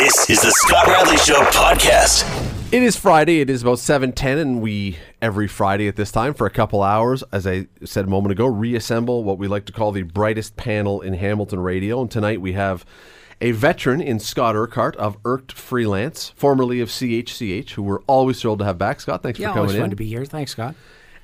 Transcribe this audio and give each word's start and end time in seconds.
This 0.00 0.30
is 0.30 0.40
the 0.40 0.50
Scott 0.50 0.86
Radley 0.86 1.18
Show 1.18 1.42
podcast. 1.50 2.24
It 2.72 2.82
is 2.82 2.96
Friday. 2.96 3.40
It 3.42 3.50
is 3.50 3.60
about 3.60 3.80
seven 3.80 4.12
ten, 4.12 4.38
and 4.38 4.62
we 4.62 4.96
every 5.20 5.46
Friday 5.46 5.88
at 5.88 5.96
this 5.96 6.10
time 6.10 6.32
for 6.32 6.46
a 6.46 6.50
couple 6.50 6.82
hours, 6.82 7.22
as 7.32 7.46
I 7.46 7.66
said 7.84 8.06
a 8.06 8.08
moment 8.08 8.32
ago, 8.32 8.46
reassemble 8.46 9.24
what 9.24 9.36
we 9.36 9.46
like 9.46 9.66
to 9.66 9.72
call 9.74 9.92
the 9.92 10.00
brightest 10.04 10.56
panel 10.56 11.02
in 11.02 11.12
Hamilton 11.12 11.60
radio. 11.60 12.00
And 12.00 12.10
tonight 12.10 12.40
we 12.40 12.54
have 12.54 12.86
a 13.42 13.50
veteran 13.50 14.00
in 14.00 14.18
Scot 14.20 14.56
Urquhart 14.56 14.96
of 14.96 15.18
Irked 15.26 15.52
Freelance, 15.52 16.30
formerly 16.30 16.80
of 16.80 16.88
CHCH, 16.88 17.72
who 17.72 17.82
we're 17.82 18.00
always 18.06 18.40
thrilled 18.40 18.60
to 18.60 18.64
have 18.64 18.78
back. 18.78 19.02
Scott, 19.02 19.22
thanks 19.22 19.38
Yeah, 19.38 19.48
for 19.48 19.52
coming 19.56 19.60
always 19.64 19.74
in. 19.74 19.82
fun 19.82 19.90
to 19.90 19.96
be 19.96 20.06
here. 20.06 20.24
Thanks, 20.24 20.52
Scott. 20.52 20.76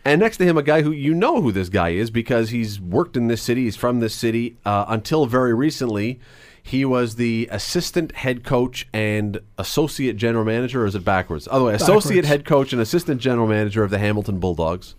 And 0.04 0.20
next 0.20 0.36
to 0.36 0.45
him, 0.45 0.58
a 0.58 0.62
guy 0.62 0.82
who 0.82 0.90
you 0.93 1.14
know 1.14 1.40
who 1.40 1.50
this 1.50 1.70
guy 1.70 1.90
is 1.90 2.11
because 2.11 2.50
he's 2.50 2.79
worked 2.79 3.16
in 3.16 3.29
this 3.29 3.40
city. 3.40 3.64
He's 3.64 3.74
from 3.74 4.00
this 4.00 4.14
city. 4.14 4.58
Uh, 4.66 4.84
until 4.86 5.24
very 5.24 5.54
recently, 5.54 6.20
he 6.66 6.84
was 6.84 7.14
the 7.14 7.48
assistant 7.52 8.12
head 8.16 8.42
coach 8.42 8.88
and 8.92 9.38
associate 9.56 10.16
general 10.16 10.45
manager, 10.45 10.82
or 10.82 10.86
is 10.86 10.96
it 10.96 11.04
backwards? 11.04 11.46
Otherwise, 11.48 11.80
associate 11.80 12.22
Backwards. 12.22 12.28
head 12.28 12.45
coach 12.45 12.72
and 12.72 12.82
assistant 12.82 13.20
general 13.20 13.46
manager 13.46 13.84
of 13.84 13.91
the 13.91 13.98
Hamilton 13.98 14.41
Bulldogs. 14.41 14.96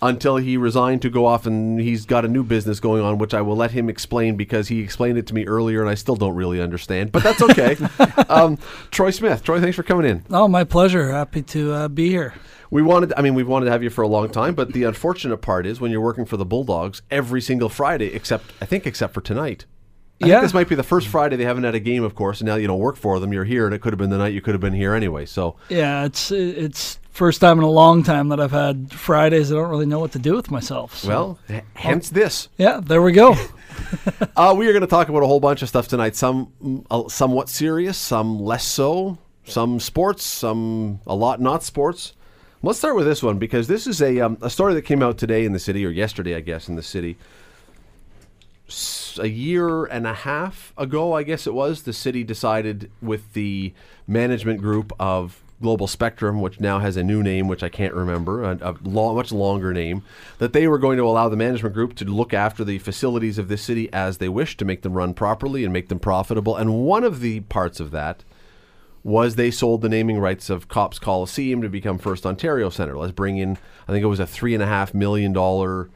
Until 0.00 0.38
he 0.38 0.56
resigned 0.56 1.02
to 1.02 1.10
go 1.10 1.26
off 1.26 1.44
and 1.44 1.78
he's 1.78 2.06
got 2.06 2.24
a 2.24 2.28
new 2.28 2.42
business 2.42 2.80
going 2.80 3.02
on, 3.02 3.18
which 3.18 3.34
I 3.34 3.42
will 3.42 3.56
let 3.56 3.72
him 3.72 3.90
explain 3.90 4.36
because 4.36 4.68
he 4.68 4.80
explained 4.80 5.18
it 5.18 5.26
to 5.26 5.34
me 5.34 5.44
earlier 5.44 5.82
and 5.82 5.90
I 5.90 5.94
still 5.94 6.16
don't 6.16 6.34
really 6.34 6.62
understand. 6.62 7.12
But 7.12 7.22
that's 7.22 7.42
okay. 7.42 7.76
um, 8.30 8.56
Troy 8.90 9.10
Smith. 9.10 9.44
Troy, 9.44 9.60
thanks 9.60 9.76
for 9.76 9.82
coming 9.82 10.06
in. 10.06 10.24
Oh, 10.30 10.48
my 10.48 10.64
pleasure. 10.64 11.10
Happy 11.10 11.42
to 11.42 11.74
uh, 11.74 11.88
be 11.88 12.08
here. 12.08 12.32
We 12.70 12.80
wanted, 12.80 13.12
I 13.18 13.20
mean, 13.20 13.34
we've 13.34 13.46
wanted 13.46 13.66
to 13.66 13.72
have 13.72 13.82
you 13.82 13.90
for 13.90 14.00
a 14.00 14.08
long 14.08 14.30
time, 14.30 14.54
but 14.54 14.72
the 14.72 14.84
unfortunate 14.84 15.42
part 15.42 15.66
is 15.66 15.78
when 15.78 15.90
you're 15.90 16.00
working 16.00 16.24
for 16.24 16.38
the 16.38 16.46
Bulldogs 16.46 17.02
every 17.10 17.42
single 17.42 17.68
Friday, 17.68 18.14
except, 18.14 18.46
I 18.62 18.64
think, 18.64 18.86
except 18.86 19.12
for 19.12 19.20
tonight. 19.20 19.66
I 20.22 20.26
Yeah. 20.26 20.34
think 20.34 20.42
this 20.44 20.54
might 20.54 20.68
be 20.68 20.74
the 20.74 20.82
first 20.82 21.08
Friday 21.08 21.36
they 21.36 21.44
haven't 21.44 21.64
had 21.64 21.74
a 21.74 21.80
game, 21.80 22.04
of 22.04 22.14
course, 22.14 22.40
and 22.40 22.48
now 22.48 22.56
you 22.56 22.66
don't 22.66 22.78
work 22.78 22.96
for 22.96 23.18
them. 23.18 23.32
You're 23.32 23.44
here, 23.44 23.64
and 23.66 23.74
it 23.74 23.80
could 23.80 23.92
have 23.92 23.98
been 23.98 24.10
the 24.10 24.18
night 24.18 24.34
you 24.34 24.40
could 24.42 24.54
have 24.54 24.60
been 24.60 24.74
here 24.74 24.94
anyway. 24.94 25.24
So, 25.26 25.56
Yeah, 25.68 26.04
it's 26.04 26.30
it's 26.30 26.98
first 27.10 27.40
time 27.40 27.58
in 27.58 27.64
a 27.64 27.70
long 27.70 28.02
time 28.02 28.28
that 28.28 28.40
I've 28.40 28.50
had 28.52 28.92
Fridays. 28.92 29.50
I 29.50 29.56
don't 29.56 29.70
really 29.70 29.86
know 29.86 29.98
what 29.98 30.12
to 30.12 30.18
do 30.18 30.34
with 30.34 30.50
myself. 30.50 30.96
so- 30.98 31.08
well, 31.08 31.38
hence 31.74 32.10
this. 32.10 32.48
yeah, 32.58 32.80
there 32.82 33.02
we 33.02 33.12
go. 33.12 33.34
Uh, 34.36 34.54
we 34.56 34.66
are 34.66 34.72
going 34.72 34.80
to 34.82 34.86
talk 34.86 35.08
about 35.08 35.22
a 35.22 35.26
whole 35.26 35.40
bunch 35.40 35.62
of 35.62 35.68
stuff 35.68 35.86
tonight. 35.88 36.14
Some 36.16 36.84
uh, 36.90 37.08
somewhat 37.08 37.48
serious, 37.48 37.96
some 37.96 38.38
less 38.40 38.64
so. 38.64 39.18
Some 39.44 39.80
sports, 39.80 40.24
some 40.24 41.00
a 41.06 41.14
lot 41.14 41.40
not 41.40 41.62
sports. 41.62 42.12
Let's 42.62 42.78
start 42.78 42.94
with 42.94 43.06
this 43.06 43.22
one 43.22 43.38
because 43.38 43.68
this 43.68 43.86
is 43.86 44.00
a 44.02 44.20
um, 44.20 44.38
a 44.42 44.50
story 44.50 44.74
that 44.74 44.82
came 44.82 45.02
out 45.02 45.18
today 45.18 45.44
in 45.44 45.52
the 45.52 45.58
city, 45.58 45.84
or 45.86 45.90
yesterday, 45.90 46.34
I 46.36 46.40
guess, 46.40 46.68
in 46.68 46.76
the 46.76 46.82
city. 46.82 47.16
A 49.18 49.28
year 49.28 49.84
and 49.84 50.06
a 50.06 50.14
half 50.14 50.72
ago, 50.76 51.12
I 51.12 51.22
guess 51.22 51.46
it 51.46 51.54
was, 51.54 51.82
the 51.82 51.92
city 51.92 52.24
decided 52.24 52.90
with 53.02 53.32
the 53.32 53.72
management 54.06 54.60
group 54.60 54.92
of 54.98 55.42
Global 55.62 55.86
Spectrum, 55.86 56.40
which 56.40 56.58
now 56.58 56.78
has 56.78 56.96
a 56.96 57.02
new 57.02 57.22
name, 57.22 57.46
which 57.46 57.62
I 57.62 57.68
can't 57.68 57.92
remember, 57.92 58.42
a, 58.42 58.58
a 58.62 58.76
lo- 58.82 59.14
much 59.14 59.30
longer 59.30 59.74
name, 59.74 60.02
that 60.38 60.54
they 60.54 60.66
were 60.66 60.78
going 60.78 60.96
to 60.96 61.04
allow 61.04 61.28
the 61.28 61.36
management 61.36 61.74
group 61.74 61.94
to 61.96 62.04
look 62.06 62.32
after 62.32 62.64
the 62.64 62.78
facilities 62.78 63.36
of 63.36 63.48
this 63.48 63.62
city 63.62 63.92
as 63.92 64.18
they 64.18 64.28
wish 64.28 64.56
to 64.56 64.64
make 64.64 64.82
them 64.82 64.94
run 64.94 65.12
properly 65.12 65.64
and 65.64 65.72
make 65.72 65.88
them 65.88 65.98
profitable. 65.98 66.56
And 66.56 66.84
one 66.84 67.04
of 67.04 67.20
the 67.20 67.40
parts 67.40 67.78
of 67.78 67.90
that 67.90 68.24
was 69.02 69.36
they 69.36 69.50
sold 69.50 69.82
the 69.82 69.88
naming 69.88 70.18
rights 70.18 70.50
of 70.50 70.68
Copps 70.68 70.98
Coliseum 70.98 71.60
to 71.62 71.68
become 71.68 71.98
First 71.98 72.24
Ontario 72.24 72.70
Centre. 72.70 72.96
Let's 72.96 73.12
bring 73.12 73.36
in, 73.36 73.58
I 73.86 73.92
think 73.92 74.02
it 74.02 74.08
was 74.08 74.20
a 74.20 74.26
three 74.26 74.54
and 74.54 74.62
a 74.62 74.66
half 74.66 74.94
million 74.94 75.32
dollar 75.32 75.90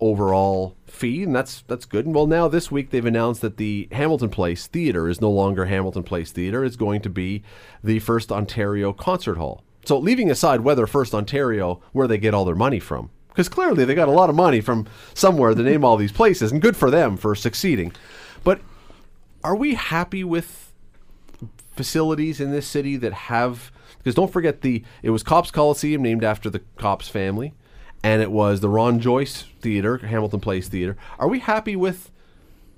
overall 0.00 0.76
fee, 0.86 1.22
and 1.22 1.34
that's 1.34 1.62
that's 1.66 1.84
good. 1.84 2.06
And 2.06 2.14
well, 2.14 2.26
now 2.26 2.48
this 2.48 2.70
week 2.70 2.90
they've 2.90 3.04
announced 3.04 3.40
that 3.42 3.56
the 3.56 3.88
Hamilton 3.92 4.28
Place 4.28 4.66
Theatre 4.66 5.08
is 5.08 5.20
no 5.20 5.30
longer 5.30 5.66
Hamilton 5.66 6.02
Place 6.02 6.32
Theatre; 6.32 6.64
it's 6.64 6.76
going 6.76 7.00
to 7.02 7.10
be 7.10 7.42
the 7.82 7.98
First 8.00 8.32
Ontario 8.32 8.92
Concert 8.92 9.36
Hall. 9.36 9.62
So, 9.84 9.98
leaving 9.98 10.30
aside 10.30 10.62
whether 10.62 10.86
First 10.86 11.14
Ontario, 11.14 11.80
where 11.92 12.08
they 12.08 12.18
get 12.18 12.34
all 12.34 12.44
their 12.44 12.54
money 12.54 12.80
from, 12.80 13.10
because 13.28 13.48
clearly 13.48 13.84
they 13.84 13.94
got 13.94 14.08
a 14.08 14.12
lot 14.12 14.30
of 14.30 14.36
money 14.36 14.60
from 14.60 14.86
somewhere 15.14 15.54
to 15.54 15.62
name 15.62 15.84
all 15.84 15.96
these 15.96 16.12
places, 16.12 16.52
and 16.52 16.62
good 16.62 16.76
for 16.76 16.90
them 16.90 17.16
for 17.16 17.34
succeeding. 17.34 17.92
But 18.42 18.60
are 19.44 19.56
we 19.56 19.74
happy 19.74 20.24
with 20.24 20.72
facilities 21.76 22.40
in 22.40 22.50
this 22.50 22.66
city 22.66 22.96
that 22.96 23.12
have 23.12 23.70
because 23.98 24.14
don't 24.14 24.32
forget 24.32 24.62
the 24.62 24.82
it 25.02 25.10
was 25.10 25.22
Copps 25.22 25.50
Coliseum 25.50 26.02
named 26.02 26.24
after 26.24 26.48
the 26.48 26.60
Copps 26.78 27.08
family 27.08 27.54
and 28.02 28.22
it 28.22 28.30
was 28.30 28.60
the 28.60 28.68
Ron 28.68 29.00
Joyce 29.00 29.44
Theater, 29.60 29.98
Hamilton 29.98 30.40
Place 30.40 30.68
Theater. 30.68 30.96
Are 31.18 31.28
we 31.28 31.40
happy 31.40 31.76
with 31.76 32.10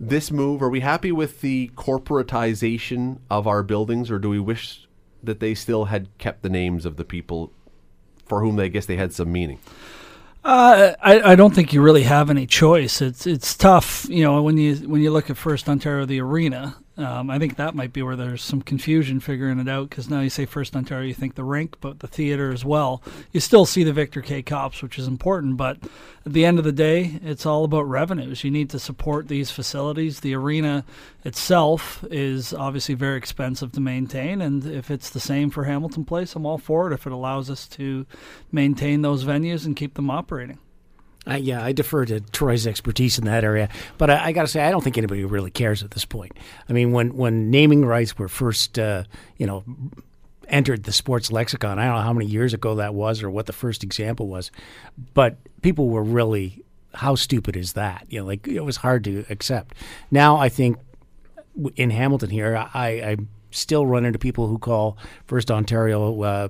this 0.01 0.31
move? 0.31 0.63
Are 0.63 0.69
we 0.69 0.81
happy 0.81 1.13
with 1.13 1.41
the 1.41 1.71
corporatization 1.75 3.19
of 3.31 3.47
our 3.47 3.63
buildings 3.63 4.11
or 4.11 4.19
do 4.19 4.29
we 4.29 4.39
wish 4.39 4.87
that 5.23 5.41
they 5.41 5.55
still 5.55 5.87
had 5.87 6.09
kept 6.19 6.43
the 6.43 6.49
names 6.49 6.85
of 6.85 6.97
the 6.97 7.05
people 7.05 7.53
for 8.27 8.41
whom 8.41 8.57
they 8.57 8.69
guess 8.69 8.87
they 8.87 8.97
had 8.97 9.13
some 9.13 9.33
meaning? 9.33 9.59
Uh, 10.45 10.95
I, 11.03 11.33
I 11.33 11.35
don't 11.35 11.55
think 11.55 11.73
you 11.73 11.83
really 11.83 12.05
have 12.05 12.31
any 12.31 12.47
choice. 12.47 13.03
It's 13.03 13.27
it's 13.27 13.57
tough, 13.57 14.07
you 14.09 14.23
know, 14.23 14.41
when 14.43 14.57
you 14.57 14.77
when 14.77 15.03
you 15.03 15.11
look 15.11 15.29
at 15.31 15.37
First 15.37 15.69
Ontario, 15.69 16.07
the 16.07 16.21
arena. 16.21 16.77
Um, 16.99 17.31
I 17.31 17.39
think 17.39 17.55
that 17.57 17.77
might 17.77 17.93
be 17.93 18.03
where 18.03 18.17
there's 18.17 18.43
some 18.43 18.61
confusion 18.61 19.21
figuring 19.21 19.61
it 19.61 19.69
out 19.69 19.89
because 19.89 20.11
now 20.11 20.21
you 20.21 20.31
say 20.31 20.47
First 20.47 20.75
Ontario, 20.75 21.07
you 21.07 21.15
think 21.15 21.37
the 21.37 21.45
rink, 21.45 21.77
but 21.81 22.01
the 22.01 22.09
theater 22.09 22.51
as 22.51 22.65
well. 22.65 23.03
You 23.31 23.39
still 23.39 23.67
see 23.67 23.85
the 23.85 23.93
Victor 23.93 24.21
K. 24.21 24.43
Copps, 24.43 24.83
which 24.83 24.99
is 24.99 25.07
important, 25.07 25.57
but 25.57 25.79
at 26.27 26.33
the 26.33 26.45
end 26.45 26.59
of 26.59 26.65
the 26.65 26.73
day, 26.73 27.21
it's 27.23 27.47
all 27.47 27.63
about 27.63 27.89
revenues. 27.89 28.43
You 28.43 28.51
need 28.51 28.69
to 28.71 28.81
support 28.81 29.29
these 29.29 29.53
facilities. 29.53 30.21
The 30.21 30.35
arena 30.35 30.85
itself 31.25 32.05
is 32.11 32.53
obviously 32.53 32.97
very 32.97 33.17
expensive 33.17 33.71
to 33.73 33.81
maintain, 33.81 34.43
and 34.43 34.67
if 34.67 34.91
it's 34.91 35.11
the 35.11 35.21
same 35.21 35.51
for 35.51 35.65
Hamilton 35.65 36.05
Place, 36.05 36.35
I'm 36.35 36.47
all 36.47 36.59
for 36.59 36.91
it. 36.91 36.95
If 36.95 37.07
it 37.07 37.13
allows 37.13 37.49
us 37.49 37.69
to 37.69 38.07
maintain 38.51 39.03
those 39.03 39.25
venues 39.25 39.65
and 39.65 39.77
keep 39.77 39.95
them 39.95 40.11
operating. 40.11 40.59
I, 41.29 41.37
yeah, 41.37 41.63
I 41.63 41.73
defer 41.73 42.05
to 42.07 42.21
Troy's 42.21 42.67
expertise 42.67 43.19
in 43.19 43.27
that 43.27 43.45
area, 43.45 43.69
but 43.99 44.11
I, 44.11 44.27
I 44.27 44.33
got 44.33 44.43
to 44.43 44.49
say, 44.49 44.63
I 44.63 44.71
don't 44.71 44.83
think 44.83 44.97
anybody 44.97 45.25
really 45.25 45.51
cares 45.51 45.83
at 45.83 45.91
this 45.91 46.05
point. 46.05 46.33
I 46.69 46.73
mean, 46.73 46.93
when 46.93 47.15
when 47.15 47.51
naming 47.51 47.85
rights 47.85 48.19
were 48.19 48.29
first, 48.29 48.79
uh, 48.79 49.05
you 49.37 49.47
know, 49.47 49.63
entered 50.49 50.85
the 50.85 50.93
sports 50.93 51.31
lexicon, 51.31 51.79
I 51.79 51.85
don't 51.85 51.97
know 51.97 52.03
how 52.03 52.13
many 52.13 52.27
years 52.27 52.55
ago 52.55 52.77
that 52.77 52.95
was 52.95 53.23
or 53.23 53.31
what 53.31 53.47
the 53.47 53.53
first 53.53 53.85
example 53.85 54.27
was, 54.27 54.51
but 55.13 55.37
people 55.63 55.89
were 55.89 56.03
really, 56.03 56.65
how 56.95 57.15
stupid 57.15 57.57
is 57.57 57.75
that? 57.75 58.07
You 58.09 58.21
know, 58.21 58.27
like 58.27 58.49
it 58.49 58.65
was 58.65 58.79
hard 58.79 59.05
to 59.05 59.25
accept. 59.29 59.75
Now 60.11 60.37
I 60.37 60.49
think 60.49 60.79
in 61.77 61.91
Hamilton 61.91 62.31
here, 62.31 62.57
I, 62.73 62.89
I 62.89 63.17
still 63.51 63.87
run 63.87 64.05
into 64.05 64.19
people 64.19 64.47
who 64.47 64.59
call 64.59 64.97
First 65.27 65.51
Ontario 65.51 66.23
uh, 66.23 66.49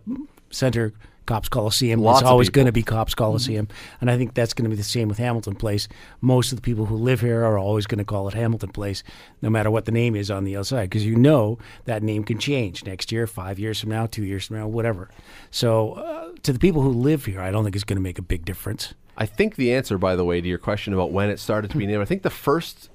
Centre 0.50 0.92
Copps 1.28 1.48
Coliseum. 1.50 2.00
Lots 2.00 2.22
it's 2.22 2.28
always 2.28 2.48
going 2.48 2.66
to 2.66 2.72
be 2.72 2.82
Copps 2.82 3.14
Coliseum, 3.14 3.68
and 4.00 4.10
I 4.10 4.16
think 4.16 4.32
that's 4.32 4.54
going 4.54 4.64
to 4.64 4.70
be 4.70 4.76
the 4.76 4.82
same 4.82 5.08
with 5.08 5.18
Hamilton 5.18 5.54
Place. 5.54 5.86
Most 6.22 6.52
of 6.52 6.56
the 6.56 6.62
people 6.62 6.86
who 6.86 6.96
live 6.96 7.20
here 7.20 7.44
are 7.44 7.58
always 7.58 7.86
going 7.86 7.98
to 7.98 8.04
call 8.04 8.26
it 8.28 8.34
Hamilton 8.34 8.70
Place, 8.70 9.04
no 9.42 9.50
matter 9.50 9.70
what 9.70 9.84
the 9.84 9.92
name 9.92 10.16
is 10.16 10.30
on 10.30 10.44
the 10.44 10.56
outside, 10.56 10.86
because 10.86 11.04
you 11.04 11.16
know 11.16 11.58
that 11.84 12.02
name 12.02 12.24
can 12.24 12.38
change 12.38 12.84
next 12.86 13.12
year, 13.12 13.26
five 13.26 13.58
years 13.58 13.78
from 13.78 13.90
now, 13.90 14.06
two 14.06 14.24
years 14.24 14.46
from 14.46 14.56
now, 14.56 14.66
whatever. 14.66 15.10
So, 15.50 15.92
uh, 15.92 16.32
to 16.44 16.52
the 16.52 16.58
people 16.58 16.80
who 16.80 16.90
live 16.90 17.26
here, 17.26 17.42
I 17.42 17.50
don't 17.50 17.62
think 17.62 17.76
it's 17.76 17.84
going 17.84 17.98
to 17.98 18.02
make 18.02 18.18
a 18.18 18.22
big 18.22 18.46
difference. 18.46 18.94
I 19.18 19.26
think 19.26 19.56
the 19.56 19.74
answer, 19.74 19.98
by 19.98 20.16
the 20.16 20.24
way, 20.24 20.40
to 20.40 20.48
your 20.48 20.58
question 20.58 20.94
about 20.94 21.12
when 21.12 21.28
it 21.28 21.38
started 21.38 21.70
to 21.72 21.76
be 21.76 21.86
named, 21.86 22.00
I 22.00 22.06
think 22.06 22.22
the 22.22 22.30
first 22.30 22.88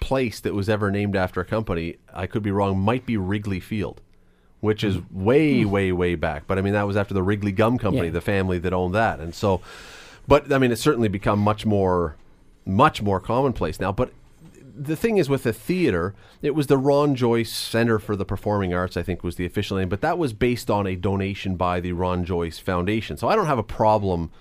place 0.00 0.40
that 0.40 0.54
was 0.54 0.68
ever 0.68 0.90
named 0.90 1.14
after 1.14 1.40
a 1.40 1.44
company, 1.44 1.98
I 2.12 2.26
could 2.26 2.42
be 2.42 2.50
wrong, 2.50 2.78
might 2.78 3.06
be 3.06 3.16
Wrigley 3.16 3.60
Field, 3.60 4.00
which 4.66 4.82
is 4.82 4.96
mm. 4.96 5.12
way, 5.12 5.62
mm. 5.62 5.66
way, 5.66 5.92
way 5.92 6.16
back. 6.16 6.48
But 6.48 6.58
I 6.58 6.60
mean, 6.60 6.72
that 6.72 6.86
was 6.86 6.96
after 6.96 7.14
the 7.14 7.22
Wrigley 7.22 7.52
Gum 7.52 7.78
Company, 7.78 8.08
Yeah. 8.08 8.12
the 8.12 8.20
family 8.20 8.58
that 8.58 8.72
owned 8.72 8.96
that. 8.96 9.20
And 9.20 9.32
so, 9.32 9.60
but 10.26 10.52
I 10.52 10.58
mean, 10.58 10.72
it's 10.72 10.82
certainly 10.82 11.08
become 11.08 11.38
much 11.38 11.64
more, 11.64 12.16
much 12.66 13.00
more 13.00 13.20
commonplace 13.20 13.78
now. 13.78 13.92
But 13.92 14.12
the 14.76 14.96
thing 14.96 15.18
is 15.18 15.28
with 15.28 15.44
the 15.44 15.52
theater, 15.52 16.14
it 16.42 16.56
was 16.56 16.66
the 16.66 16.76
Ron 16.76 17.14
Joyce 17.14 17.52
Center 17.52 18.00
for 18.00 18.16
the 18.16 18.24
Performing 18.24 18.74
Arts, 18.74 18.96
I 18.96 19.04
think 19.04 19.22
was 19.22 19.36
the 19.36 19.46
official 19.46 19.78
name, 19.78 19.88
but 19.88 20.00
that 20.00 20.18
was 20.18 20.32
based 20.32 20.68
on 20.68 20.84
a 20.86 20.96
donation 20.96 21.54
by 21.54 21.78
the 21.78 21.92
Ron 21.92 22.24
Joyce 22.24 22.58
Foundation. 22.58 23.16
So 23.16 23.28
I 23.28 23.36
don't 23.36 23.46
have 23.46 23.58
a 23.58 23.62
problem 23.62 24.32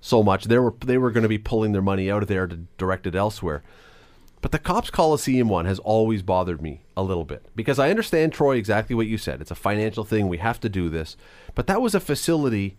so 0.00 0.22
much. 0.22 0.44
They 0.44 0.58
were 0.58 0.74
they 0.84 0.98
were 0.98 1.10
going 1.10 1.22
to 1.24 1.28
be 1.28 1.38
pulling 1.38 1.72
their 1.72 1.82
money 1.82 2.10
out 2.10 2.22
of 2.22 2.28
there 2.28 2.46
to 2.46 2.56
direct 2.78 3.08
it 3.08 3.16
elsewhere. 3.16 3.64
But 4.44 4.52
the 4.52 4.58
Copps 4.58 4.90
Coliseum 4.90 5.48
one 5.48 5.64
has 5.64 5.78
always 5.78 6.20
bothered 6.20 6.60
me 6.60 6.82
a 6.98 7.02
little 7.02 7.24
bit 7.24 7.46
because 7.56 7.78
I 7.78 7.88
understand 7.88 8.34
Troy 8.34 8.56
exactly 8.58 8.94
what 8.94 9.06
you 9.06 9.16
said. 9.16 9.40
It's 9.40 9.50
a 9.50 9.54
financial 9.54 10.04
thing. 10.04 10.28
We 10.28 10.36
have 10.36 10.60
to 10.60 10.68
do 10.68 10.90
this. 10.90 11.16
But 11.54 11.66
that 11.66 11.80
was 11.80 11.94
a 11.94 11.98
facility 11.98 12.76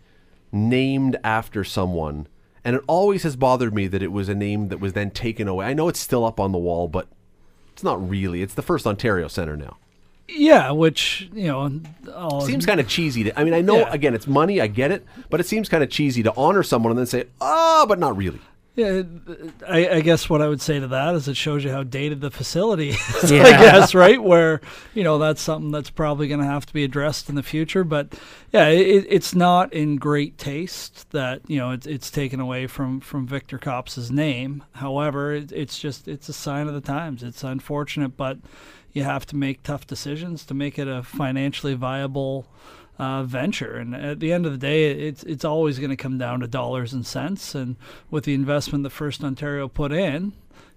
named 0.52 1.16
after 1.24 1.64
someone 1.64 2.28
and 2.64 2.76
it 2.76 2.82
always 2.86 3.24
has 3.24 3.34
bothered 3.34 3.74
me 3.74 3.88
that 3.88 4.00
it 4.00 4.12
was 4.12 4.28
a 4.28 4.34
name 4.36 4.68
that 4.68 4.78
was 4.78 4.92
then 4.92 5.10
taken 5.10 5.48
away. 5.48 5.66
I 5.66 5.74
know 5.74 5.88
it's 5.88 5.98
still 5.98 6.24
up 6.24 6.38
on 6.38 6.52
the 6.52 6.58
wall, 6.58 6.86
but 6.86 7.08
it's 7.72 7.82
not 7.82 8.08
really. 8.08 8.42
It's 8.42 8.54
the 8.54 8.62
first 8.62 8.86
Ontario 8.86 9.26
Center 9.26 9.56
now. 9.56 9.76
Yeah, 10.28 10.70
which 10.70 11.28
you 11.34 11.48
know, 11.48 11.80
I'll, 12.14 12.42
Seems 12.42 12.64
kind 12.64 12.78
of 12.78 12.86
cheesy. 12.86 13.24
To, 13.24 13.36
I 13.36 13.42
mean, 13.42 13.54
I 13.54 13.60
know 13.60 13.78
Yeah. 13.78 13.92
again 13.92 14.14
it's 14.14 14.28
money. 14.28 14.60
I 14.60 14.68
get 14.68 14.92
it, 14.92 15.04
but 15.30 15.40
it 15.40 15.46
seems 15.46 15.68
kind 15.68 15.82
of 15.82 15.90
cheesy 15.90 16.22
to 16.22 16.32
honor 16.36 16.62
someone 16.62 16.92
and 16.92 16.98
then 17.00 17.06
say, 17.06 17.24
"Oh, 17.40 17.86
but 17.88 17.98
not 17.98 18.16
really." 18.16 18.38
Yeah, 18.76 19.04
I, 19.66 19.88
I 19.88 20.00
guess 20.02 20.28
what 20.28 20.42
I 20.42 20.48
would 20.48 20.60
say 20.60 20.78
to 20.78 20.86
that 20.88 21.14
is 21.14 21.28
it 21.28 21.36
shows 21.36 21.64
you 21.64 21.70
how 21.70 21.82
dated 21.82 22.20
the 22.20 22.30
facility 22.30 22.90
is, 23.22 23.30
Yeah. 23.30 23.42
I 23.44 23.50
guess, 23.52 23.94
right? 23.94 24.22
Where, 24.22 24.60
you 24.92 25.02
know, 25.02 25.16
that's 25.16 25.40
something 25.40 25.70
that's 25.70 25.88
probably 25.88 26.28
going 26.28 26.40
to 26.40 26.46
have 26.46 26.66
to 26.66 26.74
be 26.74 26.84
addressed 26.84 27.30
in 27.30 27.36
the 27.36 27.42
future. 27.42 27.84
But 27.84 28.12
yeah, 28.52 28.68
it, 28.68 29.06
it's 29.08 29.34
not 29.34 29.72
in 29.72 29.96
great 29.96 30.36
taste 30.36 31.10
that, 31.12 31.40
you 31.48 31.56
know, 31.58 31.70
it's, 31.70 31.86
it's 31.86 32.10
taken 32.10 32.38
away 32.38 32.66
from, 32.66 33.00
from 33.00 33.26
Victor 33.26 33.56
Copps's 33.56 34.10
name. 34.10 34.62
However, 34.72 35.32
it, 35.32 35.52
it's 35.52 35.78
just, 35.78 36.06
it's 36.06 36.28
a 36.28 36.34
sign 36.34 36.68
of 36.68 36.74
the 36.74 36.82
times. 36.82 37.22
It's 37.22 37.42
unfortunate, 37.42 38.14
but 38.18 38.36
you 38.92 39.04
have 39.04 39.24
to 39.26 39.36
make 39.36 39.62
tough 39.62 39.86
decisions 39.86 40.44
to 40.44 40.52
make 40.54 40.78
it 40.78 40.86
a 40.86 41.02
financially 41.02 41.72
viable 41.74 42.46
uh, 42.98 43.22
venture. 43.24 43.76
And 43.76 43.94
at 43.94 44.20
the 44.20 44.32
end 44.32 44.46
of 44.46 44.52
the 44.52 44.58
day, 44.58 44.90
it's 44.90 45.22
it's 45.24 45.44
always 45.44 45.78
going 45.78 45.90
to 45.90 45.96
come 45.96 46.18
down 46.18 46.40
to 46.40 46.46
dollars 46.46 46.92
and 46.92 47.06
cents. 47.06 47.54
And 47.54 47.76
with 48.10 48.24
the 48.24 48.34
investment 48.34 48.84
that 48.84 48.90
First 48.90 49.22
Ontario 49.22 49.68
put 49.68 49.92
in, 49.92 50.32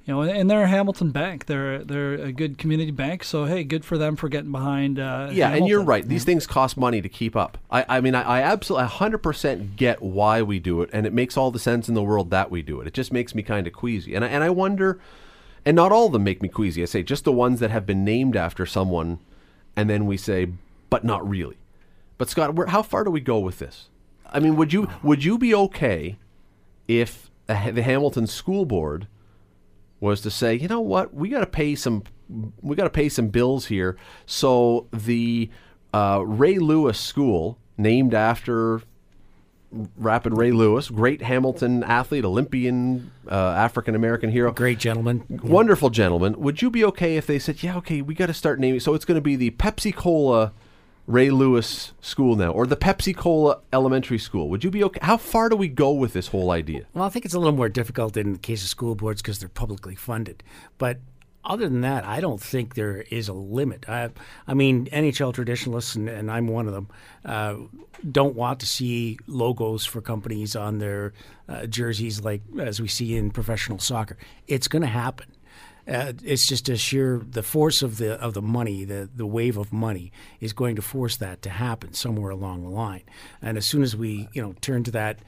you 0.10 0.16
know, 0.16 0.22
and 0.24 0.50
they're 0.50 0.64
a 0.64 0.68
Hamilton 0.68 1.12
bank. 1.12 1.46
They're 1.46 1.84
they're 1.84 2.14
a 2.16 2.32
good 2.32 2.58
community 2.58 2.90
bank. 2.90 3.24
So 3.24 3.46
hey, 3.46 3.64
good 3.64 3.86
for 3.86 3.98
them 3.98 4.16
for 4.16 4.28
getting 4.28 4.52
behind. 4.52 5.00
Uh, 5.00 5.30
Yeah, 5.32 5.52
and 5.52 5.68
you're 5.68 5.84
right. 5.84 6.08
These 6.08 6.24
things 6.24 6.48
cost 6.48 6.78
money 6.78 7.00
to 7.02 7.10
keep 7.10 7.36
up. 7.36 7.60
I, 7.70 7.86
I 7.88 8.02
mean, 8.02 8.16
I, 8.16 8.24
I 8.24 8.42
absolutely 8.42 8.88
100% 8.88 9.76
get 9.76 10.02
why 10.02 10.42
we 10.42 10.58
do 10.58 10.82
it, 10.82 10.90
and 10.94 11.06
it 11.06 11.14
makes 11.14 11.38
all 11.38 11.52
the 11.52 11.60
sense 11.60 11.88
in 11.88 11.94
the 11.94 12.02
world 12.02 12.32
that 12.32 12.50
we 12.50 12.64
do 12.64 12.82
it. 12.82 12.88
It 12.88 12.94
just 12.96 13.14
makes 13.14 13.36
me 13.36 13.44
kind 13.44 13.68
of 13.68 13.74
queasy. 13.74 14.16
And 14.16 14.26
I, 14.26 14.30
and 14.30 14.44
I 14.44 14.50
wonder, 14.50 15.00
and 15.64 15.76
not 15.76 15.92
all 15.92 16.08
of 16.08 16.14
them 16.14 16.24
make 16.24 16.42
me 16.42 16.50
queasy. 16.50 16.82
I 16.82 16.86
say 16.86 17.04
just 17.04 17.24
the 17.24 17.32
ones 17.32 17.60
that 17.60 17.70
have 17.70 17.86
been 17.86 18.04
named 18.04 18.36
after 18.36 18.66
someone, 18.66 19.20
and 19.76 19.90
then 19.90 20.08
we 20.08 20.18
say, 20.18 20.48
but 20.90 21.04
not 21.04 21.28
really. 21.28 21.58
But 22.20 22.30
Scott, 22.30 22.54
where, 22.54 22.68
how 22.68 22.84
far 22.84 23.04
do 23.04 23.10
we 23.10 23.22
go 23.22 23.40
with 23.40 23.58
this? 23.58 23.90
I 24.32 24.40
mean, 24.40 24.56
would 24.58 24.72
you 24.72 24.88
would 25.02 25.24
you 25.24 25.40
be 25.40 25.56
okay 25.56 26.20
if 26.88 27.32
the, 27.48 27.72
the 27.74 27.82
Hamilton 27.82 28.28
School 28.28 28.66
Board 28.66 29.08
was 30.00 30.22
to 30.22 30.30
say, 30.30 30.54
you 30.54 30.68
know 30.68 30.82
what, 30.82 31.14
we 31.14 31.30
got 31.30 31.40
to 31.40 31.48
pay 31.48 31.76
some, 31.76 32.04
we 32.62 32.76
got 32.76 32.84
to 32.84 32.90
pay 32.90 33.10
some 33.10 33.30
bills 33.30 33.66
here. 33.68 33.98
So 34.26 34.88
the 34.94 35.50
uh, 35.94 36.22
Ray 36.26 36.60
Lewis 36.60 37.00
School, 37.00 37.58
named 37.78 38.14
after 38.14 38.82
Rapid 39.98 40.38
Ray 40.38 40.52
Lewis, 40.52 40.90
great 40.90 41.22
Hamilton 41.22 41.84
athlete, 41.84 42.26
Olympian, 42.26 43.12
uh, 43.30 43.34
African 43.36 43.96
American 43.96 44.30
hero, 44.30 44.52
Great 44.52 44.80
gentleman. 44.80 45.24
wonderful 45.30 45.90
gentleman. 45.90 46.40
Would 46.40 46.62
you 46.62 46.70
be 46.70 46.84
okay 46.86 47.18
if 47.18 47.28
they 47.28 47.40
said, 47.40 47.64
yeah, 47.64 47.78
okay, 47.78 48.02
we 48.02 48.14
got 48.14 48.28
to 48.28 48.34
start 48.34 48.60
naming? 48.60 48.80
So 48.82 48.94
it's 48.94 49.06
going 49.06 49.16
to 49.18 49.22
be 49.22 49.36
the 49.36 49.52
Pepsi 49.52 49.94
Cola 49.96 50.54
Ray 51.10 51.32
Lewis 51.32 51.94
School 52.02 52.36
now, 52.36 52.52
or 52.52 52.68
the 52.68 52.78
Pepsi 52.78 53.18
Cola 53.18 53.62
Elementary 53.74 54.20
School. 54.20 54.48
Would 54.50 54.64
you 54.64 54.70
be 54.70 54.84
okay? 54.84 55.00
How 55.02 55.18
far 55.18 55.50
do 55.50 55.56
we 55.56 55.68
go 55.68 55.92
with 55.92 56.14
this 56.14 56.28
whole 56.28 56.52
idea? 56.52 56.86
Well, 56.94 57.04
I 57.04 57.10
think 57.10 57.26
it's 57.26 57.34
a 57.34 57.40
little 57.40 57.56
more 57.56 57.68
difficult 57.68 58.16
in 58.16 58.34
the 58.34 58.38
case 58.38 58.62
of 58.62 58.70
school 58.70 58.94
boards 58.94 59.20
because 59.20 59.40
they're 59.40 59.50
publicly 59.50 59.96
funded. 59.96 60.44
But 60.78 61.00
other 61.44 61.68
than 61.68 61.82
that, 61.82 62.06
I 62.06 62.22
don't 62.22 62.40
think 62.40 62.76
there 62.76 63.02
is 63.10 63.28
a 63.28 63.34
limit. 63.34 63.90
I, 63.90 64.12
I 64.48 64.54
mean, 64.54 64.86
NHL 64.86 65.34
traditionalists, 65.34 65.96
and, 65.96 66.08
and 66.08 66.30
I'm 66.30 66.48
one 66.48 66.68
of 66.68 66.74
them, 66.74 66.90
uh, 67.26 67.56
don't 68.12 68.36
want 68.36 68.60
to 68.60 68.68
see 68.68 69.18
logos 69.26 69.88
for 69.88 70.02
companies 70.02 70.56
on 70.56 70.78
their 70.78 71.14
uh, 71.48 71.66
jerseys 71.66 72.22
like 72.22 72.44
as 72.60 72.80
we 72.80 72.88
see 72.88 73.16
in 73.16 73.32
professional 73.32 73.80
soccer. 73.80 74.16
It's 74.48 74.68
going 74.68 74.84
to 74.84 74.88
happen. 74.88 75.26
Uh, 75.90 76.14
it's 76.24 76.46
just 76.46 76.70
a 76.70 76.78
sheer 76.78 77.22
the 77.28 77.42
force 77.42 77.82
of 77.82 77.98
the 77.98 78.14
of 78.22 78.34
the 78.34 78.42
money, 78.42 78.84
the 78.84 79.10
the 79.16 79.26
wave 79.26 79.58
of 79.58 79.74
money 79.74 80.12
is 80.40 80.54
going 80.54 80.76
to 80.76 80.82
force 80.82 81.18
that 81.18 81.42
to 81.42 81.50
happen 81.50 81.94
somewhere 81.94 82.32
along 82.32 82.64
the 82.64 82.70
line. 82.70 83.04
And 83.42 83.58
as 83.58 83.66
soon 83.66 83.82
as 83.82 83.96
we 83.96 84.30
you 84.34 84.42
know 84.42 84.54
turn 84.62 84.84
to 84.84 84.92
that, 84.92 85.20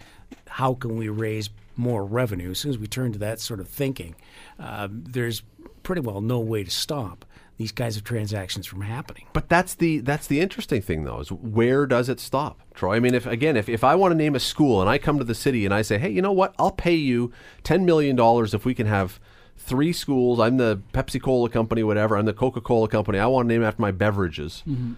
how 0.48 0.76
can 0.76 0.98
we 0.98 1.10
raise 1.10 1.50
more 1.76 2.06
revenue? 2.06 2.52
As 2.52 2.60
soon 2.60 2.72
as 2.72 2.78
we 2.78 2.88
turn 2.88 3.12
to 3.14 3.20
that 3.20 3.40
sort 3.40 3.60
of 3.60 3.68
thinking, 3.68 4.16
uh, 4.60 4.88
there's 4.92 5.42
pretty 5.84 6.02
well 6.02 6.22
no 6.22 6.40
way 6.40 6.64
to 6.64 6.72
stop 6.72 7.26
these 7.58 7.72
kinds 7.72 7.96
of 7.98 8.04
transactions 8.04 8.66
from 8.66 8.82
happening. 8.82 9.26
But 9.34 9.50
that's 9.50 9.76
the 9.76 10.00
that's 10.00 10.28
the 10.28 10.40
interesting 10.40 10.82
thing 10.82 11.04
though 11.04 11.20
is 11.20 11.32
where 11.32 11.86
does 11.86 12.10
it 12.10 12.20
stop, 12.20 12.60
Troy? 12.74 12.96
I 12.96 13.00
mean, 13.00 13.14
if 13.14 13.26
again, 13.26 13.58
if, 13.58 13.70
if 13.70 13.84
I 13.84 13.96
want 13.96 14.12
to 14.12 14.16
name 14.16 14.36
a 14.36 14.40
school 14.40 14.82
and 14.82 14.90
I 14.90 14.98
come 14.98 15.18
to 15.18 15.24
the 15.24 15.36
city 15.36 15.66
and 15.66 15.74
I 15.74 15.82
say, 15.82 15.98
hey, 15.98 16.10
you 16.10 16.22
know 16.22 16.32
what, 16.32 16.54
I'll 16.58 16.72
pay 16.72 16.96
you 16.96 17.32
ten 17.64 17.86
million 17.86 18.16
dollars 18.16 18.54
if 18.54 18.66
we 18.66 18.74
can 18.74 18.88
have 18.88 19.20
three 19.62 19.94
schools. 19.94 20.40
I'm 20.40 20.58
the 20.58 20.82
Pepsi 20.94 21.22
Cola 21.22 21.50
company, 21.50 21.84
whatever. 21.84 22.18
I'm 22.18 22.26
the 22.26 22.34
Coca 22.34 22.62
Cola 22.62 22.88
company. 22.88 23.20
I 23.20 23.28
want 23.28 23.48
to 23.48 23.54
name 23.54 23.64
after 23.64 23.82
my 23.82 23.92
beverages. 23.92 24.64
Mm-hmm. 24.68 24.94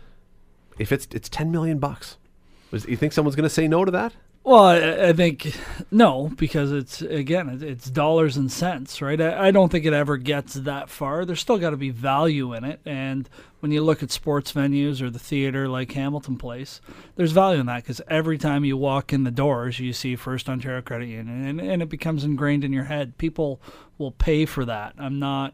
If 0.80 0.92
it's 0.92 1.08
it's 1.12 1.30
ten 1.30 1.52
million 1.52 1.80
bucks, 1.80 2.18
you 2.72 2.98
think 2.98 3.14
someone's 3.14 3.36
going 3.36 3.44
to 3.44 3.50
say 3.50 3.68
no 3.68 3.86
to 3.86 3.92
that? 3.92 4.14
Well, 4.46 4.64
I, 4.66 5.08
I 5.10 5.14
think 5.14 5.56
no, 5.90 6.30
because 6.36 6.74
it's 6.74 7.02
again, 7.02 7.48
it- 7.48 7.64
it's 7.64 7.90
dollars 7.90 8.36
and 8.36 8.52
cents, 8.52 9.02
right? 9.02 9.20
I, 9.22 9.48
I 9.48 9.52
don't 9.52 9.72
think 9.72 9.86
it 9.86 9.94
ever 9.94 10.18
gets 10.18 10.56
that 10.56 10.90
far. 10.90 11.24
There's 11.24 11.40
still 11.40 11.58
got 11.58 11.70
to 11.70 11.78
be 11.78 11.92
value 11.92 12.54
in 12.54 12.66
it, 12.66 12.82
and 12.86 13.30
when 13.62 13.72
you 13.72 13.82
look 13.82 14.04
at 14.04 14.12
sports 14.12 14.52
venues 14.52 15.02
or 15.02 15.10
the 15.10 15.18
theater 15.20 15.70
like 15.70 15.94
Hamilton 15.94 16.36
Place, 16.36 16.82
there's 17.16 17.32
value 17.32 17.62
in 17.62 17.68
that 17.68 17.84
because 17.84 18.02
every 18.10 18.38
time 18.38 18.66
you 18.66 18.76
walk 18.76 19.14
in 19.14 19.24
the 19.24 19.32
doors, 19.32 19.80
you 19.80 19.94
see 19.94 20.18
First 20.18 20.50
Ontario 20.50 20.82
Credit 20.82 21.08
Union, 21.08 21.46
and, 21.48 21.62
and 21.62 21.82
it 21.82 21.88
becomes 21.88 22.26
ingrained 22.26 22.66
in 22.66 22.74
your 22.74 22.84
head. 22.86 23.18
People 23.18 23.62
will 23.98 24.12
pay 24.12 24.46
for 24.46 24.66
that. 24.66 24.94
I'm 24.98 25.20
not 25.20 25.54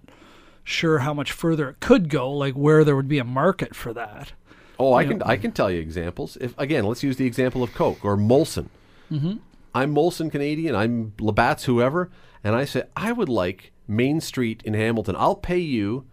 sure 0.63 0.99
how 0.99 1.13
much 1.13 1.31
further 1.31 1.69
it 1.69 1.79
could 1.79 2.09
go, 2.09 2.31
like 2.31 2.55
where 2.55 2.83
there 2.83 2.95
would 2.95 3.07
be 3.07 3.19
a 3.19 3.23
market 3.23 3.75
for 3.75 3.93
that. 3.93 4.33
Oh, 4.79 4.93
I 4.95 5.05
can 5.05 5.21
I 5.21 5.35
can 5.37 5.51
tell 5.51 5.69
you 5.69 5.79
examples. 5.79 6.37
If 6.41 6.57
again, 6.57 6.85
let's 6.85 7.03
use 7.03 7.17
the 7.17 7.27
example 7.27 7.61
of 7.61 7.75
Coke 7.75 8.03
or 8.03 8.17
Molson. 8.17 8.69
Mm-hmm. 9.11 9.37
I'm 9.73 9.93
Molson 9.93 10.31
Canadian. 10.31 10.75
I'm 10.75 11.13
Labatt's 11.19 11.65
whoever, 11.65 12.09
and 12.43 12.55
I 12.55 12.65
say 12.65 12.83
I 12.95 13.11
would 13.11 13.29
like 13.29 13.71
Main 13.87 14.21
Street 14.21 14.61
in 14.65 14.73
Hamilton. 14.73 15.15
I'll 15.17 15.35
pay 15.35 15.59
you 15.59 16.05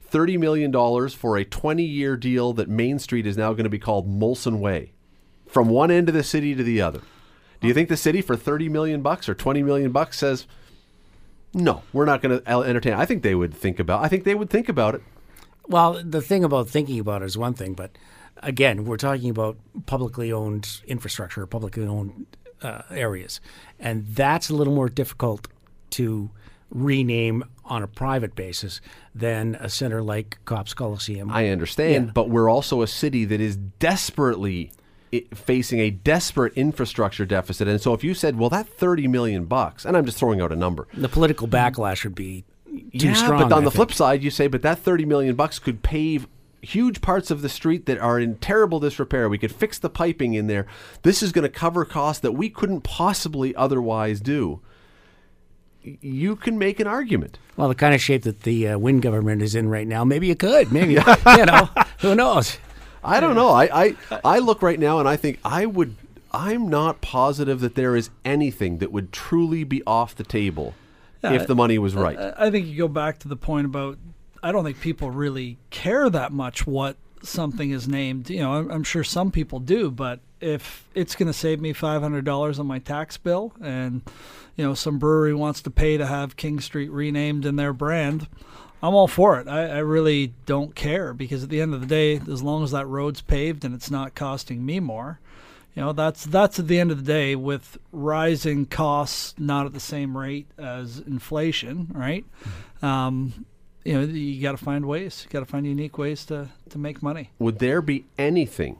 thirty 0.00 0.36
million 0.36 0.70
dollars 0.70 1.14
for 1.14 1.36
a 1.36 1.44
twenty-year 1.44 2.16
deal 2.16 2.52
that 2.54 2.68
Main 2.68 2.98
Street 2.98 3.26
is 3.26 3.36
now 3.36 3.52
going 3.52 3.64
to 3.64 3.70
be 3.70 3.78
called 3.78 4.08
Molson 4.08 4.58
Way, 4.58 4.92
from 5.46 5.68
one 5.68 5.90
end 5.90 6.08
of 6.08 6.14
the 6.14 6.22
city 6.22 6.54
to 6.54 6.62
the 6.62 6.80
other. 6.80 7.00
Do 7.60 7.68
you 7.68 7.74
think 7.74 7.88
the 7.88 7.96
city 7.96 8.20
for 8.20 8.36
thirty 8.36 8.68
million 8.68 9.02
bucks 9.02 9.28
or 9.28 9.34
twenty 9.34 9.62
million 9.62 9.90
bucks 9.90 10.18
says? 10.18 10.46
No, 11.54 11.82
we're 11.92 12.04
not 12.04 12.20
going 12.20 12.40
to 12.40 12.50
entertain. 12.50 12.94
I 12.94 13.06
think 13.06 13.22
they 13.22 13.34
would 13.34 13.54
think 13.54 13.78
about. 13.78 14.02
I 14.04 14.08
think 14.08 14.24
they 14.24 14.34
would 14.34 14.50
think 14.50 14.68
about 14.68 14.96
it. 14.96 15.02
Well, 15.68 16.02
the 16.04 16.20
thing 16.20 16.42
about 16.42 16.68
thinking 16.68 16.98
about 16.98 17.22
it 17.22 17.26
is 17.26 17.38
one 17.38 17.54
thing, 17.54 17.74
but 17.74 17.92
again, 18.38 18.84
we're 18.84 18.96
talking 18.96 19.30
about 19.30 19.56
publicly 19.86 20.32
owned 20.32 20.80
infrastructure, 20.86 21.46
publicly 21.46 21.86
owned 21.86 22.26
uh, 22.62 22.82
areas, 22.90 23.40
and 23.78 24.06
that's 24.06 24.48
a 24.50 24.54
little 24.54 24.74
more 24.74 24.88
difficult 24.88 25.48
to 25.90 26.30
rename 26.70 27.44
on 27.66 27.82
a 27.82 27.86
private 27.86 28.34
basis 28.34 28.80
than 29.14 29.54
a 29.56 29.68
center 29.68 30.02
like 30.02 30.38
Copps 30.44 30.74
Coliseum. 30.74 31.30
I 31.30 31.48
understand, 31.48 32.06
Yeah. 32.06 32.12
but 32.12 32.28
we're 32.28 32.48
also 32.50 32.82
a 32.82 32.86
city 32.86 33.24
that 33.26 33.40
is 33.40 33.56
desperately 33.56 34.72
facing 35.32 35.78
a 35.78 35.90
desperate 35.90 36.52
infrastructure 36.54 37.24
deficit. 37.24 37.68
And 37.68 37.80
so 37.80 37.94
if 37.94 38.02
you 38.02 38.14
said, 38.14 38.36
"Well, 38.36 38.50
that 38.50 38.66
30 38.68 39.06
million 39.06 39.44
bucks," 39.44 39.84
and 39.84 39.96
I'm 39.96 40.04
just 40.04 40.18
throwing 40.18 40.40
out 40.40 40.50
a 40.52 40.56
number. 40.56 40.88
the 40.92 41.08
political 41.08 41.46
backlash 41.46 42.02
would 42.02 42.16
be 42.16 42.44
too 42.66 42.80
yeah, 43.08 43.12
strong. 43.14 43.42
but 43.48 43.52
on 43.52 43.62
I 43.62 43.64
the 43.64 43.70
flip 43.70 43.92
side, 43.92 44.24
you 44.24 44.30
say, 44.30 44.48
"But 44.48 44.62
that 44.62 44.78
30 44.80 45.04
million 45.04 45.36
bucks 45.36 45.60
could 45.60 45.82
pave 45.84 46.26
huge 46.64 47.00
parts 47.00 47.30
of 47.30 47.42
the 47.42 47.48
street 47.48 47.86
that 47.86 47.98
are 47.98 48.18
in 48.18 48.36
terrible 48.36 48.80
disrepair. 48.80 49.28
We 49.28 49.38
could 49.38 49.54
fix 49.54 49.78
the 49.78 49.90
piping 49.90 50.34
in 50.34 50.46
there. 50.46 50.66
This 51.02 51.22
is 51.22 51.32
going 51.32 51.44
to 51.44 51.48
cover 51.48 51.84
costs 51.84 52.20
that 52.22 52.32
we 52.32 52.50
couldn't 52.50 52.82
possibly 52.82 53.54
otherwise 53.54 54.20
do." 54.20 54.60
You 55.82 56.34
can 56.36 56.56
make 56.58 56.80
an 56.80 56.86
argument. 56.86 57.38
well, 57.58 57.68
the 57.68 57.74
kind 57.74 57.94
of 57.94 58.00
shape 58.00 58.22
that 58.22 58.44
the 58.44 58.68
uh, 58.68 58.78
Wynne 58.78 59.00
government 59.00 59.42
is 59.42 59.54
in 59.54 59.68
right 59.68 59.86
now, 59.86 60.02
maybe 60.02 60.26
you 60.26 60.34
could, 60.34 60.72
maybe 60.72 60.94
you 61.36 61.44
know, 61.44 61.68
who 62.00 62.14
knows? 62.14 62.56
I 63.02 63.20
don't 63.20 63.34
know. 63.34 63.50
I, 63.50 63.68
I 64.10 64.20
I 64.24 64.38
look 64.38 64.62
right 64.62 64.80
now 64.80 64.98
and 64.98 65.06
I 65.06 65.16
think 65.16 65.38
I 65.44 65.66
would. 65.66 65.94
I'm 66.32 66.68
not 66.68 67.02
positive 67.02 67.60
that 67.60 67.74
there 67.74 67.94
is 67.94 68.08
anything 68.24 68.78
that 68.78 68.90
would 68.92 69.12
truly 69.12 69.62
be 69.62 69.82
off 69.86 70.14
the 70.16 70.24
table 70.24 70.74
if 71.22 71.46
the 71.46 71.54
money 71.54 71.78
was 71.78 71.94
right. 71.94 72.18
I 72.18 72.46
I 72.46 72.50
think 72.50 72.66
you 72.66 72.78
go 72.78 72.88
back 72.88 73.18
to 73.18 73.28
the 73.28 73.36
point 73.36 73.66
about 73.66 73.98
I 74.44 74.52
don't 74.52 74.62
think 74.62 74.78
people 74.78 75.10
really 75.10 75.56
care 75.70 76.10
that 76.10 76.30
much 76.30 76.66
what 76.66 76.98
something 77.22 77.70
is 77.70 77.88
named. 77.88 78.28
You 78.28 78.40
know, 78.40 78.52
I'm, 78.52 78.70
I'm 78.70 78.84
sure 78.84 79.02
some 79.02 79.30
people 79.30 79.58
do, 79.58 79.90
but 79.90 80.20
if 80.38 80.86
it's 80.94 81.14
going 81.14 81.28
to 81.28 81.32
save 81.32 81.62
me 81.62 81.72
$500 81.72 82.58
on 82.58 82.66
my 82.66 82.78
tax 82.78 83.16
bill 83.16 83.54
and 83.62 84.02
you 84.54 84.64
know 84.66 84.74
some 84.74 84.98
brewery 84.98 85.32
wants 85.32 85.62
to 85.62 85.70
pay 85.70 85.96
to 85.96 86.04
have 86.04 86.36
King 86.36 86.60
Street 86.60 86.90
renamed 86.90 87.46
in 87.46 87.56
their 87.56 87.72
brand, 87.72 88.28
I'm 88.82 88.94
all 88.94 89.08
for 89.08 89.40
it. 89.40 89.48
I, 89.48 89.66
I 89.66 89.78
really 89.78 90.34
don't 90.44 90.74
care 90.74 91.14
because 91.14 91.42
at 91.42 91.48
the 91.48 91.62
end 91.62 91.72
of 91.72 91.80
the 91.80 91.86
day, 91.86 92.20
as 92.30 92.42
long 92.42 92.62
as 92.62 92.72
that 92.72 92.86
road's 92.86 93.22
paved 93.22 93.64
and 93.64 93.74
it's 93.74 93.90
not 93.90 94.14
costing 94.14 94.66
me 94.66 94.78
more, 94.78 95.20
you 95.74 95.80
know 95.80 95.94
that's 95.94 96.26
that's 96.26 96.58
at 96.58 96.68
the 96.68 96.78
end 96.78 96.90
of 96.90 96.98
the 96.98 97.12
day 97.12 97.34
with 97.34 97.78
rising 97.92 98.66
costs 98.66 99.34
not 99.38 99.64
at 99.64 99.72
the 99.72 99.80
same 99.80 100.18
rate 100.18 100.48
as 100.58 100.98
inflation, 100.98 101.90
right? 101.94 102.26
Um, 102.82 103.46
you 103.84 103.92
know, 103.92 104.00
you 104.00 104.40
got 104.40 104.52
to 104.52 104.64
find 104.64 104.86
ways. 104.86 105.24
You 105.24 105.30
got 105.30 105.40
to 105.40 105.46
find 105.46 105.66
unique 105.66 105.98
ways 105.98 106.24
to 106.26 106.48
to 106.70 106.78
make 106.78 107.02
money. 107.02 107.30
would 107.38 107.58
there 107.58 107.82
be 107.82 108.06
anything 108.18 108.78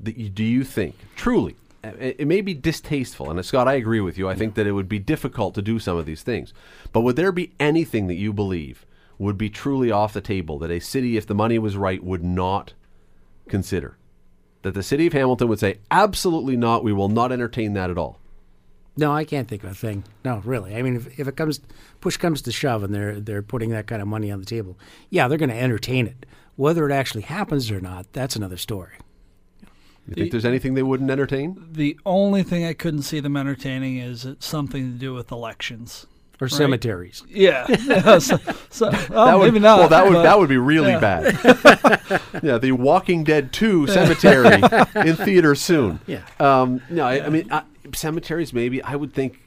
that 0.00 0.16
you 0.16 0.28
do 0.28 0.44
you 0.44 0.64
think 0.64 0.96
truly 1.14 1.56
it, 1.84 2.16
it 2.20 2.26
may 2.26 2.40
be 2.40 2.54
distasteful, 2.54 3.30
and 3.30 3.38
uh, 3.38 3.42
Scott, 3.42 3.68
I 3.68 3.74
agree 3.74 4.00
with 4.00 4.18
you. 4.18 4.28
I 4.28 4.34
think 4.34 4.54
that 4.54 4.66
it 4.66 4.72
would 4.72 4.88
be 4.88 4.98
difficult 4.98 5.54
to 5.54 5.62
do 5.62 5.78
some 5.78 5.96
of 5.96 6.06
these 6.06 6.22
things. 6.22 6.52
But 6.92 7.02
would 7.02 7.16
there 7.16 7.32
be 7.32 7.52
anything 7.60 8.06
that 8.06 8.14
you 8.14 8.32
believe 8.32 8.86
would 9.18 9.38
be 9.38 9.50
truly 9.50 9.90
off 9.90 10.12
the 10.12 10.20
table 10.20 10.58
that 10.58 10.70
a 10.70 10.80
city, 10.80 11.16
if 11.16 11.26
the 11.26 11.34
money 11.34 11.58
was 11.58 11.76
right, 11.76 12.02
would 12.02 12.24
not 12.24 12.72
consider? 13.48 13.96
That 14.62 14.74
the 14.74 14.82
city 14.82 15.06
of 15.06 15.12
Hamilton 15.12 15.48
would 15.48 15.58
say, 15.58 15.78
absolutely 15.90 16.56
not. 16.56 16.82
We 16.82 16.92
will 16.92 17.08
not 17.10 17.32
entertain 17.32 17.74
that 17.74 17.90
at 17.90 17.98
all. 17.98 18.18
No, 18.96 19.12
I 19.12 19.24
can't 19.24 19.48
think 19.48 19.64
of 19.64 19.72
a 19.72 19.74
thing. 19.74 20.04
No, 20.24 20.40
really. 20.44 20.76
I 20.76 20.82
mean, 20.82 20.96
if, 20.96 21.18
if 21.18 21.26
it 21.26 21.36
comes, 21.36 21.60
push 22.00 22.16
comes 22.16 22.42
to 22.42 22.52
shove, 22.52 22.82
and 22.84 22.94
they're 22.94 23.18
they're 23.20 23.42
putting 23.42 23.70
that 23.70 23.86
kind 23.86 24.00
of 24.00 24.08
money 24.08 24.30
on 24.30 24.38
the 24.38 24.46
table, 24.46 24.78
yeah, 25.10 25.26
they're 25.26 25.38
going 25.38 25.50
to 25.50 25.60
entertain 25.60 26.06
it. 26.06 26.26
Whether 26.56 26.88
it 26.88 26.92
actually 26.92 27.22
happens 27.22 27.70
or 27.70 27.80
not, 27.80 28.12
that's 28.12 28.36
another 28.36 28.56
story. 28.56 28.92
You 30.06 30.14
think 30.14 30.30
there's 30.32 30.44
anything 30.44 30.74
they 30.74 30.82
wouldn't 30.82 31.10
entertain? 31.10 31.66
The 31.72 31.98
only 32.04 32.42
thing 32.42 32.64
I 32.64 32.74
couldn't 32.74 33.02
see 33.02 33.20
them 33.20 33.36
entertaining 33.36 33.96
is 33.96 34.26
it's 34.26 34.46
something 34.46 34.92
to 34.92 34.98
do 34.98 35.14
with 35.14 35.32
elections. 35.32 36.06
Or 36.40 36.48
cemeteries. 36.48 37.22
Yeah. 37.28 37.64
Yeah, 37.68 38.18
so, 38.18 38.38
so- 38.68 38.90
well, 39.08 39.26
that 39.26 39.38
would, 39.38 39.44
maybe 39.46 39.60
not. 39.60 39.78
Well, 39.78 39.88
that 39.88 40.04
would 40.04 40.12
but- 40.12 40.22
that 40.24 40.38
would 40.38 40.48
be 40.48 40.58
really 40.58 40.90
yeah. 40.90 40.98
bad. 40.98 42.20
yeah, 42.42 42.58
the 42.58 42.72
Walking 42.72 43.24
Dead 43.24 43.52
Two 43.52 43.86
Cemetery 43.86 44.60
in 44.96 45.16
theaters 45.16 45.60
soon. 45.62 46.00
Yeah. 46.06 46.22
Um, 46.38 46.82
no, 46.90 47.04
I, 47.06 47.24
I 47.24 47.28
mean 47.30 47.50
uh, 47.50 47.62
cemeteries. 47.94 48.52
Maybe 48.52 48.82
I 48.82 48.96
would 48.96 49.12
think 49.12 49.40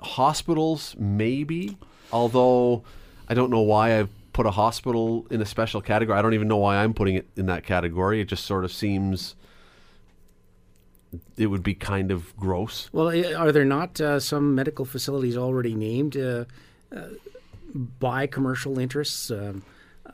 hospitals. 0.00 0.94
Maybe, 0.98 1.76
although 2.12 2.84
I 3.28 3.34
don't 3.34 3.50
know 3.50 3.60
why 3.60 3.98
I've 3.98 4.10
put 4.32 4.46
a 4.46 4.50
hospital 4.52 5.26
in 5.30 5.40
a 5.40 5.46
special 5.46 5.80
category. 5.80 6.18
I 6.18 6.22
don't 6.22 6.34
even 6.34 6.48
know 6.48 6.56
why 6.56 6.76
I'm 6.76 6.94
putting 6.94 7.16
it 7.16 7.28
in 7.36 7.46
that 7.46 7.64
category. 7.64 8.20
It 8.20 8.26
just 8.26 8.44
sort 8.44 8.64
of 8.64 8.72
seems 8.72 9.34
it 11.36 11.46
would 11.46 11.62
be 11.62 11.74
kind 11.74 12.10
of 12.10 12.36
gross. 12.36 12.88
Well, 12.92 13.08
are 13.36 13.50
there 13.52 13.64
not 13.64 14.00
uh, 14.00 14.20
some 14.20 14.54
medical 14.54 14.84
facilities 14.84 15.36
already 15.36 15.74
named 15.74 16.16
uh, 16.16 16.44
uh, 16.94 17.08
by 17.74 18.26
commercial 18.26 18.78
interests? 18.78 19.30
Um, 19.30 19.62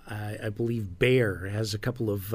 I, 0.09 0.39
I 0.45 0.49
believe 0.49 0.99
Bayer 0.99 1.49
has 1.49 1.75
a 1.75 1.79
couple 1.79 2.11
of. 2.11 2.35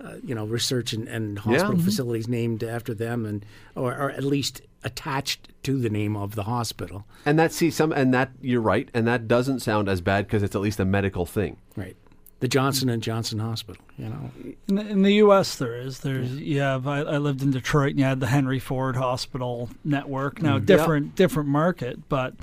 Uh, 0.00 0.14
you 0.24 0.34
know, 0.34 0.44
research 0.44 0.92
and, 0.92 1.08
and 1.08 1.38
hospital 1.38 1.78
facilities 1.78 2.26
named 2.26 2.64
after 2.64 2.92
them, 2.92 3.24
and 3.24 3.46
or, 3.76 3.94
or 3.94 4.10
at 4.10 4.24
least 4.24 4.60
attached 4.82 5.48
to 5.62 5.78
the 5.78 5.88
name 5.88 6.16
of 6.16 6.34
the 6.34 6.42
hospital. 6.42 7.06
And 7.24 7.38
that 7.38 7.52
see 7.52 7.70
some 7.70 7.92
and 7.92 8.12
that 8.12 8.32
you're 8.40 8.60
right, 8.60 8.88
and 8.92 9.06
that 9.06 9.28
doesn't 9.28 9.60
sound 9.60 9.88
as 9.88 10.00
bad 10.00 10.26
because 10.26 10.42
it's 10.42 10.54
at 10.54 10.60
least 10.60 10.80
a 10.80 10.84
medical 10.84 11.26
thing. 11.26 11.56
Right. 11.76 11.96
The 12.40 12.48
Johnson 12.48 12.88
and 12.90 13.02
Johnson 13.02 13.38
Hospital. 13.38 13.82
You 13.96 14.08
know. 14.08 14.30
In 14.68 14.74
the, 14.74 14.86
in 14.88 15.02
the 15.02 15.14
U.S., 15.14 15.56
there 15.56 15.76
is. 15.76 16.00
There's 16.00 16.36
you 16.36 16.60
have. 16.60 16.86
I, 16.86 16.98
I 16.98 17.18
lived 17.18 17.42
in 17.42 17.52
Detroit, 17.52 17.90
and 17.90 18.00
you 18.00 18.04
had 18.04 18.20
the 18.20 18.26
Henry 18.26 18.58
Ford 18.58 18.96
Hospital 18.96 19.70
network. 19.84 20.42
Now, 20.42 20.58
different 20.58 21.14
different 21.14 21.48
market, 21.48 22.08
but 22.08 22.34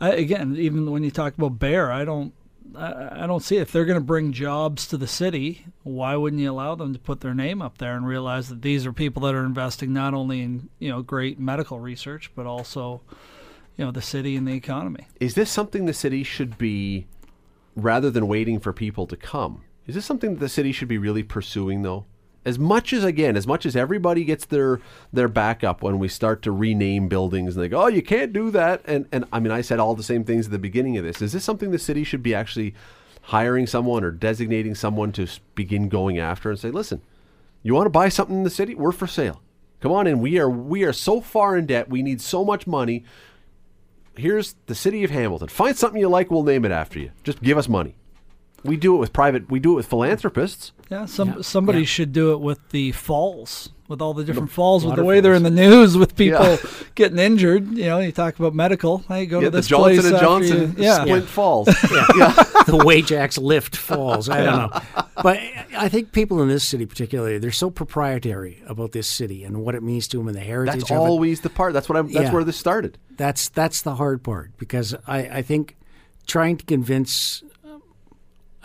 I, 0.00 0.12
again, 0.12 0.56
even 0.56 0.90
when 0.90 1.02
you 1.02 1.10
talk 1.10 1.36
about 1.36 1.58
Bayer, 1.58 1.90
I 1.90 2.04
don't. 2.04 2.32
I, 2.76 3.24
I 3.24 3.26
don't 3.26 3.42
see 3.42 3.56
if 3.56 3.72
they're 3.72 3.84
going 3.84 3.98
to 3.98 4.04
bring 4.04 4.32
jobs 4.32 4.86
to 4.88 4.96
the 4.96 5.06
city. 5.06 5.66
Why 5.82 6.16
wouldn't 6.16 6.40
you 6.40 6.50
allow 6.50 6.74
them 6.74 6.92
to 6.92 6.98
put 6.98 7.20
their 7.20 7.34
name 7.34 7.62
up 7.62 7.78
there 7.78 7.96
and 7.96 8.06
realize 8.06 8.48
that 8.48 8.62
these 8.62 8.86
are 8.86 8.92
people 8.92 9.22
that 9.22 9.34
are 9.34 9.44
investing 9.44 9.92
not 9.92 10.14
only 10.14 10.42
in 10.42 10.68
you 10.78 10.90
know 10.90 11.02
great 11.02 11.38
medical 11.38 11.80
research, 11.80 12.30
but 12.34 12.46
also 12.46 13.00
you 13.76 13.84
know 13.84 13.90
the 13.90 14.02
city 14.02 14.36
and 14.36 14.46
the 14.46 14.54
economy. 14.54 15.06
Is 15.20 15.34
this 15.34 15.50
something 15.50 15.86
the 15.86 15.94
city 15.94 16.22
should 16.22 16.58
be, 16.58 17.06
rather 17.76 18.10
than 18.10 18.28
waiting 18.28 18.60
for 18.60 18.72
people 18.72 19.06
to 19.06 19.16
come? 19.16 19.62
Is 19.86 19.94
this 19.94 20.06
something 20.06 20.34
that 20.34 20.40
the 20.40 20.48
city 20.48 20.72
should 20.72 20.88
be 20.88 20.98
really 20.98 21.22
pursuing, 21.22 21.82
though? 21.82 22.06
As 22.44 22.58
much 22.58 22.92
as 22.92 23.04
again, 23.04 23.36
as 23.36 23.46
much 23.46 23.64
as 23.64 23.74
everybody 23.74 24.24
gets 24.24 24.44
their 24.44 24.80
their 25.12 25.28
backup 25.28 25.82
when 25.82 25.98
we 25.98 26.08
start 26.08 26.42
to 26.42 26.52
rename 26.52 27.08
buildings 27.08 27.56
and 27.56 27.64
they 27.64 27.68
go, 27.68 27.82
"Oh, 27.82 27.86
you 27.86 28.02
can't 28.02 28.32
do 28.32 28.50
that," 28.50 28.82
and 28.84 29.06
and 29.10 29.24
I 29.32 29.40
mean, 29.40 29.52
I 29.52 29.62
said 29.62 29.80
all 29.80 29.94
the 29.94 30.02
same 30.02 30.24
things 30.24 30.46
at 30.46 30.52
the 30.52 30.58
beginning 30.58 30.98
of 30.98 31.04
this. 31.04 31.22
Is 31.22 31.32
this 31.32 31.44
something 31.44 31.70
the 31.70 31.78
city 31.78 32.04
should 32.04 32.22
be 32.22 32.34
actually 32.34 32.74
hiring 33.28 33.66
someone 33.66 34.04
or 34.04 34.10
designating 34.10 34.74
someone 34.74 35.10
to 35.12 35.26
begin 35.54 35.88
going 35.88 36.18
after 36.18 36.50
and 36.50 36.58
say, 36.58 36.70
"Listen, 36.70 37.00
you 37.62 37.74
want 37.74 37.86
to 37.86 37.90
buy 37.90 38.10
something 38.10 38.36
in 38.36 38.44
the 38.44 38.50
city? 38.50 38.74
We're 38.74 38.92
for 38.92 39.06
sale. 39.06 39.40
Come 39.80 39.92
on 39.92 40.06
in. 40.06 40.20
We 40.20 40.38
are 40.38 40.50
we 40.50 40.84
are 40.84 40.92
so 40.92 41.20
far 41.20 41.56
in 41.56 41.66
debt. 41.66 41.88
We 41.88 42.02
need 42.02 42.20
so 42.20 42.44
much 42.44 42.66
money. 42.66 43.04
Here's 44.16 44.54
the 44.66 44.74
city 44.74 45.02
of 45.02 45.10
Hamilton. 45.10 45.48
Find 45.48 45.76
something 45.76 46.00
you 46.00 46.08
like. 46.08 46.30
We'll 46.30 46.42
name 46.42 46.64
it 46.64 46.72
after 46.72 46.98
you. 46.98 47.10
Just 47.22 47.42
give 47.42 47.58
us 47.58 47.68
money. 47.68 47.94
We 48.62 48.76
do 48.76 48.94
it 48.94 48.98
with 48.98 49.12
private. 49.12 49.50
We 49.50 49.60
do 49.60 49.72
it 49.72 49.76
with 49.76 49.86
philanthropists. 49.86 50.72
Yeah, 50.94 51.06
some 51.06 51.28
Yeah, 51.28 51.40
somebody 51.42 51.80
yeah. 51.80 51.84
should 51.86 52.12
do 52.12 52.32
it 52.32 52.40
with 52.40 52.60
the 52.70 52.92
falls, 52.92 53.70
with 53.88 54.00
all 54.00 54.14
the 54.14 54.22
different 54.24 54.50
falls, 54.52 54.84
with 54.84 54.94
the 54.94 55.02
waterfalls. 55.02 55.08
way 55.08 55.20
they're 55.20 55.34
in 55.34 55.42
the 55.42 55.50
news, 55.50 55.96
with 55.96 56.14
people 56.14 56.40
Yeah. 56.44 56.56
getting 56.94 57.18
injured. 57.18 57.76
You 57.76 57.86
know, 57.86 57.98
you 57.98 58.12
talk 58.12 58.38
about 58.38 58.54
medical. 58.54 58.98
Hey, 59.08 59.26
go 59.26 59.40
Yeah, 59.40 59.46
to 59.46 59.50
the 59.50 59.62
Johnson 59.62 59.92
place 60.00 60.04
and 60.12 60.18
Johnson 60.20 60.74
you- 60.78 60.84
yeah, 60.84 61.02
Splint 61.02 61.26
Falls. 61.28 61.66
the 62.66 62.80
Wajax 62.84 63.38
lift 63.38 63.74
falls. 63.76 64.28
I 64.28 64.42
don't 64.44 64.56
know, 64.72 64.80
but 65.22 65.38
I 65.76 65.88
think 65.88 66.12
people 66.12 66.40
in 66.42 66.48
this 66.48 66.62
city, 66.64 66.86
particularly, 66.86 67.38
they're 67.38 67.50
so 67.50 67.70
proprietary 67.70 68.62
about 68.68 68.92
this 68.92 69.08
city 69.08 69.42
and 69.44 69.64
what 69.64 69.74
it 69.74 69.82
means 69.82 70.06
to 70.08 70.18
them 70.18 70.28
and 70.28 70.36
the 70.36 70.40
heritage. 70.40 70.74
That's 70.80 70.90
of 70.92 70.96
it. 70.96 71.00
always 71.00 71.40
the 71.40 71.50
part. 71.50 71.72
That's 71.72 71.88
what 71.88 71.98
I'm. 71.98 72.06
That's 72.12 72.26
Yeah. 72.26 72.32
where 72.32 72.44
this 72.44 72.56
started. 72.56 72.98
That's 73.16 73.48
that's 73.48 73.82
the 73.82 73.96
hard 73.96 74.22
part 74.22 74.52
because 74.58 74.94
I, 75.06 75.18
I 75.38 75.42
think 75.42 75.76
trying 76.26 76.56
to 76.58 76.64
convince 76.64 77.42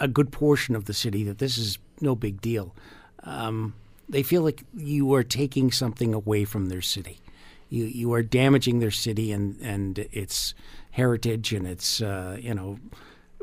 a 0.02 0.08
good 0.08 0.32
portion 0.32 0.76
of 0.78 0.86
the 0.86 0.94
city 0.94 1.24
that 1.26 1.40
this 1.40 1.58
is 1.58 1.78
no 2.02 2.16
big 2.16 2.42
deal. 2.42 2.76
Um, 3.24 3.74
they 4.08 4.24
feel 4.24 4.42
like 4.42 4.64
you 4.76 5.14
are 5.14 5.24
taking 5.24 5.72
something 5.72 6.14
away 6.14 6.46
from 6.46 6.68
their 6.68 6.82
city. 6.82 7.20
You 7.70 7.86
you 7.86 8.14
are 8.14 8.24
damaging 8.24 8.80
their 8.80 8.92
city 8.92 9.32
and 9.32 9.60
and 9.62 10.00
its 10.12 10.54
heritage 10.92 11.54
and 11.54 11.68
its 11.68 12.02
uh, 12.02 12.38
you 12.40 12.54
know 12.56 12.80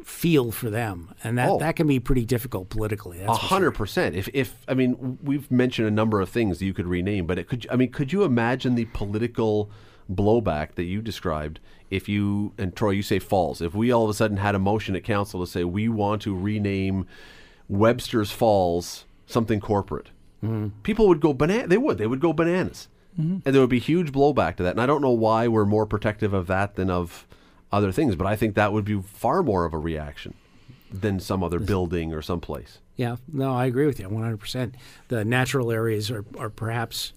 feel 0.04 0.52
for 0.52 0.68
them, 0.70 1.14
and 1.24 1.38
that 1.38 1.48
Oh. 1.50 1.58
that 1.58 1.76
can 1.76 1.86
be 1.86 1.98
pretty 2.00 2.24
difficult 2.24 2.68
politically. 2.68 3.18
That's 3.18 3.30
A 3.30 3.34
hundred 3.34 3.72
percent. 3.72 4.14
If 4.16 4.28
if 4.32 4.56
I 4.68 4.74
mean, 4.74 5.18
we've 5.22 5.50
mentioned 5.50 5.88
a 5.88 5.90
number 5.92 6.20
of 6.20 6.28
things 6.28 6.60
you 6.60 6.74
could 6.74 6.86
rename, 6.86 7.26
but 7.26 7.38
it 7.38 7.48
could. 7.48 7.66
I 7.70 7.76
mean, 7.76 7.90
could 7.92 8.12
you 8.12 8.24
imagine 8.24 8.74
the 8.74 8.86
political 8.86 9.70
blowback 10.12 10.74
that 10.74 10.84
you 10.84 11.02
described 11.02 11.58
if 11.90 12.08
you 12.08 12.52
and 12.58 12.74
Troy, 12.76 12.90
you 12.90 13.02
say 13.02 13.18
Falls. 13.18 13.60
If 13.60 13.74
we 13.74 13.90
all 13.92 14.04
of 14.04 14.10
a 14.10 14.14
sudden 14.14 14.36
had 14.36 14.54
a 14.54 14.58
motion 14.58 14.94
at 14.96 15.02
council 15.04 15.40
to 15.44 15.50
say 15.50 15.64
we 15.64 15.88
want 15.88 16.22
to 16.22 16.34
rename 16.36 17.06
Webster's 17.68 18.30
Falls 18.30 19.04
something 19.26 19.60
corporate, 19.60 20.10
people 20.82 21.08
would 21.08 21.20
go 21.20 21.32
banana. 21.32 21.66
They 21.66 21.78
would. 21.78 21.98
They 21.98 22.06
would 22.06 22.20
go 22.20 22.32
bananas, 22.32 22.88
and 23.16 23.42
there 23.42 23.60
would 23.60 23.70
be 23.70 23.78
huge 23.80 24.12
blowback 24.12 24.56
to 24.56 24.62
that. 24.62 24.70
And 24.70 24.80
I 24.80 24.86
don't 24.86 25.02
know 25.02 25.10
why 25.10 25.48
we're 25.48 25.64
more 25.64 25.86
protective 25.86 26.32
of 26.32 26.46
that 26.46 26.76
than 26.76 26.90
of 26.90 27.26
other 27.72 27.90
things, 27.90 28.14
but 28.14 28.26
I 28.26 28.36
think 28.36 28.54
that 28.54 28.72
would 28.72 28.84
be 28.84 29.00
far 29.02 29.42
more 29.42 29.64
of 29.64 29.74
a 29.74 29.78
reaction 29.78 30.34
than 30.92 31.18
some 31.18 31.42
other 31.42 31.58
building 31.58 32.12
or 32.14 32.22
someplace. 32.22 32.78
Yeah, 32.94 33.16
no, 33.30 33.52
I 33.54 33.66
agree 33.66 33.86
with 33.86 33.98
you 33.98 34.08
100%. 34.08 34.72
The 35.08 35.24
natural 35.24 35.70
areas 35.72 36.10
are, 36.10 36.24
are 36.38 36.48
perhaps 36.48 37.12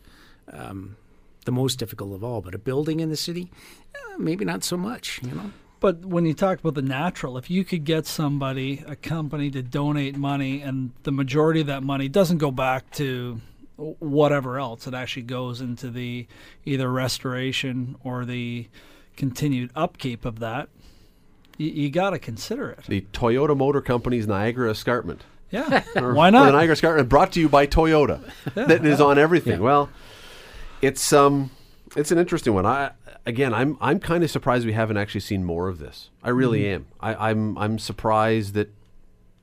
um, 0.51 0.98
the 1.46 1.51
most 1.51 1.77
difficult 1.79 2.13
of 2.13 2.24
all, 2.24 2.41
but 2.41 2.56
a 2.56 2.58
building 2.58 3.00
in 3.00 3.10
the 3.10 3.15
city, 3.15 3.51
uh, 3.96 4.18
maybe 4.18 4.44
not 4.44 4.63
so 4.63 4.75
much, 4.75 5.22
you 5.24 5.32
know? 5.32 5.51
But 5.79 6.03
when 6.05 6.25
you 6.25 6.33
talk 6.33 6.59
about 6.59 6.74
the 6.75 6.81
natural, 6.81 7.38
if 7.38 7.50
you 7.50 7.63
could 7.63 7.86
get 7.86 8.05
somebody, 8.05 8.83
a 8.86 8.95
company 8.95 9.50
to 9.51 9.62
donate 9.62 10.17
money, 10.17 10.62
and 10.62 10.91
the 11.03 11.12
majority 11.12 11.62
of 11.62 11.67
that 11.67 11.83
money 11.83 12.07
doesn't 12.09 12.39
go 12.39 12.51
back 12.51 12.91
to 12.91 13.39
whatever 13.77 14.59
else, 14.59 14.88
it 14.88 14.93
actually 14.93 15.21
goes 15.24 15.62
into 15.62 15.89
the 15.89 16.27
either 16.65 16.91
restoration 16.91 17.95
or 18.03 18.25
the 18.25 18.67
continued 19.15 19.69
upkeep 19.75 20.25
of 20.25 20.39
that, 20.39 20.69
you, 21.57 21.69
you 21.69 21.89
got 21.89 22.09
to 22.12 22.19
consider 22.19 22.69
it. 22.71 22.83
The 22.88 23.01
Toyota 23.13 23.55
Motor 23.55 23.81
Company's 23.81 24.27
Niagara 24.27 24.71
Escarpment. 24.71 25.24
Yeah, 25.51 25.83
Or- 25.95 26.13
why 26.13 26.29
not? 26.29 26.45
the 26.45 26.51
Niagara 26.53 26.74
Escarpment 26.74 27.07
brought 27.09 27.31
to 27.33 27.39
you 27.39 27.48
by 27.50 27.67
Toyota. 27.67 28.21
that 28.53 28.86
is 28.86 29.00
on 29.01 29.17
everything. 29.17 29.62
Well, 29.62 29.89
it's 30.81 31.12
um, 31.13 31.51
it's 31.96 32.12
an 32.12 32.17
interesting 32.17 32.53
one. 32.53 32.65
I 32.65 32.91
again, 33.25 33.53
I'm 33.53 33.77
I'm 33.81 34.00
kind 34.00 34.24
of 34.24 34.31
surprised 34.31 34.65
we 34.65 34.74
haven't 34.74 34.98
actually 34.98 35.22
seen 35.22 35.43
more 35.43 35.67
of 35.67 35.79
this. 35.79 36.10
I 36.24 36.29
really 36.29 36.62
Mm-hmm. 36.62 36.74
am. 36.75 36.88
I, 37.00 37.29
I'm 37.29 37.58
I'm 37.58 37.79
surprised 37.79 38.53
that 38.55 38.69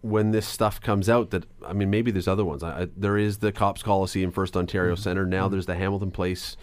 when 0.03 0.31
this 0.31 0.47
stuff 0.47 0.81
comes 0.81 1.09
out, 1.09 1.31
that 1.31 1.45
I 1.67 1.73
mean, 1.73 1.91
maybe 1.91 2.11
there's 2.11 2.29
other 2.29 2.45
ones. 2.45 2.63
I, 2.63 2.83
I, 2.83 2.89
there 2.97 3.17
is 3.19 3.39
the 3.39 3.53
Copps 3.53 3.83
Coliseum, 3.83 4.31
First 4.33 4.57
Ontario 4.57 4.95
Mm-hmm. 4.95 5.03
Center. 5.03 5.27
Now 5.27 5.49
there's 5.49 5.67
the 5.67 5.75
Hamilton 5.75 6.11
Place 6.11 6.57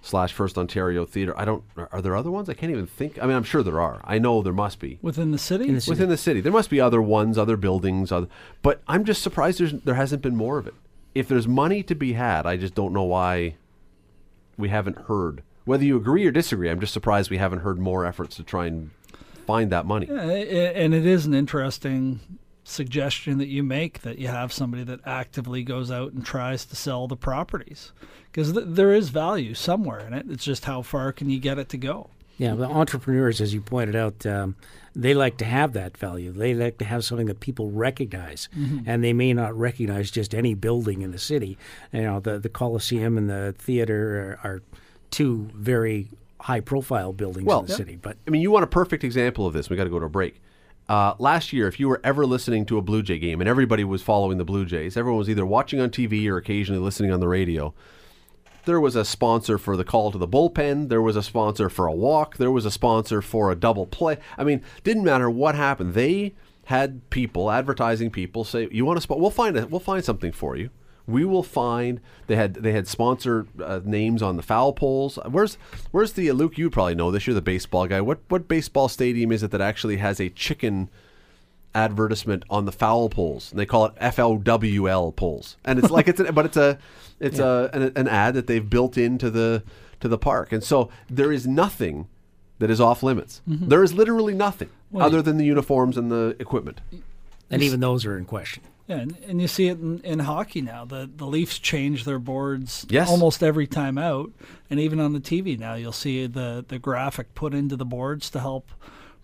slash 0.00 0.32
First 0.32 0.56
Ontario 0.58 1.04
Theater. 1.04 1.38
I 1.38 1.44
don't. 1.44 1.62
Are, 1.76 1.88
are 1.92 2.02
there 2.02 2.16
other 2.16 2.30
ones? 2.30 2.48
I 2.48 2.54
can't 2.54 2.72
even 2.72 2.86
think. 2.86 3.22
I 3.22 3.26
mean, 3.26 3.36
I'm 3.36 3.44
sure 3.44 3.62
there 3.62 3.80
are. 3.80 4.00
I 4.04 4.18
know 4.18 4.42
there 4.42 4.52
must 4.52 4.80
be 4.80 4.98
Within 5.02 5.30
the 5.30 5.38
city? 5.38 5.70
the 5.70 5.80
city. 5.80 5.90
within 5.92 6.08
the 6.08 6.16
city. 6.16 6.40
There 6.40 6.52
must 6.52 6.70
be 6.70 6.80
other 6.80 7.00
ones, 7.02 7.36
other 7.38 7.56
buildings, 7.56 8.10
other, 8.10 8.28
but 8.62 8.82
I'm 8.88 9.04
just 9.04 9.22
surprised 9.22 9.60
there's 9.60 9.72
there 9.72 9.94
hasn't 9.94 10.22
been 10.22 10.36
more 10.36 10.58
of 10.58 10.66
it. 10.66 10.74
If 11.14 11.28
there's 11.28 11.46
money 11.48 11.82
to 11.84 11.94
be 11.94 12.12
had, 12.14 12.46
I 12.46 12.56
just 12.56 12.74
don't 12.74 12.92
know 12.92 13.04
why 13.04 13.56
we 14.58 14.68
haven't 14.68 14.98
heard. 15.06 15.42
Whether 15.64 15.84
you 15.84 15.96
agree 15.96 16.26
or 16.26 16.30
disagree, 16.30 16.68
I'm 16.70 16.80
just 16.80 16.92
surprised 16.92 17.30
we 17.30 17.38
haven't 17.38 17.60
heard 17.60 17.78
more 17.78 18.04
efforts 18.04 18.36
to 18.36 18.42
try 18.42 18.66
and 18.66 18.90
find 19.46 19.70
that 19.70 19.86
money. 19.86 20.06
Yeah, 20.10 20.22
i- 20.22 20.30
i- 20.30 20.72
and 20.74 20.92
it 20.94 21.06
is 21.06 21.24
an 21.26 21.34
interesting 21.34 22.20
suggestion 22.64 23.38
that 23.38 23.48
you 23.48 23.62
make 23.62 24.02
that 24.02 24.18
you 24.18 24.28
have 24.28 24.52
somebody 24.52 24.84
that 24.84 25.00
actively 25.06 25.62
goes 25.62 25.90
out 25.90 26.12
and 26.12 26.24
tries 26.24 26.66
to 26.66 26.76
sell 26.76 27.08
the 27.08 27.16
properties 27.16 27.92
because 28.30 28.52
th- 28.52 28.66
there 28.68 28.92
is 28.92 29.08
value 29.08 29.54
somewhere 29.54 30.00
in 30.00 30.12
it. 30.12 30.26
It's 30.28 30.44
just 30.44 30.66
how 30.66 30.82
far 30.82 31.12
can 31.12 31.30
you 31.30 31.38
get 31.38 31.58
it 31.58 31.70
to 31.70 31.78
go? 31.78 32.10
Yeah, 32.36 32.54
the 32.54 32.66
entrepreneurs, 32.68 33.40
as 33.40 33.54
you 33.54 33.60
pointed 33.62 33.96
out, 33.96 34.24
um, 34.26 34.54
they 34.98 35.14
like 35.14 35.36
to 35.38 35.44
have 35.44 35.72
that 35.74 35.96
value. 35.96 36.32
They 36.32 36.52
like 36.54 36.78
to 36.78 36.84
have 36.84 37.04
something 37.04 37.28
that 37.28 37.38
people 37.38 37.70
recognize, 37.70 38.48
and 38.84 39.02
they 39.02 39.12
may 39.12 39.32
not 39.32 39.56
recognize 39.56 40.10
just 40.10 40.34
any 40.34 40.54
building 40.54 41.02
in 41.02 41.12
the 41.12 41.18
city. 41.18 41.56
You 41.92 42.02
know, 42.02 42.20
the 42.20 42.38
the 42.38 42.48
Coliseum 42.48 43.16
and 43.16 43.30
the 43.30 43.54
theater 43.56 44.38
are, 44.42 44.50
are 44.50 44.62
two 45.10 45.48
very 45.54 46.08
high-profile 46.40 47.12
buildings 47.12 47.46
Well, 47.46 47.60
in 47.60 47.66
the 47.66 47.72
city. 47.74 47.96
But 47.96 48.16
I 48.26 48.30
mean, 48.30 48.42
you 48.42 48.50
want 48.50 48.64
a 48.64 48.68
perfect 48.68 49.04
example 49.04 49.46
of 49.46 49.52
this. 49.54 49.70
We 49.70 49.76
got 49.76 49.84
to 49.84 49.90
go 49.90 49.98
to 50.00 50.06
a 50.06 50.10
break. 50.10 50.40
Uh, 50.88 51.14
last 51.18 51.52
year, 51.52 51.68
if 51.68 51.78
you 51.78 51.88
were 51.88 52.00
ever 52.02 52.24
listening 52.26 52.64
to 52.66 52.78
a 52.78 52.82
Blue 52.82 53.02
Jay 53.02 53.18
game 53.18 53.40
and 53.40 53.48
everybody 53.48 53.84
was 53.84 54.02
following 54.02 54.38
the 54.38 54.44
Blue 54.44 54.64
Jays, 54.64 54.96
everyone 54.96 55.18
was 55.18 55.28
either 55.28 55.44
watching 55.46 55.80
on 55.80 55.90
TV 55.90 56.26
or 56.28 56.38
occasionally 56.38 56.80
listening 56.80 57.12
on 57.12 57.20
the 57.20 57.28
radio. 57.28 57.74
There 58.68 58.78
was 58.78 58.96
a 58.96 59.04
sponsor 59.04 59.56
for 59.56 59.78
the 59.78 59.84
call 59.84 60.12
to 60.12 60.18
the 60.18 60.28
bullpen. 60.28 60.90
There 60.90 61.00
was 61.00 61.16
a 61.16 61.22
sponsor 61.22 61.70
for 61.70 61.86
a 61.86 61.92
walk. 61.94 62.36
There 62.36 62.50
was 62.50 62.66
a 62.66 62.70
sponsor 62.70 63.22
for 63.22 63.50
a 63.50 63.56
double 63.56 63.86
play. 63.86 64.18
I 64.36 64.44
mean, 64.44 64.62
didn't 64.84 65.04
matter 65.04 65.30
what 65.30 65.54
happened. 65.54 65.94
They 65.94 66.34
had 66.66 67.08
people, 67.08 67.50
advertising 67.50 68.10
people, 68.10 68.44
say, 68.44 68.68
"You 68.70 68.84
want 68.84 68.98
to 68.98 69.00
spot? 69.00 69.20
We'll 69.20 69.30
find 69.30 69.56
it. 69.56 69.70
We'll 69.70 69.80
find 69.80 70.04
something 70.04 70.32
for 70.32 70.54
you. 70.54 70.68
We 71.06 71.24
will 71.24 71.42
find." 71.42 72.02
They 72.26 72.36
had 72.36 72.56
they 72.56 72.72
had 72.72 72.86
sponsor 72.86 73.46
uh, 73.58 73.80
names 73.86 74.20
on 74.20 74.36
the 74.36 74.42
foul 74.42 74.74
poles. 74.74 75.18
Where's 75.26 75.56
where's 75.90 76.12
the 76.12 76.30
Luke? 76.32 76.58
You 76.58 76.68
probably 76.68 76.94
know 76.94 77.10
this. 77.10 77.26
You're 77.26 77.32
the 77.32 77.40
baseball 77.40 77.86
guy. 77.86 78.02
What 78.02 78.18
what 78.28 78.48
baseball 78.48 78.90
stadium 78.90 79.32
is 79.32 79.42
it 79.42 79.50
that 79.50 79.62
actually 79.62 79.96
has 79.96 80.20
a 80.20 80.28
chicken? 80.28 80.90
Advertisement 81.74 82.44
on 82.50 82.64
the 82.64 82.72
foul 82.72 83.08
poles. 83.08 83.50
And 83.50 83.58
they 83.60 83.66
call 83.66 83.86
it 83.86 83.94
FLWL 83.96 85.14
poles, 85.14 85.56
and 85.64 85.78
it's 85.78 85.90
like 85.90 86.08
it's 86.08 86.20
a, 86.20 86.32
but 86.32 86.46
it's 86.46 86.56
a 86.56 86.78
it's 87.20 87.38
a 87.38 87.70
an, 87.72 87.92
an 87.96 88.08
ad 88.08 88.34
that 88.34 88.46
they've 88.46 88.68
built 88.68 88.96
into 88.96 89.30
the 89.30 89.62
to 90.00 90.08
the 90.08 90.18
park, 90.18 90.52
and 90.52 90.62
so 90.62 90.90
there 91.10 91.32
is 91.32 91.46
nothing 91.46 92.08
that 92.58 92.70
is 92.70 92.80
off 92.80 93.02
limits. 93.02 93.40
Mm-hmm. 93.48 93.68
There 93.68 93.82
is 93.82 93.94
literally 93.94 94.34
nothing 94.34 94.70
other 94.94 95.22
than 95.22 95.36
the 95.36 95.44
uniforms 95.44 95.96
and 95.96 96.10
the 96.10 96.36
equipment. 96.40 96.80
and 97.50 97.62
even 97.62 97.80
those 97.80 98.04
are 98.04 98.16
in 98.18 98.24
question. 98.24 98.62
Yeah, 98.88 98.96
and, 99.00 99.16
and 99.26 99.40
you 99.40 99.48
see 99.48 99.68
it 99.68 99.78
in, 99.78 100.00
in 100.00 100.18
hockey 100.20 100.62
now. 100.62 100.84
The 100.86 101.08
the 101.14 101.26
Leafs 101.26 101.58
change 101.58 102.04
their 102.04 102.18
boards 102.18 102.86
Yes. 102.88 103.10
almost 103.10 103.42
every 103.42 103.66
time 103.66 103.98
out, 103.98 104.30
and 104.70 104.80
even 104.80 104.98
on 104.98 105.12
the 105.12 105.20
TV 105.20 105.58
now, 105.58 105.74
you'll 105.74 105.92
see 105.92 106.26
the 106.26 106.64
the 106.66 106.78
graphic 106.78 107.34
put 107.34 107.52
into 107.52 107.76
the 107.76 107.84
boards 107.84 108.30
to 108.30 108.40
help 108.40 108.70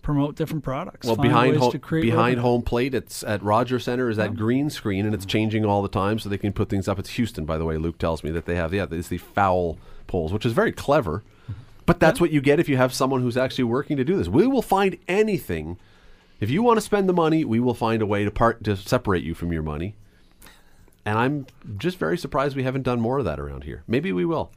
promote 0.05 0.35
different 0.35 0.63
products. 0.63 1.07
Well, 1.07 1.15
behind 1.15 1.57
home, 1.57 1.71
behind 1.71 2.15
revenue. 2.15 2.41
home 2.41 2.61
plate, 2.61 2.93
it's 2.93 3.23
at 3.23 3.41
Roger 3.41 3.79
Center 3.79 4.07
is 4.07 4.17
that 4.17 4.35
green 4.35 4.69
screen, 4.69 5.03
and 5.03 5.15
it's 5.15 5.25
mm-hmm. 5.25 5.31
changing 5.31 5.65
all 5.65 5.81
the 5.81 5.89
time, 5.89 6.19
so 6.19 6.29
they 6.29 6.37
can 6.37 6.53
put 6.53 6.69
things 6.69 6.87
up. 6.87 6.99
It's 6.99 7.09
Houston, 7.09 7.43
by 7.43 7.57
the 7.57 7.65
way. 7.65 7.77
Luke 7.77 7.97
tells 7.97 8.23
me 8.23 8.29
that 8.29 8.45
they 8.45 8.55
have 8.55 8.71
yeah, 8.71 8.85
it's 8.89 9.07
the 9.07 9.17
foul 9.17 9.79
poles, 10.05 10.31
which 10.31 10.45
is 10.45 10.53
very 10.53 10.71
clever. 10.71 11.23
Mm-hmm. 11.43 11.53
But 11.87 11.99
that's 11.99 12.21
what 12.21 12.31
you 12.31 12.39
get 12.39 12.59
if 12.59 12.69
you 12.69 12.77
have 12.77 12.93
someone 12.93 13.21
who's 13.21 13.35
actually 13.35 13.65
working 13.65 13.97
to 13.97 14.03
do 14.03 14.15
this. 14.15 14.27
We 14.27 14.45
will 14.45 14.61
find 14.61 14.97
anything. 15.07 15.77
If 16.39 16.51
you 16.51 16.61
want 16.61 16.77
to 16.77 16.81
spend 16.81 17.09
the 17.09 17.13
money, 17.13 17.43
we 17.43 17.59
will 17.59 17.73
find 17.73 18.01
a 18.01 18.05
way 18.05 18.23
to 18.23 18.31
part 18.31 18.63
to 18.65 18.77
separate 18.77 19.23
you 19.23 19.33
from 19.33 19.51
your 19.51 19.63
money. 19.63 19.95
And 21.03 21.17
I'm 21.17 21.47
just 21.77 21.97
very 21.97 22.17
surprised 22.17 22.55
we 22.55 22.63
haven't 22.63 22.83
done 22.83 23.01
more 23.01 23.17
of 23.17 23.25
that 23.25 23.39
around 23.39 23.63
here. 23.63 23.83
Maybe 23.87 24.13
we 24.13 24.25
will. 24.25 24.51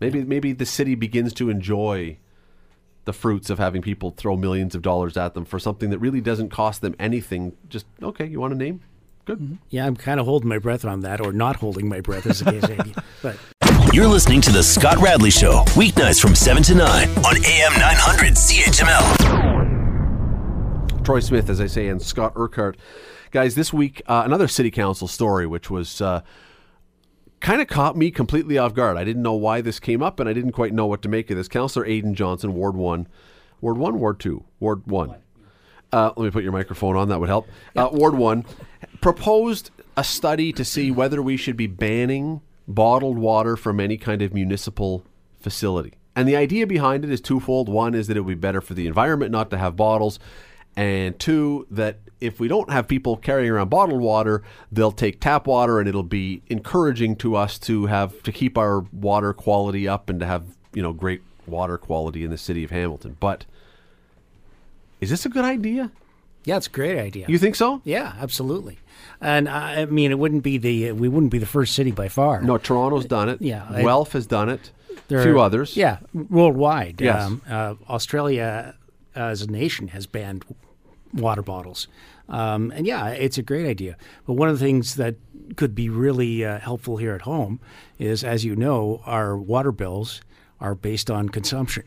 Maybe 0.00 0.24
maybe 0.24 0.52
the 0.52 0.66
city 0.66 0.96
begins 0.96 1.32
to 1.34 1.48
enjoy 1.48 2.18
the 3.10 3.18
fruits 3.18 3.50
of 3.50 3.58
having 3.58 3.82
people 3.82 4.12
throw 4.12 4.36
millions 4.36 4.76
of 4.76 4.82
dollars 4.82 5.16
at 5.16 5.34
them 5.34 5.44
for 5.44 5.58
something 5.58 5.90
that 5.90 5.98
really 5.98 6.20
doesn't 6.20 6.48
cost 6.48 6.80
them 6.80 6.94
anything. 7.00 7.56
Just 7.68 7.86
okay, 8.00 8.24
you 8.24 8.38
want 8.38 8.52
a 8.52 8.56
name? 8.56 8.82
Good. 9.24 9.58
Yeah, 9.68 9.84
I'm 9.84 9.96
kind 9.96 10.20
of 10.20 10.26
holding 10.26 10.48
my 10.48 10.58
breath 10.58 10.84
on 10.84 11.00
that, 11.00 11.20
or 11.20 11.32
not 11.32 11.56
holding 11.56 11.88
my 11.88 12.00
breath, 12.00 12.24
as 12.24 12.38
the 12.38 12.52
case 12.52 12.68
may 12.68 12.76
be. 12.76 12.94
But 13.20 13.36
You're 13.92 14.06
listening 14.06 14.40
to 14.42 14.52
The 14.52 14.62
Scott 14.62 14.98
Radley 14.98 15.32
Show, 15.32 15.64
weeknights 15.74 16.20
from 16.20 16.36
7 16.36 16.62
to 16.62 16.76
9 16.76 16.86
on 16.86 17.36
AM 17.44 17.72
900 17.72 18.34
CHML. 18.34 21.04
Troy 21.04 21.18
Smith, 21.18 21.50
as 21.50 21.60
I 21.60 21.66
say, 21.66 21.88
and 21.88 22.00
Scot 22.00 22.34
Urquhart. 22.36 22.76
Guys, 23.32 23.56
this 23.56 23.72
week, 23.72 24.02
uh, 24.06 24.22
another 24.24 24.46
city 24.46 24.70
council 24.70 25.08
story, 25.08 25.48
which 25.48 25.68
was 25.68 26.00
uh, 26.00 26.20
kind 27.40 27.60
of 27.60 27.68
caught 27.68 27.96
me 27.96 28.10
completely 28.10 28.58
off 28.58 28.74
guard. 28.74 28.96
I 28.96 29.04
didn't 29.04 29.22
know 29.22 29.34
why 29.34 29.60
this 29.60 29.80
came 29.80 30.02
up, 30.02 30.20
and 30.20 30.28
I 30.28 30.32
didn't 30.32 30.52
quite 30.52 30.72
know 30.72 30.86
what 30.86 31.02
to 31.02 31.08
make 31.08 31.30
of 31.30 31.36
this. 31.36 31.48
Councillor 31.48 31.86
Aidan 31.86 32.14
Johnson, 32.14 32.54
Ward 32.54 32.76
1. 32.76 33.08
Ward 33.60 33.78
1, 33.78 33.98
Ward 33.98 34.20
2? 34.20 34.44
Ward 34.58 34.86
1. 34.86 35.16
Uh, 35.92 36.12
let 36.16 36.24
me 36.24 36.30
put 36.30 36.44
your 36.44 36.52
microphone 36.52 36.96
on, 36.96 37.08
that 37.08 37.18
would 37.18 37.28
help. 37.28 37.48
Uh, 37.74 37.88
Ward 37.92 38.14
1 38.14 38.44
proposed 39.00 39.70
a 39.96 40.04
study 40.04 40.52
to 40.52 40.64
see 40.64 40.90
whether 40.90 41.20
we 41.20 41.36
should 41.36 41.56
be 41.56 41.66
banning 41.66 42.40
bottled 42.68 43.18
water 43.18 43.56
from 43.56 43.80
any 43.80 43.96
kind 43.96 44.22
of 44.22 44.32
municipal 44.32 45.04
facility. 45.40 45.94
And 46.14 46.28
the 46.28 46.36
idea 46.36 46.66
behind 46.66 47.04
it 47.04 47.10
is 47.10 47.20
twofold. 47.20 47.68
One 47.68 47.94
is 47.94 48.06
that 48.06 48.16
it 48.16 48.20
would 48.20 48.36
be 48.36 48.40
better 48.40 48.60
for 48.60 48.74
the 48.74 48.86
environment 48.86 49.32
not 49.32 49.50
to 49.50 49.58
have 49.58 49.76
bottles. 49.76 50.18
And 50.76 51.18
two, 51.18 51.66
that 51.70 51.98
if 52.20 52.38
we 52.40 52.48
don't 52.48 52.70
have 52.70 52.86
people 52.88 53.16
carrying 53.16 53.50
around 53.50 53.68
bottled 53.70 54.00
water, 54.00 54.42
they'll 54.70 54.92
take 54.92 55.20
tap 55.20 55.46
water 55.46 55.78
and 55.80 55.88
it'll 55.88 56.02
be 56.02 56.42
encouraging 56.48 57.16
to 57.16 57.34
us 57.36 57.58
to 57.60 57.86
have 57.86 58.22
to 58.22 58.32
keep 58.32 58.56
our 58.56 58.80
water 58.92 59.32
quality 59.32 59.88
up 59.88 60.08
and 60.08 60.20
to 60.20 60.26
have, 60.26 60.44
you 60.72 60.82
know, 60.82 60.92
great 60.92 61.22
water 61.46 61.76
quality 61.76 62.24
in 62.24 62.30
the 62.30 62.38
city 62.38 62.62
of 62.64 62.70
Hamilton. 62.70 63.16
But 63.20 63.44
is 65.00 65.10
this 65.10 65.24
a 65.26 65.28
good 65.28 65.44
idea? 65.44 65.90
yeah, 66.44 66.56
it's 66.56 66.66
a 66.66 66.70
great 66.70 66.98
idea. 66.98 67.26
You 67.28 67.38
think 67.38 67.54
so? 67.56 67.82
yeah, 67.84 68.14
absolutely. 68.18 68.78
And 69.20 69.48
I 69.48 69.84
mean, 69.86 70.10
it 70.10 70.18
wouldn't 70.18 70.42
be 70.42 70.56
the 70.58 70.92
we 70.92 71.08
wouldn't 71.08 71.32
be 71.32 71.38
the 71.38 71.46
first 71.46 71.74
city 71.74 71.90
by 71.90 72.08
far. 72.08 72.40
No, 72.42 72.56
Toronto's 72.58 73.04
done 73.04 73.28
it. 73.28 73.42
Yeah, 73.42 73.66
Guelph 73.82 74.12
has 74.12 74.26
done 74.26 74.48
it. 74.48 74.70
There 75.08 75.20
a 75.20 75.22
few 75.24 75.38
are- 75.38 75.44
others. 75.44 75.76
Yeah, 75.76 75.98
worldwide. 76.14 77.00
Yes. 77.00 77.22
Um, 77.24 77.42
uh, 77.48 77.74
Australia, 77.88 78.74
as 79.14 79.42
a 79.42 79.50
nation, 79.50 79.88
has 79.88 80.06
banned 80.06 80.44
water 81.12 81.42
bottles. 81.42 81.88
Um, 82.28 82.72
and 82.74 82.86
yeah, 82.86 83.08
it's 83.08 83.38
a 83.38 83.42
great 83.42 83.66
idea. 83.66 83.96
But 84.26 84.34
one 84.34 84.48
of 84.48 84.58
the 84.58 84.64
things 84.64 84.94
that 84.94 85.16
could 85.56 85.74
be 85.74 85.88
really 85.88 86.44
uh, 86.44 86.60
helpful 86.60 86.96
here 86.96 87.14
at 87.14 87.22
home 87.22 87.60
is, 87.98 88.22
as 88.22 88.44
you 88.44 88.54
know, 88.54 89.02
our 89.04 89.36
water 89.36 89.72
bills 89.72 90.20
are 90.60 90.74
based 90.74 91.10
on 91.10 91.28
consumption. 91.28 91.84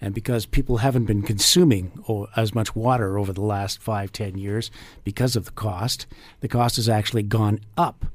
And 0.00 0.14
because 0.14 0.46
people 0.46 0.78
haven't 0.78 1.04
been 1.04 1.22
consuming 1.22 2.02
o- 2.08 2.28
as 2.36 2.54
much 2.54 2.74
water 2.74 3.18
over 3.18 3.32
the 3.32 3.42
last 3.42 3.82
five, 3.82 4.12
ten 4.12 4.38
years 4.38 4.70
because 5.04 5.36
of 5.36 5.44
the 5.46 5.50
cost, 5.50 6.06
the 6.40 6.48
cost 6.48 6.76
has 6.76 6.88
actually 6.88 7.24
gone 7.24 7.60
up 7.76 8.06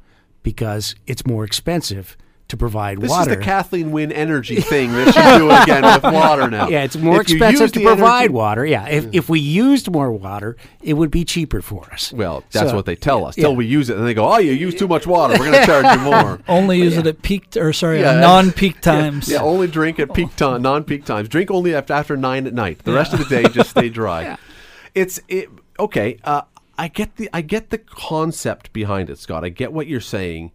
because 0.42 0.96
it's 1.06 1.26
more 1.26 1.44
expensive 1.44 2.16
to 2.48 2.58
provide 2.58 3.02
This 3.02 3.10
water. 3.10 3.32
is 3.32 3.38
the 3.38 3.44
Kathleen 3.44 3.92
Wynne 3.92 4.12
energy 4.12 4.62
thing 4.62 4.92
that 4.92 5.14
she's 5.16 5.38
doing 5.40 5.52
again 5.64 5.82
with 5.84 6.04
water 6.14 6.48
now. 6.50 6.68
Yeah, 6.68 6.84
it's 6.84 6.96
more 6.96 7.22
If 7.22 7.32
expensive 7.32 7.72
to 7.72 7.80
provide 7.82 8.20
energy- 8.26 8.34
water. 8.34 8.66
Yeah, 8.66 8.88
if, 8.88 9.08
if 9.14 9.30
we 9.30 9.40
used 9.40 9.92
more 9.92 10.12
water, 10.12 10.56
it 10.84 10.94
would 10.94 11.10
be 11.10 11.26
cheaper 11.26 11.62
for 11.62 11.88
us. 11.92 12.14
Well, 12.14 12.44
that's 12.52 12.70
So- 12.70 12.76
what 12.76 12.86
they 12.86 12.96
tell 12.96 13.26
us. 13.26 13.36
yeah. 13.38 13.46
Till 13.46 13.56
we 13.56 13.66
use 13.66 13.90
it, 13.90 13.98
and 13.98 14.06
they 14.06 14.14
go, 14.14 14.32
"Oh, 14.32 14.38
you 14.38 14.52
use 14.52 14.76
too 14.76 14.88
much 14.88 15.08
water. 15.08 15.34
We're 15.40 15.52
going 15.52 15.60
to 15.60 15.66
charge 15.66 15.98
you 15.98 16.04
more." 16.04 16.40
Only 16.48 16.78
use 16.80 16.98
it 16.98 17.08
at 17.08 17.22
peak 17.24 17.58
or 17.58 17.74
sorry, 17.74 18.02
Yeah. 18.02 18.20
non-peak 18.20 18.80
times. 18.82 19.28
Yeah, 19.28 19.42
only 19.42 19.68
drink 19.68 20.00
at 20.00 20.14
peak 20.14 20.36
time, 20.36 20.62
non-peak 20.62 21.04
times. 21.06 21.28
Drink 21.30 21.50
only 21.50 21.74
after 21.74 21.94
after 21.94 22.16
nine 22.16 22.46
at 22.46 22.54
night. 22.54 22.84
The 22.84 22.94
rest 22.94 23.12
of 23.14 23.20
the 23.20 23.26
day, 23.26 23.44
just 23.50 23.72
stay 23.72 23.90
dry. 23.90 24.38
It's 24.94 25.20
it. 25.28 25.50
Okay, 25.78 26.20
uh, 26.24 26.44
I 26.78 26.88
get 26.88 27.18
the 27.18 27.30
I 27.34 27.42
get 27.42 27.70
the 27.70 27.78
concept 27.78 28.72
behind 28.72 29.10
it, 29.10 29.18
Scott. 29.20 29.44
I 29.44 29.50
get 29.50 29.74
what 29.74 29.88
you're 29.88 30.00
saying, 30.00 30.52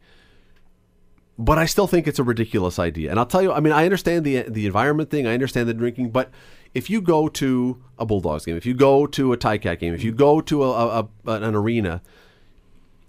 but 1.41 1.59
I 1.59 1.65
still 1.65 1.87
think 1.87 2.07
it's 2.07 2.19
a 2.19 2.23
ridiculous 2.23 2.79
idea. 2.79 3.11
And 3.11 3.19
I'll 3.19 3.27
tell 3.27 3.43
you, 3.43 3.51
I 3.53 3.61
mean, 3.61 3.73
I 3.73 3.85
understand 3.85 4.25
the 4.25 4.43
the 4.43 4.67
environment 4.67 5.11
thing. 5.11 5.27
I 5.27 5.33
understand 5.35 5.69
the 5.69 5.75
drinking, 5.75 6.11
but 6.11 6.31
if 6.75 6.91
you 6.91 7.01
go 7.01 7.29
to 7.29 7.83
a 7.99 8.05
Bulldogs 8.07 8.45
game, 8.45 8.57
if 8.57 8.67
you 8.67 8.75
go 8.75 9.07
to 9.07 9.33
a 9.33 9.37
Cat 9.37 9.81
game, 9.81 9.95
if 9.95 10.05
you 10.05 10.13
go 10.13 10.41
to 10.43 10.63
a, 10.65 11.01
a, 11.01 11.09
an 11.33 11.55
arena, 11.55 12.03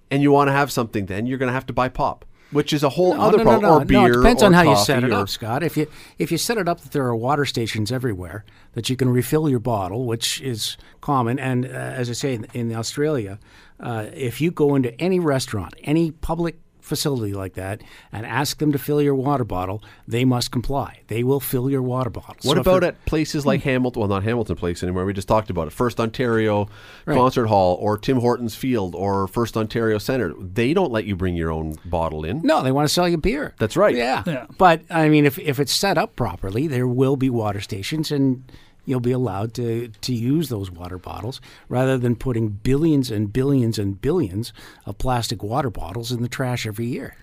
and 0.09 0.23
you 0.23 0.31
want 0.31 0.47
to 0.47 0.53
have 0.53 0.71
something, 0.71 1.05
then 1.05 1.25
you're 1.25 1.37
going 1.37 1.47
to 1.47 1.53
have 1.53 1.65
to 1.67 1.73
buy 1.73 1.87
pop, 1.89 2.25
which 2.51 2.73
is 2.73 2.83
a 2.83 2.89
whole 2.89 3.15
No, 3.15 3.21
other 3.21 3.37
no, 3.39 3.43
problem. 3.43 3.61
no, 3.61 3.75
no. 3.77 3.81
Or 3.81 3.85
beer. 3.85 3.99
No, 3.99 4.05
it 4.07 4.13
depends 4.23 4.43
on 4.43 4.53
how 4.53 4.63
you 4.63 4.75
set 4.77 5.03
it 5.03 5.11
or- 5.11 5.21
up, 5.21 5.29
Scott. 5.29 5.61
If 5.63 5.75
you 5.77 5.87
if 6.17 6.31
you 6.31 6.37
set 6.37 6.57
it 6.57 6.67
up 6.67 6.81
that 6.81 6.91
there 6.91 7.05
are 7.05 7.15
water 7.15 7.45
stations 7.45 7.91
everywhere 7.91 8.45
that 8.73 8.89
you 8.89 8.95
can 8.95 9.09
refill 9.09 9.49
your 9.49 9.59
bottle, 9.59 10.05
which 10.05 10.41
is 10.41 10.77
common, 11.01 11.37
and 11.37 11.65
uh, 11.65 11.69
as 11.69 12.09
I 12.09 12.13
say 12.13 12.33
in, 12.35 12.47
in 12.53 12.73
Australia, 12.73 13.39
uh, 13.79 14.05
if 14.13 14.39
you 14.41 14.51
go 14.51 14.75
into 14.75 14.99
any 15.01 15.19
restaurant, 15.19 15.73
any 15.83 16.11
public 16.11 16.59
facility 16.91 17.33
like 17.33 17.53
that, 17.53 17.81
and 18.11 18.25
ask 18.25 18.57
them 18.59 18.71
to 18.73 18.77
fill 18.77 19.01
your 19.01 19.15
water 19.15 19.45
bottle, 19.45 19.81
they 20.07 20.25
must 20.25 20.51
comply. 20.51 20.99
They 21.07 21.23
will 21.23 21.39
fill 21.39 21.69
your 21.69 21.81
water 21.81 22.09
bottle. 22.09 22.35
What 22.43 22.55
So 22.55 22.61
about 22.61 22.83
at 22.83 23.05
places 23.05 23.45
like 23.45 23.61
Hamilton? 23.63 24.01
Well, 24.01 24.09
not 24.09 24.23
Hamilton 24.23 24.57
Place 24.57 24.83
anymore. 24.83 25.05
We 25.05 25.13
just 25.13 25.27
talked 25.29 25.49
about 25.49 25.67
it. 25.67 25.71
First 25.71 25.99
Ontario 25.99 26.67
Right. 27.05 27.15
Concert 27.15 27.47
Hall 27.47 27.77
or 27.79 27.97
Tim 27.97 28.17
Hortons 28.19 28.55
Field 28.55 28.93
or 28.93 29.27
First 29.27 29.55
Ontario 29.55 29.97
Center. 29.97 30.33
They 30.39 30.73
don't 30.73 30.91
let 30.91 31.05
you 31.05 31.15
bring 31.15 31.35
your 31.35 31.51
own 31.51 31.75
bottle 31.85 32.25
in. 32.25 32.41
No, 32.43 32.61
they 32.61 32.71
want 32.71 32.87
to 32.87 32.93
sell 32.93 33.07
you 33.07 33.17
beer. 33.17 33.55
That's 33.57 33.77
right. 33.77 33.95
Yeah. 33.95 34.23
Yeah. 34.27 34.45
But 34.57 34.81
I 34.89 35.07
mean, 35.09 35.25
if 35.25 35.39
if 35.39 35.59
it's 35.59 35.73
set 35.73 35.97
up 35.97 36.15
properly, 36.15 36.67
there 36.67 36.87
will 36.87 37.15
be 37.15 37.29
water 37.29 37.61
stations, 37.61 38.11
and 38.11 38.43
you'll 38.91 38.99
be 38.99 39.11
allowed 39.13 39.53
to, 39.53 39.87
to 39.87 40.13
use 40.13 40.49
those 40.49 40.69
water 40.69 40.97
bottles 40.97 41.39
rather 41.69 41.97
than 41.97 42.15
putting 42.15 42.49
billions 42.49 43.09
and 43.09 43.31
billions 43.31 43.79
and 43.79 44.01
billions 44.01 44.51
of 44.85 44.97
plastic 44.97 45.41
water 45.41 45.69
bottles 45.69 46.11
in 46.11 46.21
the 46.21 46.27
trash 46.27 46.67
every 46.67 46.85
year. 46.85 47.15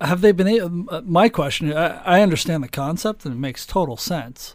have 0.00 0.20
they 0.20 0.30
been 0.32 0.46
able, 0.46 0.86
uh, 0.88 1.02
my 1.02 1.28
question 1.28 1.72
I, 1.72 1.96
I 2.04 2.22
understand 2.22 2.62
the 2.62 2.68
concept 2.68 3.26
and 3.26 3.34
it 3.34 3.38
makes 3.38 3.66
total 3.66 3.96
sense. 3.96 4.54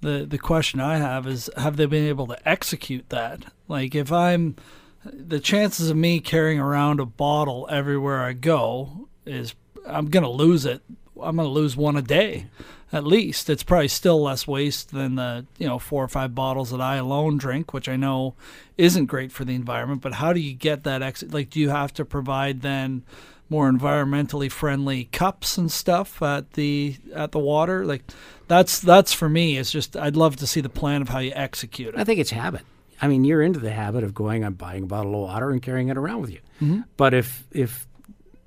The 0.00 0.26
the 0.28 0.38
question 0.38 0.80
i 0.80 0.96
have 0.96 1.28
is 1.28 1.48
have 1.56 1.76
they 1.76 1.86
been 1.86 2.06
able 2.06 2.26
to 2.26 2.48
execute 2.48 3.08
that? 3.10 3.44
Like 3.68 3.94
if 3.94 4.10
i'm 4.10 4.56
the 5.04 5.40
chances 5.40 5.90
of 5.90 5.96
me 5.96 6.18
carrying 6.20 6.58
around 6.58 6.98
a 7.00 7.06
bottle 7.06 7.68
everywhere 7.70 8.22
i 8.22 8.32
go 8.32 9.08
is 9.24 9.54
i'm 9.86 10.06
going 10.10 10.24
to 10.24 10.28
lose 10.28 10.66
it. 10.66 10.82
I'm 11.22 11.36
going 11.36 11.48
to 11.48 11.52
lose 11.52 11.76
one 11.76 11.96
a 11.96 12.02
day 12.02 12.46
at 12.92 13.06
least 13.06 13.48
it's 13.48 13.62
probably 13.62 13.88
still 13.88 14.22
less 14.22 14.46
waste 14.46 14.90
than 14.90 15.14
the 15.14 15.46
you 15.58 15.66
know 15.66 15.78
four 15.78 16.04
or 16.04 16.08
five 16.08 16.34
bottles 16.34 16.70
that 16.70 16.80
i 16.80 16.96
alone 16.96 17.38
drink 17.38 17.72
which 17.72 17.88
i 17.88 17.96
know 17.96 18.34
isn't 18.76 19.06
great 19.06 19.32
for 19.32 19.44
the 19.44 19.54
environment 19.54 20.00
but 20.00 20.14
how 20.14 20.32
do 20.32 20.40
you 20.40 20.52
get 20.52 20.84
that 20.84 21.02
ex- 21.02 21.24
like 21.30 21.50
do 21.50 21.58
you 21.60 21.70
have 21.70 21.92
to 21.92 22.04
provide 22.04 22.60
then 22.60 23.02
more 23.48 23.70
environmentally 23.70 24.50
friendly 24.50 25.04
cups 25.04 25.58
and 25.58 25.70
stuff 25.70 26.22
at 26.22 26.52
the 26.54 26.96
at 27.14 27.32
the 27.32 27.38
water 27.38 27.84
like 27.84 28.02
that's 28.48 28.78
that's 28.80 29.12
for 29.12 29.28
me 29.28 29.56
it's 29.56 29.70
just 29.70 29.96
i'd 29.96 30.16
love 30.16 30.36
to 30.36 30.46
see 30.46 30.60
the 30.60 30.68
plan 30.68 31.02
of 31.02 31.08
how 31.08 31.18
you 31.18 31.32
execute 31.34 31.94
I 31.96 32.04
think 32.04 32.18
it's 32.20 32.30
habit. 32.30 32.62
I 33.00 33.08
mean, 33.08 33.24
you're 33.24 33.42
into 33.42 33.58
the 33.58 33.72
habit 33.72 34.04
of 34.04 34.14
going 34.14 34.44
and 34.44 34.56
buying 34.56 34.84
a 34.84 34.86
bottle 34.86 35.14
of 35.14 35.20
water 35.22 35.50
and 35.50 35.60
carrying 35.60 35.88
it 35.88 35.96
around 35.96 36.20
with 36.20 36.30
you. 36.30 36.38
Mm-hmm. 36.60 36.80
But 36.96 37.14
if 37.14 37.44
if 37.50 37.88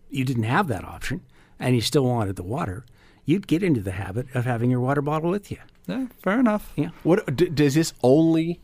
you 0.10 0.23
didn't 0.23 0.43
have 0.43 0.69
that 0.69 0.86
option 0.86 1.21
and 1.60 1.75
you 1.75 1.81
still 1.81 2.05
wanted 2.05 2.38
the 2.38 2.43
water, 2.43 2.86
you'd 3.26 3.48
get 3.48 3.64
into 3.64 3.82
the 3.82 3.92
habit 3.92 4.28
of 4.36 4.46
having 4.46 4.70
your 4.72 4.80
water 4.80 5.02
bottle 5.02 5.30
with 5.32 5.52
you. 5.52 5.58
yeah 5.88 6.06
fair 6.24 6.40
enough 6.40 6.72
Yeah. 6.76 6.90
What 7.04 7.36
d- 7.36 7.50
does 7.50 7.74
this 7.76 7.94
only 8.04 8.60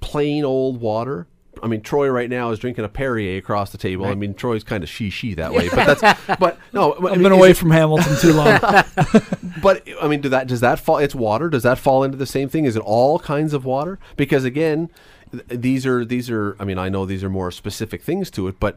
plain 0.00 0.44
old 0.44 0.80
water? 0.80 1.26
I 1.62 1.66
mean, 1.68 1.80
Troy 1.82 2.08
right 2.08 2.28
now 2.28 2.50
is 2.50 2.58
drinking 2.58 2.84
a 2.84 2.88
Perrier 2.88 3.38
across 3.38 3.70
the 3.70 3.78
table. 3.78 4.04
I 4.06 4.14
mean, 4.14 4.34
Troy's 4.34 4.64
kind 4.64 4.82
of 4.82 4.88
she 4.90 5.08
she 5.08 5.34
that 5.34 5.52
way, 5.56 5.68
but 5.68 5.98
that's 5.98 6.38
but 6.38 6.58
no. 6.72 6.92
I 6.94 6.96
i've 6.96 7.12
mean, 7.12 7.22
been 7.22 7.32
away 7.32 7.50
it- 7.52 7.56
from 7.56 7.70
hamilton 7.70 8.16
too 8.20 8.32
long 8.34 8.58
But 9.62 9.86
I 10.02 10.08
mean, 10.08 10.20
do 10.20 10.28
that 10.30 10.46
does 10.46 10.60
that 10.60 10.78
fall? 10.80 10.98
It's 10.98 11.14
water. 11.14 11.48
Does 11.48 11.62
that 11.62 11.78
fall 11.78 12.02
into 12.04 12.18
the 12.18 12.26
same 12.26 12.48
thing? 12.48 12.64
Is 12.66 12.76
it 12.76 12.82
all 12.84 13.18
kinds 13.18 13.54
of 13.54 13.64
water? 13.64 13.98
Because 14.16 14.44
again, 14.44 14.90
th- 15.30 15.44
these 15.48 15.86
are 15.86 16.04
these 16.04 16.28
are. 16.28 16.54
I 16.58 16.64
mean, 16.64 16.76
I 16.76 16.88
know 16.90 17.06
these 17.06 17.24
are 17.24 17.30
more 17.30 17.50
specific 17.50 18.02
things 18.02 18.30
to 18.32 18.48
it, 18.48 18.58
but 18.60 18.76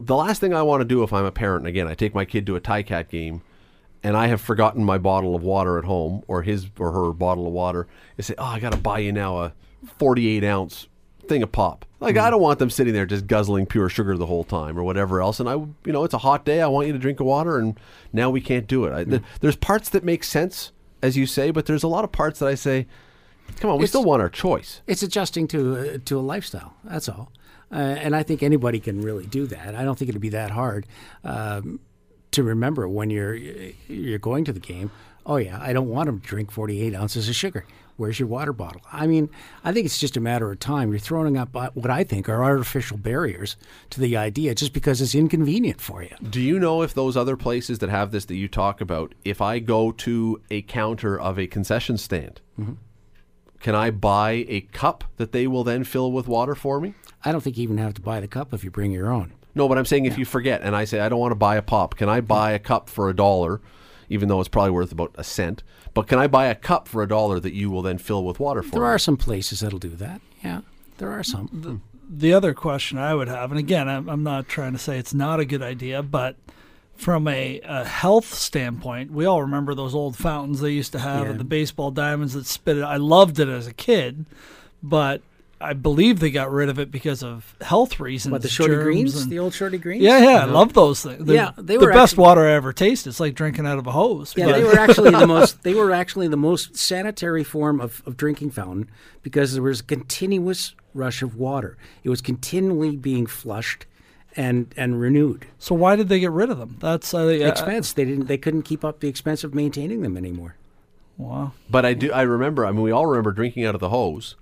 the 0.00 0.16
last 0.16 0.40
thing 0.40 0.52
I 0.52 0.62
want 0.62 0.80
to 0.80 0.84
do 0.84 1.02
if 1.04 1.12
I'm 1.12 1.24
a 1.26 1.30
parent, 1.30 1.60
and 1.62 1.68
again, 1.68 1.86
I 1.86 1.94
take 1.94 2.14
my 2.14 2.24
kid 2.24 2.44
to 2.46 2.56
a 2.56 2.60
Cat 2.60 3.08
game, 3.08 3.42
and 4.06 4.16
I 4.16 4.28
have 4.28 4.40
forgotten 4.40 4.84
my 4.84 4.98
bottle 4.98 5.34
of 5.34 5.42
water 5.42 5.78
at 5.78 5.84
home 5.84 6.22
or 6.28 6.42
his 6.42 6.66
or 6.78 6.92
her 6.92 7.12
bottle 7.12 7.46
of 7.46 7.52
water, 7.52 7.86
is 8.16 8.26
say, 8.26 8.34
oh, 8.38 8.44
I 8.44 8.60
got 8.60 8.70
to 8.72 8.78
buy 8.78 9.00
you 9.00 9.12
now 9.12 9.38
a 9.38 9.52
48 9.98 10.44
ounce 10.44 10.86
thing 11.26 11.42
of 11.42 11.50
pop. 11.52 11.84
Like 11.98 12.16
I 12.16 12.30
don't 12.30 12.40
want 12.42 12.58
them 12.58 12.70
sitting 12.70 12.92
there 12.92 13.06
just 13.06 13.26
guzzling 13.26 13.66
pure 13.66 13.88
sugar 13.88 14.16
the 14.16 14.26
whole 14.26 14.44
time 14.44 14.78
or 14.78 14.84
whatever 14.84 15.20
else. 15.20 15.40
And 15.40 15.48
I, 15.48 15.54
you 15.54 15.92
know, 15.92 16.04
it's 16.04 16.14
a 16.14 16.18
hot 16.18 16.44
day. 16.44 16.60
I 16.62 16.66
want 16.68 16.86
you 16.86 16.92
to 16.92 16.98
drink 16.98 17.20
a 17.20 17.24
water, 17.24 17.58
and 17.58 17.78
now 18.12 18.30
we 18.30 18.40
can't 18.40 18.66
do 18.68 18.84
it. 18.84 18.92
I, 18.92 19.04
th- 19.04 19.22
there's 19.40 19.56
parts 19.56 19.88
that 19.88 20.04
make 20.04 20.22
sense, 20.22 20.72
as 21.02 21.16
you 21.16 21.26
say, 21.26 21.50
but 21.50 21.66
there's 21.66 21.82
a 21.82 21.88
lot 21.88 22.04
of 22.04 22.12
parts 22.12 22.38
that 22.40 22.46
I 22.48 22.54
say, 22.54 22.86
come 23.60 23.70
on, 23.70 23.78
we 23.78 23.84
It's- 23.84 23.90
still 23.90 24.04
want 24.04 24.22
our 24.22 24.28
choice. 24.28 24.82
It's 24.86 25.02
adjusting 25.02 25.48
to 25.48 25.94
uh, 25.94 25.98
to 26.04 26.18
a 26.18 26.20
lifestyle. 26.20 26.74
That's 26.84 27.08
all. 27.08 27.32
Uh, 27.72 27.76
and 27.76 28.14
I 28.14 28.22
think 28.22 28.44
anybody 28.44 28.78
can 28.78 29.00
really 29.00 29.26
do 29.26 29.46
that. 29.48 29.74
I 29.74 29.82
don't 29.82 29.98
think 29.98 30.08
it'd 30.10 30.20
be 30.20 30.28
that 30.28 30.52
hard 30.52 30.86
um, 31.24 31.80
to 32.36 32.42
remember 32.42 32.88
when 32.88 33.10
you're 33.10 33.34
you're 33.34 34.18
going 34.18 34.44
to 34.44 34.52
the 34.52 34.60
game. 34.60 34.90
Oh 35.24 35.36
yeah, 35.36 35.58
I 35.60 35.72
don't 35.72 35.88
want 35.88 36.06
them 36.06 36.20
to 36.20 36.26
drink 36.26 36.50
48 36.52 36.94
ounces 36.94 37.28
of 37.28 37.34
sugar. 37.34 37.66
Where's 37.96 38.20
your 38.20 38.28
water 38.28 38.52
bottle? 38.52 38.82
I 38.92 39.06
mean, 39.06 39.30
I 39.64 39.72
think 39.72 39.86
it's 39.86 39.98
just 39.98 40.18
a 40.18 40.20
matter 40.20 40.52
of 40.52 40.60
time. 40.60 40.90
You're 40.90 40.98
throwing 40.98 41.38
up 41.38 41.56
uh, 41.56 41.70
what 41.72 41.90
I 41.90 42.04
think 42.04 42.28
are 42.28 42.44
artificial 42.44 42.98
barriers 42.98 43.56
to 43.90 44.00
the 44.00 44.18
idea 44.18 44.54
just 44.54 44.74
because 44.74 45.00
it's 45.00 45.14
inconvenient 45.14 45.80
for 45.80 46.02
you. 46.02 46.14
Do 46.22 46.40
you 46.40 46.58
know 46.58 46.82
if 46.82 46.92
those 46.92 47.16
other 47.16 47.36
places 47.38 47.78
that 47.78 47.88
have 47.88 48.12
this 48.12 48.26
that 48.26 48.36
you 48.36 48.48
talk 48.48 48.82
about, 48.82 49.14
if 49.24 49.40
I 49.40 49.58
go 49.60 49.92
to 49.92 50.42
a 50.50 50.60
counter 50.62 51.18
of 51.18 51.38
a 51.38 51.46
concession 51.46 51.96
stand, 51.96 52.42
can 53.60 53.74
I 53.74 53.90
buy 53.90 54.44
a 54.46 54.60
cup 54.60 55.04
that 55.16 55.32
they 55.32 55.46
will 55.46 55.64
then 55.64 55.82
fill 55.82 56.12
with 56.12 56.28
water 56.28 56.54
for 56.54 56.78
me? 56.80 56.94
I 57.24 57.32
don't 57.32 57.40
think 57.40 57.56
you 57.56 57.62
even 57.62 57.78
have 57.78 57.94
to 57.94 58.02
buy 58.02 58.20
the 58.20 58.28
cup 58.28 58.52
if 58.52 58.62
you 58.62 58.70
bring 58.70 58.92
your 58.92 59.10
own. 59.10 59.32
No, 59.56 59.68
but 59.68 59.78
I'm 59.78 59.84
saying 59.86 60.04
if 60.04 60.16
you 60.18 60.24
forget 60.24 60.62
and 60.62 60.76
I 60.76 60.84
say 60.84 61.00
I 61.00 61.08
don't 61.08 61.18
want 61.18 61.32
to 61.32 61.36
buy 61.36 61.56
a 61.56 61.62
pop, 61.62 61.96
can 61.96 62.08
I 62.08 62.20
buy 62.20 62.52
a 62.52 62.58
cup 62.60 62.88
for 62.88 63.08
a 63.08 63.16
dollar, 63.16 63.60
even 64.08 64.28
though 64.28 64.38
it's 64.38 64.48
probably 64.48 64.70
worth 64.70 64.92
about 64.92 65.12
a 65.16 65.24
cent? 65.24 65.62
But 65.94 66.06
can 66.06 66.18
I 66.18 66.26
buy 66.26 66.46
a 66.46 66.54
cup 66.54 66.86
for 66.88 67.02
a 67.02 67.08
dollar 67.08 67.40
that 67.40 67.54
you 67.54 67.70
will 67.70 67.82
then 67.82 67.98
fill 67.98 68.22
with 68.24 68.38
water 68.38 68.62
for 68.62 68.70
There 68.72 68.82
me? 68.82 68.86
are 68.88 68.98
some 68.98 69.16
places 69.16 69.60
that'll 69.60 69.78
do 69.78 69.96
that. 69.96 70.20
Yeah, 70.44 70.60
there 70.98 71.10
are 71.10 71.22
some. 71.24 71.82
the 72.08 72.32
other 72.34 72.52
question 72.54 72.98
I 72.98 73.14
would 73.14 73.28
have, 73.28 73.50
and 73.50 73.58
again, 73.58 73.88
I'm, 73.88 74.08
I'm 74.08 74.22
not 74.22 74.46
trying 74.46 74.72
to 74.74 74.78
say 74.78 74.98
it's 74.98 75.14
not 75.14 75.40
a 75.40 75.44
good 75.46 75.62
idea, 75.62 76.02
but 76.02 76.36
from 76.94 77.26
a, 77.28 77.60
a 77.64 77.84
health 77.84 78.32
standpoint, 78.34 79.10
we 79.10 79.24
all 79.24 79.40
remember 79.42 79.74
those 79.74 79.94
old 79.94 80.16
fountains 80.16 80.60
they 80.60 80.70
used 80.70 80.92
to 80.92 80.98
have 80.98 81.24
Yeah. 81.24 81.30
and 81.32 81.40
the 81.40 81.44
baseball 81.44 81.90
diamonds 81.90 82.34
that 82.34 82.46
spit 82.46 82.76
it. 82.76 82.82
I 82.84 82.96
loved 82.96 83.38
it 83.40 83.48
as 83.48 83.66
a 83.66 83.72
kid, 83.74 84.26
but 84.82 85.22
I 85.58 85.72
believe 85.72 86.20
they 86.20 86.30
got 86.30 86.50
rid 86.52 86.68
of 86.68 86.78
it 86.78 86.90
because 86.90 87.22
of 87.22 87.54
health 87.62 87.98
reasons. 87.98 88.30
What 88.32 88.42
the 88.42 88.48
shorty 88.48 88.74
greens? 88.74 89.16
and- 89.22 89.30
The 89.32 89.38
old 89.38 89.54
shorty 89.54 89.78
greens? 89.78 90.02
yeah, 90.02 90.18
yeah, 90.18 90.42
I 90.42 90.44
love 90.44 90.74
those 90.74 91.02
things. 91.02 91.24
They're 91.24 91.34
Yeah, 91.34 91.52
they 91.56 91.78
were 91.78 91.80
the 91.84 91.86
were 91.86 91.92
best 91.92 92.12
actually- 92.12 92.22
water 92.22 92.40
I 92.46 92.52
ever 92.52 92.72
tasted. 92.74 93.08
It's 93.08 93.20
like 93.20 93.34
drinking 93.34 93.66
out 93.66 93.78
of 93.78 93.86
a 93.86 93.92
hose. 93.92 94.34
Yeah, 94.36 94.46
but- 94.46 94.56
they 94.56 94.64
were 94.64 94.78
actually 94.78 95.10
the 95.12 95.26
most. 95.36 95.62
They 95.62 95.72
were 95.74 95.92
actually 95.92 96.28
the 96.28 96.36
most 96.36 96.76
sanitary 96.76 97.42
form 97.42 97.80
of, 97.80 98.02
of 98.04 98.16
drinking 98.18 98.50
fountain 98.50 98.90
because 99.22 99.54
there 99.54 99.62
was 99.62 99.80
a 99.80 99.84
continuous 99.84 100.74
rush 100.92 101.22
of 101.22 101.36
water. 101.36 101.78
It 102.04 102.10
was 102.10 102.20
continually 102.20 102.94
being 102.96 103.24
flushed 103.26 103.86
and 104.36 104.74
and 104.76 105.00
renewed. 105.00 105.46
so 105.58 105.74
why 105.74 105.96
did 105.96 106.10
they 106.10 106.20
get 106.20 106.32
rid 106.32 106.50
of 106.50 106.58
them? 106.58 106.76
That's 106.80 107.14
uh, 107.14 107.28
yeah, 107.28 107.48
Expense. 107.48 107.94
They 107.94 108.04
didn't. 108.04 108.26
They 108.26 108.36
couldn't 108.36 108.62
keep 108.64 108.84
up 108.84 109.00
the 109.00 109.08
expense 109.08 109.42
of 109.42 109.54
maintaining 109.54 110.02
them 110.02 110.18
anymore. 110.18 110.56
Wow. 111.16 111.52
But 111.70 111.86
I 111.86 111.94
do. 111.94 112.12
I 112.12 112.20
remember. 112.22 112.66
I 112.66 112.72
mean, 112.72 112.82
we 112.82 112.90
all 112.90 113.06
remember 113.06 113.32
drinking 113.32 113.64
out 113.64 113.74
of 113.74 113.80
the 113.80 113.88
hose 113.88 114.36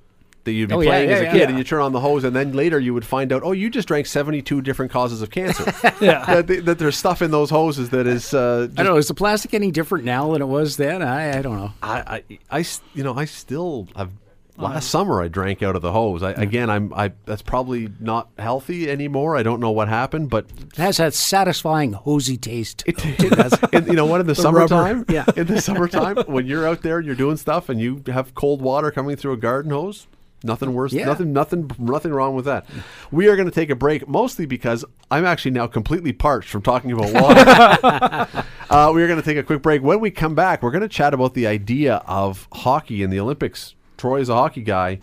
that 0.44 0.52
you'd 0.52 0.68
be 0.68 0.74
Oh, 0.74 0.80
yeah, 0.80 0.90
playing 0.90 1.10
as 1.10 1.20
a 1.20 1.24
yeah, 1.24 1.32
kid, 1.32 1.38
yeah. 1.40 1.48
and 1.48 1.58
you 1.58 1.64
turn 1.64 1.80
on 1.80 1.92
the 1.92 2.00
hose, 2.00 2.24
and 2.24 2.34
then 2.36 2.52
later 2.52 2.78
you 2.78 2.94
would 2.94 3.04
find 3.06 3.32
out, 3.32 3.42
oh, 3.44 3.52
you 3.52 3.70
just 3.70 3.88
drank 3.88 4.06
seventy-two 4.06 4.60
different 4.62 4.92
causes 4.92 5.22
of 5.22 5.30
cancer. 5.30 5.64
Yeah. 6.00 6.24
that, 6.26 6.46
they- 6.46 6.60
that 6.60 6.78
there's 6.78 6.96
stuff 6.96 7.22
in 7.22 7.30
those 7.30 7.50
hoses 7.50 7.90
that 7.90 8.06
is. 8.06 8.32
Uh, 8.34 8.68
I 8.76 8.82
don't 8.82 8.86
know. 8.92 8.96
Is 8.98 9.08
the 9.08 9.14
plastic 9.14 9.54
any 9.54 9.70
different 9.70 10.04
now 10.04 10.32
than 10.32 10.42
it 10.42 10.46
was 10.48 10.76
then? 10.76 11.02
I, 11.02 11.38
I 11.38 11.42
don't 11.42 11.56
know. 11.56 11.72
I, 11.82 12.22
I, 12.30 12.58
I 12.60 12.64
you 12.94 13.02
know, 13.04 13.14
I 13.14 13.24
still 13.24 13.88
have. 13.96 14.10
Last 14.56 14.88
summer, 14.88 15.20
I 15.20 15.26
drank 15.26 15.64
out 15.64 15.74
of 15.74 15.82
the 15.82 15.90
hose. 15.90 16.22
I, 16.22 16.30
again, 16.30 16.70
I'm. 16.70 16.94
I 16.94 17.10
that's 17.24 17.42
probably 17.42 17.88
not 17.98 18.28
healthy 18.38 18.88
anymore. 18.88 19.36
I 19.36 19.42
don't 19.42 19.58
know 19.58 19.72
what 19.72 19.88
happened, 19.88 20.30
but 20.30 20.46
It 20.56 20.76
has 20.76 20.98
that 20.98 21.12
satisfying 21.12 21.92
hosey 21.92 22.36
taste. 22.36 22.84
it, 22.86 22.94
it 23.04 23.86
you 23.88 23.94
know 23.94 24.06
what? 24.06 24.20
In 24.20 24.28
the, 24.28 24.34
rubber. 24.34 24.68
summertime, 24.68 25.06
Yeah. 25.08 25.24
in 25.34 25.48
the 25.48 25.60
summertime, 25.60 26.18
when 26.26 26.46
you're 26.46 26.68
out 26.68 26.82
there 26.82 26.98
and 26.98 27.06
you're 27.06 27.16
doing 27.16 27.36
stuff 27.36 27.68
and 27.68 27.80
you 27.80 28.04
have 28.06 28.36
cold 28.36 28.62
water 28.62 28.92
coming 28.92 29.16
through 29.16 29.32
a 29.32 29.36
garden 29.36 29.72
hose, 29.72 30.06
nothing 30.44 30.72
worse. 30.74 30.92
Yeah. 30.92 31.06
Nothing. 31.06 31.32
Nothing. 31.32 31.70
Nothing 31.78 32.12
wrong 32.12 32.34
with 32.34 32.44
that. 32.44 32.66
We 33.10 33.28
are 33.28 33.36
going 33.36 33.48
to 33.48 33.54
take 33.54 33.70
a 33.70 33.74
break, 33.74 34.06
mostly 34.06 34.46
because 34.46 34.84
I'm 35.10 35.24
actually 35.24 35.52
now 35.52 35.66
completely 35.66 36.12
parched 36.12 36.50
from 36.50 36.62
talking 36.62 36.92
about 36.92 37.12
water. 37.12 38.44
uh, 38.70 38.92
we 38.94 39.02
are 39.02 39.08
going 39.08 39.20
to 39.20 39.24
take 39.24 39.38
a 39.38 39.42
quick 39.42 39.62
break. 39.62 39.82
When 39.82 40.00
we 40.00 40.10
come 40.10 40.34
back, 40.34 40.62
we're 40.62 40.70
going 40.70 40.82
to 40.82 40.88
chat 40.88 41.14
about 41.14 41.34
the 41.34 41.46
idea 41.46 41.96
of 42.06 42.46
hockey 42.52 43.02
in 43.02 43.10
the 43.10 43.18
Olympics. 43.18 43.74
Troy 43.96 44.20
is 44.20 44.28
a 44.28 44.34
hockey 44.34 44.62
guy. 44.62 45.00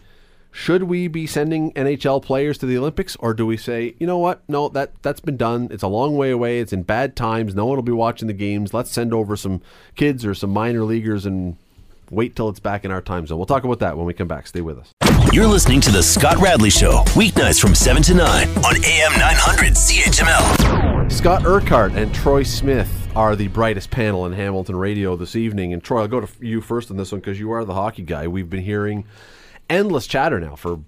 Should 0.54 0.84
we 0.84 1.08
be 1.08 1.25
sending 1.27 1.71
NHL 1.73 2.21
players 2.21 2.58
to 2.58 2.65
the 2.65 2.77
Olympics, 2.77 3.15
or 3.15 3.34
do 3.34 3.45
we 3.45 3.56
say, 3.56 3.95
you 3.99 4.06
know 4.06 4.17
what? 4.17 4.43
No, 4.49 4.67
that 4.69 4.91
that's 5.01 5.21
been 5.21 5.38
done. 5.38 5.69
It's 5.71 5.84
a 5.84 5.88
long 5.88 6.17
way 6.17 6.30
away. 6.30 6.60
It's 6.60 6.73
in 6.73 6.84
bad 6.84 7.15
times. 7.15 7.56
No 7.56 7.65
one 7.65 7.77
will 7.77 7.84
be 7.84 7.93
watching 7.93 8.27
the 8.27 8.34
games. 8.34 8.73
Let's 8.73 8.91
send 8.91 9.13
over 9.13 9.38
some 9.38 9.62
kids 9.95 10.25
or 10.25 10.36
some 10.36 10.49
minor 10.49 10.84
leaguers 10.84 11.25
and 11.25 11.56
wait 12.12 12.36
till 12.36 12.50
it's 12.50 12.60
back 12.60 12.86
in 12.86 12.91
our 12.91 13.02
time 13.02 13.26
zone. 13.26 13.39
We'll 13.39 13.47
talk 13.47 13.63
about 13.63 13.80
that 13.80 13.97
when 13.97 14.06
we 14.06 14.13
come 14.13 14.28
back. 14.28 14.45
Stay 14.45 14.62
with 14.62 14.78
us. 14.78 14.91
You're 15.32 15.47
listening 15.47 15.80
to 15.82 15.91
The 15.91 16.04
Scott 16.04 16.38
Radley 16.38 16.69
Show, 16.69 17.04
weeknights 17.15 17.60
from 17.60 17.74
7 17.74 18.04
to 18.04 18.13
9 18.13 18.47
on 18.50 18.76
AM 18.84 19.13
900 19.17 19.74
CHML. 19.74 21.10
Scot 21.10 21.45
Urquhart 21.45 21.93
and 21.93 22.13
Troy 22.13 22.43
Smith 22.43 23.10
are 23.15 23.36
the 23.36 23.47
brightest 23.47 23.89
panel 23.91 24.26
in 24.26 24.34
Hamilton 24.34 24.76
radio 24.76 25.15
this 25.15 25.36
evening. 25.36 25.71
And 25.71 25.82
Troy, 25.82 26.02
I'll 26.02 26.08
go 26.10 26.19
to 26.19 26.28
you 26.45 26.60
first 26.60 26.91
on 26.91 26.97
this 26.97 27.13
one 27.13 27.21
because 27.21 27.39
you 27.39 27.52
are 27.52 27.63
the 27.63 27.74
hockey 27.74 28.04
guy. 28.04 28.28
We've 28.28 28.50
been 28.50 28.63
hearing 28.63 29.06
endless 29.69 30.06
chatter 30.06 30.39
now 30.39 30.56
for 30.56 30.82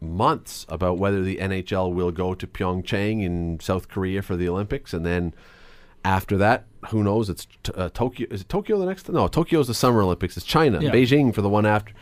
months 0.00 0.64
about 0.68 0.98
whether 0.98 1.22
the 1.22 1.38
NHL 1.38 1.92
will 1.92 2.12
go 2.12 2.34
to 2.34 2.46
Pyeongchang 2.46 3.24
in 3.24 3.58
South 3.58 3.88
Korea 3.88 4.22
for 4.22 4.36
the 4.36 4.48
Olympics, 4.48 4.94
and 4.94 5.04
then 5.04 5.34
after 6.04 6.36
that, 6.36 6.66
who 6.90 7.02
knows? 7.02 7.28
It's 7.30 7.46
t- 7.62 7.72
uh, 7.74 7.88
Tokyo. 7.92 8.26
Is 8.30 8.42
it 8.42 8.48
Tokyo 8.48 8.78
the 8.78 8.86
next? 8.86 9.08
No, 9.08 9.28
Tokyo's 9.28 9.66
the 9.66 9.74
Summer 9.74 10.02
Olympics. 10.02 10.36
It's 10.36 10.46
China, 10.46 10.80
Yeah. 10.80 10.90
Beijing 10.90 11.34
for 11.34 11.42
the 11.42 11.48
one 11.48 11.66
after. 11.66 11.92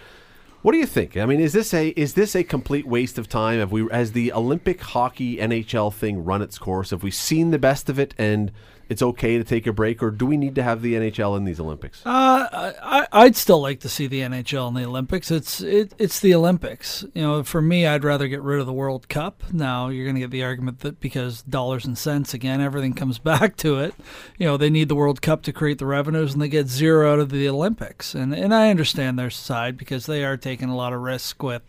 What 0.62 0.72
do 0.72 0.78
you 0.78 0.86
think? 0.86 1.16
I 1.16 1.26
mean, 1.26 1.38
is 1.40 1.52
this 1.52 1.72
a 1.72 1.88
is 1.90 2.14
this 2.14 2.34
a 2.34 2.42
complete 2.42 2.86
waste 2.86 3.18
of 3.18 3.28
time? 3.28 3.60
Have 3.60 3.70
we 3.72 3.86
has 3.92 4.12
the 4.12 4.32
Olympic 4.32 4.80
hockey 4.80 5.36
NHL 5.36 5.92
thing 5.94 6.24
run 6.24 6.42
its 6.42 6.58
course? 6.58 6.90
Have 6.90 7.02
we 7.04 7.10
seen 7.10 7.50
the 7.52 7.58
best 7.58 7.88
of 7.88 7.98
it? 7.98 8.14
And 8.18 8.50
it's 8.88 9.02
okay 9.02 9.36
to 9.36 9.44
take 9.44 9.66
a 9.66 9.72
break, 9.72 10.02
or 10.02 10.10
do 10.10 10.26
we 10.26 10.36
need 10.36 10.54
to 10.54 10.62
have 10.62 10.80
the 10.80 10.94
NHL 10.94 11.36
in 11.36 11.44
these 11.44 11.58
Olympics? 11.58 12.04
Uh, 12.06 12.72
I, 12.82 13.06
I'd 13.12 13.34
still 13.36 13.60
like 13.60 13.80
to 13.80 13.88
see 13.88 14.06
the 14.06 14.20
NHL 14.20 14.68
in 14.68 14.74
the 14.74 14.84
Olympics. 14.84 15.30
It's 15.30 15.60
it, 15.60 15.92
it's 15.98 16.20
the 16.20 16.34
Olympics. 16.34 17.04
You 17.14 17.22
know, 17.22 17.42
for 17.42 17.60
me, 17.60 17.86
I'd 17.86 18.04
rather 18.04 18.28
get 18.28 18.42
rid 18.42 18.60
of 18.60 18.66
the 18.66 18.72
World 18.72 19.08
Cup. 19.08 19.42
Now 19.52 19.88
you're 19.88 20.04
going 20.04 20.14
to 20.14 20.20
get 20.20 20.30
the 20.30 20.44
argument 20.44 20.80
that 20.80 21.00
because 21.00 21.42
dollars 21.42 21.84
and 21.84 21.98
cents 21.98 22.32
again, 22.32 22.60
everything 22.60 22.92
comes 22.92 23.18
back 23.26 23.56
to 23.58 23.80
it. 23.80 23.94
You 24.38 24.46
know, 24.46 24.56
they 24.56 24.70
need 24.70 24.88
the 24.88 24.94
World 24.94 25.20
Cup 25.20 25.42
to 25.42 25.52
create 25.52 25.78
the 25.78 25.86
revenues, 25.86 26.32
and 26.32 26.40
they 26.40 26.48
get 26.48 26.68
zero 26.68 27.12
out 27.12 27.18
of 27.18 27.30
the 27.30 27.48
Olympics. 27.48 28.14
And 28.14 28.32
and 28.32 28.54
I 28.54 28.70
understand 28.70 29.18
their 29.18 29.30
side 29.30 29.76
because 29.76 30.06
they 30.06 30.24
are 30.24 30.36
taking 30.36 30.68
a 30.68 30.76
lot 30.76 30.92
of 30.92 31.00
risk 31.00 31.42
with, 31.42 31.62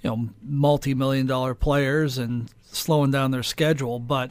you 0.00 0.10
know, 0.10 0.28
multi-million 0.42 1.26
dollar 1.26 1.54
players 1.54 2.18
and 2.18 2.50
slowing 2.62 3.10
down 3.10 3.32
their 3.32 3.42
schedule, 3.42 3.98
but. 3.98 4.30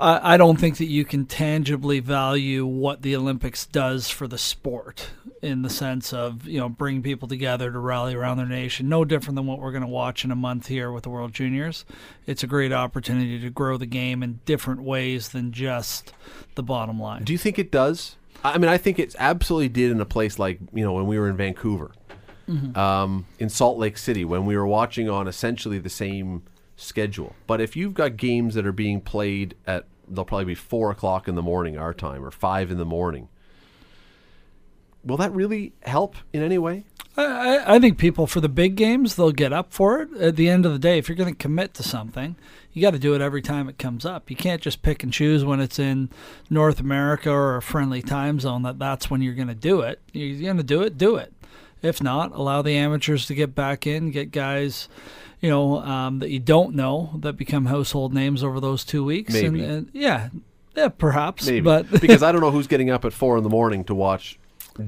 I 0.00 0.36
don't 0.36 0.58
think 0.60 0.76
that 0.78 0.86
you 0.86 1.04
can 1.04 1.26
tangibly 1.26 1.98
value 2.00 2.64
what 2.64 3.02
the 3.02 3.16
Olympics 3.16 3.66
does 3.66 4.08
for 4.08 4.28
the 4.28 4.38
sport 4.38 5.10
in 5.42 5.62
the 5.62 5.70
sense 5.70 6.12
of 6.12 6.46
you 6.46 6.58
know 6.58 6.68
bring 6.68 7.02
people 7.02 7.26
together 7.26 7.70
to 7.72 7.78
rally 7.78 8.14
around 8.14 8.36
their 8.36 8.46
nation. 8.46 8.88
No 8.88 9.04
different 9.04 9.34
than 9.36 9.46
what 9.46 9.58
we're 9.60 9.72
going 9.72 9.82
to 9.82 9.88
watch 9.88 10.24
in 10.24 10.30
a 10.30 10.36
month 10.36 10.68
here 10.68 10.92
with 10.92 11.02
the 11.02 11.10
World 11.10 11.32
Juniors. 11.32 11.84
It's 12.26 12.42
a 12.42 12.46
great 12.46 12.72
opportunity 12.72 13.40
to 13.40 13.50
grow 13.50 13.76
the 13.76 13.86
game 13.86 14.22
in 14.22 14.40
different 14.46 14.82
ways 14.82 15.30
than 15.30 15.52
just 15.52 16.12
the 16.54 16.62
bottom 16.62 17.00
line. 17.00 17.24
Do 17.24 17.32
you 17.32 17.38
think 17.38 17.58
it 17.58 17.70
does? 17.72 18.16
I 18.44 18.56
mean, 18.58 18.68
I 18.68 18.78
think 18.78 19.00
it 19.00 19.16
absolutely 19.18 19.68
did 19.68 19.90
in 19.90 20.00
a 20.00 20.04
place 20.06 20.38
like 20.38 20.60
you 20.72 20.84
know 20.84 20.92
when 20.92 21.06
we 21.06 21.18
were 21.18 21.28
in 21.28 21.36
Vancouver, 21.36 21.90
Mm-hmm. 22.48 22.78
um, 22.78 23.26
in 23.38 23.50
Salt 23.50 23.76
Lake 23.76 23.98
City, 23.98 24.24
when 24.24 24.46
we 24.46 24.56
were 24.56 24.66
watching 24.66 25.10
on 25.10 25.28
essentially 25.28 25.78
the 25.78 25.90
same 25.90 26.44
schedule. 26.78 27.34
But 27.46 27.60
if 27.60 27.76
you've 27.76 27.94
got 27.94 28.16
games 28.16 28.54
that 28.54 28.64
are 28.66 28.72
being 28.72 29.00
played 29.00 29.54
at 29.66 29.86
they'll 30.10 30.24
probably 30.24 30.46
be 30.46 30.54
four 30.54 30.90
o'clock 30.90 31.28
in 31.28 31.34
the 31.34 31.42
morning 31.42 31.76
our 31.76 31.92
time 31.92 32.24
or 32.24 32.30
five 32.30 32.70
in 32.70 32.78
the 32.78 32.84
morning, 32.86 33.28
will 35.04 35.18
that 35.18 35.32
really 35.32 35.74
help 35.82 36.16
in 36.32 36.42
any 36.42 36.56
way? 36.56 36.84
I, 37.16 37.74
I- 37.74 37.78
think 37.80 37.98
people 37.98 38.26
for 38.26 38.40
the 38.40 38.48
big 38.48 38.76
games 38.76 39.16
they'll 39.16 39.32
get 39.32 39.52
up 39.52 39.72
for 39.72 40.00
it. 40.00 40.12
At 40.18 40.36
the 40.36 40.48
end 40.48 40.64
of 40.64 40.72
the 40.72 40.78
day, 40.78 40.98
if 40.98 41.08
you're 41.08 41.16
going 41.16 41.34
to 41.34 41.36
commit 41.36 41.74
to 41.74 41.82
something, 41.82 42.36
you 42.72 42.80
got 42.80 42.92
to 42.92 42.98
do 42.98 43.14
it 43.14 43.20
every 43.20 43.42
time 43.42 43.68
it 43.68 43.76
comes 43.76 44.06
up. 44.06 44.30
You 44.30 44.36
can't 44.36 44.62
just 44.62 44.82
pick 44.82 45.02
and 45.02 45.12
choose 45.12 45.44
when 45.44 45.60
it's 45.60 45.78
in 45.80 46.10
North 46.48 46.78
America 46.78 47.30
or 47.30 47.56
a 47.56 47.62
friendly 47.62 48.02
time 48.02 48.38
zone 48.38 48.62
that 48.62 48.78
that's 48.78 49.10
when 49.10 49.20
you're 49.20 49.34
going 49.34 49.48
to 49.48 49.54
do 49.54 49.80
it. 49.80 50.00
You're 50.12 50.40
going 50.40 50.58
to 50.58 50.62
do 50.62 50.82
it, 50.82 50.96
do 50.96 51.16
it. 51.16 51.32
If 51.82 52.02
not, 52.02 52.32
allow 52.32 52.62
the 52.62 52.76
amateurs 52.76 53.26
to 53.26 53.34
get 53.34 53.54
back 53.54 53.86
in, 53.86 54.10
get 54.10 54.30
guys, 54.30 54.88
you 55.40 55.48
know, 55.48 55.78
um, 55.82 56.18
that 56.20 56.30
you 56.30 56.40
don't 56.40 56.74
know 56.74 57.12
that 57.20 57.34
become 57.34 57.66
household 57.66 58.12
names 58.12 58.42
over 58.42 58.60
those 58.60 58.84
two 58.84 59.04
weeks. 59.04 59.34
Maybe. 59.34 59.62
And, 59.62 59.72
and 59.72 59.90
yeah, 59.92 60.28
yeah, 60.74 60.88
perhaps. 60.88 61.46
Maybe 61.46 61.60
But 61.60 61.90
because 62.00 62.22
I 62.22 62.32
don't 62.32 62.40
know 62.40 62.50
who's 62.50 62.66
getting 62.66 62.90
up 62.90 63.04
at 63.04 63.12
four 63.12 63.36
in 63.36 63.42
the 63.42 63.50
morning 63.50 63.84
to 63.84 63.94
watch 63.94 64.38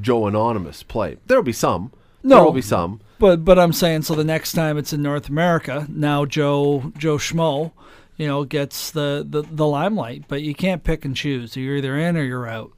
Joe 0.00 0.26
Anonymous 0.26 0.82
play. 0.82 1.16
There'll 1.26 1.42
be 1.42 1.52
some. 1.52 1.92
No. 2.22 2.36
there 2.36 2.44
will 2.44 2.52
be 2.52 2.62
some. 2.62 3.00
But 3.18 3.44
but 3.44 3.58
I'm 3.58 3.72
saying 3.72 4.02
so 4.02 4.14
the 4.14 4.24
next 4.24 4.52
time 4.52 4.78
it's 4.78 4.92
in 4.92 5.02
North 5.02 5.28
America, 5.28 5.86
now 5.88 6.24
Joe 6.24 6.92
Joe 6.96 7.16
Schmo, 7.16 7.72
you 8.16 8.26
know, 8.26 8.44
gets 8.44 8.90
the, 8.90 9.24
the, 9.28 9.42
the 9.42 9.66
limelight. 9.66 10.24
But 10.28 10.42
you 10.42 10.54
can't 10.54 10.84
pick 10.84 11.04
and 11.04 11.16
choose. 11.16 11.56
You're 11.56 11.76
either 11.76 11.96
in 11.98 12.16
or 12.16 12.22
you're 12.22 12.48
out. 12.48 12.72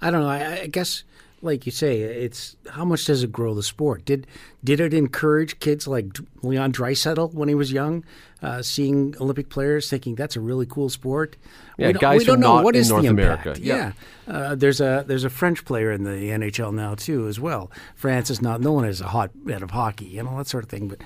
I 0.00 0.10
don't 0.10 0.22
know. 0.22 0.28
I, 0.28 0.62
I 0.62 0.66
guess, 0.66 1.04
like 1.42 1.66
you 1.66 1.72
say, 1.72 2.00
it's 2.00 2.56
how 2.70 2.84
much 2.84 3.04
does 3.04 3.22
it 3.22 3.32
grow 3.32 3.52
the 3.54 3.62
sport? 3.62 4.04
Did 4.04 4.26
did 4.64 4.80
it 4.80 4.94
encourage 4.94 5.58
kids 5.60 5.86
like 5.88 6.06
Leon 6.42 6.72
Draisaitl 6.72 7.34
when 7.34 7.48
he 7.48 7.54
was 7.56 7.72
young, 7.72 8.04
uh, 8.42 8.62
seeing 8.62 9.14
Olympic 9.20 9.48
players, 9.48 9.90
thinking 9.90 10.14
that's 10.14 10.36
a 10.36 10.40
really 10.40 10.66
cool 10.66 10.88
sport? 10.88 11.36
Yeah, 11.78 11.88
we 11.88 11.92
don't, 11.94 12.00
guys 12.00 12.18
we 12.20 12.24
don't 12.24 12.40
know 12.40 12.54
not 12.56 12.64
what 12.64 12.76
in 12.76 12.80
is 12.82 12.90
North 12.90 13.02
the 13.02 13.08
America. 13.08 13.48
impact. 13.50 13.64
Yeah. 13.64 13.92
Yeah, 14.28 14.34
Uh, 14.34 14.54
there's 14.54 14.80
a 14.80 15.04
there's 15.06 15.24
a 15.24 15.30
French 15.30 15.64
player 15.64 15.90
in 15.90 16.04
the 16.04 16.10
NHL 16.30 16.72
now 16.72 16.94
too, 16.94 17.26
as 17.26 17.40
well. 17.40 17.70
France 17.96 18.30
is 18.30 18.40
not 18.40 18.60
known 18.60 18.84
as 18.84 19.00
a 19.00 19.08
hotbed 19.08 19.62
of 19.62 19.72
hockey, 19.72 20.06
you 20.06 20.22
know 20.22 20.38
that 20.38 20.46
sort 20.46 20.64
of 20.64 20.70
thing. 20.70 20.86
But 20.88 21.00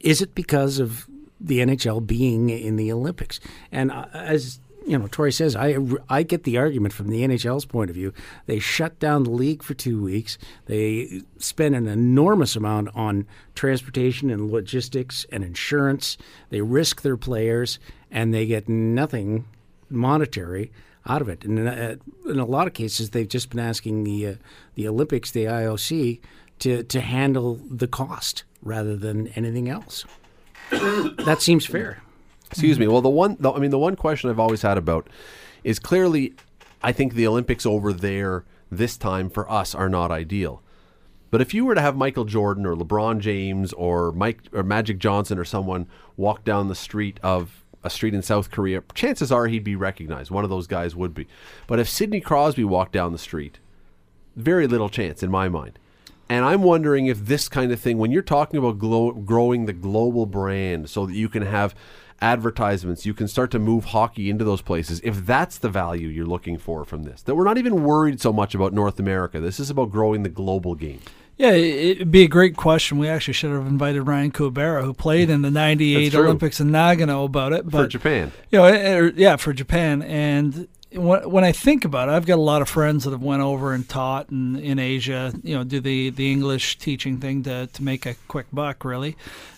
is 0.00 0.20
it 0.20 0.34
because 0.34 0.78
of 0.80 1.06
the 1.40 1.60
NHL 1.60 2.04
being 2.04 2.50
in 2.50 2.74
the 2.76 2.90
Olympics? 2.90 3.38
And 3.70 3.92
uh, 3.92 4.06
as 4.12 4.58
you 4.88 4.98
know, 4.98 5.06
Troy 5.06 5.30
says, 5.30 5.54
I 5.54 5.76
I 6.08 6.22
get 6.22 6.44
the 6.44 6.56
argument 6.56 6.94
from 6.94 7.08
the 7.08 7.22
NHL's 7.22 7.66
point 7.66 7.90
of 7.90 7.96
view. 7.96 8.14
They 8.46 8.58
shut 8.58 8.98
down 8.98 9.24
the 9.24 9.30
league 9.30 9.62
for 9.62 9.74
two 9.74 10.02
weeks. 10.02 10.38
They 10.64 11.22
spend 11.36 11.74
an 11.74 11.86
enormous 11.86 12.56
amount 12.56 12.88
on 12.94 13.26
transportation 13.54 14.30
and 14.30 14.50
logistics 14.50 15.26
and 15.30 15.44
insurance. 15.44 16.16
They 16.48 16.62
risk 16.62 17.02
their 17.02 17.18
players, 17.18 17.78
and 18.10 18.32
they 18.32 18.46
get 18.46 18.68
nothing 18.68 19.44
monetary 19.90 20.72
out 21.06 21.20
of 21.20 21.28
it. 21.28 21.44
And 21.44 21.58
in 21.58 21.66
a, 21.66 21.98
in 22.26 22.38
a 22.38 22.46
lot 22.46 22.66
of 22.66 22.72
cases, 22.72 23.10
they've 23.10 23.28
just 23.28 23.50
been 23.50 23.60
asking 23.60 24.04
the 24.04 24.26
uh, 24.26 24.34
the 24.74 24.88
Olympics, 24.88 25.30
the 25.30 25.44
IOC, 25.44 26.20
to 26.60 26.82
to 26.82 27.00
handle 27.02 27.60
the 27.70 27.88
cost 27.88 28.44
rather 28.62 28.96
than 28.96 29.28
anything 29.28 29.68
else. 29.68 30.06
that 30.70 31.38
seems 31.40 31.66
fair. 31.66 32.02
Excuse 32.50 32.78
me. 32.78 32.84
Mm-hmm. 32.84 32.92
Well, 32.92 33.02
the 33.02 33.08
one, 33.08 33.36
the, 33.38 33.52
I 33.52 33.58
mean, 33.58 33.70
the 33.70 33.78
one 33.78 33.96
question 33.96 34.30
I've 34.30 34.40
always 34.40 34.62
had 34.62 34.78
about 34.78 35.08
is 35.64 35.78
clearly, 35.78 36.34
I 36.82 36.92
think 36.92 37.14
the 37.14 37.26
Olympics 37.26 37.66
over 37.66 37.92
there 37.92 38.44
this 38.70 38.96
time 38.96 39.30
for 39.30 39.50
us 39.50 39.74
are 39.74 39.88
not 39.88 40.10
ideal. 40.10 40.62
But 41.30 41.42
if 41.42 41.52
you 41.52 41.64
were 41.64 41.74
to 41.74 41.80
have 41.80 41.96
Michael 41.96 42.24
Jordan 42.24 42.64
or 42.64 42.74
LeBron 42.74 43.18
James 43.18 43.72
or 43.74 44.12
Mike 44.12 44.42
or 44.52 44.62
Magic 44.62 44.98
Johnson 44.98 45.38
or 45.38 45.44
someone 45.44 45.86
walk 46.16 46.44
down 46.44 46.68
the 46.68 46.74
street 46.74 47.20
of 47.22 47.64
a 47.84 47.90
street 47.90 48.14
in 48.14 48.22
South 48.22 48.50
Korea, 48.50 48.82
chances 48.94 49.30
are 49.30 49.46
he'd 49.46 49.62
be 49.62 49.76
recognized. 49.76 50.30
One 50.30 50.44
of 50.44 50.50
those 50.50 50.66
guys 50.66 50.96
would 50.96 51.12
be. 51.14 51.28
But 51.66 51.78
if 51.78 51.88
Sidney 51.88 52.20
Crosby 52.20 52.64
walked 52.64 52.92
down 52.92 53.12
the 53.12 53.18
street, 53.18 53.58
very 54.36 54.66
little 54.66 54.88
chance 54.88 55.22
in 55.22 55.30
my 55.30 55.48
mind. 55.48 55.78
And 56.30 56.44
I'm 56.44 56.62
wondering 56.62 57.06
if 57.06 57.26
this 57.26 57.48
kind 57.48 57.72
of 57.72 57.80
thing, 57.80 57.98
when 57.98 58.10
you're 58.10 58.22
talking 58.22 58.58
about 58.58 58.78
glo- 58.78 59.12
growing 59.12 59.66
the 59.66 59.72
global 59.72 60.26
brand 60.26 60.90
so 60.90 61.06
that 61.06 61.14
you 61.14 61.28
can 61.28 61.42
have 61.42 61.74
advertisements, 62.20 63.06
you 63.06 63.14
can 63.14 63.28
start 63.28 63.50
to 63.52 63.58
move 63.58 63.86
hockey 63.86 64.30
into 64.30 64.44
those 64.44 64.62
places, 64.62 65.00
if 65.04 65.24
that's 65.26 65.58
the 65.58 65.68
value 65.68 66.08
you're 66.08 66.26
looking 66.26 66.58
for 66.58 66.84
from 66.84 67.04
this, 67.04 67.22
that 67.22 67.34
we're 67.34 67.44
not 67.44 67.58
even 67.58 67.82
worried 67.84 68.20
so 68.20 68.32
much 68.32 68.54
about 68.54 68.72
North 68.72 68.98
America. 68.98 69.40
This 69.40 69.60
is 69.60 69.70
about 69.70 69.90
growing 69.90 70.22
the 70.22 70.28
global 70.28 70.74
game. 70.74 71.00
Yeah, 71.36 71.52
it- 71.52 71.98
it'd 71.98 72.10
be 72.10 72.22
a 72.24 72.28
great 72.28 72.56
question. 72.56 72.98
We 72.98 73.06
actually 73.08 73.34
should 73.34 73.52
have 73.52 73.66
invited 73.66 74.02
Ryan 74.02 74.32
Kuwabara, 74.32 74.82
who 74.82 74.92
played 74.92 75.30
in 75.30 75.42
the 75.42 75.50
'98 75.52 76.12
Olympics 76.16 76.58
in 76.60 76.70
Nagano, 76.70 77.24
about 77.26 77.52
it. 77.52 77.64
But 77.70 77.82
for 77.82 77.86
Japan. 77.86 78.32
you 78.50 78.58
know, 78.58 79.12
yeah, 79.14 79.36
for 79.36 79.52
Japan. 79.52 80.02
And 80.02 80.66
when, 80.92 81.30
when 81.30 81.44
I 81.44 81.52
think 81.52 81.84
about 81.84 82.08
it, 82.08 82.12
I've 82.12 82.26
got 82.26 82.38
a 82.38 82.42
lot 82.42 82.62
of 82.62 82.68
friends 82.68 83.04
that 83.04 83.10
have 83.10 83.22
went 83.22 83.42
over 83.42 83.72
and 83.72 83.88
taught 83.88 84.30
in, 84.30 84.56
in 84.56 84.78
Asia. 84.78 85.32
You 85.42 85.56
know, 85.56 85.64
do 85.64 85.80
the 85.80 86.10
the 86.10 86.30
English 86.30 86.78
teaching 86.78 87.18
thing 87.18 87.42
to 87.44 87.66
to 87.66 87.82
make 87.82 88.06
a 88.06 88.14
quick 88.26 88.46
buck, 88.52 88.84
really. 88.84 89.16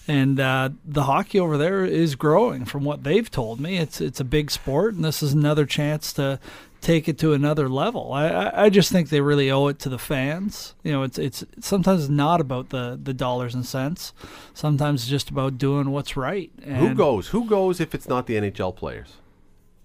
And 0.09 0.41
uh, 0.41 0.71
the 0.85 1.05
hockey 1.05 1.39
over 1.39 1.57
there 1.57 1.85
is 1.85 2.17
growing, 2.17 2.65
from 2.65 2.85
what 2.85 3.05
they've 3.05 3.31
told 3.31 3.61
me. 3.61 3.79
It's 3.79 4.01
it's 4.01 4.21
a 4.21 4.25
big 4.25 4.51
sport, 4.51 4.95
and 4.95 5.05
this 5.05 5.23
is 5.23 5.33
another 5.33 5.67
chance 5.67 6.13
to 6.15 6.41
take 6.81 7.09
it 7.09 7.19
to 7.19 7.33
another 7.33 7.69
level. 7.69 8.13
I, 8.13 8.29
I, 8.29 8.65
I 8.65 8.71
just 8.71 8.91
think 8.91 9.11
they 9.11 9.21
really 9.21 9.51
owe 9.51 9.69
it 9.69 9.79
to 9.81 9.89
the 9.89 9.99
fans. 9.99 10.75
You 10.83 10.93
know, 10.93 11.03
it's 11.03 11.19
it's 11.19 11.45
sometimes 11.61 12.09
not 12.09 12.41
about 12.41 12.71
the, 12.71 12.99
the 13.01 13.15
dollars 13.15 13.55
and 13.55 13.65
cents. 13.65 14.13
Sometimes 14.55 15.03
it's 15.03 15.11
just 15.11 15.31
about 15.31 15.59
doing 15.59 15.91
what's 15.91 16.17
right. 16.17 16.51
And 16.63 16.77
Who 16.77 16.95
goes? 16.95 17.29
Who 17.29 17.45
goes 17.45 17.81
if 17.81 17.95
it's 17.95 18.09
not 18.09 18.27
the 18.27 18.35
NHL 18.35 18.75
players? 18.75 19.20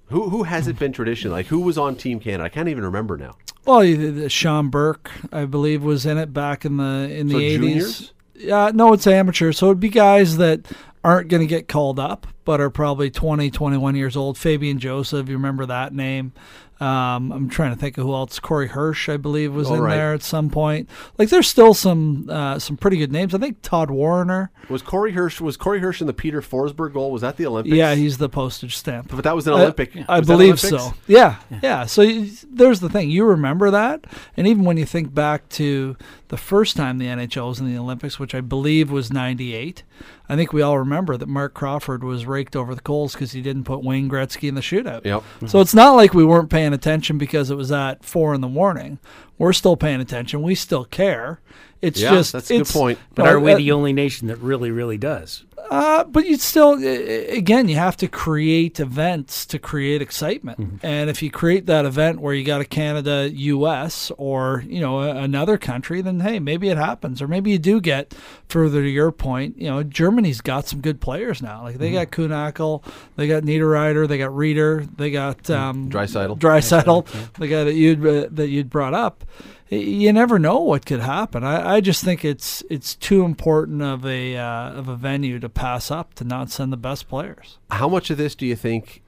Who 0.09 0.29
who 0.29 0.43
has 0.43 0.67
it 0.67 0.77
been 0.77 0.91
tradition? 0.91 1.31
Like 1.31 1.47
who 1.47 1.59
was 1.61 1.77
on 1.77 1.95
Team 1.95 2.19
Canada? 2.19 2.43
I 2.43 2.49
can't 2.49 2.69
even 2.69 2.83
remember 2.83 3.17
now. 3.17 3.35
Well, 3.65 4.27
Sean 4.27 4.69
Burke, 4.69 5.11
I 5.31 5.45
believe, 5.45 5.83
was 5.83 6.05
in 6.05 6.17
it 6.19 6.31
back 6.33 6.65
in 6.65 6.77
the 6.77 7.09
in 7.11 7.29
So 7.29 7.37
the 7.37 7.45
eighties. 7.45 7.59
juniors? 7.59 8.13
Yeah, 8.35 8.71
no, 8.73 8.93
it's 8.93 9.07
amateur. 9.07 9.51
So 9.51 9.67
it'd 9.67 9.79
be 9.79 9.89
guys 9.89 10.37
that 10.37 10.67
aren't 11.03 11.29
going 11.29 11.41
to 11.41 11.47
get 11.47 11.67
called 11.67 11.99
up, 11.99 12.27
but 12.43 12.59
are 12.59 12.69
probably 12.69 13.09
20, 13.09 13.49
21 13.51 13.95
years 13.95 14.17
old. 14.17 14.37
Fabian 14.37 14.77
Joseph, 14.79 15.29
you 15.29 15.35
remember 15.35 15.65
that 15.67 15.93
name? 15.93 16.33
Um, 16.81 17.31
I'm 17.31 17.49
trying 17.49 17.73
to 17.73 17.79
think 17.79 17.97
of 17.97 18.03
who 18.05 18.13
else. 18.13 18.37
Corey 18.39 18.67
Hirsch, 18.67 19.07
I 19.07 19.15
believe, 19.17 19.53
was 19.53 19.69
Oh, 19.71 19.75
in 19.75 19.81
right. 19.81 19.95
there 19.95 20.13
at 20.13 20.23
some 20.23 20.49
point. 20.49 20.89
Like, 21.17 21.29
there's 21.29 21.47
still 21.47 21.73
some 21.73 22.29
uh, 22.29 22.59
some 22.59 22.75
pretty 22.75 22.97
good 22.97 23.11
names. 23.13 23.33
I 23.33 23.37
think 23.37 23.61
Todd 23.61 23.89
Warriner. 23.89 24.51
Was 24.69 24.81
Corey 24.81 25.11
Hirsch 25.13 25.39
was 25.39 25.55
Corey 25.57 25.79
Hirsch 25.79 26.01
in 26.01 26.07
the 26.07 26.13
Peter 26.13 26.41
Forsberg 26.41 26.93
goal? 26.93 27.11
Was 27.11 27.21
that 27.21 27.37
the 27.37 27.45
Olympics? 27.45 27.75
Yeah, 27.75 27.95
he's 27.95 28.17
the 28.17 28.27
postage 28.29 28.75
stamp. 28.75 29.09
but 29.09 29.23
that 29.23 29.35
was 29.35 29.47
an 29.47 29.53
I- 29.53 29.61
Olympic. 29.61 29.91
I, 30.09 30.19
was 30.19 30.27
believe 30.27 30.63
Olympics? 30.63 30.83
so. 30.83 30.93
Yeah, 31.07 31.37
yeah. 31.63 31.85
So 31.85 32.01
you, 32.01 32.31
there's 32.51 32.79
the 32.81 32.89
thing. 32.89 33.09
You 33.09 33.25
remember 33.25 33.71
that, 33.71 34.05
and 34.35 34.45
even 34.47 34.65
when 34.65 34.75
you 34.77 34.85
think 34.85 35.13
back 35.13 35.47
to 35.49 35.95
the 36.29 36.37
first 36.37 36.75
time 36.75 36.97
the 36.97 37.05
NHL 37.05 37.49
was 37.49 37.59
in 37.59 37.71
the 37.71 37.77
Olympics, 37.79 38.19
which 38.19 38.33
I 38.33 38.41
believe 38.41 38.91
was 38.91 39.11
'98, 39.11 39.83
I 40.27 40.35
think 40.35 40.53
we 40.53 40.61
all 40.61 40.79
remember 40.79 41.17
that 41.17 41.27
Marc 41.27 41.53
Crawford 41.53 42.03
was 42.03 42.25
raked 42.25 42.55
over 42.55 42.73
the 42.73 42.81
coals 42.81 43.13
because 43.13 43.31
he 43.31 43.41
didn't 43.41 43.63
put 43.65 43.83
Wayne 43.83 44.09
Gretzky 44.09 44.49
in 44.49 44.55
the 44.55 44.61
shootout. 44.61 45.05
Yep. 45.05 45.23
So 45.47 45.59
it's 45.59 45.73
not 45.73 45.91
like 45.95 46.13
we 46.13 46.25
weren't 46.25 46.49
paying 46.49 46.73
attention 46.73 47.17
because 47.17 47.51
it 47.51 47.55
was 47.55 47.71
at 47.71 48.03
four 48.03 48.33
in 48.33 48.41
the 48.41 48.47
morning. 48.47 48.99
We're 49.37 49.53
still 49.53 49.75
paying 49.77 50.01
attention. 50.01 50.41
We 50.41 50.55
still 50.55 50.85
care. 50.85 51.41
It's 51.81 51.99
Yeah, 52.01 52.11
just 52.11 52.33
that's 52.33 52.49
a 52.49 52.59
good 52.59 52.67
point. 52.67 52.99
But 53.13 53.23
no, 53.23 53.31
are 53.31 53.39
we 53.39 53.51
uh, 53.53 53.57
the 53.57 53.71
only 53.71 53.93
nation 53.93 54.27
that 54.29 54.37
really, 54.37 54.71
really 54.71 54.97
does? 54.97 55.43
Uh, 55.69 56.03
but 56.03 56.25
you 56.25 56.37
still, 56.37 56.73
again, 56.73 57.67
you 57.67 57.75
have 57.75 57.97
to 57.97 58.07
create 58.07 58.79
events 58.79 59.45
to 59.47 59.59
create 59.59 60.01
excitement. 60.01 60.59
Mm-hmm. 60.59 60.85
And 60.85 61.09
if 61.09 61.21
you 61.23 61.31
create 61.31 61.65
that 61.65 61.85
event 61.85 62.19
where 62.19 62.33
you 62.33 62.43
got 62.43 62.61
a 62.61 62.65
Canada, 62.65 63.29
U.S. 63.31 64.11
or 64.17 64.63
you 64.67 64.79
know 64.79 65.01
another 65.01 65.57
country, 65.57 66.01
then 66.01 66.19
hey, 66.19 66.39
maybe 66.39 66.69
it 66.69 66.77
happens, 66.77 67.21
or 67.21 67.27
maybe 67.27 67.51
you 67.51 67.59
do 67.59 67.81
get 67.81 68.13
further 68.47 68.81
to 68.81 68.89
your 68.89 69.11
point. 69.11 69.57
You 69.57 69.69
know, 69.69 69.83
Germany's 69.83 70.41
got 70.41 70.67
some 70.67 70.81
good 70.81 71.01
players 71.01 71.41
now. 71.41 71.63
Like 71.63 71.77
they 71.77 71.91
got 71.91 72.07
Kühnhackl, 72.07 72.83
they 73.15 73.27
got 73.27 73.43
Niederreiter, 73.43 74.07
they 74.07 74.17
got 74.17 74.31
Rieder, 74.31 74.87
they 74.97 75.11
got 75.11 75.49
um, 75.49 75.89
Draisaitl. 75.89 76.37
Draisaitl, 76.39 77.33
the 77.33 77.47
guy 77.47 77.63
that 77.63 77.73
you'd 77.73 78.05
uh, 78.05 78.27
that 78.31 78.49
you'd 78.49 78.69
brought 78.69 78.93
up. 78.93 79.23
Y- 79.71 79.77
You 79.77 80.13
never 80.13 80.37
know 80.39 80.59
what 80.59 80.85
could 80.85 80.99
happen. 80.99 81.43
I, 81.43 81.75
I 81.75 81.81
just 81.81 82.03
think 82.03 82.23
it's 82.23 82.63
it's 82.69 82.95
too 82.95 83.23
important 83.23 83.81
of 83.81 84.05
a 84.05 84.37
uh, 84.37 84.69
of 84.71 84.87
a 84.87 84.95
venue 84.95 85.39
to 85.39 85.49
pass 85.49 85.89
up 85.91 86.13
to 86.15 86.23
not 86.23 86.49
send 86.51 86.71
the 86.71 86.77
best 86.77 87.07
players. 87.07 87.57
How 87.71 87.89
much 87.89 88.09
of 88.09 88.17
this 88.17 88.35
do 88.35 88.45
you 88.45 88.55
think, 88.55 89.01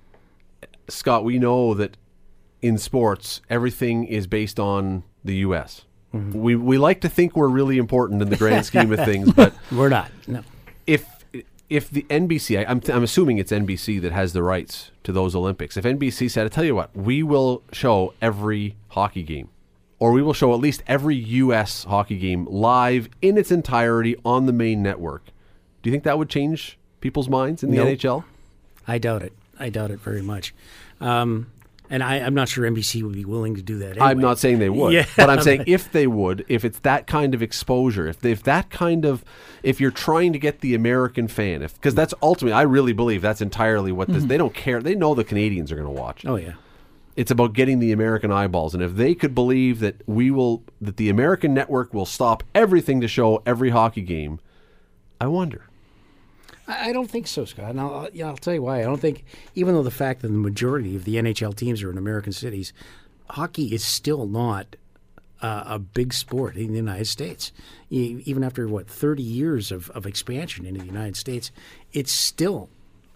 Scott? 0.87 1.23
We 1.23 1.37
know 1.39 1.73
that 1.75 1.97
in 2.61 2.77
sports, 2.77 3.41
everything 3.49 4.05
is 4.05 4.25
based 4.27 4.59
on 4.59 5.03
the 5.23 5.35
U.S. 5.37 5.83
Mm-hmm. 6.13 6.41
We 6.41 6.55
we 6.55 6.77
like 6.77 7.01
to 7.01 7.09
think 7.09 7.35
we're 7.35 7.49
really 7.49 7.77
important 7.77 8.21
in 8.21 8.29
the 8.29 8.37
grand 8.37 8.65
scheme 8.71 8.91
of 8.91 9.03
things, 9.05 9.31
but 9.33 9.53
We're 9.71 9.89
not. 9.89 10.09
No. 10.27 10.41
if 10.87 11.05
if 11.69 11.89
the 11.89 12.03
NBC, 12.03 12.59
I, 12.65 12.71
I'm 12.71 12.81
I'm 12.91 13.03
assuming 13.03 13.37
it's 13.37 13.51
NBC 13.51 14.01
that 14.01 14.11
has 14.13 14.33
the 14.33 14.41
rights 14.41 14.91
to 15.03 15.11
those 15.11 15.35
Olympics. 15.35 15.75
If 15.77 15.83
NBC 15.85 16.31
said, 16.31 16.45
"I 16.45 16.49
tell 16.49 16.63
you 16.63 16.73
what, 16.75 16.95
we 16.95 17.21
will 17.23 17.61
show 17.73 18.13
every 18.21 18.75
hockey 18.89 19.21
game." 19.23 19.49
Or 19.99 20.11
we 20.11 20.21
will 20.21 20.33
show 20.33 20.53
at 20.53 20.59
least 20.59 20.83
every 20.87 21.15
U.S. 21.15 21.83
hockey 21.85 22.17
game 22.17 22.45
live 22.45 23.09
in 23.21 23.37
its 23.37 23.51
entirety 23.51 24.15
on 24.23 24.45
the 24.45 24.53
main 24.53 24.83
network. 24.83 25.25
Do 25.81 25.89
you 25.89 25.91
think 25.91 26.03
that 26.03 26.17
would 26.19 26.29
change 26.29 26.77
people's 27.01 27.27
minds 27.29 27.63
in 27.63 27.71
the 27.71 27.77
Nope. 27.77 27.87
NHL? 27.87 28.23
I 28.87 28.99
doubt 28.99 29.23
it. 29.23 29.33
I 29.59 29.69
doubt 29.69 29.89
it 29.89 29.99
very 29.99 30.21
much. 30.21 30.53
Um, 31.01 31.47
and 31.89 32.03
I, 32.03 32.17
I'm 32.17 32.33
not 32.35 32.47
sure 32.49 32.69
NBC 32.69 33.01
would 33.01 33.13
be 33.13 33.25
willing 33.25 33.55
to 33.55 33.61
do 33.63 33.79
that. 33.79 33.99
I'm 33.99 34.19
not 34.19 34.37
saying 34.37 34.59
they 34.59 34.69
would, 34.69 34.93
Yeah. 34.93 35.05
but 35.15 35.29
I'm 35.31 35.41
saying 35.41 35.63
if 35.67 35.91
they 35.91 36.05
would, 36.05 36.45
if 36.47 36.63
it's 36.65 36.79
that 36.79 37.07
kind 37.07 37.33
of 37.33 37.41
exposure, 37.41 38.07
if 38.07 38.19
they, 38.19 38.31
if 38.31 38.43
that 38.43 38.69
kind 38.69 39.03
of, 39.05 39.23
if 39.63 39.79
you're 39.81 39.89
trying 39.91 40.31
to 40.33 40.39
get 40.39 40.59
the 40.59 40.75
American 40.75 41.27
fan, 41.27 41.61
if 41.63 41.73
because 41.75 41.95
that's 41.95 42.13
ultimately, 42.21 42.53
I 42.53 42.63
really 42.63 42.93
believe 42.93 43.21
that's 43.23 43.41
entirely 43.41 43.91
what 43.91 44.09
this. 44.09 44.25
They 44.25 44.37
don't 44.37 44.53
care. 44.53 44.81
They 44.81 44.95
know 44.95 45.15
the 45.15 45.23
Canadians 45.23 45.71
are 45.71 45.75
going 45.75 45.87
to 45.87 46.01
watch. 46.01 46.25
Oh 46.25 46.35
yeah. 46.35 46.53
It's 47.17 47.31
about 47.31 47.53
getting 47.53 47.79
the 47.79 47.91
American 47.91 48.31
eyeballs, 48.31 48.73
and 48.75 48.81
if 48.83 48.93
they 48.95 49.15
could 49.15 49.33
believe 49.33 49.79
that 49.79 50.07
we 50.07 50.29
will, 50.31 50.63
that 50.79 50.97
the 50.97 51.09
American 51.09 51.53
network 51.53 51.93
will 51.93 52.05
stop 52.05 52.43
everything 52.53 53.01
to 53.01 53.07
show 53.07 53.41
every 53.43 53.71
hockey 53.71 54.03
game, 54.03 54.39
I 55.19 55.25
wonder. 55.27 55.65
I 56.67 56.91
don't 56.93 57.09
think 57.09 57.27
so, 57.27 57.43
Scott. 57.45 57.71
And 57.71 57.81
I'll, 57.81 58.09
yeah, 58.13 58.27
I'll 58.27 58.37
tell 58.37 58.53
you 58.53 58.61
why. 58.61 58.79
I 58.81 58.83
don't 58.83 58.99
think, 58.99 59.23
even 59.55 59.73
though 59.73 59.83
the 59.83 59.89
fact 59.89 60.21
that 60.21 60.27
the 60.27 60.33
majority 60.37 60.95
of 60.95 61.05
the 61.05 61.15
NHL 61.15 61.55
teams 61.55 61.81
are 61.81 61.89
in 61.89 61.97
American 61.97 62.33
cities, 62.33 62.71
hockey 63.31 63.73
is 63.73 63.83
still 63.83 64.27
not 64.27 64.75
uh, 65.41 65.63
a 65.65 65.79
big 65.79 66.13
sport 66.13 66.55
in 66.55 66.67
the 66.67 66.75
United 66.77 67.07
States. 67.07 67.51
E- 67.89 68.21
Even 68.25 68.43
after, 68.43 68.67
what, 68.67 68.87
30 68.87 69.23
years 69.23 69.71
of, 69.71 69.89
of 69.91 70.05
expansion 70.05 70.65
into 70.65 70.81
the 70.81 70.85
United 70.85 71.15
States, 71.15 71.51
it's 71.93 72.11
still 72.11 72.69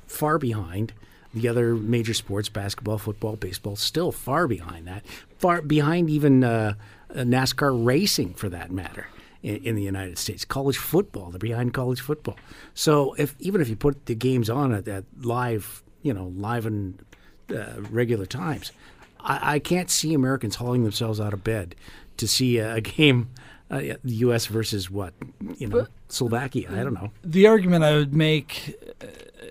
far 0.07 0.37
behind 0.37 0.93
the 1.33 1.47
other 1.47 1.75
major 1.75 2.13
sports 2.13 2.49
basketball, 2.49 2.97
football, 2.97 3.35
baseball, 3.35 3.75
still 3.75 4.11
far 4.11 4.47
behind 4.47 4.87
that. 4.87 5.05
Far 5.37 5.61
behind 5.61 6.09
even 6.09 6.43
uh, 6.43 6.73
uh, 7.09 7.19
NASCAR 7.19 7.85
racing, 7.85 8.33
for 8.33 8.49
that 8.49 8.71
matter 8.71 9.07
in, 9.43 9.57
in 9.57 9.75
the 9.75 9.83
United 9.83 10.17
States. 10.17 10.45
College 10.45 10.77
football, 10.77 11.31
they're 11.31 11.39
behind 11.39 11.73
college 11.73 12.01
football. 12.01 12.37
So 12.73 13.13
if 13.13 13.35
even 13.39 13.61
if 13.61 13.69
you 13.69 13.75
put 13.75 14.05
the 14.05 14.15
games 14.15 14.49
on 14.49 14.73
at, 14.73 14.87
at 14.87 15.05
live, 15.21 15.83
you 16.01 16.13
know, 16.13 16.31
live 16.35 16.65
and 16.65 17.03
uh, 17.49 17.81
regular 17.89 18.25
times, 18.25 18.71
I, 19.19 19.55
I 19.55 19.59
can't 19.59 19.89
see 19.89 20.13
Americans 20.13 20.55
hauling 20.55 20.83
themselves 20.83 21.19
out 21.19 21.33
of 21.33 21.43
bed 21.43 21.75
to 22.17 22.27
see 22.27 22.57
a, 22.57 22.75
a 22.75 22.81
game, 22.81 23.29
uh, 23.69 23.79
the 23.79 23.97
U.S. 24.03 24.47
versus 24.47 24.91
what, 24.91 25.13
you 25.57 25.67
know, 25.67 25.87
Slovakia. 26.07 26.69
I 26.71 26.83
don't 26.83 26.93
know. 26.93 27.11
The 27.23 27.47
argument 27.47 27.83
I 27.83 27.95
would 27.95 28.13
make 28.13 28.77
uh, 29.01 29.05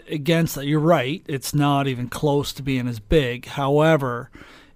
against 0.08 0.54
that, 0.54 0.66
you're 0.66 0.80
right. 0.80 1.22
It's 1.26 1.54
not 1.54 1.86
even 1.86 2.08
close 2.08 2.52
to 2.54 2.62
being 2.62 2.88
as 2.88 3.00
big. 3.00 3.46
However, 3.46 4.30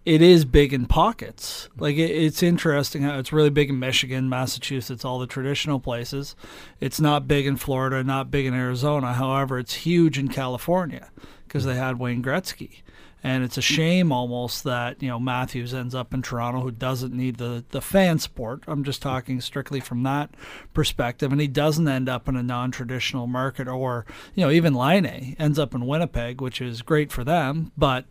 it 0.04 0.20
is 0.20 0.44
big 0.44 0.72
in 0.72 0.86
pockets. 0.86 1.68
Like 1.78 1.96
it, 1.96 2.10
it's 2.10 2.42
interesting 2.42 3.02
how 3.02 3.18
it's 3.18 3.32
really 3.32 3.50
big 3.50 3.70
in 3.70 3.78
Michigan, 3.78 4.28
Massachusetts, 4.28 5.04
all 5.04 5.18
the 5.18 5.26
traditional 5.26 5.80
places. 5.80 6.36
It's 6.80 7.00
not 7.00 7.28
big 7.28 7.46
in 7.46 7.56
Florida, 7.56 8.04
not 8.04 8.30
big 8.30 8.46
in 8.46 8.54
Arizona. 8.54 9.14
However, 9.14 9.58
it's 9.58 9.74
huge 9.74 10.18
in 10.18 10.28
California 10.28 11.10
because 11.46 11.64
they 11.64 11.76
had 11.76 11.98
Wayne 11.98 12.22
Gretzky. 12.22 12.82
And 13.24 13.42
it's 13.42 13.56
a 13.56 13.62
shame 13.62 14.12
almost 14.12 14.64
that 14.64 15.02
you 15.02 15.08
know 15.08 15.18
Matthews 15.18 15.72
ends 15.72 15.94
up 15.94 16.12
in 16.12 16.20
Toronto, 16.20 16.60
who 16.60 16.70
doesn't 16.70 17.14
need 17.14 17.38
the 17.38 17.64
the 17.70 17.80
fan 17.80 18.18
support. 18.18 18.62
I'm 18.66 18.84
just 18.84 19.00
talking 19.00 19.40
strictly 19.40 19.80
from 19.80 20.02
that 20.02 20.34
perspective, 20.74 21.32
and 21.32 21.40
he 21.40 21.48
doesn't 21.48 21.88
end 21.88 22.08
up 22.08 22.28
in 22.28 22.36
a 22.36 22.42
non-traditional 22.42 23.26
market, 23.26 23.66
or 23.66 24.04
you 24.34 24.44
know 24.44 24.50
even 24.50 24.74
Laine 24.74 25.34
ends 25.38 25.58
up 25.58 25.74
in 25.74 25.86
Winnipeg, 25.86 26.42
which 26.42 26.60
is 26.60 26.82
great 26.82 27.10
for 27.10 27.24
them, 27.24 27.72
but 27.78 28.04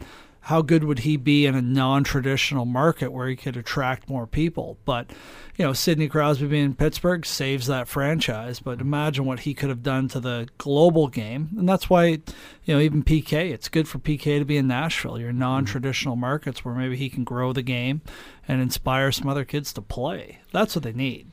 how 0.44 0.62
good 0.62 0.84
would 0.84 1.00
he 1.00 1.16
be 1.16 1.46
in 1.46 1.56
a 1.56 1.62
non-traditional 1.62 2.66
market 2.66 3.14
where 3.14 3.30
he 3.30 3.36
could 3.36 3.56
attract 3.56 4.10
more 4.10 4.28
people? 4.28 4.78
But 4.84 5.10
you 5.56 5.64
know, 5.64 5.72
Sidney 5.72 6.10
Crosby 6.10 6.48
being 6.48 6.66
in 6.66 6.76
Pittsburgh 6.76 7.26
saves 7.26 7.68
that 7.68 7.88
franchise. 7.88 8.60
But 8.60 8.82
imagine 8.82 9.24
what 9.24 9.42
he 9.42 9.54
could 9.54 9.70
have 9.70 9.84
done 9.84 10.10
to 10.10 10.20
the 10.20 10.50
global 10.58 11.08
game, 11.08 11.50
and 11.58 11.68
that's 11.68 11.90
why 11.90 12.06
you 12.06 12.74
know 12.74 12.80
even 12.80 13.04
PK. 13.04 13.52
It's 13.52 13.70
good 13.70 13.88
for 13.88 14.00
PK 14.00 14.40
to 14.40 14.46
be 14.46 14.58
in 14.58 14.68
Nashville, 14.68 15.18
your 15.18 15.30
mm-hmm. 15.30 15.40
non-traditional 15.40 16.18
markets 16.18 16.66
where 16.66 16.76
maybe 16.76 16.98
he 16.98 17.10
can 17.10 17.24
grow 17.24 17.54
the 17.54 17.62
game 17.62 18.02
and 18.46 18.62
inspire 18.62 19.14
some 19.14 19.30
other 19.30 19.46
kids 19.46 19.72
to 19.74 19.82
play. 19.82 20.40
That's 20.52 20.76
what 20.76 20.84
they 20.84 20.94
need. 20.94 21.28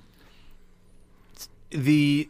the 1.70 2.28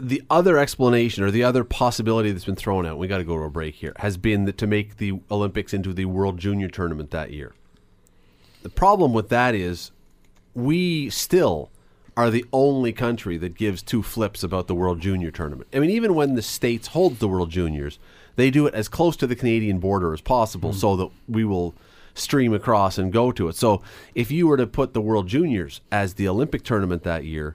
the 0.00 0.22
other 0.28 0.58
explanation 0.58 1.22
or 1.22 1.30
the 1.30 1.44
other 1.44 1.62
possibility 1.62 2.32
that's 2.32 2.44
been 2.44 2.56
thrown 2.56 2.84
out, 2.84 2.98
we 2.98 3.06
got 3.06 3.18
to 3.18 3.24
go 3.24 3.36
to 3.36 3.44
a 3.44 3.50
break 3.50 3.76
here, 3.76 3.92
has 3.96 4.16
been 4.16 4.44
that 4.46 4.58
to 4.58 4.66
make 4.66 4.96
the 4.96 5.20
Olympics 5.30 5.72
into 5.72 5.92
the 5.92 6.06
World 6.06 6.38
Junior 6.38 6.68
Tournament 6.68 7.10
that 7.12 7.32
year. 7.32 7.54
The 8.62 8.70
problem 8.70 9.12
with 9.12 9.28
that 9.28 9.54
is 9.54 9.92
we 10.54 11.10
still 11.10 11.70
are 12.16 12.30
the 12.30 12.44
only 12.52 12.92
country 12.92 13.38
that 13.38 13.54
gives 13.54 13.80
two 13.80 14.02
flips 14.02 14.42
about 14.42 14.66
the 14.66 14.74
World 14.74 15.00
Junior 15.00 15.30
Tournament. 15.30 15.68
I 15.72 15.78
mean, 15.78 15.90
even 15.90 16.16
when 16.16 16.34
the 16.34 16.42
States 16.42 16.88
hold 16.88 17.20
the 17.20 17.28
World 17.28 17.50
Juniors, 17.50 18.00
they 18.34 18.50
do 18.50 18.66
it 18.66 18.74
as 18.74 18.88
close 18.88 19.16
to 19.18 19.28
the 19.28 19.36
Canadian 19.36 19.78
border 19.78 20.12
as 20.12 20.20
possible 20.20 20.72
hmm. 20.72 20.78
so 20.78 20.96
that 20.96 21.10
we 21.28 21.44
will 21.44 21.76
stream 22.14 22.52
across 22.52 22.98
and 22.98 23.12
go 23.12 23.30
to 23.30 23.46
it. 23.46 23.54
So 23.54 23.82
if 24.16 24.32
you 24.32 24.48
were 24.48 24.56
to 24.56 24.66
put 24.66 24.92
the 24.92 25.00
World 25.00 25.28
Juniors 25.28 25.80
as 25.92 26.14
the 26.14 26.26
Olympic 26.26 26.64
tournament 26.64 27.04
that 27.04 27.24
year, 27.24 27.54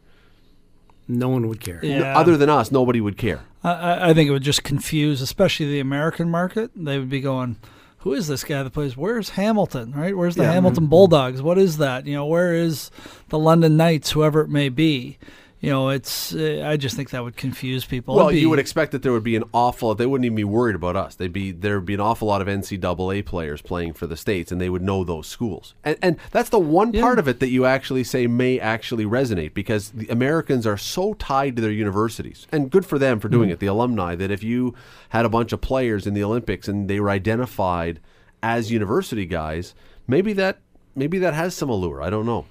No 1.08 1.30
one 1.30 1.48
would 1.48 1.60
care. 1.60 1.80
no- 1.84 1.89
Yeah. 1.89 2.18
other 2.18 2.38
than 2.38 2.50
us, 2.50 2.72
nobody 2.72 3.02
would 3.02 3.18
care. 3.18 3.42
I- 3.63 3.72
I, 3.74 4.10
I 4.10 4.13
think 4.13 4.30
it 4.30 4.32
would 4.32 4.44
just 4.44 4.63
confuse, 4.63 5.22
especially 5.22 5.68
the 5.68 5.80
American 5.80 6.30
market. 6.30 6.72
They 6.76 6.98
would 6.98 7.10
be 7.10 7.22
going, 7.22 7.58
"Who 8.00 8.13
is 8.13 8.28
this 8.28 8.44
guy 8.44 8.63
that 8.63 8.70
plays? 8.72 8.96
Where's 8.98 9.30
Hamilton? 9.30 9.94
Right? 9.96 10.16
Where's 10.18 10.36
the 10.36 10.46
Hamilton 10.46 10.84
mm-hmm. 10.84 10.89
Bulldogs? 10.89 11.42
What 11.42 11.58
is 11.58 11.78
that? 11.78 12.06
You 12.06 12.16
know, 12.16 12.26
where 12.26 12.54
is 12.54 12.92
the 13.30 13.39
London 13.39 13.78
Knights? 13.78 14.12
Whoever 14.12 14.42
it 14.42 14.50
may 14.50 14.70
be." 14.70 15.18
You 15.63 15.69
know, 15.69 15.88
it's. 15.88 16.36
Uh, 16.36 16.62
I 16.65 16.76
just 16.76 16.97
think 16.97 17.12
that 17.12 17.23
would 17.23 17.38
confuse 17.38 17.86
people. 17.86 18.15
Well, 18.17 18.28
It'd 18.28 18.41
you 18.41 18.49
would 18.49 18.60
expect 18.60 18.91
that 18.91 19.02
there 19.02 19.13
would 19.13 19.23
be 19.23 19.38
an 19.38 19.45
awful. 19.54 19.95
They 19.95 20.06
wouldn't 20.06 20.26
even 20.26 20.36
be 20.36 20.43
worried 20.43 20.76
about 20.76 20.97
us. 20.97 21.15
They'd 21.15 21.32
be 21.32 21.54
there 21.54 21.78
would 21.78 21.86
be 21.86 21.93
an 21.93 22.02
awful 22.02 22.28
lot 22.28 22.41
of 22.41 22.49
NCAA 22.49 23.23
players 23.26 23.62
playing 23.62 23.93
for 23.93 24.06
the 24.06 24.17
states, 24.17 24.52
and 24.52 24.60
they 24.60 24.69
would 24.69 24.82
know 24.82 25.06
those 25.06 25.26
schools. 25.26 25.73
And 25.86 25.97
and 26.02 26.17
that's 26.32 26.49
the 26.49 26.60
one 26.60 26.91
part 26.91 27.17
of 27.17 27.30
it 27.30 27.39
that 27.39 27.47
you 27.47 27.63
actually 27.65 28.04
say 28.04 28.28
may 28.28 28.60
actually 28.60 29.06
resonate 29.06 29.54
because 29.54 29.91
the 29.91 30.10
Americans 30.10 30.67
are 30.67 30.76
so 30.76 31.13
tied 31.13 31.56
to 31.56 31.62
their 31.62 31.71
universities, 31.71 32.45
and 32.52 32.69
good 32.69 32.86
for 32.86 32.99
them 32.99 33.21
for 33.21 33.30
doing 33.30 33.43
Mm-hmm. 33.47 33.54
it. 33.54 33.60
The 33.62 33.67
alumni 33.67 34.15
that 34.15 34.32
if 34.32 34.43
you 34.43 34.76
had 35.10 35.23
a 35.26 35.30
bunch 35.30 35.54
of 35.54 35.62
players 35.62 36.06
in 36.06 36.13
the 36.13 36.26
Olympics 36.26 36.67
and 36.67 36.89
they 36.89 36.99
were 36.99 37.10
identified 37.10 38.02
as 38.41 38.69
university 38.69 39.26
guys, 39.26 39.73
maybe 40.08 40.34
that 40.34 40.58
maybe 40.93 41.19
that 41.19 41.34
has 41.34 41.56
some 41.56 41.69
allure. 41.69 42.02
I 42.04 42.10
don't 42.10 42.26
know. 42.26 42.47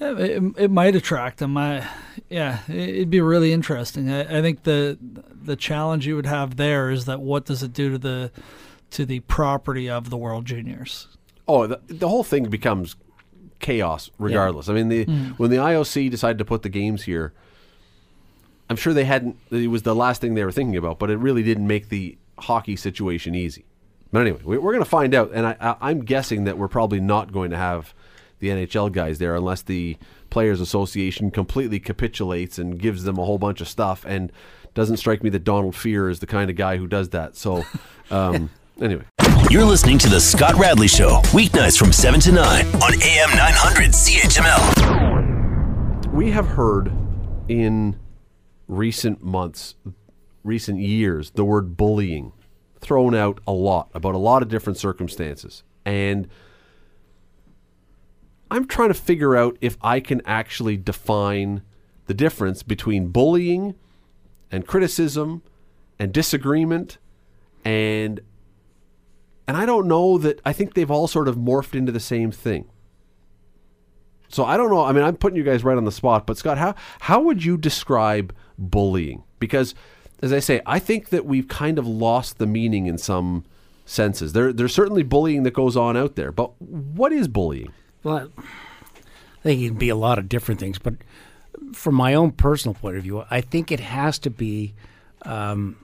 Yeah, 0.00 0.16
it, 0.16 0.42
it 0.56 0.70
might 0.70 0.94
attract 0.94 1.38
them. 1.38 1.56
I, 1.56 1.86
yeah, 2.28 2.60
it- 2.68 2.88
it'd 2.90 3.10
be 3.10 3.20
really 3.20 3.52
interesting. 3.52 4.10
I, 4.10 4.38
I 4.38 4.42
think 4.42 4.62
the 4.62 4.98
the 5.00 5.56
challenge 5.56 6.06
you 6.06 6.14
would 6.16 6.26
have 6.26 6.56
there 6.56 6.90
is 6.90 7.06
that 7.06 7.20
what 7.20 7.44
does 7.44 7.62
it 7.62 7.72
do 7.72 7.90
to 7.90 7.98
the 7.98 8.30
to 8.90 9.04
the 9.04 9.20
property 9.20 9.88
of 9.88 10.10
the 10.10 10.16
World 10.16 10.44
Juniors? 10.44 11.08
Oh, 11.46 11.66
the, 11.66 11.80
the 11.86 12.08
whole 12.08 12.24
thing 12.24 12.48
becomes 12.48 12.96
chaos 13.60 14.10
regardless. 14.18 14.68
I 14.68 14.74
mean, 14.74 14.88
the 14.88 15.04
hmm. 15.04 15.24
when 15.36 15.50
the 15.50 15.56
IOC 15.56 16.10
decided 16.10 16.38
to 16.38 16.44
put 16.44 16.62
the 16.62 16.68
games 16.68 17.02
here, 17.02 17.32
I'm 18.70 18.76
sure 18.76 18.92
they 18.92 19.04
hadn't. 19.04 19.36
It 19.50 19.68
was 19.68 19.82
the 19.82 19.94
last 19.94 20.20
thing 20.20 20.34
they 20.34 20.44
were 20.44 20.52
thinking 20.52 20.76
about, 20.76 20.98
but 20.98 21.10
it 21.10 21.16
really 21.16 21.42
didn't 21.42 21.66
make 21.66 21.88
the 21.88 22.16
hockey 22.38 22.76
situation 22.76 23.34
easy. 23.34 23.64
But 24.12 24.20
anyway, 24.20 24.40
we, 24.44 24.58
we're 24.58 24.72
going 24.72 24.84
to 24.84 24.88
find 24.88 25.14
out, 25.14 25.32
and 25.34 25.46
I, 25.46 25.56
I, 25.60 25.76
I'm 25.80 26.04
guessing 26.04 26.44
that 26.44 26.56
we're 26.56 26.68
probably 26.68 27.00
not 27.00 27.32
going 27.32 27.50
to 27.50 27.56
have 27.56 27.94
the 28.38 28.48
NHL 28.48 28.92
guys 28.92 29.18
there 29.18 29.34
unless 29.34 29.62
the 29.62 29.96
Players 30.30 30.60
Association 30.60 31.30
completely 31.30 31.80
capitulates 31.80 32.58
and 32.58 32.78
gives 32.78 33.04
them 33.04 33.18
a 33.18 33.24
whole 33.24 33.38
bunch 33.38 33.60
of 33.60 33.68
stuff 33.68 34.04
and 34.06 34.32
doesn't 34.74 34.98
strike 34.98 35.22
me 35.22 35.30
that 35.30 35.44
Donald 35.44 35.74
Fehr 35.74 36.10
is 36.10 36.20
the 36.20 36.26
kind 36.26 36.50
of 36.50 36.56
guy 36.56 36.76
who 36.76 36.86
does 36.86 37.10
that. 37.10 37.36
So, 37.36 37.64
um, 38.10 38.50
anyway. 38.80 39.04
You're 39.50 39.64
listening 39.64 39.98
to 39.98 40.08
The 40.08 40.20
Scott 40.20 40.54
Radley 40.56 40.88
Show, 40.88 41.20
weeknights 41.32 41.78
from 41.78 41.92
7 41.92 42.20
to 42.20 42.32
9 42.32 42.66
on 42.66 43.02
AM 43.02 43.30
900 43.30 43.92
CHML. 43.92 46.12
We 46.12 46.30
have 46.30 46.46
heard 46.46 46.92
in 47.48 47.98
recent 48.66 49.22
months, 49.22 49.74
recent 50.44 50.80
years, 50.80 51.30
the 51.30 51.44
word 51.44 51.76
bullying 51.76 52.32
thrown 52.80 53.14
out 53.14 53.40
a 53.46 53.52
lot 53.52 53.88
about 53.94 54.14
a 54.14 54.18
lot 54.18 54.42
of 54.42 54.48
different 54.48 54.76
circumstances. 54.76 55.62
And 55.84 56.28
I'm 58.50 58.66
trying 58.66 58.88
to 58.88 58.94
figure 58.94 59.36
out 59.36 59.56
if 59.60 59.76
I 59.82 60.00
can 60.00 60.22
actually 60.24 60.76
define 60.76 61.62
the 62.06 62.14
difference 62.14 62.62
between 62.62 63.08
bullying 63.08 63.74
and 64.50 64.66
criticism 64.66 65.42
and 65.98 66.12
disagreement 66.12 66.98
and 67.64 68.20
and 69.46 69.56
I 69.56 69.64
don't 69.64 69.88
know 69.88 70.18
that 70.18 70.40
I 70.44 70.52
think 70.52 70.74
they've 70.74 70.90
all 70.90 71.08
sort 71.08 71.26
of 71.26 71.36
morphed 71.36 71.74
into 71.74 71.90
the 71.90 72.00
same 72.00 72.30
thing. 72.30 72.66
So 74.28 74.44
I 74.44 74.58
don't 74.58 74.70
know. 74.70 74.84
I 74.84 74.92
mean, 74.92 75.02
I'm 75.02 75.16
putting 75.16 75.38
you 75.38 75.42
guys 75.42 75.64
right 75.64 75.76
on 75.76 75.84
the 75.84 75.92
spot, 75.92 76.26
but 76.26 76.36
Scott, 76.36 76.58
how 76.58 76.74
how 77.00 77.20
would 77.20 77.44
you 77.44 77.56
describe 77.56 78.34
bullying? 78.58 79.24
Because 79.38 79.74
as 80.22 80.32
I 80.32 80.40
say, 80.40 80.60
I 80.66 80.78
think 80.78 81.08
that 81.10 81.24
we've 81.24 81.48
kind 81.48 81.78
of 81.78 81.86
lost 81.86 82.38
the 82.38 82.46
meaning 82.46 82.86
in 82.86 82.98
some 82.98 83.44
senses. 83.86 84.34
There 84.34 84.52
there's 84.52 84.74
certainly 84.74 85.02
bullying 85.02 85.44
that 85.44 85.54
goes 85.54 85.76
on 85.76 85.96
out 85.96 86.16
there, 86.16 86.30
but 86.30 86.60
what 86.60 87.12
is 87.12 87.26
bullying? 87.26 87.72
Well, 88.02 88.28
I 88.38 89.42
think 89.42 89.62
it 89.62 89.68
can 89.68 89.78
be 89.78 89.88
a 89.88 89.96
lot 89.96 90.18
of 90.18 90.28
different 90.28 90.60
things, 90.60 90.78
but 90.78 90.94
from 91.72 91.94
my 91.94 92.14
own 92.14 92.32
personal 92.32 92.74
point 92.74 92.96
of 92.96 93.02
view, 93.02 93.24
I 93.30 93.40
think 93.40 93.72
it 93.72 93.80
has 93.80 94.18
to 94.20 94.30
be 94.30 94.74
um, 95.22 95.76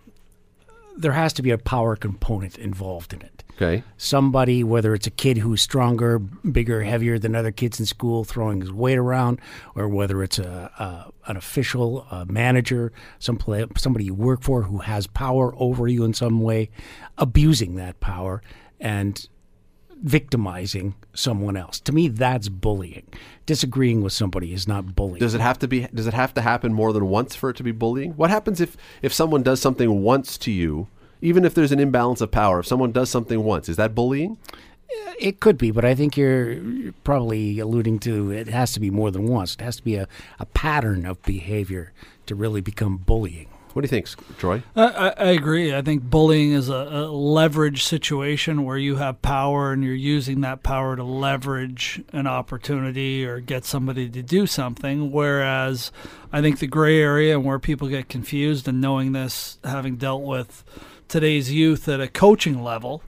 there 0.96 1.12
has 1.12 1.32
to 1.34 1.42
be 1.42 1.50
a 1.50 1.58
power 1.58 1.96
component 1.96 2.56
involved 2.56 3.12
in 3.12 3.20
it. 3.22 3.42
Okay. 3.56 3.84
Somebody, 3.96 4.64
whether 4.64 4.94
it's 4.94 5.06
a 5.06 5.12
kid 5.12 5.38
who's 5.38 5.62
stronger, 5.62 6.18
bigger, 6.18 6.82
heavier 6.82 7.18
than 7.18 7.36
other 7.36 7.52
kids 7.52 7.78
in 7.78 7.86
school, 7.86 8.24
throwing 8.24 8.60
his 8.60 8.72
weight 8.72 8.98
around, 8.98 9.40
or 9.76 9.88
whether 9.88 10.22
it's 10.22 10.38
a, 10.38 10.70
a 10.78 11.30
an 11.30 11.36
official, 11.36 12.06
a 12.10 12.26
manager, 12.26 12.92
some 13.18 13.36
play, 13.36 13.64
somebody 13.76 14.06
you 14.06 14.14
work 14.14 14.42
for 14.42 14.62
who 14.62 14.78
has 14.78 15.06
power 15.06 15.54
over 15.56 15.86
you 15.86 16.04
in 16.04 16.14
some 16.14 16.40
way, 16.40 16.70
abusing 17.16 17.76
that 17.76 18.00
power 18.00 18.42
and 18.80 19.28
victimizing 20.04 20.94
someone 21.14 21.56
else. 21.56 21.80
To 21.80 21.92
me, 21.92 22.08
that's 22.08 22.50
bullying. 22.50 23.06
Disagreeing 23.46 24.02
with 24.02 24.12
somebody 24.12 24.52
is 24.52 24.68
not 24.68 24.94
bullying. 24.94 25.18
Does 25.18 25.34
it 25.34 25.40
have 25.40 25.58
to 25.60 25.68
be 25.68 25.88
does 25.92 26.06
it 26.06 26.14
have 26.14 26.34
to 26.34 26.42
happen 26.42 26.72
more 26.72 26.92
than 26.92 27.08
once 27.08 27.34
for 27.34 27.50
it 27.50 27.56
to 27.56 27.62
be 27.62 27.72
bullying? 27.72 28.12
What 28.12 28.30
happens 28.30 28.60
if 28.60 28.76
if 29.02 29.12
someone 29.12 29.42
does 29.42 29.60
something 29.60 30.02
once 30.02 30.36
to 30.38 30.52
you, 30.52 30.88
even 31.22 31.44
if 31.44 31.54
there's 31.54 31.72
an 31.72 31.80
imbalance 31.80 32.20
of 32.20 32.30
power, 32.30 32.60
if 32.60 32.66
someone 32.66 32.92
does 32.92 33.10
something 33.10 33.42
once, 33.42 33.68
is 33.68 33.76
that 33.76 33.94
bullying? 33.94 34.36
It 35.18 35.40
could 35.40 35.56
be, 35.56 35.70
but 35.70 35.84
I 35.84 35.94
think 35.94 36.16
you're, 36.16 36.92
probably 37.02 37.58
alluding 37.58 37.98
to 38.00 38.30
it 38.30 38.48
has 38.48 38.72
to 38.74 38.80
be 38.80 38.90
more 38.90 39.10
than 39.10 39.26
once. 39.26 39.54
It 39.54 39.62
has 39.62 39.76
to 39.76 39.82
be 39.82 39.96
a, 39.96 40.06
a 40.38 40.46
pattern 40.46 41.06
of 41.06 41.20
behavior 41.22 41.92
to 42.26 42.34
really 42.34 42.60
become 42.60 42.98
bullying. 42.98 43.48
What 43.74 43.82
do 43.82 43.86
you 43.86 43.90
think, 44.02 44.38
Troy? 44.38 44.62
I, 44.76 45.12
I, 45.18 45.30
agree. 45.30 45.74
I 45.74 45.82
think 45.82 46.04
bullying 46.04 46.52
is 46.52 46.68
a, 46.68 46.74
a 46.74 47.10
leverage 47.10 47.82
situation 47.82 48.62
where 48.62 48.78
you 48.78 48.96
have 48.96 49.20
power 49.20 49.72
and 49.72 49.82
you're 49.82 49.94
using 49.94 50.42
that 50.42 50.62
power 50.62 50.94
to 50.94 51.02
leverage 51.02 52.00
an 52.12 52.28
opportunity 52.28 53.26
or 53.26 53.40
get 53.40 53.64
somebody 53.64 54.08
to 54.08 54.22
do 54.22 54.46
something. 54.46 55.10
Whereas 55.10 55.90
I 56.32 56.40
think 56.40 56.60
the 56.60 56.68
gray 56.68 57.00
area 57.00 57.36
and 57.36 57.44
where 57.44 57.58
people 57.58 57.88
get 57.88 58.08
confused 58.08 58.68
and 58.68 58.80
knowing 58.80 59.10
this, 59.10 59.58
having 59.64 59.96
dealt 59.96 60.22
with 60.22 60.62
today's 61.08 61.50
youth 61.50 61.88
at 61.88 62.00
a 62.00 62.06
coaching 62.06 62.62
level, 62.62 63.02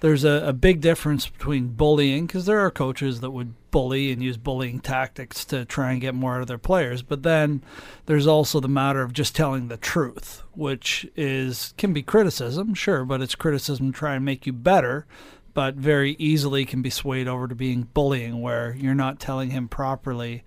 there's 0.00 0.24
a, 0.24 0.42
a 0.46 0.52
big 0.52 0.80
difference 0.80 1.28
between 1.28 1.68
bullying 1.68 2.26
because 2.26 2.46
there 2.46 2.60
are 2.60 2.70
coaches 2.70 3.20
that 3.20 3.30
would 3.30 3.54
bully 3.70 4.10
and 4.10 4.22
use 4.22 4.36
bullying 4.36 4.80
tactics 4.80 5.44
to 5.44 5.64
try 5.64 5.92
and 5.92 6.00
get 6.00 6.14
more 6.14 6.36
out 6.36 6.40
of 6.40 6.48
their 6.48 6.58
players 6.58 7.02
but 7.02 7.22
then 7.22 7.62
there's 8.06 8.26
also 8.26 8.58
the 8.58 8.68
matter 8.68 9.02
of 9.02 9.12
just 9.12 9.36
telling 9.36 9.68
the 9.68 9.76
truth 9.76 10.42
which 10.54 11.06
is 11.14 11.72
can 11.78 11.92
be 11.92 12.02
criticism 12.02 12.74
sure 12.74 13.04
but 13.04 13.20
it's 13.20 13.34
criticism 13.36 13.92
to 13.92 13.98
try 13.98 14.14
and 14.14 14.24
make 14.24 14.46
you 14.46 14.52
better 14.52 15.06
but 15.54 15.74
very 15.74 16.16
easily 16.18 16.64
can 16.64 16.82
be 16.82 16.90
swayed 16.90 17.28
over 17.28 17.46
to 17.46 17.54
being 17.54 17.82
bullying 17.94 18.40
where 18.40 18.74
you're 18.74 18.94
not 18.94 19.20
telling 19.20 19.50
him 19.50 19.68
properly 19.68 20.42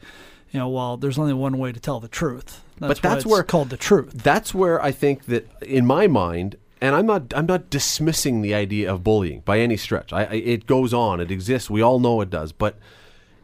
you 0.52 0.60
know 0.60 0.70
well 0.70 0.98
there's 0.98 1.18
only 1.18 1.34
one 1.34 1.58
way 1.58 1.72
to 1.72 1.80
tell 1.80 2.00
the 2.00 2.08
truth. 2.08 2.64
That's 2.80 3.00
but 3.00 3.02
that's 3.02 3.26
where 3.26 3.44
called 3.44 3.70
the 3.70 3.78
truth. 3.78 4.14
That's 4.14 4.54
where 4.54 4.82
I 4.82 4.92
think 4.92 5.26
that 5.26 5.50
in 5.62 5.86
my 5.86 6.08
mind 6.08 6.58
and 6.84 6.98
I'm 6.98 7.06
not 7.06 7.34
I'm 7.34 7.46
not 7.46 7.70
dismissing 7.70 8.42
the 8.42 8.54
idea 8.54 8.94
of 8.94 9.06
bullying 9.06 9.40
by 9.46 9.60
any 9.60 9.78
stretch. 9.78 10.12
I, 10.12 10.26
I 10.26 10.34
it 10.34 10.68
goes 10.68 10.94
on, 10.94 11.22
it 11.22 11.32
exists. 11.32 11.70
We 11.70 11.82
all 11.82 11.98
know 11.98 12.20
it 12.20 12.30
does, 12.30 12.52
but 12.52 12.78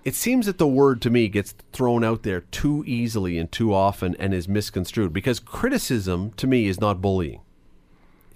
it 0.03 0.13
seems 0.13 0.45
that 0.45 0.57
the 0.57 0.67
word 0.67 1.01
to 1.03 1.09
me 1.09 1.29
gets 1.29 1.55
thrown 1.71 2.03
out 2.03 2.23
there 2.23 2.41
too 2.41 2.83
easily 2.85 3.37
and 3.37 3.49
too 3.49 3.73
often 3.73 4.13
and 4.19 4.33
is 4.33 4.49
misconstrued 4.49 5.13
because 5.13 5.39
criticism 5.39 6.31
to 6.31 6.47
me 6.47 6.67
is 6.67 6.81
not 6.81 7.01
bullying. 7.01 7.39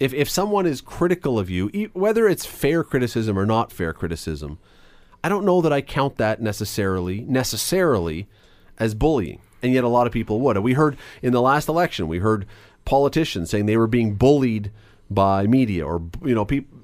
If 0.00 0.14
if 0.14 0.30
someone 0.30 0.64
is 0.64 0.80
critical 0.80 1.38
of 1.38 1.50
you, 1.50 1.68
whether 1.92 2.26
it's 2.26 2.46
fair 2.46 2.82
criticism 2.82 3.38
or 3.38 3.44
not 3.44 3.70
fair 3.70 3.92
criticism, 3.92 4.58
I 5.22 5.28
don't 5.28 5.44
know 5.44 5.60
that 5.60 5.72
I 5.72 5.82
count 5.82 6.16
that 6.16 6.40
necessarily 6.40 7.20
necessarily 7.20 8.26
as 8.78 8.94
bullying. 8.94 9.40
And 9.62 9.74
yet 9.74 9.84
a 9.84 9.88
lot 9.88 10.06
of 10.06 10.14
people 10.14 10.40
would. 10.40 10.56
We 10.58 10.72
heard 10.72 10.96
in 11.20 11.34
the 11.34 11.42
last 11.42 11.68
election, 11.68 12.08
we 12.08 12.20
heard 12.20 12.46
politicians 12.86 13.50
saying 13.50 13.66
they 13.66 13.76
were 13.76 13.86
being 13.86 14.14
bullied 14.14 14.70
by 15.10 15.46
media 15.46 15.84
or 15.86 16.02
you 16.24 16.34
know 16.34 16.44
people 16.44 16.74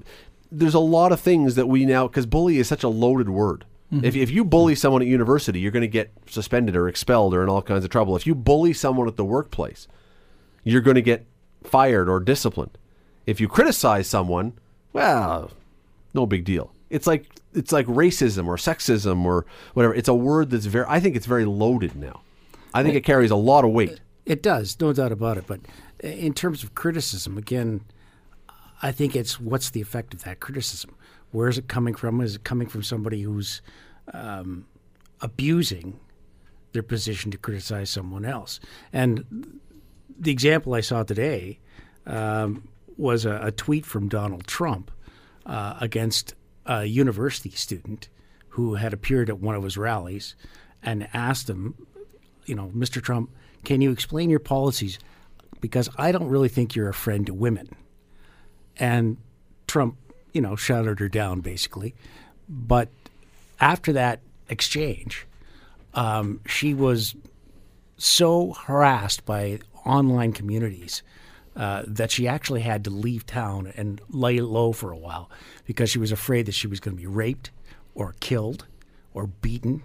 there's 0.51 0.73
a 0.73 0.79
lot 0.79 1.11
of 1.11 1.19
things 1.19 1.55
that 1.55 1.67
we 1.67 1.85
now 1.85 2.07
because 2.07 2.25
bully 2.25 2.57
is 2.57 2.67
such 2.67 2.83
a 2.83 2.89
loaded 2.89 3.29
word. 3.29 3.65
Mm-hmm. 3.91 4.05
If, 4.05 4.15
if 4.15 4.29
you 4.29 4.43
bully 4.43 4.75
someone 4.75 5.01
at 5.01 5.07
university, 5.07 5.59
you're 5.59 5.71
going 5.71 5.81
to 5.81 5.87
get 5.87 6.11
suspended 6.27 6.75
or 6.75 6.87
expelled 6.87 7.33
or 7.33 7.43
in 7.43 7.49
all 7.49 7.61
kinds 7.61 7.83
of 7.83 7.89
trouble. 7.89 8.15
If 8.15 8.27
you 8.27 8.35
bully 8.35 8.73
someone 8.73 9.07
at 9.07 9.15
the 9.15 9.25
workplace, 9.25 9.87
you're 10.63 10.81
going 10.81 10.95
to 10.95 11.01
get 11.01 11.25
fired 11.63 12.09
or 12.09 12.19
disciplined. 12.19 12.77
If 13.25 13.39
you 13.39 13.47
criticize 13.47 14.07
someone, 14.07 14.53
well, 14.93 15.51
no 16.13 16.25
big 16.25 16.43
deal. 16.43 16.73
It's 16.89 17.07
like 17.07 17.27
it's 17.53 17.71
like 17.71 17.85
racism 17.85 18.47
or 18.47 18.57
sexism 18.57 19.23
or 19.23 19.45
whatever. 19.73 19.93
It's 19.93 20.09
a 20.09 20.13
word 20.13 20.49
that's 20.49 20.65
very. 20.65 20.85
I 20.87 20.99
think 20.99 21.15
it's 21.15 21.25
very 21.25 21.45
loaded 21.45 21.95
now. 21.95 22.21
I 22.73 22.83
think 22.83 22.95
it 22.95 23.01
carries 23.01 23.31
a 23.31 23.35
lot 23.35 23.63
of 23.65 23.71
weight. 23.71 23.99
It 24.25 24.41
does, 24.41 24.79
no 24.79 24.93
doubt 24.93 25.11
about 25.11 25.37
it. 25.37 25.45
But 25.47 25.61
in 26.01 26.33
terms 26.33 26.63
of 26.63 26.73
criticism, 26.75 27.37
again, 27.37 27.81
I 28.81 28.91
think 28.91 29.15
it's 29.15 29.39
what's 29.39 29.69
the 29.69 29.81
effect 29.81 30.13
of 30.13 30.23
that 30.23 30.39
criticism? 30.39 30.95
Where 31.31 31.47
is 31.47 31.57
it 31.57 31.67
coming 31.67 31.93
from? 31.93 32.21
Is 32.21 32.35
it 32.35 32.43
coming 32.43 32.67
from 32.67 32.83
somebody 32.83 33.21
who's 33.21 33.61
um, 34.13 34.65
abusing 35.21 35.99
their 36.73 36.83
position 36.83 37.31
to 37.31 37.37
criticize 37.37 37.89
someone 37.89 38.25
else? 38.25 38.59
And 38.91 39.59
the 40.19 40.31
example 40.31 40.73
I 40.73 40.81
saw 40.81 41.03
today 41.03 41.59
um, 42.05 42.67
was 42.97 43.25
a, 43.25 43.39
a 43.43 43.51
tweet 43.51 43.85
from 43.85 44.09
Donald 44.09 44.47
Trump 44.47 44.91
uh, 45.45 45.75
against 45.79 46.33
a 46.65 46.85
university 46.85 47.51
student 47.51 48.09
who 48.49 48.75
had 48.75 48.93
appeared 48.93 49.29
at 49.29 49.39
one 49.39 49.55
of 49.55 49.63
his 49.63 49.77
rallies 49.77 50.35
and 50.83 51.07
asked 51.13 51.49
him, 51.49 51.75
you 52.45 52.55
know, 52.55 52.71
Mr. 52.75 53.01
Trump, 53.01 53.29
can 53.63 53.81
you 53.81 53.91
explain 53.91 54.29
your 54.29 54.39
policies? 54.39 54.99
Because 55.61 55.89
I 55.97 56.11
don't 56.11 56.27
really 56.27 56.49
think 56.49 56.75
you're 56.75 56.89
a 56.89 56.93
friend 56.93 57.25
to 57.27 57.33
women. 57.33 57.69
And 58.77 59.17
Trump, 59.67 59.97
you 60.33 60.41
know, 60.41 60.55
shouted 60.55 60.99
her 60.99 61.09
down 61.09 61.41
basically. 61.41 61.93
But 62.47 62.89
after 63.59 63.93
that 63.93 64.21
exchange, 64.49 65.27
um, 65.93 66.41
she 66.45 66.73
was 66.73 67.15
so 67.97 68.53
harassed 68.53 69.25
by 69.25 69.59
online 69.85 70.33
communities 70.33 71.03
uh, 71.55 71.83
that 71.85 72.11
she 72.11 72.27
actually 72.27 72.61
had 72.61 72.83
to 72.83 72.89
leave 72.89 73.25
town 73.25 73.71
and 73.75 74.01
lay 74.09 74.39
low 74.39 74.71
for 74.71 74.91
a 74.91 74.97
while 74.97 75.29
because 75.65 75.89
she 75.89 75.99
was 75.99 76.11
afraid 76.11 76.45
that 76.45 76.53
she 76.53 76.67
was 76.67 76.79
going 76.79 76.95
to 76.95 77.01
be 77.01 77.07
raped 77.07 77.51
or 77.93 78.15
killed 78.19 78.65
or 79.13 79.27
beaten, 79.27 79.83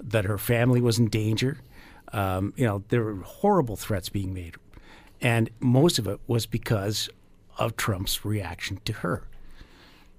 that 0.00 0.24
her 0.24 0.38
family 0.38 0.80
was 0.80 0.98
in 0.98 1.08
danger. 1.08 1.58
Um, 2.12 2.54
you 2.56 2.64
know, 2.64 2.84
there 2.88 3.02
were 3.02 3.16
horrible 3.16 3.76
threats 3.76 4.08
being 4.08 4.32
made. 4.32 4.54
And 5.20 5.50
most 5.58 5.98
of 5.98 6.06
it 6.06 6.20
was 6.28 6.46
because 6.46 7.10
of 7.58 7.76
Trump's 7.76 8.24
reaction 8.24 8.80
to 8.84 8.92
her. 8.94 9.24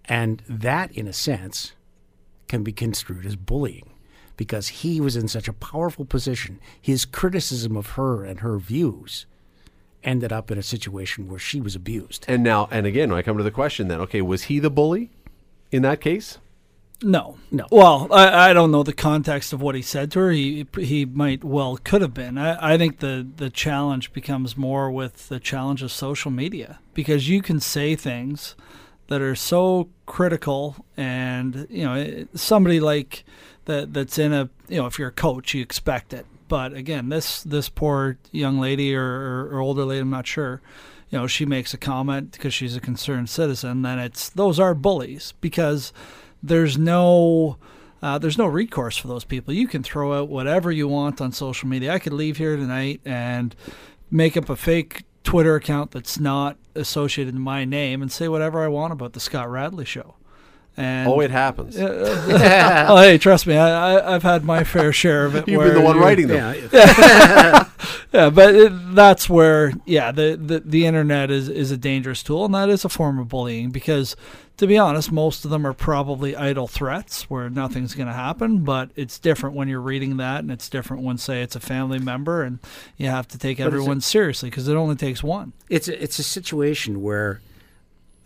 And 0.05 0.41
that, 0.47 0.91
in 0.91 1.07
a 1.07 1.13
sense, 1.13 1.73
can 2.47 2.63
be 2.63 2.71
construed 2.71 3.25
as 3.25 3.35
bullying 3.35 3.89
because 4.37 4.69
he 4.69 5.01
was 5.01 5.15
in 5.15 5.27
such 5.27 5.47
a 5.47 5.53
powerful 5.53 6.05
position. 6.05 6.59
His 6.81 7.05
criticism 7.05 7.75
of 7.75 7.91
her 7.91 8.23
and 8.23 8.39
her 8.39 8.57
views 8.57 9.25
ended 10.03 10.31
up 10.31 10.49
in 10.49 10.57
a 10.57 10.63
situation 10.63 11.27
where 11.27 11.39
she 11.39 11.59
was 11.59 11.75
abused. 11.75 12.25
And 12.27 12.43
now, 12.43 12.67
and 12.71 12.85
again, 12.85 13.11
I 13.11 13.21
come 13.21 13.37
to 13.37 13.43
the 13.43 13.51
question, 13.51 13.89
then, 13.89 13.99
okay, 14.01 14.21
was 14.21 14.43
he 14.43 14.59
the 14.59 14.69
bully 14.69 15.09
in 15.71 15.81
that 15.81 16.01
case? 16.01 16.37
No, 17.02 17.38
No. 17.50 17.66
Well, 17.72 18.08
I, 18.12 18.50
I 18.50 18.54
don't 18.54 18.72
know 18.72 18.84
the 18.84 18.93
context 18.93 19.54
of 19.54 19.62
what 19.62 19.76
he 19.76 19.82
said 19.82 20.12
to 20.12 20.20
her. 20.20 20.32
He 20.32 20.68
he 20.78 21.06
might 21.06 21.43
well 21.43 21.78
could 21.78 22.02
have 22.02 22.14
been. 22.14 22.38
I, 22.38 22.74
I 22.74 22.78
think 22.78 23.00
the 23.00 23.26
the 23.38 23.50
challenge 23.50 24.12
becomes 24.12 24.58
more 24.58 24.91
with 24.91 25.30
the 25.30 25.39
challenge 25.39 25.82
of 25.82 25.91
social 25.91 26.30
media 26.30 26.80
because 26.93 27.30
you 27.30 27.41
can 27.41 27.60
say 27.62 27.95
things 27.95 28.56
that 29.08 29.22
are 29.22 29.36
so 29.36 29.89
critical, 30.06 30.86
and 30.97 31.68
you 31.70 31.86
know 31.86 32.26
somebody 32.34 32.80
like 32.80 33.24
that 33.66 33.93
that's 33.93 34.18
in 34.18 34.34
a 34.34 34.50
you 34.68 34.78
know 34.78 34.86
if 34.86 35.00
you're 35.00 35.10
a 35.10 35.14
coach 35.14 35.54
you 35.54 35.62
expect 35.62 36.14
it. 36.14 36.26
But 36.50 36.74
again, 36.74 37.10
this 37.10 37.43
this 37.43 37.70
poor 37.70 38.18
young 38.32 38.60
lady 38.60 38.93
or, 38.93 39.06
or, 39.06 39.50
or 39.54 39.60
older 39.60 39.86
lady, 39.86 40.02
I'm 40.02 40.10
not 40.10 40.28
sure. 40.28 40.62
You 41.12 41.20
know, 41.20 41.28
she 41.28 41.45
makes 41.45 41.74
a 41.74 41.78
comment 41.78 42.34
because 42.34 42.54
she's 42.54 42.76
a 42.76 42.82
concerned 42.82 43.30
citizen. 43.30 43.84
Then 43.84 44.00
it's 44.00 44.30
those 44.30 44.60
are 44.60 44.76
bullies 44.76 45.34
because 45.41 45.93
there's 46.41 46.77
no 46.77 47.57
uh, 48.01 48.17
there's 48.17 48.37
no 48.37 48.45
recourse 48.45 48.97
for 48.97 49.07
those 49.07 49.25
people. 49.25 49.53
You 49.53 49.67
can 49.67 49.83
throw 49.83 50.13
out 50.13 50.29
whatever 50.29 50.71
you 50.71 50.87
want 50.87 51.19
on 51.19 51.31
social 51.31 51.67
media. 51.67 51.93
I 51.93 51.99
could 51.99 52.13
leave 52.13 52.37
here 52.37 52.55
tonight 52.55 53.01
and 53.03 53.55
make 54.09 54.37
up 54.37 54.49
a 54.49 54.55
fake 54.55 55.03
Twitter 55.23 55.55
account 55.55 55.91
that's 55.91 56.19
not 56.19 56.57
associated 56.75 57.33
to 57.33 57.39
my 57.39 57.65
name 57.65 58.01
and 58.01 58.11
say 58.11 58.27
whatever 58.27 58.63
I 58.63 58.67
want 58.67 58.93
about 58.93 59.13
the 59.13 59.19
Scott 59.19 59.49
Radley 59.49 59.85
show. 59.85 60.15
And 60.77 61.09
Oh, 61.09 61.19
it 61.19 61.29
happens. 61.29 61.75
oh, 61.79 62.97
hey, 62.97 63.17
trust 63.17 63.45
me, 63.45 63.57
I, 63.57 64.15
I've 64.15 64.23
had 64.23 64.45
my 64.45 64.63
fair 64.63 64.93
share 64.93 65.25
of 65.25 65.35
it. 65.35 65.45
You've 65.47 65.61
been 65.61 65.73
the 65.73 65.81
one 65.81 65.97
writing 65.97 66.27
them. 66.27 66.69
Yeah, 66.71 67.65
yeah, 68.13 68.29
but 68.29 68.55
it, 68.55 68.95
that's 68.95 69.29
where, 69.29 69.73
yeah, 69.85 70.13
the, 70.13 70.39
the 70.41 70.61
the 70.61 70.85
internet 70.85 71.31
is 71.31 71.49
is 71.49 71.71
a 71.71 71.77
dangerous 71.77 72.23
tool, 72.23 72.45
and 72.45 72.53
that 72.53 72.69
is 72.69 72.85
a 72.85 72.89
form 72.89 73.19
of 73.19 73.27
bullying 73.27 73.71
because, 73.71 74.15
to 74.60 74.68
be 74.68 74.78
honest, 74.78 75.12
most 75.12 75.45
of 75.45 75.51
them 75.51 75.66
are 75.66 75.74
probably 75.74 76.36
idle 76.36 76.68
threats 76.68 77.30
where 77.30 77.49
nothing's 77.49 77.95
going 77.95 78.07
to 78.07 78.14
happen. 78.14 78.64
But 78.64 78.91
it's 78.95 79.18
different 79.18 79.55
when 79.55 79.68
you're 79.68 79.82
reading 79.82 80.18
that, 80.18 80.39
and 80.41 80.51
it's 80.51 80.70
different 80.70 81.01
when, 81.03 81.18
say, 81.18 81.41
it's 81.41 81.55
a 81.55 81.60
family 81.60 81.97
member, 81.99 82.43
and 82.43 82.60
you 82.97 83.07
have 83.07 83.28
to 83.30 83.38
take 83.38 83.60
a- 83.60 83.64
everyone 83.64 84.01
seriously 84.01 84.49
because 84.49 84.68
it 84.68 84.76
only 84.76 84.95
takes 84.95 85.24
one. 85.24 85.53
it's 85.70 85.88
a, 85.88 86.01
it's 86.03 86.20
a 86.20 86.24
situation 86.24 87.01
where 87.01 87.41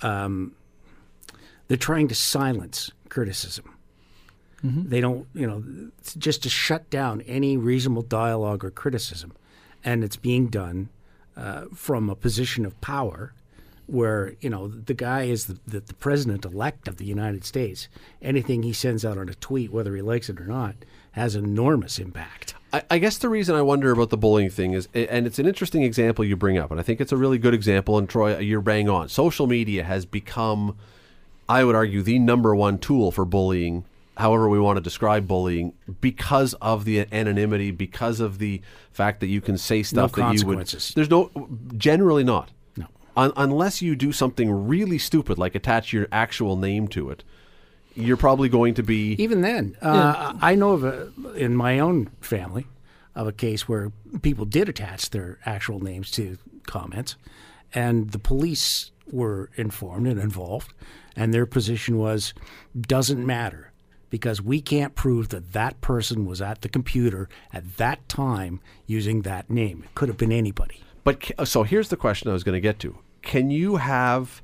um, 0.02 0.54
they're 1.68 1.78
trying 1.78 2.08
to 2.10 2.16
silence 2.16 2.92
criticism. 3.10 3.70
They 4.66 5.02
don't, 5.02 5.28
you 5.34 5.46
know, 5.46 5.62
just 6.18 6.44
to 6.44 6.50
shut 6.50 6.90
down 6.90 7.20
any 7.24 7.58
reasonable 7.58 8.04
dialogue 8.04 8.64
or 8.64 8.72
criticism, 8.72 9.34
and 9.84 10.06
it's 10.06 10.16
being 10.16 10.48
done 10.48 10.88
uh, 11.36 11.66
from 11.74 12.10
a 12.10 12.16
position 12.16 12.66
of 12.66 12.80
power, 12.80 13.34
where 13.88 14.34
you 14.40 14.50
know 14.50 14.68
the 14.68 14.94
guy 14.94 15.24
is 15.24 15.46
the, 15.46 15.60
the, 15.68 15.80
the 15.82 15.94
president 15.94 16.46
elect 16.46 16.88
of 16.88 16.98
the 16.98 17.06
United 17.06 17.46
States. 17.46 17.88
Anything 18.22 18.64
he 18.64 18.74
sends 18.74 19.04
out 19.04 19.18
on 19.18 19.30
a 19.30 19.34
tweet, 19.36 19.72
whether 19.72 19.96
he 19.96 20.02
likes 20.02 20.30
it 20.30 20.40
or 20.40 20.46
not, 20.46 20.76
has 21.12 21.36
enormous 21.36 22.00
impact. 22.00 22.56
I, 22.72 22.84
I 22.90 22.98
guess 22.98 23.18
the 23.18 23.30
reason 23.30 23.56
I 23.56 23.62
wonder 23.62 23.92
about 23.92 24.10
the 24.10 24.18
bullying 24.18 24.50
thing 24.50 24.74
is, 24.74 24.88
and 24.94 25.28
it's 25.28 25.40
an 25.40 25.46
interesting 25.46 25.84
example 25.84 26.26
you 26.26 26.36
bring 26.36 26.58
up, 26.58 26.72
and 26.72 26.80
I 26.80 26.84
think 26.84 27.02
it's 27.02 27.12
a 27.12 27.18
really 27.18 27.38
good 27.38 27.54
example. 27.54 27.98
And 27.98 28.10
Troy, 28.10 28.38
you're 28.40 28.62
bang 28.62 28.90
on. 28.90 29.10
Social 29.10 29.48
media 29.48 29.84
has 29.84 30.06
become, 30.06 30.78
I 31.48 31.64
would 31.64 31.76
argue, 31.76 32.02
the 32.02 32.20
number 32.20 32.56
one 32.56 32.80
tool 32.80 33.12
for 33.12 33.26
bullying. 33.26 33.86
However, 34.16 34.48
we 34.48 34.60
want 34.60 34.78
to 34.78 34.82
describe 34.82 35.28
bullying 35.28 35.74
because 36.00 36.54
of 36.56 36.86
the 36.86 37.08
anonymity, 37.12 37.72
because 37.72 38.20
of 38.20 38.38
the 38.38 38.62
fact 38.92 39.22
that 39.22 39.28
you 39.28 39.42
can 39.42 39.58
say 39.58 39.82
stuff 39.82 40.12
that 40.14 40.36
you 40.36 40.46
would. 40.46 40.68
There's 40.68 41.10
no, 41.10 41.32
generally 41.76 42.24
not. 42.24 42.52
No. 43.16 43.24
Un, 43.24 43.34
unless 43.36 43.82
you 43.82 43.96
do 43.96 44.12
something 44.12 44.68
really 44.68 44.98
stupid, 44.98 45.38
like 45.38 45.56
attach 45.56 45.94
your 45.94 46.08
actual 46.12 46.56
name 46.56 46.88
to 46.90 47.10
it, 47.10 47.24
you're 47.96 48.18
probably 48.18 48.50
going 48.50 48.74
to 48.76 48.84
be. 48.84 49.14
Even 49.20 49.42
then, 49.42 49.78
uh, 49.82 50.34
I 50.42 50.56
know 50.56 50.72
of 50.72 50.84
a, 50.84 51.12
in 51.36 51.56
my 51.56 51.80
own 51.80 52.10
family 52.22 52.68
of 53.16 53.28
a 53.28 53.32
case 53.32 53.68
where 53.68 53.92
people 54.22 54.46
did 54.46 54.68
attach 54.68 55.12
their 55.12 55.38
actual 55.46 55.80
names 55.80 56.10
to 56.12 56.38
comments, 56.66 57.16
and 57.74 58.12
the 58.12 58.20
police 58.20 58.92
were 59.12 59.50
informed 59.56 60.08
and 60.08 60.20
involved, 60.20 60.74
and 61.16 61.34
their 61.34 61.46
position 61.46 61.98
was 61.98 62.34
doesn't 62.80 63.24
matter 63.24 63.72
because 64.10 64.42
we 64.42 64.62
can't 64.62 64.96
prove 64.96 65.30
that 65.30 65.54
that 65.54 65.82
person 65.82 66.26
was 66.26 66.42
at 66.42 66.62
the 66.62 66.70
computer 66.70 67.28
at 67.52 67.78
that 67.78 68.08
time 68.08 68.60
using 68.86 69.24
that 69.24 69.50
name. 69.50 69.84
It 69.86 69.96
could 69.96 70.10
have 70.10 70.18
been 70.18 70.32
anybody. 70.32 70.84
But 71.04 71.32
so 71.46 71.64
here's 71.64 71.90
the 71.90 71.98
question 71.98 72.30
I 72.30 72.34
was 72.34 72.44
going 72.44 72.54
to 72.54 72.62
get 72.62 72.80
to. 72.80 72.98
Can 73.22 73.52
you 73.52 73.78
have, 73.78 74.42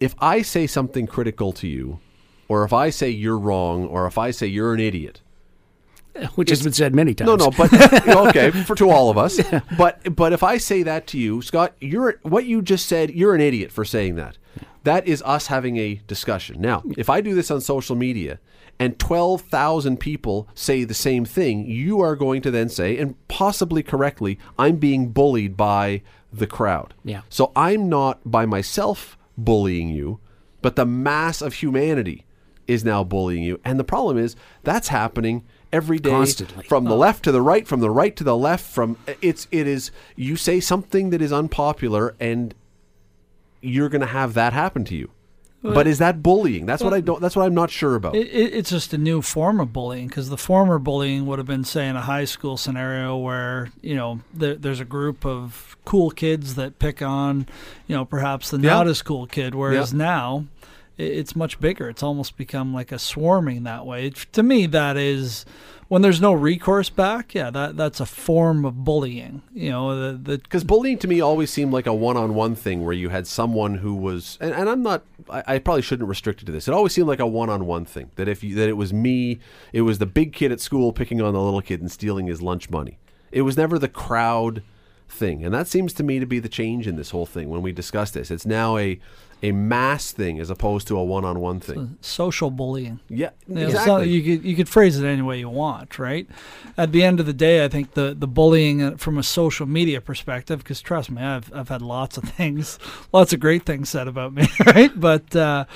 if 0.00 0.14
I 0.18 0.42
say 0.42 0.66
something 0.66 1.06
critical 1.06 1.52
to 1.54 1.66
you, 1.66 2.00
or 2.48 2.64
if 2.64 2.72
I 2.72 2.90
say 2.90 3.10
you're 3.10 3.38
wrong, 3.38 3.84
or 3.86 4.06
if 4.06 4.18
I 4.18 4.30
say 4.30 4.46
you're 4.46 4.72
an 4.74 4.80
idiot? 4.80 5.20
Eh, 6.14 6.26
which 6.34 6.50
has 6.50 6.62
been 6.62 6.72
said 6.72 6.94
many 6.94 7.14
times. 7.14 7.28
No, 7.28 7.36
no, 7.36 7.50
but 7.50 7.72
okay, 8.08 8.50
for 8.50 8.74
to 8.76 8.90
all 8.90 9.10
of 9.10 9.18
us. 9.18 9.40
But 9.76 10.14
but 10.14 10.32
if 10.32 10.42
I 10.42 10.58
say 10.58 10.82
that 10.82 11.06
to 11.08 11.18
you, 11.18 11.42
Scott, 11.42 11.74
you're 11.80 12.18
what 12.22 12.46
you 12.46 12.62
just 12.62 12.86
said. 12.86 13.10
You're 13.10 13.34
an 13.34 13.40
idiot 13.40 13.70
for 13.70 13.84
saying 13.84 14.16
that. 14.16 14.38
That 14.84 15.06
is 15.06 15.22
us 15.22 15.48
having 15.48 15.76
a 15.76 16.00
discussion. 16.06 16.60
Now, 16.60 16.80
hmm. 16.80 16.92
if 16.96 17.10
I 17.10 17.20
do 17.20 17.34
this 17.34 17.50
on 17.50 17.60
social 17.60 17.96
media 17.96 18.38
and 18.78 18.98
12,000 18.98 19.98
people 19.98 20.48
say 20.54 20.84
the 20.84 20.94
same 20.94 21.24
thing, 21.24 21.66
you 21.66 22.00
are 22.00 22.16
going 22.16 22.42
to 22.42 22.50
then 22.50 22.68
say, 22.68 22.96
and 22.96 23.14
possibly 23.28 23.82
correctly, 23.82 24.38
I'm 24.58 24.76
being 24.76 25.08
bullied 25.08 25.56
by 25.56 26.02
the 26.32 26.46
crowd. 26.46 26.94
Yeah. 27.04 27.22
So 27.28 27.52
I'm 27.56 27.88
not 27.88 28.20
by 28.24 28.46
myself 28.46 29.16
bullying 29.36 29.88
you, 29.88 30.20
but 30.62 30.76
the 30.76 30.86
mass 30.86 31.40
of 31.40 31.54
humanity 31.54 32.24
is 32.66 32.84
now 32.84 33.02
bullying 33.02 33.42
you. 33.42 33.60
And 33.64 33.80
the 33.80 33.84
problem 33.84 34.18
is 34.18 34.36
that's 34.62 34.88
happening 34.88 35.44
every 35.72 35.98
day 35.98 36.10
Constantly. 36.10 36.64
from 36.64 36.84
the 36.84 36.94
oh. 36.94 36.98
left 36.98 37.24
to 37.24 37.32
the 37.32 37.42
right, 37.42 37.66
from 37.66 37.80
the 37.80 37.90
right 37.90 38.14
to 38.16 38.24
the 38.24 38.36
left, 38.36 38.66
from 38.66 38.96
it's 39.22 39.48
it 39.50 39.66
is 39.66 39.90
you 40.16 40.36
say 40.36 40.60
something 40.60 41.10
that 41.10 41.22
is 41.22 41.32
unpopular 41.32 42.14
and 42.20 42.54
you're 43.60 43.88
going 43.88 44.00
to 44.00 44.06
have 44.06 44.34
that 44.34 44.52
happen 44.52 44.84
to 44.86 44.94
you. 44.94 45.10
But 45.60 45.88
is 45.88 45.98
that 45.98 46.22
bullying? 46.22 46.66
That's 46.66 46.84
what 46.84 46.94
I 46.94 47.00
don't 47.00 47.20
that's 47.20 47.34
what 47.34 47.44
I'm 47.44 47.52
not 47.54 47.68
sure 47.68 47.96
about. 47.96 48.14
It, 48.14 48.28
it, 48.28 48.54
it's 48.54 48.70
just 48.70 48.94
a 48.94 48.98
new 48.98 49.20
form 49.20 49.58
of 49.58 49.72
bullying 49.72 50.06
because 50.06 50.28
the 50.28 50.36
former 50.38 50.78
bullying 50.78 51.26
would 51.26 51.40
have 51.40 51.48
been, 51.48 51.64
say, 51.64 51.88
in 51.88 51.96
a 51.96 52.00
high 52.02 52.26
school 52.26 52.56
scenario 52.56 53.16
where 53.16 53.70
you 53.82 53.96
know 53.96 54.20
there, 54.32 54.54
there's 54.54 54.78
a 54.78 54.84
group 54.84 55.26
of 55.26 55.76
cool 55.84 56.12
kids 56.12 56.54
that 56.54 56.78
pick 56.78 57.02
on, 57.02 57.46
you 57.88 57.96
know, 57.96 58.04
perhaps 58.04 58.50
the 58.50 58.58
Yeah. 58.58 58.70
not 58.70 58.86
as 58.86 59.02
cool 59.02 59.26
kid. 59.26 59.56
Whereas 59.56 59.92
Yeah. 59.92 59.98
now, 59.98 60.44
it's 60.98 61.36
much 61.36 61.60
bigger. 61.60 61.88
It's 61.88 62.02
almost 62.02 62.36
become 62.36 62.74
like 62.74 62.92
a 62.92 62.98
swarming 62.98 63.62
that 63.62 63.86
way. 63.86 64.10
To 64.10 64.42
me, 64.42 64.66
that 64.66 64.96
is 64.96 65.46
when 65.86 66.02
there's 66.02 66.20
no 66.20 66.32
recourse 66.32 66.90
back. 66.90 67.34
Yeah, 67.34 67.50
that 67.50 67.76
that's 67.76 68.00
a 68.00 68.06
form 68.06 68.64
of 68.64 68.84
bullying. 68.84 69.42
You 69.54 69.70
know, 69.70 70.12
the 70.16 70.38
Because 70.38 70.64
bullying 70.64 70.98
to 70.98 71.08
me 71.08 71.20
always 71.20 71.50
seemed 71.50 71.72
like 71.72 71.86
a 71.86 71.94
one-on-one 71.94 72.56
thing 72.56 72.84
where 72.84 72.92
you 72.92 73.10
had 73.10 73.26
someone 73.28 73.76
who 73.76 73.94
was, 73.94 74.36
and, 74.40 74.52
and 74.52 74.68
I'm 74.68 74.82
not, 74.82 75.04
I, 75.30 75.44
I 75.46 75.58
probably 75.60 75.82
shouldn't 75.82 76.08
restrict 76.08 76.42
it 76.42 76.46
to 76.46 76.52
this. 76.52 76.66
It 76.66 76.74
always 76.74 76.92
seemed 76.92 77.08
like 77.08 77.20
a 77.20 77.26
one-on-one 77.26 77.84
thing. 77.84 78.10
That 78.16 78.26
if 78.26 78.42
you, 78.42 78.56
that 78.56 78.68
it 78.68 78.76
was 78.76 78.92
me, 78.92 79.38
it 79.72 79.82
was 79.82 79.98
the 79.98 80.06
big 80.06 80.32
kid 80.32 80.50
at 80.50 80.60
school 80.60 80.92
picking 80.92 81.22
on 81.22 81.32
the 81.32 81.40
little 81.40 81.62
kid 81.62 81.80
and 81.80 81.90
stealing 81.90 82.26
his 82.26 82.42
lunch 82.42 82.68
money. 82.70 82.98
It 83.30 83.42
was 83.42 83.56
never 83.56 83.78
the 83.78 83.88
crowd 83.88 84.62
thing, 85.08 85.44
and 85.44 85.54
that 85.54 85.68
seems 85.68 85.92
to 85.94 86.02
me 86.02 86.18
to 86.18 86.26
be 86.26 86.38
the 86.38 86.48
change 86.48 86.86
in 86.86 86.96
this 86.96 87.10
whole 87.10 87.24
thing. 87.24 87.48
When 87.48 87.62
we 87.62 87.72
discuss 87.72 88.10
this, 88.10 88.30
it's 88.30 88.44
now 88.44 88.76
a 88.76 88.98
a 89.42 89.52
mass 89.52 90.10
thing 90.10 90.40
as 90.40 90.50
opposed 90.50 90.88
to 90.88 90.96
a 90.96 91.04
one-on-one 91.04 91.60
thing. 91.60 91.96
social 92.00 92.50
bullying. 92.50 93.00
Yeah, 93.08 93.30
You 93.46 93.54
know, 93.54 93.60
so 93.62 93.68
exactly. 93.68 94.10
you 94.10 94.22
could 94.22 94.44
you 94.46 94.56
could 94.56 94.68
phrase 94.68 94.98
it 94.98 95.06
any 95.06 95.22
way 95.22 95.38
you 95.38 95.48
want, 95.48 95.98
right? 95.98 96.28
At 96.76 96.92
the 96.92 97.04
end 97.04 97.20
of 97.20 97.26
the 97.26 97.32
day, 97.32 97.64
I 97.64 97.68
think 97.68 97.94
the 97.94 98.14
the 98.18 98.26
bullying 98.26 98.82
uh, 98.82 98.96
from 98.96 99.18
a 99.18 99.22
social 99.22 99.66
media 99.66 100.00
perspective, 100.00 100.58
because 100.58 100.80
trust 100.80 101.10
me, 101.10 101.22
I've 101.22 101.52
I've 101.54 101.68
had 101.68 101.82
lots 101.82 102.16
of 102.16 102.24
things, 102.36 102.78
lots 103.12 103.32
of 103.32 103.40
great 103.40 103.64
things 103.64 103.88
said 103.88 104.08
about 104.08 104.32
me, 104.32 104.46
right? 104.66 104.92
But 104.98 105.34
uh, 105.36 105.66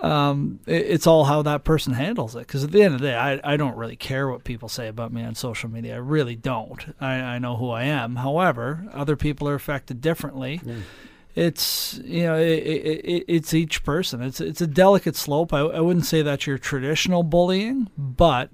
um, 0.00 0.60
it, 0.66 0.86
it's 0.86 1.06
all 1.06 1.24
how 1.24 1.42
that 1.42 1.64
person 1.64 1.94
handles 1.94 2.34
it. 2.36 2.40
Because 2.46 2.64
at 2.64 2.70
the 2.70 2.82
end 2.82 2.94
of 2.94 3.00
the 3.00 3.08
day, 3.08 3.16
I 3.16 3.40
I 3.44 3.56
don't 3.56 3.76
really 3.76 3.96
care 3.96 4.28
what 4.28 4.44
people 4.44 4.68
say 4.68 4.86
about 4.88 5.12
me 5.12 5.24
on 5.24 5.34
social 5.34 5.68
media. 5.68 5.94
I 5.94 5.98
really 5.98 6.36
don't. 6.36 6.94
I 7.00 7.14
I 7.14 7.38
know 7.40 7.56
who 7.56 7.70
I 7.70 7.84
am. 7.84 8.16
However, 8.16 8.86
other 8.92 9.16
people 9.16 9.48
are 9.48 9.54
affected 9.54 10.00
differently 10.00 10.60
it's 11.34 12.00
you 12.04 12.24
know 12.24 12.36
it, 12.36 12.58
it, 12.58 13.04
it, 13.04 13.24
it's 13.28 13.54
each 13.54 13.84
person. 13.84 14.22
It's 14.22 14.40
it's 14.40 14.60
a 14.60 14.66
delicate 14.66 15.16
slope. 15.16 15.52
I, 15.52 15.60
I 15.60 15.80
wouldn't 15.80 16.06
say 16.06 16.22
that's 16.22 16.46
your 16.46 16.58
traditional 16.58 17.22
bullying 17.22 17.88
but 17.96 18.50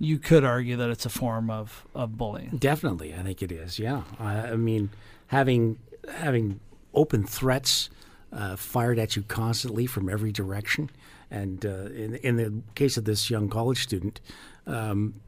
you 0.00 0.18
could 0.18 0.44
argue 0.44 0.76
that 0.76 0.88
it's 0.88 1.04
a 1.04 1.10
form 1.10 1.50
of, 1.50 1.86
of 1.94 2.16
bullying. 2.16 2.56
Definitely, 2.58 3.14
I 3.14 3.22
think 3.22 3.42
it 3.42 3.52
is. 3.52 3.78
Yeah, 3.78 4.02
I, 4.18 4.38
I 4.38 4.56
mean, 4.56 4.90
having 5.28 5.78
having 6.08 6.58
open 6.94 7.24
threats 7.24 7.90
uh, 8.32 8.56
fired 8.56 8.98
at 8.98 9.14
you 9.14 9.22
constantly 9.22 9.86
from 9.86 10.08
every 10.08 10.32
direction, 10.32 10.90
and 11.30 11.64
uh, 11.66 11.90
in 11.90 12.14
in 12.16 12.36
the 12.36 12.62
case 12.74 12.96
of 12.96 13.04
this 13.04 13.28
young 13.28 13.50
college 13.50 13.82
student, 13.82 14.20
um, 14.66 15.20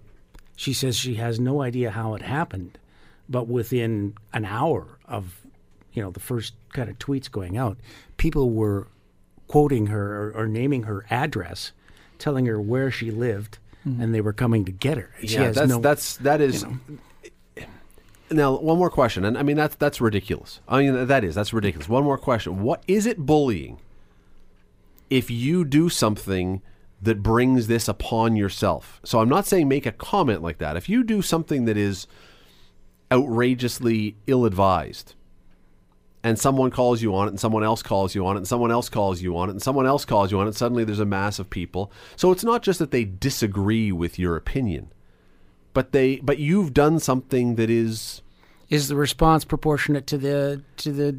she 0.57 0.73
says 0.73 0.97
she 0.97 1.17
has 1.17 1.39
no 1.39 1.61
idea 1.61 1.91
how 1.91 2.15
it 2.15 2.23
happened, 2.23 2.79
but 3.29 3.47
within 3.47 4.15
an 4.33 4.47
hour 4.47 4.99
of 5.07 5.42
you 5.93 6.03
know 6.03 6.11
the 6.11 6.21
first 6.21 6.55
kind 6.73 6.89
of 6.89 6.99
tweets 6.99 7.31
going 7.31 7.57
out, 7.57 7.79
people 8.17 8.51
were 8.51 8.89
quoting 9.49 9.87
her 9.87 10.31
or, 10.31 10.43
or 10.43 10.47
naming 10.47 10.85
her 10.85 11.05
address 11.11 11.73
telling 12.23 12.47
her 12.47 12.61
where 12.61 12.91
she 12.91 13.11
lived, 13.11 13.59
mm-hmm. 13.85 14.01
and 14.01 14.15
they 14.15 14.21
were 14.21 14.33
coming 14.33 14.65
to 14.65 14.73
get 14.73 14.97
her. 14.97 15.11
She 15.21 15.35
yeah, 15.35 15.51
that's 15.51 15.69
no- 15.69 15.81
that's 15.81 16.17
that 16.19 16.41
is. 16.41 16.65
Now, 18.31 18.57
one 18.57 18.79
more 18.79 18.89
question, 18.89 19.27
and 19.27 19.37
I 19.37 19.43
mean 19.43 19.57
that's 19.57 19.75
that's 19.75 20.01
ridiculous. 20.01 20.61
I 20.69 20.83
mean 20.83 21.07
that 21.07 21.25
is 21.25 21.35
that's 21.35 21.53
ridiculous. 21.53 21.89
One 21.89 22.05
more 22.05 22.17
question: 22.17 22.63
What 22.63 22.83
is 22.87 23.05
it 23.05 23.19
bullying? 23.19 23.79
If 25.11 25.31
you 25.31 25.67
do 25.67 25.91
something 25.91 26.63
that 27.03 27.23
brings 27.23 27.67
this 27.67 27.89
upon 27.89 28.37
yourself, 28.37 29.01
so 29.05 29.21
I'm 29.21 29.29
not 29.29 29.47
saying 29.47 29.69
make 29.69 29.85
a 29.85 29.93
comment 29.93 30.41
like 30.41 30.59
that. 30.59 30.77
If 30.77 30.89
you 30.89 31.03
do 31.03 31.21
something 31.21 31.67
that 31.67 31.77
is 31.77 32.07
outrageously 33.11 34.17
ill-advised, 34.27 35.15
and 36.25 36.39
someone 36.39 36.71
calls 36.71 37.03
you 37.03 37.15
on 37.15 37.27
it, 37.27 37.31
and 37.31 37.41
someone 37.41 37.65
else 37.65 37.83
calls 37.83 38.15
you 38.15 38.27
on 38.27 38.37
it, 38.37 38.41
and 38.41 38.49
someone 38.49 38.71
else 38.71 38.89
calls 38.89 39.21
you 39.21 39.37
on 39.37 39.49
it, 39.49 39.53
and 39.53 39.63
someone 39.63 39.87
else 39.87 40.05
calls 40.05 40.31
you 40.31 40.39
on 40.39 40.49
it, 40.49 40.55
suddenly 40.55 40.85
there's 40.85 41.01
a 41.01 41.05
mass 41.05 41.39
of 41.39 41.51
people. 41.51 41.91
So 42.17 42.31
it's 42.33 42.45
not 42.45 42.63
just 42.63 42.79
that 42.79 42.91
they 42.91 43.05
disagree 43.05 43.93
with 43.93 44.19
your 44.19 44.37
opinion 44.37 44.93
but 45.75 45.93
they 45.93 46.17
but 46.17 46.39
you've 46.39 46.75
done 46.75 46.99
something 46.99 47.57
that 47.57 47.71
is 47.71 48.23
is 48.69 48.89
the 48.89 48.97
response 48.97 49.45
proportionate 49.45 50.07
to 50.09 50.19
the 50.19 50.63
to 50.79 50.93
the 50.93 51.13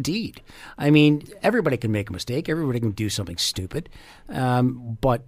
deed? 0.00 0.42
I 0.76 0.90
mean, 0.90 1.28
everybody 1.42 1.76
can 1.76 1.92
make 1.92 2.10
a 2.10 2.12
mistake. 2.12 2.48
Everybody 2.48 2.80
can 2.80 2.90
do 2.90 3.08
something 3.08 3.36
stupid, 3.36 3.88
um, 4.28 4.98
but 5.00 5.24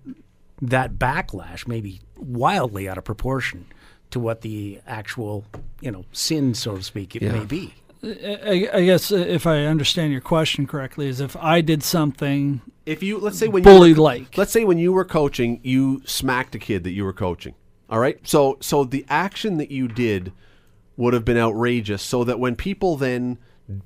that 0.60 0.94
backlash 0.94 1.68
may 1.68 1.80
be 1.80 2.00
wildly 2.16 2.88
out 2.88 2.98
of 2.98 3.04
proportion 3.04 3.66
to 4.10 4.18
what 4.18 4.40
the 4.40 4.80
actual 4.86 5.44
you 5.80 5.90
know 5.90 6.04
sin, 6.12 6.54
so 6.54 6.76
to 6.76 6.82
speak, 6.82 7.14
it 7.14 7.22
may 7.22 7.44
be. 7.44 7.74
I, 8.02 8.68
I 8.72 8.84
guess 8.84 9.10
uh, 9.12 9.16
if 9.16 9.46
I 9.46 9.64
understand 9.64 10.12
your 10.12 10.20
question 10.20 10.66
correctly, 10.66 11.08
is 11.08 11.20
if 11.20 11.36
I 11.36 11.60
did 11.60 11.82
something 11.82 12.60
if 12.86 13.02
you 13.02 13.18
let's 13.18 13.38
say 13.38 13.48
when 13.48 13.62
bully 13.62 13.90
you 13.90 13.94
were, 13.96 14.02
like. 14.02 14.38
let's 14.38 14.52
say 14.52 14.64
when 14.64 14.78
you 14.78 14.92
were 14.92 15.04
coaching 15.04 15.60
you 15.62 16.00
smacked 16.06 16.54
a 16.54 16.58
kid 16.58 16.84
that 16.84 16.92
you 16.92 17.04
were 17.04 17.12
coaching 17.12 17.54
all 17.90 17.98
right 17.98 18.18
so 18.26 18.56
so 18.60 18.84
the 18.84 19.04
action 19.08 19.58
that 19.58 19.70
you 19.70 19.88
did 19.88 20.32
would 20.96 21.12
have 21.12 21.24
been 21.24 21.36
outrageous 21.36 22.02
so 22.02 22.24
that 22.24 22.38
when 22.40 22.56
people 22.56 22.96
then 22.96 23.36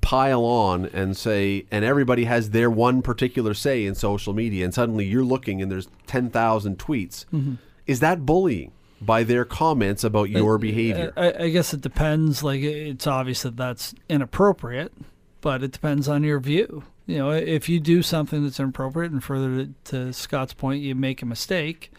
pile 0.01 0.45
on 0.45 0.87
and 0.87 1.17
say 1.17 1.67
and 1.73 1.85
everybody 1.85 2.25
has 2.25 2.51
their 2.51 2.71
one 2.71 3.03
particular 3.03 3.55
say 3.55 3.85
in 3.85 3.95
social 3.97 4.33
media 4.33 4.65
and 4.65 4.73
suddenly 4.73 5.05
you're 5.05 5.25
looking 5.25 5.61
and 5.61 5.73
there's 5.73 5.89
10,000 6.07 6.79
tweets 6.79 7.25
Mm-hmm. 7.33 7.55
is 7.89 7.99
that 8.01 8.25
bullying 8.25 8.71
by 9.05 9.25
their 9.25 9.45
comments 9.45 10.05
about 10.05 10.31
your 10.31 10.59
behavior 10.59 11.13
I, 11.17 11.45
I 11.45 11.49
guess 11.51 11.75
it 11.75 11.81
depends. 11.81 12.43
Like 12.43 12.63
it's 12.63 13.07
obvious 13.07 13.43
that 13.43 13.57
that's 13.57 13.95
inappropriate, 14.09 14.93
but 15.41 15.63
it 15.63 15.73
depends 15.73 16.09
on 16.09 16.23
your 16.23 16.41
view. 16.41 16.85
You 17.07 17.19
know, 17.19 17.31
if 17.31 17.69
you 17.69 17.81
do 17.81 18.03
something 18.03 18.45
that's 18.45 18.61
inappropriate, 18.61 19.11
and 19.11 19.23
further 19.23 19.65
to, 19.65 19.75
to 19.85 20.13
Scott's 20.13 20.55
point, 20.55 20.83
you 20.83 20.95
make 20.95 21.21
a 21.21 21.27
mistake, 21.27 21.91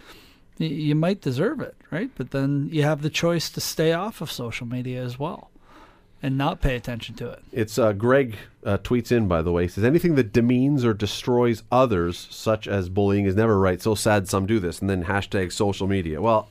you 0.57 0.95
might 0.95 1.19
deserve 1.19 1.59
it, 1.59 1.75
right? 1.91 2.09
But 2.15 2.31
then 2.31 2.69
you 2.71 2.83
have 2.83 3.01
the 3.01 3.09
choice 3.09 3.49
to 3.51 3.61
stay 3.61 3.91
off 3.91 4.21
of 4.21 4.31
social 4.31 4.65
media 4.65 5.03
as 5.03 5.19
well, 5.19 5.51
and 6.21 6.37
not 6.37 6.61
pay 6.61 6.77
attention 6.77 7.15
to 7.15 7.29
it. 7.29 7.43
It's 7.51 7.77
uh, 7.77 7.91
Greg 7.91 8.37
uh, 8.65 8.77
tweets 8.77 9.11
in, 9.11 9.27
by 9.27 9.41
the 9.41 9.51
way, 9.51 9.67
says 9.67 9.83
anything 9.83 10.15
that 10.15 10.31
demeans 10.31 10.85
or 10.85 10.93
destroys 10.93 11.63
others, 11.69 12.27
such 12.31 12.65
as 12.65 12.87
bullying, 12.87 13.25
is 13.25 13.35
never 13.35 13.59
right. 13.59 13.81
So 13.81 13.95
sad 13.95 14.29
some 14.29 14.45
do 14.45 14.59
this, 14.59 14.79
and 14.79 14.89
then 14.89 15.03
hashtag 15.03 15.51
social 15.51 15.87
media. 15.87 16.21
Well, 16.21 16.47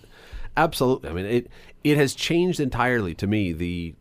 absolutely. 0.57 1.11
I 1.11 1.13
mean, 1.13 1.27
it 1.27 1.51
it 1.85 1.97
has 1.97 2.15
changed 2.15 2.61
entirely 2.61 3.15
to 3.17 3.27
me 3.27 3.53
the 3.53 3.95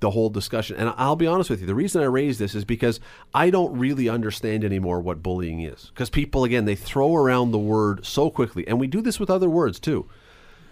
the 0.00 0.10
whole 0.10 0.30
discussion. 0.30 0.76
And 0.76 0.92
I'll 0.96 1.16
be 1.16 1.26
honest 1.26 1.50
with 1.50 1.60
you, 1.60 1.66
the 1.66 1.74
reason 1.74 2.02
I 2.02 2.06
raise 2.06 2.38
this 2.38 2.54
is 2.54 2.64
because 2.64 3.00
I 3.34 3.50
don't 3.50 3.78
really 3.78 4.08
understand 4.08 4.64
anymore 4.64 5.00
what 5.00 5.22
bullying 5.22 5.62
is. 5.62 5.90
Because 5.94 6.10
people, 6.10 6.44
again, 6.44 6.64
they 6.64 6.74
throw 6.74 7.14
around 7.16 7.50
the 7.50 7.58
word 7.58 8.04
so 8.04 8.30
quickly, 8.30 8.66
and 8.68 8.78
we 8.78 8.86
do 8.86 9.00
this 9.00 9.18
with 9.18 9.30
other 9.30 9.48
words 9.48 9.80
too. 9.80 10.08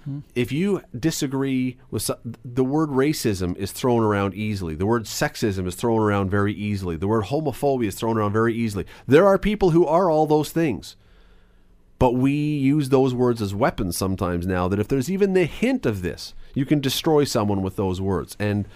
Mm-hmm. 0.03 0.21
If 0.35 0.53
you 0.53 0.83
disagree 0.99 1.79
with 1.91 2.11
the 2.45 2.65
word 2.65 2.91
racism 2.91 3.57
is 3.57 3.73
thrown 3.73 4.03
around 4.03 4.35
easily. 4.35 4.75
The 4.75 4.87
word 4.87 5.05
sexism 5.05 5.67
is 5.67 5.75
thrown 5.75 6.01
around 6.01 6.31
very 6.31 6.53
easily. 6.53 6.97
The 6.97 7.09
word 7.09 7.25
homophobia 7.25 7.89
is 7.89 7.97
thrown 7.97 8.17
around 8.17 8.33
very 8.33 8.55
easily. 8.55 8.87
There 9.07 9.27
are 9.27 9.39
people 9.39 9.71
who 9.71 9.87
are 9.87 10.11
all 10.11 10.27
those 10.27 10.53
things 10.53 10.97
but 11.99 12.13
we 12.13 12.33
use 12.33 12.89
those 12.89 13.15
words 13.15 13.41
as 13.41 13.55
weapons 13.55 13.97
sometimes 13.97 14.47
now 14.47 14.69
that 14.69 14.79
if 14.79 14.89
there's 14.89 15.11
even 15.11 15.33
the 15.33 15.45
hint 15.45 15.87
of 15.87 16.03
this 16.03 16.35
you 16.55 16.65
can 16.65 16.81
destroy 16.81 17.25
someone 17.25 17.63
with 17.63 17.77
those 17.77 18.01
words 18.01 18.37
and 18.39 18.67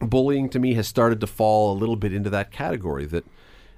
bullying 0.00 0.48
to 0.48 0.58
me 0.58 0.74
has 0.74 0.86
started 0.86 1.20
to 1.20 1.26
fall 1.26 1.72
a 1.72 1.78
little 1.78 1.96
bit 1.96 2.12
into 2.12 2.30
that 2.30 2.50
category 2.50 3.06
that 3.06 3.24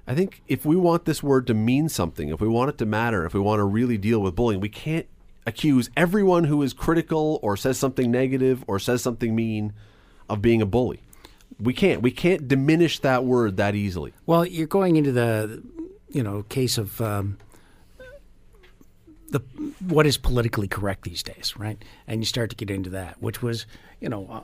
I 0.09 0.15
think 0.15 0.41
if 0.47 0.65
we 0.65 0.75
want 0.75 1.05
this 1.05 1.21
word 1.21 1.45
to 1.47 1.53
mean 1.53 1.87
something, 1.87 2.29
if 2.29 2.41
we 2.41 2.47
want 2.47 2.69
it 2.69 2.79
to 2.79 2.85
matter, 2.87 3.27
if 3.27 3.35
we 3.35 3.39
want 3.39 3.59
to 3.59 3.63
really 3.63 3.95
deal 3.95 4.19
with 4.19 4.35
bullying, 4.35 4.59
we 4.59 4.67
can't 4.67 5.05
accuse 5.45 5.91
everyone 5.95 6.45
who 6.45 6.63
is 6.63 6.73
critical 6.73 7.39
or 7.43 7.55
says 7.55 7.77
something 7.77 8.09
negative 8.09 8.63
or 8.65 8.79
says 8.79 9.03
something 9.03 9.35
mean 9.35 9.71
of 10.27 10.41
being 10.41 10.63
a 10.63 10.65
bully. 10.65 11.01
We 11.59 11.73
can't. 11.73 12.01
We 12.01 12.09
can't 12.09 12.47
diminish 12.47 12.97
that 12.99 13.23
word 13.23 13.57
that 13.57 13.75
easily. 13.75 14.13
Well, 14.25 14.47
you're 14.47 14.65
going 14.65 14.95
into 14.95 15.11
the, 15.11 15.61
you 16.09 16.23
know, 16.23 16.41
case 16.43 16.79
of 16.79 16.99
um, 17.01 17.37
the 19.29 19.39
what 19.87 20.05
is 20.05 20.17
politically 20.17 20.67
correct 20.67 21.03
these 21.03 21.23
days, 21.23 21.53
right? 21.57 21.83
And 22.07 22.21
you 22.21 22.25
start 22.25 22.49
to 22.51 22.55
get 22.55 22.69
into 22.69 22.89
that, 22.91 23.21
which 23.21 23.41
was, 23.41 23.65
you 23.99 24.09
know, 24.09 24.27
uh, 24.29 24.41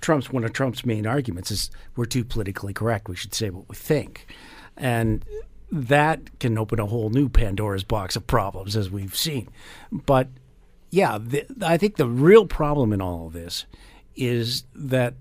Trump's 0.00 0.30
one 0.30 0.44
of 0.44 0.52
Trump's 0.52 0.84
main 0.84 1.06
arguments 1.06 1.50
is 1.50 1.70
we're 1.96 2.04
too 2.04 2.24
politically 2.24 2.72
correct. 2.72 3.08
We 3.08 3.16
should 3.16 3.34
say 3.34 3.50
what 3.50 3.68
we 3.68 3.76
think, 3.76 4.26
and 4.76 5.24
that 5.70 6.38
can 6.38 6.58
open 6.58 6.78
a 6.78 6.86
whole 6.86 7.10
new 7.10 7.28
Pandora's 7.28 7.84
box 7.84 8.16
of 8.16 8.26
problems, 8.26 8.76
as 8.76 8.90
we've 8.90 9.16
seen. 9.16 9.48
But 9.90 10.28
yeah, 10.90 11.18
the, 11.20 11.46
I 11.62 11.76
think 11.76 11.96
the 11.96 12.06
real 12.06 12.46
problem 12.46 12.92
in 12.92 13.00
all 13.00 13.26
of 13.26 13.32
this 13.32 13.66
is 14.14 14.64
that 14.74 15.14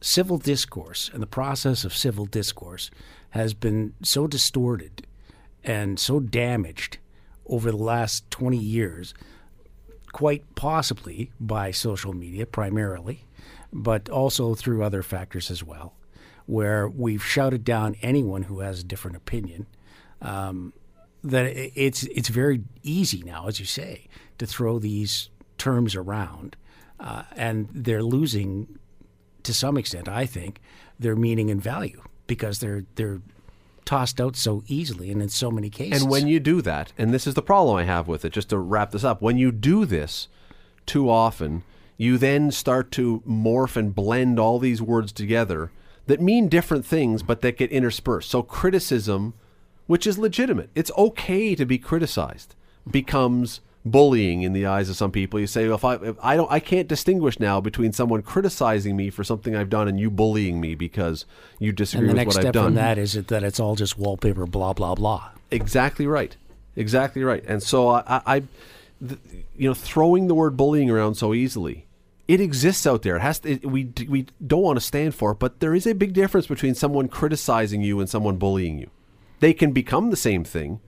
civil 0.00 0.38
discourse 0.38 1.10
and 1.12 1.22
the 1.22 1.26
process 1.26 1.84
of 1.84 1.94
civil 1.94 2.26
discourse 2.26 2.90
has 3.30 3.54
been 3.54 3.94
so 4.02 4.26
distorted 4.26 5.06
and 5.64 5.98
so 5.98 6.20
damaged 6.20 6.98
over 7.46 7.70
the 7.70 7.76
last 7.76 8.30
20 8.30 8.56
years, 8.56 9.14
quite 10.12 10.54
possibly 10.54 11.30
by 11.40 11.70
social 11.70 12.12
media 12.12 12.46
primarily, 12.46 13.24
but 13.72 14.08
also 14.08 14.54
through 14.54 14.82
other 14.82 15.02
factors 15.02 15.50
as 15.50 15.62
well, 15.62 15.94
where 16.46 16.88
we've 16.88 17.24
shouted 17.24 17.64
down 17.64 17.96
anyone 18.02 18.42
who 18.44 18.60
has 18.60 18.80
a 18.80 18.84
different 18.84 19.16
opinion. 19.16 19.66
Um, 20.22 20.72
that 21.22 21.46
it's 21.56 22.02
it's 22.04 22.28
very 22.28 22.62
easy 22.82 23.22
now, 23.22 23.48
as 23.48 23.58
you 23.58 23.64
say, 23.64 24.06
to 24.38 24.46
throw 24.46 24.78
these 24.78 25.30
terms 25.56 25.96
around, 25.96 26.56
uh, 27.00 27.22
and 27.34 27.68
they're 27.72 28.02
losing 28.02 28.78
to 29.42 29.54
some 29.54 29.76
extent, 29.76 30.08
I 30.08 30.26
think, 30.26 30.60
their 30.98 31.16
meaning 31.16 31.50
and 31.50 31.62
value 31.62 32.02
because 32.26 32.58
they're 32.60 32.84
they're 32.96 33.22
tossed 33.84 34.20
out 34.20 34.36
so 34.36 34.62
easily 34.66 35.10
and 35.10 35.22
in 35.22 35.28
so 35.28 35.50
many 35.50 35.70
cases. 35.70 36.02
And 36.02 36.10
when 36.10 36.26
you 36.26 36.40
do 36.40 36.62
that, 36.62 36.92
and 36.98 37.12
this 37.12 37.26
is 37.26 37.34
the 37.34 37.42
problem 37.42 37.76
I 37.76 37.84
have 37.84 38.08
with 38.08 38.24
it, 38.24 38.32
just 38.32 38.50
to 38.50 38.58
wrap 38.58 38.90
this 38.90 39.04
up, 39.04 39.22
when 39.22 39.38
you 39.38 39.52
do 39.52 39.84
this 39.84 40.28
too 40.86 41.08
often, 41.10 41.62
you 41.96 42.18
then 42.18 42.50
start 42.50 42.90
to 42.92 43.22
morph 43.26 43.76
and 43.76 43.94
blend 43.94 44.38
all 44.38 44.58
these 44.58 44.82
words 44.82 45.12
together 45.12 45.70
that 46.06 46.20
mean 46.20 46.48
different 46.48 46.84
things, 46.84 47.22
but 47.22 47.40
that 47.40 47.56
get 47.56 47.70
interspersed. 47.70 48.30
So 48.30 48.42
criticism, 48.42 49.34
which 49.86 50.06
is 50.06 50.18
legitimate, 50.18 50.70
it's 50.74 50.90
okay 50.98 51.54
to 51.54 51.64
be 51.64 51.78
criticized, 51.78 52.54
becomes 52.90 53.60
bullying 53.84 54.42
in 54.42 54.52
the 54.52 54.66
eyes 54.66 54.88
of 54.88 54.96
some 54.96 55.10
people. 55.10 55.38
You 55.38 55.46
say, 55.46 55.66
well, 55.66 55.76
if 55.76 55.84
I, 55.84 55.94
if 55.96 56.16
I 56.22 56.36
don't, 56.36 56.50
I 56.50 56.60
can't 56.60 56.88
distinguish 56.88 57.38
now 57.38 57.60
between 57.60 57.92
someone 57.92 58.22
criticizing 58.22 58.96
me 58.96 59.10
for 59.10 59.24
something 59.24 59.54
I've 59.54 59.70
done 59.70 59.88
and 59.88 60.00
you 60.00 60.10
bullying 60.10 60.60
me 60.60 60.74
because 60.74 61.26
you 61.58 61.72
disagree 61.72 62.08
and 62.08 62.10
the 62.10 62.12
with 62.12 62.16
next 62.16 62.26
what 62.28 62.40
step 62.42 62.46
I've 62.46 62.52
done. 62.52 62.64
from 62.66 62.74
that 62.74 62.98
is 62.98 63.14
it 63.16 63.28
that 63.28 63.42
it's 63.42 63.60
all 63.60 63.74
just 63.74 63.98
wallpaper, 63.98 64.46
blah 64.46 64.72
blah 64.72 64.94
blah. 64.94 65.30
Exactly 65.50 66.06
right. 66.06 66.36
Exactly 66.76 67.22
right. 67.22 67.44
And 67.46 67.62
so 67.62 67.88
I, 67.88 68.02
I, 68.06 68.22
I 68.26 68.42
th- 69.06 69.20
you 69.56 69.68
know, 69.68 69.74
throwing 69.74 70.26
the 70.26 70.34
word 70.34 70.56
bullying 70.56 70.90
around 70.90 71.14
so 71.14 71.34
easily, 71.34 71.86
it 72.26 72.40
exists 72.40 72.86
out 72.86 73.02
there. 73.02 73.16
It 73.16 73.20
has 73.20 73.38
to, 73.40 73.52
it, 73.52 73.66
we 73.66 73.92
we 74.08 74.26
don't 74.44 74.62
want 74.62 74.76
to 74.78 74.84
stand 74.84 75.14
for 75.14 75.32
it, 75.32 75.38
but 75.38 75.60
there 75.60 75.74
is 75.74 75.86
a 75.86 75.94
big 75.94 76.14
difference 76.14 76.46
between 76.46 76.74
someone 76.74 77.08
criticizing 77.08 77.82
you 77.82 78.00
and 78.00 78.08
someone 78.08 78.36
bullying 78.38 78.78
you. 78.78 78.90
They 79.40 79.52
can 79.52 79.72
become 79.72 80.10
the 80.10 80.16
same 80.16 80.42
thing, 80.42 80.80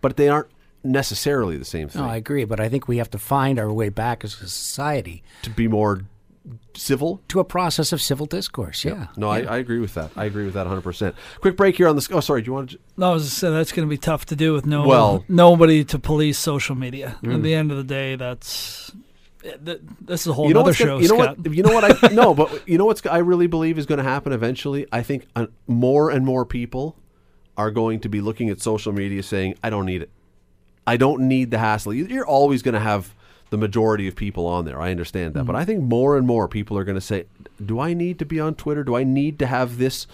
but 0.00 0.16
they 0.16 0.28
aren't 0.28 0.48
necessarily 0.82 1.56
the 1.56 1.64
same 1.64 1.88
thing. 1.88 2.02
No, 2.02 2.08
I 2.08 2.16
agree, 2.16 2.44
but 2.44 2.60
I 2.60 2.68
think 2.68 2.88
we 2.88 2.98
have 2.98 3.10
to 3.10 3.18
find 3.18 3.58
our 3.58 3.72
way 3.72 3.88
back 3.88 4.24
as 4.24 4.34
a 4.34 4.48
society 4.48 5.22
to 5.42 5.50
be 5.50 5.68
more 5.68 6.02
civil. 6.74 7.20
to 7.28 7.40
a 7.40 7.44
process 7.44 7.92
of 7.92 8.00
civil 8.00 8.26
discourse. 8.26 8.84
Yeah. 8.84 9.08
No, 9.16 9.28
I, 9.28 9.40
I 9.40 9.58
agree 9.58 9.78
with 9.78 9.94
that. 9.94 10.10
I 10.16 10.24
agree 10.24 10.44
with 10.44 10.54
that 10.54 10.66
100%. 10.66 11.14
Quick 11.40 11.56
break 11.56 11.76
here 11.76 11.88
on 11.88 11.96
this. 11.96 12.10
Oh, 12.10 12.20
sorry. 12.20 12.42
Do 12.42 12.46
you 12.46 12.52
want 12.54 12.70
to? 12.70 12.78
No, 12.96 13.10
I 13.10 13.14
was 13.14 13.24
just 13.24 13.38
saying 13.38 13.54
that's 13.54 13.72
going 13.72 13.86
to 13.86 13.90
be 13.90 13.98
tough 13.98 14.26
to 14.26 14.36
do 14.36 14.52
with 14.52 14.66
no 14.66 14.86
Well- 14.86 15.24
nobody 15.28 15.84
to 15.84 15.98
police 15.98 16.38
social 16.38 16.74
media. 16.74 17.18
At 17.24 17.42
the 17.42 17.54
end 17.54 17.70
of 17.70 17.76
the 17.76 17.84
day, 17.84 18.16
that's 18.16 18.90
eh, 19.44 19.76
this 20.00 20.22
is 20.22 20.26
a 20.28 20.32
whole 20.32 20.48
you 20.48 20.54
know 20.54 20.60
other 20.60 20.72
show, 20.72 20.86
gonna, 20.86 21.02
you 21.02 21.08
know 21.08 21.22
Scott. 21.22 21.38
what 21.38 21.54
you 21.54 21.62
know 21.62 21.74
what 21.74 22.04
I 22.04 22.08
no 22.12 22.34
but 22.34 22.68
you 22.68 22.78
know 22.78 22.84
what's 22.86 23.04
I 23.06 23.18
really 23.18 23.46
believe 23.46 23.78
is 23.78 23.86
going 23.86 23.98
to 23.98 24.04
happen 24.04 24.32
eventually 24.32 24.86
I 24.92 25.02
think 25.02 25.26
uh, 25.36 25.46
more 25.66 26.10
and 26.10 26.26
more 26.26 26.44
people 26.44 26.96
are 27.56 27.70
going 27.70 28.00
to 28.00 28.08
be 28.08 28.20
looking 28.20 28.50
at 28.50 28.60
social 28.60 28.92
media 28.92 29.22
saying 29.22 29.54
I 29.62 29.70
don't 29.70 29.86
need 29.86 30.02
it 30.02 30.10
I 30.90 30.96
don't 30.96 31.22
need 31.28 31.50
the 31.50 31.58
hassle. 31.58 31.94
You- 31.94 32.06
You're 32.06 32.26
always 32.26 32.62
going 32.62 32.74
to 32.74 32.80
have 32.80 33.14
the 33.50 33.56
majority 33.58 34.06
of 34.08 34.14
people 34.16 34.46
on 34.46 34.64
there. 34.64 34.80
I 34.80 34.90
understand 34.90 35.34
that, 35.34 35.44
but 35.44 35.56
I 35.56 35.64
think 35.64 35.82
more 35.82 36.16
and 36.16 36.26
more 36.26 36.46
people 36.48 36.76
are 36.78 36.84
going 36.84 36.94
to 36.96 37.00
say, 37.00 37.24
"Do 37.64 37.80
I 37.80 37.94
need 37.94 38.18
to 38.20 38.24
be 38.24 38.38
on 38.40 38.54
Twitter? 38.54 38.84
Do 38.84 38.94
I 38.96 39.04
need 39.04 39.38
to 39.40 39.46
have 39.46 39.78
this 39.78 40.06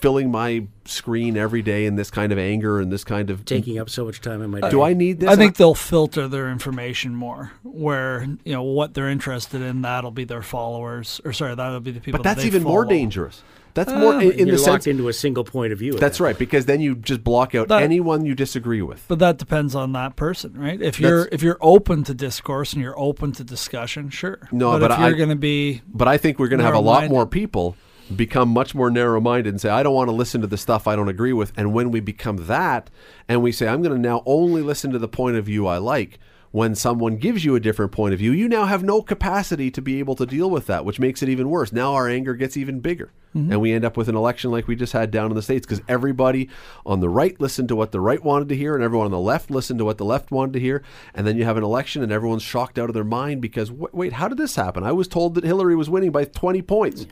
filling 0.00 0.30
my 0.30 0.64
screen 0.84 1.36
every 1.36 1.62
day 1.62 1.86
in 1.86 1.94
this 1.96 2.10
kind 2.10 2.32
of 2.32 2.38
anger 2.38 2.80
and 2.80 2.90
this 2.92 3.04
kind 3.04 3.30
of 3.30 3.44
Taking 3.44 3.78
up 3.78 3.88
so 3.88 4.04
much 4.04 4.20
time 4.20 4.42
in 4.42 4.50
my 4.50 4.60
day. 4.60 4.70
Do 4.70 4.82
I 4.82 4.94
need 4.94 5.20
this? 5.20 5.28
I 5.30 5.36
think 5.36 5.56
they'll 5.56 5.74
filter 5.74 6.26
their 6.28 6.50
information 6.50 7.14
more, 7.14 7.52
where 7.62 8.26
you 8.44 8.52
know 8.52 8.62
what 8.62 8.94
they're 8.94 9.08
interested 9.08 9.60
in. 9.62 9.82
That'll 9.82 10.10
be 10.10 10.24
their 10.24 10.42
followers, 10.42 11.20
or 11.24 11.32
sorry, 11.32 11.54
that'll 11.54 11.80
be 11.80 11.92
the 11.92 12.00
people. 12.00 12.18
but 12.18 12.24
that 12.24 12.30
that's 12.36 12.42
they 12.42 12.46
even 12.48 12.62
more 12.62 12.84
dangerous. 12.84 13.42
That's 13.74 13.90
ah, 13.90 13.98
more 13.98 14.14
in, 14.14 14.32
in 14.32 14.46
You're 14.48 14.56
the 14.56 14.62
locked 14.62 14.84
sense. 14.84 14.86
into 14.88 15.08
a 15.08 15.12
single 15.12 15.44
point 15.44 15.72
of 15.72 15.78
view. 15.78 15.92
That's 15.94 16.18
that 16.18 16.24
right, 16.24 16.38
because 16.38 16.66
then 16.66 16.80
you 16.80 16.94
just 16.94 17.24
block 17.24 17.54
out 17.54 17.68
That- 17.68 17.82
anyone 17.82 18.26
you 18.26 18.34
disagree 18.34 18.82
with. 18.82 19.04
But 19.08 19.18
that 19.20 19.38
depends 19.38 19.74
on 19.74 19.92
that 19.92 20.16
person, 20.16 20.52
right? 20.56 20.80
If 20.80 21.00
you're 21.00 21.24
That's- 21.24 21.34
if 21.34 21.42
you're 21.42 21.58
open 21.60 22.04
to 22.04 22.14
discourse 22.14 22.72
and 22.74 22.82
you're 22.82 22.98
open 22.98 23.32
to 23.32 23.44
discussion, 23.44 24.10
sure. 24.10 24.48
No, 24.52 24.72
but, 24.72 24.80
but 24.80 24.90
if 24.92 24.98
I- 24.98 25.08
you're 25.08 25.16
going 25.16 25.30
to 25.30 25.36
be 25.36 25.82
But 25.92 26.08
I 26.08 26.18
think 26.18 26.38
we're 26.38 26.48
going 26.48 26.60
to 26.60 26.64
have 26.66 26.74
a 26.74 26.80
lot 26.80 27.08
more 27.08 27.26
people 27.26 27.76
become 28.14 28.50
much 28.50 28.74
more 28.74 28.90
narrow-minded 28.90 29.48
and 29.48 29.60
say, 29.60 29.70
"I 29.70 29.82
don't 29.82 29.94
want 29.94 30.08
to 30.08 30.14
listen 30.14 30.42
to 30.42 30.46
the 30.46 30.58
stuff 30.58 30.86
I 30.86 30.96
don't 30.96 31.08
agree 31.08 31.32
with." 31.32 31.52
And 31.56 31.72
when 31.72 31.90
we 31.90 32.00
become 32.00 32.36
that, 32.46 32.90
and 33.28 33.42
we 33.42 33.52
say, 33.52 33.68
"I'm 33.68 33.80
going 33.80 33.94
to 33.94 34.00
now 34.00 34.22
only 34.26 34.60
listen 34.60 34.90
to 34.90 34.98
the 34.98 35.08
point 35.08 35.36
of 35.36 35.46
view 35.46 35.66
I 35.66 35.78
like," 35.78 36.18
when 36.52 36.74
someone 36.74 37.16
gives 37.16 37.44
you 37.44 37.54
a 37.54 37.60
different 37.60 37.90
point 37.92 38.12
of 38.12 38.18
view, 38.20 38.30
you 38.32 38.48
now 38.48 38.66
have 38.66 38.84
no 38.84 39.02
capacity 39.02 39.70
to 39.70 39.82
be 39.82 39.98
able 39.98 40.14
to 40.14 40.24
deal 40.26 40.48
with 40.50 40.66
that, 40.66 40.84
which 40.84 41.00
makes 41.00 41.22
it 41.22 41.28
even 41.28 41.48
worse. 41.48 41.72
Now 41.72 41.94
our 41.94 42.08
anger 42.08 42.34
gets 42.34 42.56
even 42.56 42.80
bigger, 42.80 43.10
Mm-hmm. 43.34 43.50
and 43.52 43.60
we 43.62 43.72
end 43.72 43.82
up 43.86 43.96
with 43.96 44.10
an 44.10 44.14
election 44.14 44.50
like 44.50 44.68
we 44.68 44.76
just 44.76 44.92
had 44.92 45.10
down 45.10 45.30
in 45.30 45.34
the 45.34 45.40
states 45.40 45.64
because 45.66 45.80
everybody 45.88 46.50
on 46.84 47.00
the 47.00 47.08
right 47.08 47.40
listened 47.40 47.68
to 47.68 47.74
what 47.76 47.90
the 47.90 47.98
right 47.98 48.22
wanted 48.22 48.50
to 48.50 48.54
hear, 48.56 48.74
and 48.74 48.84
everyone 48.84 49.06
on 49.06 49.10
the 49.10 49.18
left 49.18 49.50
listened 49.50 49.78
to 49.78 49.86
what 49.86 49.96
the 49.96 50.04
left 50.04 50.30
wanted 50.30 50.52
to 50.52 50.60
hear, 50.60 50.82
and 51.14 51.26
then 51.26 51.38
you 51.38 51.44
have 51.44 51.56
an 51.56 51.64
election, 51.64 52.02
and 52.02 52.12
everyone's 52.12 52.42
shocked 52.42 52.78
out 52.78 52.90
of 52.90 52.94
their 52.94 53.04
mind 53.04 53.40
because 53.40 53.72
"Wait, 53.72 53.94
wait, 53.94 54.12
how 54.12 54.28
did 54.28 54.36
this 54.36 54.56
happen? 54.56 54.84
I 54.84 54.92
was 54.92 55.08
told 55.08 55.34
that 55.36 55.44
Hillary 55.44 55.74
was 55.74 55.88
winning 55.88 56.10
by 56.10 56.26
20 56.26 56.60
points. 56.60 57.06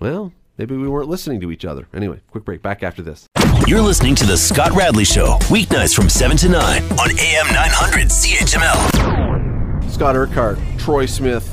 Well, 0.00 0.32
maybe 0.56 0.74
we 0.78 0.88
weren't 0.88 1.10
listening 1.10 1.42
to 1.42 1.50
each 1.52 1.66
other. 1.66 1.88
Anyway, 1.92 2.20
quick 2.30 2.46
break. 2.46 2.62
Back 2.62 2.82
after 2.82 3.02
this. 3.02 3.26
You're 3.66 3.82
listening 3.82 4.14
to 4.14 4.24
The 4.24 4.36
Scott 4.36 4.70
Radley 4.76 5.04
Show, 5.04 5.38
weeknights 5.48 5.92
from 5.92 6.08
7 6.08 6.36
to 6.36 6.48
9 6.50 6.82
on 6.84 7.10
AM 7.18 7.46
900 7.52 8.06
CHML. 8.06 9.90
Scot 9.90 10.14
Urquhart, 10.14 10.60
Troy 10.78 11.04
Smith. 11.04 11.52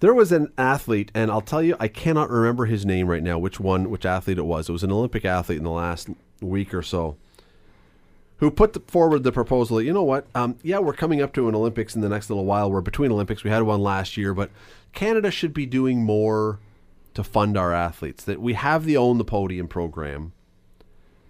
There 0.00 0.14
was 0.14 0.32
an 0.32 0.50
athlete, 0.56 1.12
and 1.14 1.30
I'll 1.30 1.42
tell 1.42 1.62
you, 1.62 1.76
I 1.78 1.88
cannot 1.88 2.30
remember 2.30 2.64
his 2.64 2.86
name 2.86 3.06
right 3.06 3.22
now, 3.22 3.38
which 3.38 3.60
one, 3.60 3.90
which 3.90 4.06
athlete 4.06 4.38
it 4.38 4.46
was. 4.46 4.70
It 4.70 4.72
was 4.72 4.82
an 4.82 4.90
Olympic 4.90 5.26
athlete 5.26 5.58
in 5.58 5.64
the 5.64 5.70
last 5.70 6.08
week 6.40 6.72
or 6.72 6.82
so, 6.82 7.18
who 8.38 8.50
put 8.50 8.90
forward 8.90 9.24
the 9.24 9.30
proposal 9.32 9.76
that, 9.76 9.84
you 9.84 9.92
know 9.92 10.04
what, 10.04 10.26
um, 10.34 10.56
yeah, 10.62 10.78
we're 10.78 10.94
coming 10.94 11.20
up 11.20 11.34
to 11.34 11.50
an 11.50 11.54
Olympics 11.54 11.94
in 11.94 12.00
the 12.00 12.08
next 12.08 12.30
little 12.30 12.46
while. 12.46 12.70
We're 12.70 12.80
between 12.80 13.12
Olympics. 13.12 13.44
We 13.44 13.50
had 13.50 13.64
one 13.64 13.82
last 13.82 14.16
year, 14.16 14.32
but 14.32 14.50
Canada 14.94 15.30
should 15.30 15.52
be 15.52 15.66
doing 15.66 16.02
more 16.02 16.60
to 17.14 17.24
fund 17.24 17.56
our 17.56 17.72
athletes. 17.72 18.24
That 18.24 18.40
we 18.40 18.54
have 18.54 18.84
the 18.84 18.96
Own 18.96 19.18
the 19.18 19.24
Podium 19.24 19.68
program. 19.68 20.32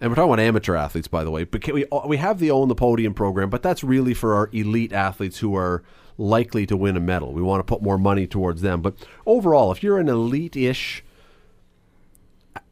And 0.01 0.11
we're 0.11 0.17
talking 0.17 0.33
about 0.33 0.41
amateur 0.41 0.75
athletes, 0.75 1.07
by 1.07 1.23
the 1.23 1.31
way. 1.31 1.45
But 1.45 1.65
we 1.73 1.87
uh, 1.87 2.09
we 2.09 2.17
have 2.17 2.41
the 2.41 2.51
own 2.51 2.67
the 2.67 2.75
podium 2.75 3.15
program, 3.15 3.51
but 3.51 3.63
that's 3.63 3.85
really 3.85 4.15
for 4.15 4.35
our 4.35 4.51
elite 4.53 4.93
athletes 4.93 5.39
who 5.39 5.55
are 5.55 5.85
likely 6.19 6.67
to 6.67 6.77
win 6.77 6.97
a 6.97 7.01
medal. 7.01 7.33
We 7.33 7.41
want 7.41 7.61
to 7.61 7.65
put 7.65 7.83
more 7.83 7.99
money 7.99 8.27
towards 8.27 8.63
them. 8.63 8.83
But 8.83 8.97
overall, 9.27 9.71
if 9.71 9.81
you're 9.81 9.99
an 9.99 10.09
elite-ish 10.09 11.05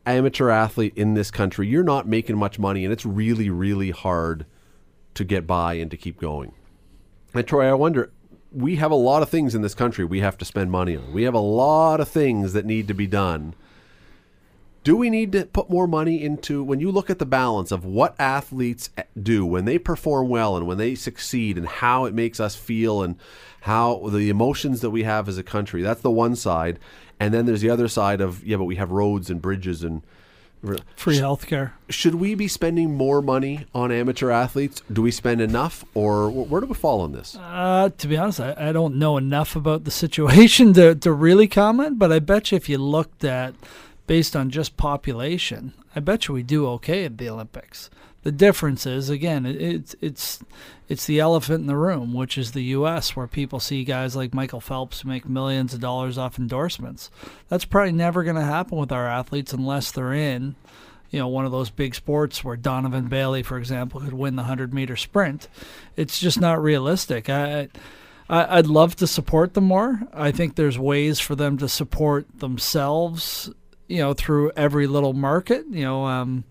amateur 0.04 0.50
athlete 0.50 0.92
in 0.96 1.14
this 1.14 1.30
country, 1.30 1.68
you're 1.68 1.84
not 1.84 2.08
making 2.08 2.36
much 2.36 2.58
money, 2.58 2.84
and 2.84 2.92
it's 2.92 3.06
really, 3.06 3.48
really 3.48 3.90
hard 3.90 4.44
to 5.14 5.24
get 5.24 5.46
by 5.46 5.74
and 5.74 5.88
to 5.92 5.96
keep 5.96 6.18
going. 6.20 6.52
And 7.32 7.46
Troy, 7.46 7.68
I 7.68 7.74
wonder, 7.74 8.11
we 8.53 8.76
have 8.76 8.90
a 8.90 8.96
lot 8.96 9.22
of 9.22 9.28
things 9.28 9.55
in 9.55 9.62
this 9.62 9.74
country 9.74 10.05
we 10.05 10.20
have 10.20 10.38
to 10.38 10.44
spend 10.44 10.70
money 10.70 10.96
on. 10.96 11.12
We 11.12 11.22
have 11.22 11.34
a 11.34 11.38
lot 11.38 12.01
of 12.01 12.09
things 12.09 12.53
that 12.53 12.66
need 12.66 12.88
to 12.88 12.94
be 12.94 13.07
done. 13.07 13.55
Do 14.82 14.96
we 14.96 15.11
need 15.11 15.32
to 15.32 15.44
put 15.44 15.68
more 15.68 15.86
money 15.86 16.22
into 16.22 16.64
when 16.64 16.80
you 16.80 16.90
look 16.90 17.11
at 17.11 17.18
the 17.18 17.26
balance 17.26 17.70
of 17.70 17.84
what 17.84 18.18
athletes 18.18 18.88
do 19.20 19.44
when 19.44 19.66
they 19.66 19.78
perform 19.78 20.28
well 20.28 20.57
and 20.57 20.66
when 20.66 20.78
they 20.78 20.94
succeed 20.94 21.59
and 21.59 21.66
how 21.66 22.07
it 22.07 22.14
makes 22.14 22.40
us 22.40 22.57
feel 22.57 23.03
and 23.03 23.16
how 23.62 24.09
the 24.09 24.30
emotions 24.30 24.80
that 24.80 24.90
we 24.90 25.03
have 25.03 25.28
as 25.28 25.36
a 25.36 25.42
country? 25.42 25.82
That's 25.82 26.01
the 26.01 26.11
one 26.11 26.34
side. 26.34 26.78
And 27.20 27.34
then 27.34 27.44
there's 27.44 27.61
the 27.61 27.68
other 27.68 27.88
side 27.88 28.22
of, 28.22 28.42
yeah, 28.42 28.57
but 28.57 28.64
we 28.64 28.76
have 28.76 28.90
roads 28.90 29.28
and 29.28 29.42
bridges 29.42 29.84
and 29.84 30.01
free 30.96 31.18
healthcare. 31.18 31.72
should 31.88 32.16
we 32.16 32.34
be 32.34 32.48
spending 32.48 32.94
more 32.94 33.22
money 33.22 33.66
on 33.74 33.90
amateur 33.90 34.30
athletes? 34.30 34.82
Do 34.92 35.02
we 35.02 35.11
spend 35.11 35.40
enough, 35.40 35.84
or 35.94 36.30
where 36.30 36.61
do 36.61 36.66
we 36.66 36.74
fall 36.74 37.00
on 37.00 37.12
this? 37.12 37.36
Uh, 37.36 37.90
to 37.96 38.08
be 38.08 38.16
honest, 38.16 38.40
I, 38.40 38.54
I 38.58 38.72
don't 38.72 38.96
know 38.96 39.16
enough 39.16 39.56
about 39.56 39.84
the 39.84 39.90
situation 39.90 40.72
to, 40.74 40.94
to 40.94 41.12
really 41.12 41.48
comment, 41.48 41.98
but 41.98 42.12
I 42.12 42.18
bet 42.18 42.52
you 42.52 42.56
if 42.56 42.68
you 42.68 42.78
looked 42.78 43.24
at 43.24 43.54
based 44.06 44.34
on 44.34 44.50
just 44.50 44.76
population, 44.76 45.72
I 45.94 46.00
bet 46.00 46.28
you 46.28 46.34
we 46.34 46.42
do 46.42 46.66
okay 46.68 47.04
at 47.04 47.18
the 47.18 47.28
Olympics. 47.28 47.90
The 48.22 48.32
difference 48.32 48.84
is 48.86 49.08
again, 49.08 49.46
it, 49.46 49.60
it's 49.60 49.96
it's 50.00 50.44
it's 50.88 51.06
the 51.06 51.20
elephant 51.20 51.60
in 51.60 51.66
the 51.66 51.76
room, 51.76 52.12
which 52.12 52.36
is 52.36 52.52
the 52.52 52.64
U.S., 52.64 53.16
where 53.16 53.26
people 53.26 53.60
see 53.60 53.84
guys 53.84 54.14
like 54.16 54.34
Michael 54.34 54.60
Phelps 54.60 55.04
make 55.04 55.28
millions 55.28 55.72
of 55.72 55.80
dollars 55.80 56.18
off 56.18 56.38
endorsements. 56.38 57.10
That's 57.48 57.64
probably 57.64 57.92
never 57.92 58.24
going 58.24 58.36
to 58.36 58.42
happen 58.42 58.76
with 58.76 58.92
our 58.92 59.08
athletes 59.08 59.52
unless 59.52 59.90
they're 59.90 60.12
in 60.12 60.56
you 61.10 61.18
know, 61.18 61.28
one 61.28 61.44
of 61.44 61.52
those 61.52 61.70
big 61.70 61.94
sports 61.94 62.44
where 62.44 62.56
Donovan 62.56 63.08
Bailey, 63.08 63.42
for 63.42 63.58
example, 63.58 64.00
could 64.00 64.12
win 64.12 64.36
the 64.36 64.42
100 64.42 64.72
meter 64.72 64.96
sprint. 64.96 65.48
It's 65.96 66.20
just 66.20 66.40
not 66.40 66.62
realistic. 66.62 67.28
I, 67.28 67.68
I'd 68.28 68.68
love 68.68 68.94
to 68.96 69.08
support 69.08 69.54
them 69.54 69.64
more. 69.64 70.02
I 70.12 70.30
think 70.30 70.54
there's 70.54 70.78
ways 70.78 71.18
for 71.18 71.34
them 71.34 71.58
to 71.58 71.68
support 71.68 72.26
themselves, 72.38 73.50
you 73.88 73.98
know, 73.98 74.14
through 74.14 74.52
every 74.52 74.86
little 74.86 75.12
market. 75.12 75.64
You 75.68 75.82
know, 75.82 76.06
um, 76.06 76.44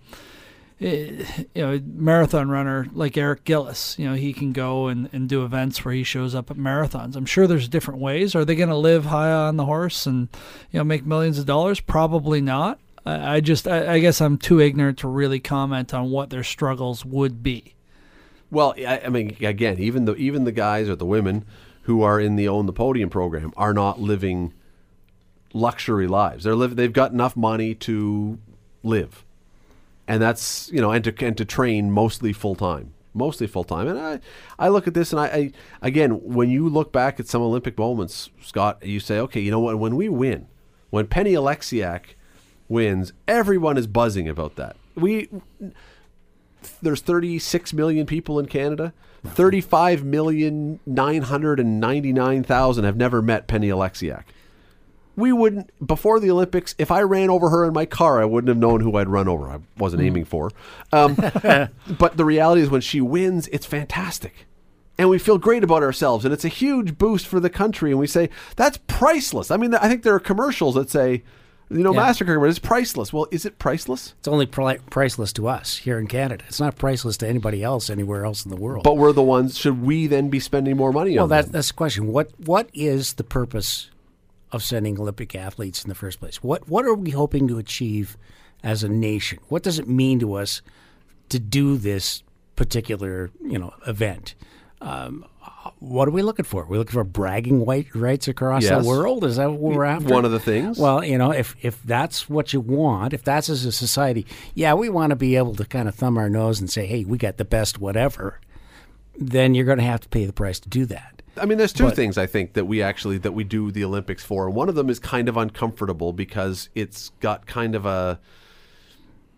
Eh, 0.82 1.26
you 1.54 1.62
know, 1.62 1.82
marathon 1.86 2.50
runner 2.50 2.88
like 2.94 3.18
Eric 3.18 3.44
Gillis, 3.44 3.98
you 4.00 4.08
know, 4.08 4.16
he 4.16 4.32
can 4.32 4.54
go 4.54 4.88
and, 4.88 5.10
and 5.12 5.28
do 5.28 5.44
events 5.44 5.84
where 5.84 5.94
he 5.94 6.04
shows 6.04 6.34
up 6.34 6.50
at 6.50 6.58
marathons. 6.58 7.16
I'm 7.16 7.26
sure 7.26 7.48
there's 7.48 7.68
different 7.68 8.00
ways. 8.00 8.34
Are 8.34 8.46
they 8.46 8.56
going 8.56 8.70
to 8.70 8.76
live 8.76 9.06
high 9.06 9.32
on 9.32 9.58
the 9.58 9.66
horse 9.66 10.06
and, 10.06 10.30
you 10.72 10.80
know, 10.80 10.86
make 10.86 11.06
millions 11.06 11.38
of 11.38 11.46
dollars? 11.46 11.82
Probably 11.82 12.40
not. 12.40 12.80
I, 13.06 13.36
I 13.36 13.40
just, 13.42 13.68
I, 13.68 13.96
I 13.96 14.00
guess 14.00 14.22
I'm 14.22 14.38
too 14.38 14.62
ignorant 14.62 15.00
to 15.00 15.10
really 15.10 15.40
comment 15.40 15.94
on 15.94 16.12
what 16.12 16.30
their 16.30 16.44
struggles 16.44 17.04
would 17.04 17.44
be. 17.44 17.76
Well, 18.52 18.74
I, 18.78 19.02
I 19.06 19.10
mean, 19.10 19.36
again, 19.42 19.80
even 19.80 20.06
the 20.06 20.16
even 20.16 20.44
the 20.44 20.52
guys 20.52 20.90
or 20.90 20.96
the 20.96 21.06
women 21.06 21.46
who 21.84 22.02
are 22.02 22.20
in 22.20 22.36
the 22.36 22.48
own 22.48 22.66
the 22.66 22.74
podium 22.74 23.10
program 23.10 23.54
are 23.56 23.74
not 23.74 24.00
living 24.00 24.54
luxury 25.54 26.08
lives. 26.08 26.44
They're 26.44 26.56
live. 26.56 26.76
They've 26.76 26.92
got 26.92 27.12
enough 27.12 27.36
money 27.36 27.76
to 27.76 28.40
live, 28.84 29.24
and 30.10 30.22
that's 30.22 30.70
you 30.74 30.82
know, 30.82 30.92
and 30.92 31.04
to 31.06 31.26
and 31.26 31.38
to 31.38 31.46
train 31.46 31.92
mostly 31.92 32.34
full 32.34 32.56
time, 32.56 32.94
mostly 33.14 33.46
full 33.46 33.64
time. 33.64 33.88
And 33.88 33.98
I 33.98 34.20
I 34.58 34.68
look 34.68 34.88
at 34.88 34.96
this 34.96 35.14
and 35.14 35.22
I, 35.22 35.26
I 35.28 35.52
again, 35.84 36.20
when 36.24 36.50
you 36.50 36.68
look 36.68 36.92
back 36.92 37.20
at 37.20 37.28
some 37.28 37.44
Olympic 37.44 37.78
moments, 37.78 38.32
Scott, 38.42 38.84
you 38.84 39.00
say, 39.00 39.20
okay, 39.20 39.40
you 39.40 39.52
know 39.52 39.60
what? 39.60 39.78
When 39.78 39.96
we 39.96 40.10
win, 40.10 40.48
when 40.90 41.06
Penny 41.06 41.34
Oleksiak 41.34 42.16
wins, 42.68 43.14
everyone 43.28 43.78
is 43.78 43.86
buzzing 43.86 44.28
about 44.28 44.56
that. 44.56 44.76
We 44.96 45.30
there's 46.82 47.02
36 47.02 47.72
million 47.74 48.06
people 48.08 48.40
in 48.40 48.48
Canada. 48.48 48.94
35 49.24 50.04
million 50.04 50.80
999,000 50.88 52.84
have 52.84 52.98
never 52.98 53.22
met 53.22 53.48
Penny 53.48 53.70
Oleksiak. 53.70 54.24
We 55.20 55.32
wouldn't 55.34 55.72
before 55.86 56.20
the 56.20 56.32
Olympics. 56.32 56.74
If 56.78 56.92
I 56.92 57.02
ran 57.02 57.30
over 57.30 57.50
her 57.50 57.66
in 57.66 57.74
my 57.74 57.86
car, 57.86 58.22
I 58.22 58.26
wouldn't 58.26 58.50
have 58.50 58.58
known 58.58 58.82
who 58.82 58.96
I'd 58.98 59.10
run 59.10 59.28
over. 59.28 59.50
I 59.50 59.60
wasn't 59.78 60.02
aiming 60.04 60.26
for. 60.26 60.52
Um, 60.92 61.16
but 62.00 62.18
the 62.18 62.26
reality 62.26 62.62
is, 62.62 62.70
when 62.70 62.82
she 62.82 63.02
wins, 63.02 63.48
it's 63.50 63.66
fantastic, 63.66 64.48
and 64.98 65.10
we 65.10 65.20
feel 65.20 65.38
great 65.38 65.64
about 65.64 65.84
ourselves, 65.84 66.26
and 66.26 66.34
it's 66.34 66.46
a 66.46 66.50
huge 66.50 66.98
boost 66.98 67.28
for 67.28 67.40
the 67.40 67.50
country. 67.50 67.92
And 67.92 68.00
we 68.00 68.08
say 68.08 68.30
that's 68.56 68.80
priceless. 68.88 69.52
I 69.52 69.58
mean, 69.58 69.74
I 69.76 69.88
think 69.88 70.04
there 70.04 70.16
are 70.16 70.20
commercials 70.20 70.76
that 70.76 70.90
say, 70.90 71.24
you 71.72 71.84
know, 71.84 71.94
Yeah. 71.94 72.02
Mastercard 72.10 72.48
is 72.50 72.58
priceless. 72.58 73.14
Well, 73.14 73.28
is 73.30 73.46
it 73.46 73.60
priceless? 73.60 74.16
It's 74.20 74.28
only 74.28 74.48
pri- 74.48 74.80
priceless 74.90 75.32
to 75.34 75.48
us 75.48 75.78
here 75.78 76.00
in 76.00 76.08
Canada. 76.08 76.44
It's 76.48 76.60
not 76.60 76.76
priceless 76.78 77.16
to 77.18 77.28
anybody 77.28 77.62
else 77.64 77.90
anywhere 77.92 78.26
else 78.26 78.44
in 78.44 78.50
the 78.50 78.58
world. 78.58 78.84
But 78.84 78.98
we're 78.98 79.14
the 79.14 79.22
ones. 79.22 79.58
Should 79.58 79.82
we 79.84 80.08
then 80.08 80.30
be 80.30 80.40
spending 80.40 80.76
more 80.78 80.92
money 80.92 81.14
well, 81.16 81.26
on 81.26 81.30
that, 81.30 81.44
them? 81.44 81.52
that's 81.52 81.68
the 81.68 81.76
question. 81.76 82.08
What 82.08 82.32
What 82.44 82.70
is 82.74 83.14
the 83.14 83.24
purpose 83.24 83.92
of 84.52 84.64
sending 84.64 85.00
Olympic 85.00 85.36
athletes 85.36 85.84
in 85.84 85.90
the 85.90 85.96
first 85.96 86.20
place? 86.20 86.44
What 86.44 86.68
What 86.70 86.86
are 86.86 86.96
we 86.96 87.12
hoping 87.12 87.48
to 87.48 87.58
achieve 87.58 88.18
as 88.64 88.84
a 88.84 88.90
nation? 88.90 89.40
What 89.50 89.64
does 89.64 89.80
it 89.80 89.88
mean 89.88 90.20
to 90.20 90.34
us 90.34 90.62
to 91.30 91.40
do 91.40 91.78
this 91.78 92.24
particular 92.56 93.32
you 93.44 93.58
know 93.60 93.74
event? 93.88 94.36
Um, 94.82 95.26
what 95.80 96.08
are 96.08 96.12
we 96.12 96.22
looking 96.22 96.46
for? 96.46 96.66
We're 96.66 96.78
looking 96.78 96.94
for 96.94 97.04
bragging 97.04 97.66
white 97.66 97.94
rights 97.94 98.30
across 98.30 98.64
Yes. 98.64 98.82
the 98.82 98.88
world. 98.88 99.26
Is 99.26 99.36
that 99.36 99.52
what 99.52 99.76
we're 99.76 99.84
after? 99.84 100.14
One 100.14 100.24
of 100.24 100.32
the 100.32 100.40
things. 100.40 100.78
Well, 100.80 101.04
you 101.04 101.18
know, 101.18 101.32
if 101.32 101.56
if 101.62 101.82
that's 101.84 102.30
what 102.30 102.54
you 102.54 102.62
want, 102.62 103.14
if 103.14 103.24
that's 103.24 103.50
as 103.50 103.66
a 103.66 103.72
society, 103.74 104.26
yeah, 104.56 104.74
we 104.74 104.88
want 104.90 105.10
to 105.10 105.16
be 105.18 105.36
able 105.36 105.56
to 105.56 105.66
kind 105.66 105.90
of 105.90 105.96
thumb 105.96 106.18
our 106.18 106.30
nose 106.30 106.60
and 106.62 106.70
say, 106.70 106.86
"Hey, 106.86 107.04
we 107.04 107.18
got 107.18 107.38
the 107.38 107.46
best 107.46 107.80
whatever." 107.80 108.40
Then 109.18 109.54
you're 109.54 109.66
going 109.66 109.80
to 109.80 109.84
have 109.84 110.00
to 110.02 110.10
pay 110.10 110.26
the 110.26 110.32
price 110.32 110.62
to 110.62 110.70
do 110.70 110.86
that. 110.86 111.19
I 111.38 111.46
mean, 111.46 111.58
there's 111.58 111.74
two 111.74 111.86
But- 111.86 111.96
things 111.96 112.18
I 112.18 112.26
think 112.26 112.54
that 112.54 112.66
we 112.66 112.82
actually 112.82 113.18
that 113.20 113.34
we 113.34 113.44
do 113.44 113.72
the 113.72 113.84
Olympics 113.84 114.24
for. 114.24 114.50
One 114.50 114.68
of 114.70 114.76
them 114.76 114.90
is 114.90 115.00
kind 115.00 115.30
of 115.30 115.38
uncomfortable 115.38 116.12
because 116.14 116.70
it's 116.76 117.12
got 117.22 117.46
kind 117.46 117.76
of 117.76 117.86
a 117.86 118.20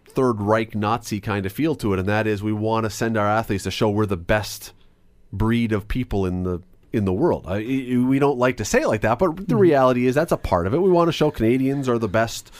Third 0.07 0.41
Reich 0.41 0.75
Nazi 0.75 1.19
kind 1.21 1.45
of 1.45 1.51
feel 1.53 1.73
to 1.75 1.93
it, 1.93 1.99
and 1.99 2.07
that 2.09 2.27
is 2.27 2.43
we 2.43 2.51
want 2.51 2.83
to 2.85 2.89
send 2.89 3.17
our 3.17 3.27
athletes 3.27 3.63
to 3.63 3.71
show 3.71 3.89
we're 3.89 4.05
the 4.05 4.17
best 4.17 4.73
breed 5.31 5.71
of 5.71 5.87
people 5.87 6.25
in 6.25 6.43
the 6.43 6.61
in 6.91 7.05
the 7.05 7.13
world. 7.13 7.45
I, 7.47 7.59
we 7.59 8.19
don't 8.19 8.37
like 8.37 8.57
to 8.57 8.65
say 8.65 8.81
it 8.81 8.87
like 8.87 9.01
that, 9.01 9.17
but 9.19 9.29
Mm-hmm. 9.31 9.45
the 9.45 9.55
reality 9.55 10.07
is 10.07 10.15
that's 10.15 10.33
a 10.33 10.37
part 10.37 10.67
of 10.67 10.73
it. 10.73 10.81
We 10.81 10.89
want 10.91 11.07
to 11.07 11.13
show 11.13 11.31
Canadians 11.31 11.87
are 11.87 11.97
the 11.97 12.09
best. 12.09 12.51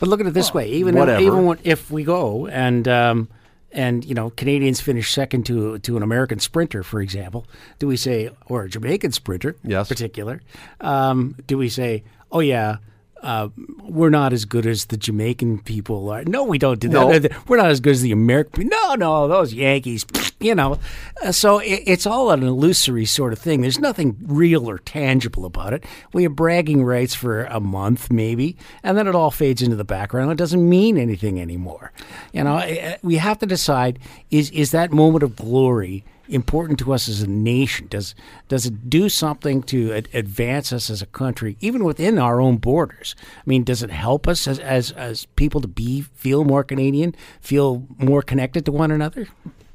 But 0.00 0.08
look 0.08 0.20
at 0.20 0.26
it 0.26 0.32
this 0.34 0.54
way: 0.54 0.70
even 0.70 0.94
whatever. 0.94 1.20
even 1.22 1.58
if 1.64 1.90
we 1.90 2.04
go 2.04 2.46
and 2.46 2.86
um, 2.88 3.28
and 3.76 4.04
you 4.04 4.14
know 4.14 4.30
Canadians 4.30 4.80
finish 4.80 5.12
second 5.12 5.46
to 5.46 5.78
to 5.78 5.96
an 5.96 6.02
American 6.02 6.40
sprinter, 6.40 6.82
for 6.82 7.00
example, 7.00 7.46
do 7.78 7.86
we 7.86 7.96
say 7.96 8.30
or 8.46 8.64
a 8.64 8.68
Jamaican 8.68 9.12
sprinter, 9.12 9.54
Yes. 9.62 9.86
particular? 9.88 10.40
Um, 10.80 11.36
do 11.46 11.56
we 11.58 11.68
say, 11.68 12.02
oh 12.32 12.40
yeah? 12.40 12.78
Uh, 13.22 13.48
we're 13.82 14.10
not 14.10 14.32
as 14.32 14.44
good 14.44 14.66
as 14.66 14.86
the 14.86 14.96
Jamaican 14.96 15.60
people 15.60 16.08
are. 16.10 16.22
No, 16.24 16.44
we 16.44 16.58
don't 16.58 16.78
do 16.78 16.88
that. 16.88 17.22
No. 17.22 17.38
We're 17.48 17.56
not 17.56 17.70
as 17.70 17.80
good 17.80 17.92
as 17.92 18.02
the 18.02 18.12
American. 18.12 18.68
No, 18.68 18.94
no, 18.94 19.26
those 19.28 19.52
Yankees. 19.52 20.04
You 20.38 20.54
know, 20.54 20.78
uh, 21.24 21.32
so 21.32 21.60
it, 21.60 21.82
it's 21.86 22.06
all 22.06 22.30
an 22.30 22.42
illusory 22.42 23.06
sort 23.06 23.32
of 23.32 23.38
thing. 23.38 23.62
There's 23.62 23.78
nothing 23.78 24.18
real 24.26 24.68
or 24.68 24.78
tangible 24.78 25.46
about 25.46 25.72
it. 25.72 25.82
We 26.12 26.24
have 26.24 26.36
bragging 26.36 26.84
rights 26.84 27.14
for 27.14 27.44
a 27.44 27.58
month, 27.58 28.12
maybe, 28.12 28.58
and 28.82 28.98
then 28.98 29.08
it 29.08 29.14
all 29.14 29.30
fades 29.30 29.62
into 29.62 29.76
the 29.76 29.84
background. 29.84 30.30
It 30.30 30.36
doesn't 30.36 30.68
mean 30.68 30.98
anything 30.98 31.40
anymore. 31.40 31.90
You 32.34 32.44
know, 32.44 32.62
we 33.02 33.16
have 33.16 33.38
to 33.38 33.46
decide: 33.46 33.98
is 34.30 34.50
is 34.50 34.72
that 34.72 34.92
moment 34.92 35.22
of 35.22 35.36
glory? 35.36 36.04
Important 36.28 36.78
to 36.80 36.92
us 36.92 37.08
as 37.08 37.22
a 37.22 37.26
nation? 37.26 37.86
Does 37.88 38.14
does 38.48 38.66
it 38.66 38.88
do 38.88 39.08
something 39.08 39.62
to 39.64 39.92
ad- 39.92 40.08
advance 40.12 40.72
us 40.72 40.90
as 40.90 41.02
a 41.02 41.06
country, 41.06 41.56
even 41.60 41.84
within 41.84 42.18
our 42.18 42.40
own 42.40 42.56
borders? 42.56 43.14
I 43.38 43.42
mean, 43.46 43.64
does 43.64 43.82
it 43.82 43.90
help 43.90 44.26
us 44.28 44.46
as 44.46 44.58
as, 44.58 44.92
as 44.92 45.26
people 45.36 45.60
to 45.60 45.68
be 45.68 46.02
feel 46.02 46.44
more 46.44 46.64
Canadian, 46.64 47.14
feel 47.40 47.86
more 47.98 48.22
connected 48.22 48.64
to 48.66 48.72
one 48.72 48.90
another? 48.90 49.28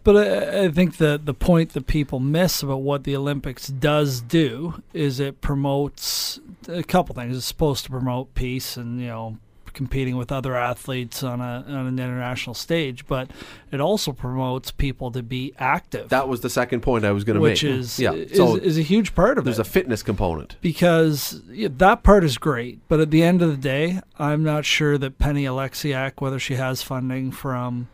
But 0.03 0.17
I, 0.17 0.65
I 0.65 0.71
think 0.71 0.97
the 0.97 1.19
the 1.23 1.33
point 1.33 1.73
that 1.73 1.87
people 1.87 2.19
miss 2.19 2.63
about 2.63 2.81
what 2.81 3.03
the 3.03 3.15
Olympics 3.15 3.67
does 3.67 4.21
do 4.21 4.81
is 4.93 5.19
it 5.19 5.41
promotes 5.41 6.39
a 6.67 6.83
couple 6.83 7.13
things. 7.15 7.37
It's 7.37 7.45
supposed 7.45 7.85
to 7.85 7.91
promote 7.91 8.33
peace 8.33 8.77
and 8.77 8.99
you 8.99 9.07
know 9.07 9.37
competing 9.73 10.17
with 10.17 10.31
other 10.31 10.55
athletes 10.55 11.23
on 11.23 11.41
a 11.41 11.63
on 11.67 11.87
an 11.87 11.99
international 11.99 12.53
stage, 12.53 13.05
but 13.07 13.29
it 13.71 13.79
also 13.81 14.11
promotes 14.11 14.71
people 14.71 15.11
to 15.11 15.23
be 15.23 15.53
active, 15.57 16.09
That 16.09 16.27
was 16.27 16.41
the 16.41 16.49
second 16.49 16.81
point 16.81 17.05
I 17.05 17.11
was 17.11 17.23
going 17.23 17.35
to 17.35 17.41
make. 17.41 17.51
which 17.51 17.63
is 17.63 17.99
yeah. 17.99 18.13
is, 18.13 18.37
so 18.37 18.55
is 18.55 18.77
a 18.77 18.81
huge 18.81 19.15
part 19.15 19.37
of 19.37 19.43
there's 19.45 19.59
it 19.59 19.67
a 19.67 19.69
fitness 19.69 20.03
component. 20.03 20.55
because 20.61 21.41
yeah, 21.49 21.69
that 21.77 22.03
part 22.03 22.23
is 22.23 22.37
great. 22.37 22.79
But 22.87 22.99
at 22.99 23.11
the 23.11 23.23
end 23.23 23.41
of 23.41 23.49
the 23.49 23.57
day, 23.57 23.99
I'm 24.19 24.43
not 24.43 24.65
sure 24.65 24.97
that 24.97 25.17
Penny 25.17 25.45
Oleksiak, 25.45 26.13
whether 26.19 26.39
she 26.39 26.55
has 26.55 26.81
funding 26.81 27.31
from 27.31 27.87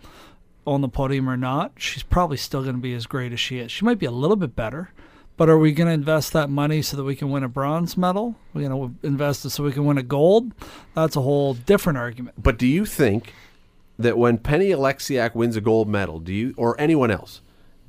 on 0.65 0.81
the 0.81 0.89
podium 0.89 1.29
or 1.29 1.37
not, 1.37 1.71
she's 1.77 2.03
probably 2.03 2.35
still 2.37 2.61
going 2.61 2.75
to 2.75 2.81
be 2.81 2.93
as 2.93 3.05
great 3.05 3.31
as 3.31 3.39
she 3.39 3.59
is. 3.59 3.71
She 3.71 3.85
might 3.85 3.99
be 3.99 4.05
a 4.05 4.11
little 4.11 4.35
bit 4.35 4.53
better, 4.55 4.91
but 5.37 5.49
are 5.49 5.57
we 5.57 5.71
going 5.71 5.87
to 5.87 5.93
invest 5.93 6.33
that 6.33 6.49
money 6.49 6.81
so 6.81 6.97
that 6.97 7.03
we 7.03 7.15
can 7.15 7.29
win 7.29 7.43
a 7.43 7.47
bronze 7.47 7.95
medal? 7.95 8.35
We're 8.53 8.67
going 8.67 8.99
to 9.01 9.07
invest 9.07 9.45
it 9.45 9.51
so 9.51 9.63
we 9.63 9.71
can 9.71 9.85
win 9.85 9.97
a 9.97 10.03
gold? 10.03 10.51
That's 10.95 11.15
a 11.15 11.21
whole 11.21 11.53
different 11.53 11.97
argument. 11.97 12.41
But 12.41 12.57
do 12.57 12.67
you 12.67 12.85
think 12.85 13.33
that 13.99 14.17
when 14.17 14.39
Penny 14.39 14.69
Oleksiak 14.69 15.35
wins 15.35 15.55
a 15.55 15.61
gold 15.61 15.87
medal, 15.87 16.19
do 16.19 16.33
you 16.33 16.53
or 16.57 16.79
anyone 16.79 17.11
else, 17.11 17.41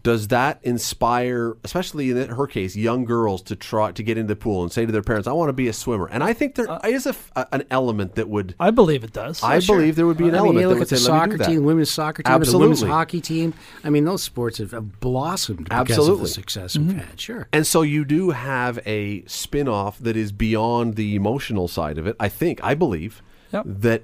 does 0.02 0.28
that 0.28 0.60
inspire, 0.62 1.56
especially 1.64 2.10
in 2.10 2.28
her 2.30 2.46
case, 2.46 2.76
young 2.76 3.04
girls 3.04 3.42
to 3.42 3.56
try 3.56 3.92
to 3.92 4.02
get 4.02 4.16
into 4.16 4.28
the 4.34 4.36
pool 4.36 4.62
and 4.62 4.70
say 4.72 4.86
to 4.86 4.92
their 4.92 5.02
parents, 5.02 5.26
"I 5.28 5.32
want 5.32 5.48
to 5.48 5.52
be 5.52 5.68
a 5.68 5.72
swimmer"? 5.72 6.06
And 6.06 6.22
I 6.22 6.32
think 6.32 6.54
there 6.54 6.70
Uh, 6.70 6.78
is 6.88 7.06
a 7.06 7.10
f 7.10 7.30
a 7.36 7.46
an 7.52 7.64
element 7.70 8.14
that 8.14 8.28
would. 8.28 8.54
I 8.60 8.70
believe 8.70 9.04
it 9.04 9.12
does. 9.12 9.42
I 9.42 9.60
believe 9.60 9.96
there 9.96 10.06
would 10.06 10.16
be 10.16 10.28
an 10.28 10.30
I 10.30 10.38
mean, 10.38 10.38
element 10.38 10.54
you 10.56 10.62
that 10.62 10.68
look 10.68 10.78
would 10.78 10.82
at 10.84 10.88
the 10.90 10.96
say, 10.98 11.04
soccer 11.06 11.30
do 11.32 11.38
that." 11.38 11.48
team, 11.48 11.64
women's 11.64 11.90
soccer 11.90 12.22
team, 12.22 12.32
the 12.32 12.38
women's 12.38 12.54
Absolutely. 12.82 12.88
hockey 12.88 13.20
team. 13.20 13.54
I 13.84 13.90
mean, 13.90 14.04
those 14.04 14.22
sports 14.22 14.58
have, 14.58 14.70
have 14.72 15.00
blossomed 15.00 15.64
because 15.64 15.80
of 15.80 15.90
Absolutely. 15.90 16.22
the 16.24 16.28
success 16.28 16.78
we've 16.78 16.92
had. 16.96 17.20
Sure. 17.20 17.48
And 17.52 17.66
so 17.66 17.82
you 17.82 18.04
do 18.04 18.30
have 18.30 18.78
a 18.86 19.24
spin-off 19.26 19.98
that 19.98 20.16
is 20.16 20.32
beyond 20.32 20.94
the 20.96 21.14
emotional 21.16 21.68
side 21.68 21.98
of 21.98 22.06
it. 22.06 22.14
I 22.20 22.28
think, 22.28 22.60
I 22.62 22.74
believe 22.74 23.22
Yep. 23.52 23.64
that 23.66 24.02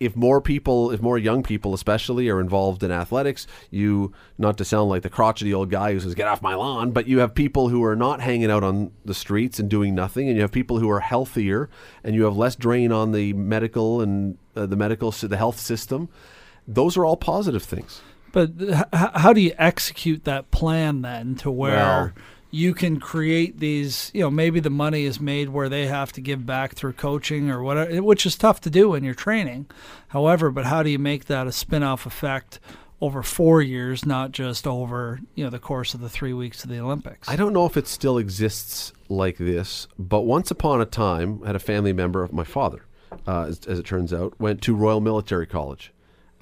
if 0.00 0.16
more 0.16 0.40
people, 0.40 0.90
if 0.90 1.00
more 1.02 1.18
young 1.18 1.42
people 1.42 1.74
especially 1.74 2.28
are 2.30 2.40
involved 2.40 2.82
in 2.82 2.90
athletics, 2.90 3.46
you 3.70 4.12
not 4.38 4.56
to 4.58 4.64
sound 4.64 4.88
like 4.88 5.02
the 5.02 5.10
crotchety 5.10 5.52
old 5.52 5.70
guy 5.70 5.92
who 5.92 6.00
says 6.00 6.14
get 6.14 6.26
off 6.26 6.40
my 6.42 6.54
lawn, 6.54 6.90
but 6.90 7.06
you 7.06 7.18
have 7.18 7.34
people 7.34 7.68
who 7.68 7.84
are 7.84 7.94
not 7.94 8.20
hanging 8.22 8.50
out 8.50 8.64
on 8.64 8.90
the 9.04 9.14
streets 9.14 9.58
and 9.58 9.68
doing 9.68 9.94
nothing 9.94 10.26
and 10.26 10.36
you 10.36 10.42
have 10.42 10.50
people 10.50 10.78
who 10.78 10.88
are 10.90 11.00
healthier 11.00 11.68
and 12.02 12.14
you 12.14 12.24
have 12.24 12.36
less 12.36 12.56
drain 12.56 12.90
on 12.90 13.12
the 13.12 13.34
medical 13.34 14.00
and 14.00 14.38
uh, 14.56 14.64
the 14.66 14.76
medical 14.76 15.10
the 15.12 15.36
health 15.36 15.60
system. 15.60 16.08
Those 16.66 16.96
are 16.96 17.04
all 17.04 17.16
positive 17.16 17.62
things. 17.62 18.00
But 18.32 18.52
h- 18.60 18.84
how 18.92 19.32
do 19.32 19.40
you 19.40 19.52
execute 19.58 20.24
that 20.24 20.50
plan 20.50 21.02
then 21.02 21.34
to 21.36 21.50
where 21.50 21.76
Well- 21.76 22.12
you 22.50 22.74
can 22.74 23.00
create 23.00 23.60
these? 23.60 24.10
You 24.14 24.22
know, 24.22 24.30
maybe 24.30 24.60
the 24.60 24.70
money 24.70 25.04
is 25.04 25.20
made 25.20 25.48
where 25.48 25.68
they 25.68 25.86
have 25.86 26.12
to 26.12 26.20
give 26.20 26.44
back 26.44 26.74
through 26.74 26.94
coaching 26.94 27.50
or 27.50 27.62
whatever, 27.62 28.02
which 28.02 28.26
is 28.26 28.36
tough 28.36 28.60
to 28.62 28.70
do 28.70 28.90
when 28.90 29.04
you're 29.04 29.14
training. 29.14 29.66
However, 30.08 30.50
but 30.50 30.66
how 30.66 30.82
do 30.82 30.90
you 30.90 30.98
make 30.98 31.26
that 31.26 31.46
a 31.46 31.52
spin-off 31.52 32.06
effect 32.06 32.60
over 33.00 33.22
four 33.22 33.62
years, 33.62 34.04
not 34.04 34.32
just 34.32 34.66
over 34.66 35.20
you 35.34 35.44
know 35.44 35.50
the 35.50 35.58
course 35.58 35.94
of 35.94 36.00
the 36.00 36.08
three 36.08 36.32
weeks 36.32 36.64
of 36.64 36.70
the 36.70 36.78
Olympics? 36.78 37.28
I 37.28 37.36
don't 37.36 37.52
know 37.52 37.66
if 37.66 37.76
it 37.76 37.86
still 37.86 38.18
exists 38.18 38.92
like 39.08 39.38
this, 39.38 39.86
but 39.98 40.22
once 40.22 40.50
upon 40.50 40.80
a 40.80 40.86
time, 40.86 41.40
I 41.42 41.48
had 41.48 41.56
a 41.56 41.60
family 41.60 41.92
member 41.92 42.22
of 42.22 42.32
my 42.32 42.44
father, 42.44 42.84
uh, 43.26 43.44
as, 43.44 43.60
as 43.66 43.78
it 43.78 43.86
turns 43.86 44.12
out, 44.12 44.38
went 44.40 44.60
to 44.62 44.74
Royal 44.74 45.00
Military 45.00 45.46
College 45.46 45.92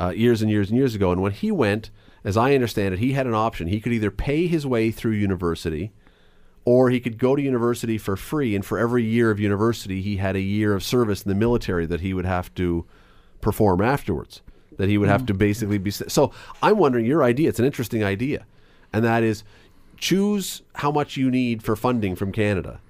uh, 0.01 0.09
years 0.11 0.43
and 0.43 0.51
years 0.51 0.71
and 0.71 0.79
years 0.79 0.95
ago. 0.95 1.13
And 1.13 1.23
when 1.23 1.33
he 1.33 1.51
went, 1.51 1.91
as 2.29 2.37
I 2.37 2.55
understand 2.55 2.93
it, 2.93 3.01
he 3.01 3.15
had 3.15 3.27
an 3.27 3.33
option. 3.33 3.69
He 3.69 3.81
could 3.81 3.95
either 3.95 4.11
pay 4.11 4.47
his 4.49 4.67
way 4.67 4.91
through 4.91 5.13
university, 5.13 5.93
or 6.67 6.91
he 6.91 7.01
could 7.01 7.17
go 7.17 7.35
to 7.35 7.41
university 7.41 7.97
for 7.97 8.19
free. 8.19 8.55
And 8.55 8.63
for 8.63 8.79
every 8.79 9.03
year 9.03 9.31
of 9.31 9.41
university, 9.41 10.03
he 10.03 10.19
had 10.19 10.37
a 10.37 10.41
year 10.41 10.75
of 10.75 10.85
service 10.85 11.23
in 11.23 11.31
the 11.31 11.35
military 11.35 11.87
that 11.87 12.03
he 12.03 12.13
would 12.13 12.27
have 12.27 12.55
to 12.57 12.85
perform 13.41 13.81
afterwards. 13.81 14.43
That 14.77 14.91
he 14.91 14.99
would 14.99 15.09
have 15.09 15.23
hmm. 15.23 15.29
to 15.29 15.35
basically 15.35 15.79
be. 15.79 15.91
So 15.91 16.31
I'm 16.63 16.77
wondering 16.77 17.07
your 17.07 17.25
idea. 17.25 17.49
It's 17.49 17.61
an 17.61 17.65
interesting 17.65 18.05
idea, 18.05 18.45
and 18.93 19.03
that 19.07 19.23
is 19.23 19.43
choose 19.97 20.61
how 20.75 20.91
much 20.91 21.17
you 21.17 21.31
need 21.31 21.63
for 21.63 21.77
funding 21.77 22.15
from 22.15 22.31
Canada. 22.31 22.83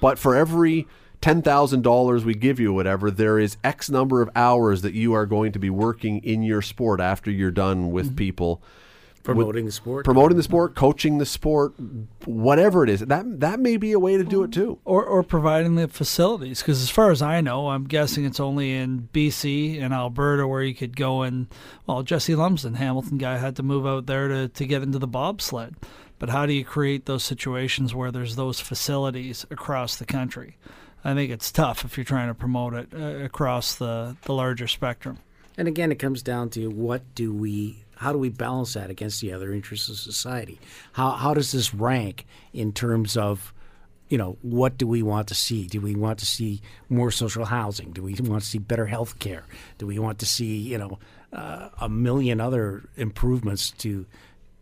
But 0.00 0.18
for 0.18 0.34
every 0.34 0.88
ten 1.20 1.42
thousand 1.42 1.82
dollars 1.82 2.24
we 2.24 2.34
give 2.34 2.60
you, 2.60 2.72
whatever, 2.72 3.10
there 3.10 3.38
is 3.38 3.56
X 3.64 3.90
number 3.90 4.22
of 4.22 4.30
hours 4.36 4.82
that 4.82 4.94
you 4.94 5.14
are 5.14 5.26
going 5.26 5.52
to 5.52 5.58
be 5.58 5.70
working 5.70 6.18
in 6.18 6.42
your 6.42 6.62
sport 6.62 7.00
after 7.00 7.30
you're 7.30 7.50
done 7.50 7.90
with 7.90 8.06
mm-hmm. 8.06 8.16
people. 8.16 8.62
Promoting 9.34 9.66
the 9.66 9.72
sport. 9.72 10.06
Promoting 10.06 10.38
the 10.38 10.42
sport, 10.42 10.74
coaching 10.74 11.18
the 11.18 11.26
sport, 11.26 11.74
whatever 12.24 12.82
it 12.82 12.88
is. 12.88 13.00
That 13.00 13.40
that 13.40 13.60
may 13.60 13.76
be 13.76 13.92
a 13.92 13.98
way 13.98 14.16
to 14.16 14.24
do 14.24 14.42
it 14.42 14.52
too. 14.52 14.78
or 14.86 15.04
or 15.04 15.22
providing 15.22 15.74
the 15.74 15.86
facilities 15.88 16.62
because 16.62 16.82
as 16.82 16.88
far 16.88 17.10
as 17.10 17.20
I 17.20 17.42
know, 17.42 17.68
I'm 17.68 17.84
guessing 17.84 18.24
it's 18.24 18.40
only 18.40 18.74
in 18.74 19.08
BC 19.12 19.82
and 19.82 19.92
Alberta 19.92 20.46
where 20.46 20.62
you 20.62 20.74
could 20.74 20.96
go 20.96 21.22
and 21.22 21.48
well, 21.86 22.02
Jesse 22.02 22.34
Lumsden, 22.34 22.74
Hamilton 22.74 23.18
guy, 23.18 23.36
had 23.36 23.56
to 23.56 23.62
move 23.62 23.86
out 23.86 24.06
there 24.06 24.28
to 24.28 24.48
to 24.48 24.66
get 24.66 24.82
into 24.82 24.98
the 24.98 25.06
bobsled. 25.06 25.74
But 26.18 26.30
how 26.30 26.46
do 26.46 26.52
you 26.52 26.64
create 26.64 27.06
those 27.06 27.22
situations 27.22 27.94
where 27.94 28.10
there's 28.10 28.36
those 28.36 28.60
facilities 28.60 29.44
across 29.50 29.96
the 29.96 30.06
country? 30.06 30.56
I 31.04 31.14
think 31.14 31.30
it's 31.30 31.50
tough 31.52 31.84
if 31.84 31.96
you're 31.96 32.04
trying 32.04 32.28
to 32.28 32.34
promote 32.34 32.74
it 32.74 32.88
uh, 32.94 33.24
across 33.24 33.76
the 33.76 34.16
the 34.22 34.32
larger 34.32 34.66
spectrum. 34.66 35.18
And 35.56 35.66
again, 35.66 35.90
it 35.90 35.98
comes 35.98 36.22
down 36.22 36.50
to 36.50 36.68
what 36.68 37.02
do 37.16 37.34
we, 37.34 37.84
how 37.96 38.12
do 38.12 38.18
we 38.18 38.28
balance 38.28 38.74
that 38.74 38.90
against 38.90 39.20
the 39.20 39.32
other 39.32 39.52
interests 39.52 39.88
of 39.88 39.96
society? 39.96 40.60
How 40.92 41.10
how 41.10 41.34
does 41.34 41.50
this 41.50 41.74
rank 41.74 42.26
in 42.52 42.72
terms 42.72 43.16
of, 43.16 43.52
you 44.08 44.18
know, 44.18 44.38
what 44.42 44.78
do 44.78 44.86
we 44.86 45.02
want 45.02 45.28
to 45.28 45.34
see? 45.34 45.66
Do 45.66 45.80
we 45.80 45.96
want 45.96 46.18
to 46.20 46.26
see 46.26 46.62
more 46.88 47.10
social 47.10 47.44
housing? 47.44 47.90
Do 47.90 48.02
we 48.02 48.14
want 48.14 48.42
to 48.42 48.48
see 48.48 48.58
better 48.58 48.86
health 48.86 49.18
care? 49.18 49.44
Do 49.78 49.86
we 49.86 49.98
want 49.98 50.20
to 50.20 50.26
see, 50.26 50.56
you 50.58 50.78
know, 50.78 50.98
uh, 51.32 51.70
a 51.80 51.88
million 51.88 52.40
other 52.40 52.88
improvements 52.96 53.72
to 53.78 54.06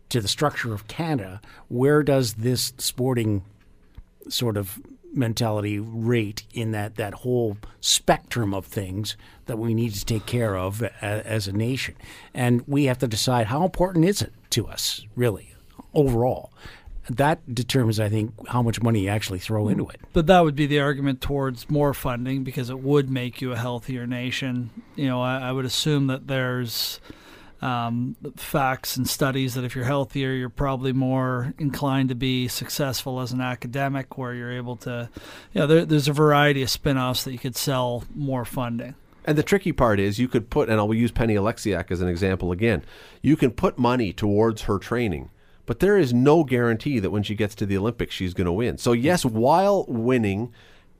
to 0.09 0.19
the 0.19 0.27
structure 0.27 0.73
of 0.73 0.87
Canada? 0.87 1.41
Where 1.67 2.01
does 2.01 2.35
this 2.35 2.73
sporting 2.77 3.43
sort 4.29 4.57
of 4.57 4.79
mentality 5.17 5.79
rate 5.79 6.43
in 6.53 6.71
that, 6.71 6.95
that 6.95 7.13
whole 7.15 7.57
spectrum 7.81 8.53
of 8.53 8.65
things 8.65 9.17
that 9.47 9.57
we 9.57 9.73
need 9.73 9.93
to 9.93 10.05
take 10.05 10.25
care 10.25 10.55
of 10.55 10.83
as 11.01 11.47
a 11.47 11.51
nation. 11.51 11.95
And 12.33 12.61
we 12.67 12.85
have 12.85 12.99
to 12.99 13.07
decide 13.07 13.47
how 13.47 13.63
important 13.63 14.05
is 14.05 14.21
it 14.21 14.31
to 14.51 14.67
us, 14.67 15.05
really, 15.15 15.53
overall. 15.93 16.51
that 17.09 17.53
determines, 17.53 17.99
I 17.99 18.09
think, 18.09 18.33
how 18.47 18.61
much 18.61 18.81
money 18.81 19.01
you 19.01 19.09
actually 19.09 19.39
throw 19.39 19.69
into 19.69 19.87
it. 19.89 19.99
But 20.13 20.27
that 20.27 20.43
would 20.43 20.55
be 20.55 20.65
the 20.65 20.79
argument 20.79 21.21
towards 21.21 21.69
more 21.69 21.93
funding 21.93 22.43
because 22.43 22.69
it 22.69 22.79
would 22.79 23.09
make 23.09 23.41
you 23.41 23.53
a 23.53 23.57
healthier 23.57 24.05
nation. 24.05 24.69
You 24.95 25.07
know, 25.07 25.21
I, 25.21 25.39
I 25.39 25.51
would 25.51 25.65
assume 25.65 26.07
that 26.07 26.27
there's 26.27 26.99
um, 27.61 28.15
facts 28.35 28.97
and 28.97 29.07
studies 29.07 29.55
that 29.55 29.63
if 29.63 29.75
you're 29.75 29.85
healthier, 29.85 30.31
you're 30.31 30.49
probably 30.49 30.93
more 30.93 31.53
inclined 31.57 32.09
to 32.09 32.15
be 32.15 32.47
successful 32.47 33.19
as 33.19 33.31
an 33.31 33.41
academic, 33.41 34.17
where 34.17 34.33
you're 34.33 34.51
able 34.51 34.75
to, 34.77 35.09
you 35.53 35.61
know, 35.61 35.67
there, 35.67 35.85
there's 35.85 36.07
a 36.07 36.13
variety 36.13 36.61
of 36.61 36.69
spin 36.69 36.97
offs 36.97 37.23
that 37.23 37.31
you 37.31 37.39
could 37.39 37.55
sell 37.55 38.03
more 38.13 38.45
funding. 38.45 38.95
And 39.25 39.37
the 39.37 39.43
tricky 39.43 39.73
part 39.73 39.99
is 39.99 40.19
you 40.19 40.29
could 40.29 40.49
put, 40.49 40.69
and 40.69 40.79
I'll 40.79 40.93
use 40.93 41.11
Penny 41.11 41.35
Oleksiak 41.35 41.91
as 41.91 41.99
an 41.99 42.07
example 42.07 42.51
again. 42.51 42.83
You 43.21 43.35
can 43.35 43.51
put 43.51 43.77
money 43.77 44.13
towards 44.13 44.61
her 44.63 44.77
training, 44.77 45.31
but 45.65 45.79
there 45.79 45.97
is 45.97 46.13
no 46.13 46.45
guarantee 46.45 46.99
that 46.99 47.09
when 47.09 47.23
she 47.23 47.35
gets 47.35 47.53
to 47.55 47.65
the 47.65 47.77
Olympics, 47.77 48.15
she's 48.15 48.33
going 48.33 48.45
to 48.45 48.53
win. 48.53 48.77
So, 48.77 48.93
yes, 48.93 49.25
while 49.25 49.85
winning 49.89 50.53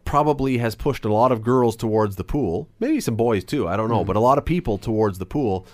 probably 0.04 0.58
has 0.58 0.76
pushed 0.76 1.06
a 1.06 1.14
lot 1.14 1.32
of 1.32 1.42
girls 1.42 1.76
towards 1.76 2.16
the 2.16 2.24
pool, 2.24 2.68
maybe 2.80 3.00
some 3.00 3.16
boys 3.16 3.44
too, 3.44 3.68
I 3.68 3.78
don't 3.78 3.90
know, 3.90 4.04
but 4.04 4.16
a 4.16 4.22
lot 4.22 4.38
of 4.38 4.46
people 4.46 4.78
towards 4.78 5.20
the 5.20 5.26
pool. 5.26 5.66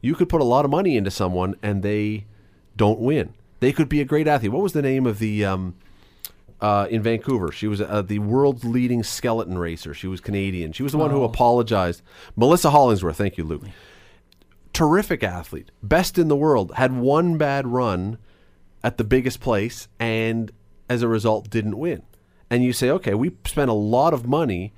You 0.00 0.14
could 0.14 0.28
put 0.28 0.40
a 0.40 0.44
lot 0.44 0.64
of 0.64 0.70
money 0.70 0.96
into 0.96 1.10
someone 1.10 1.56
and 1.62 1.82
they 1.82 2.26
don't 2.76 3.00
win. 3.00 3.34
They 3.60 3.72
could 3.72 3.88
be 3.88 4.00
a 4.00 4.04
great 4.04 4.28
athlete. 4.28 4.52
What 4.52 4.62
was 4.62 4.72
the 4.72 4.82
name 4.82 5.06
of 5.06 5.18
the 5.18 5.44
um, 5.44 5.74
uh, 6.60 6.86
in 6.90 7.02
Vancouver? 7.02 7.50
She 7.50 7.66
was 7.66 7.80
uh, 7.80 8.02
the 8.02 8.18
world's 8.18 8.64
leading 8.64 9.02
skeleton 9.02 9.58
racer. 9.58 9.94
She 9.94 10.06
was 10.06 10.20
Canadian. 10.20 10.72
She 10.72 10.82
was 10.82 10.92
the 10.92 10.98
one 10.98 11.10
who 11.10 11.24
apologized. 11.24 12.02
Mellisa 12.38 12.70
Hollingsworth. 12.70 13.16
Thank 13.16 13.38
you, 13.38 13.44
Luke. 13.44 13.64
Terrific 14.72 15.22
athlete, 15.22 15.70
best 15.82 16.18
in 16.18 16.28
the 16.28 16.36
world. 16.36 16.72
Had 16.76 16.94
one 16.94 17.38
bad 17.38 17.66
run 17.66 18.18
at 18.84 18.98
the 18.98 19.04
biggest 19.04 19.40
place, 19.40 19.88
and 19.98 20.52
as 20.88 21.02
a 21.02 21.08
result, 21.08 21.48
didn't 21.48 21.78
win. 21.78 22.02
And 22.50 22.62
you 22.62 22.72
say, 22.72 22.90
okay, 22.90 23.14
we 23.14 23.32
spent 23.46 23.70
a 23.70 23.74
lot 23.74 24.12
of 24.12 24.26
money 24.26 24.74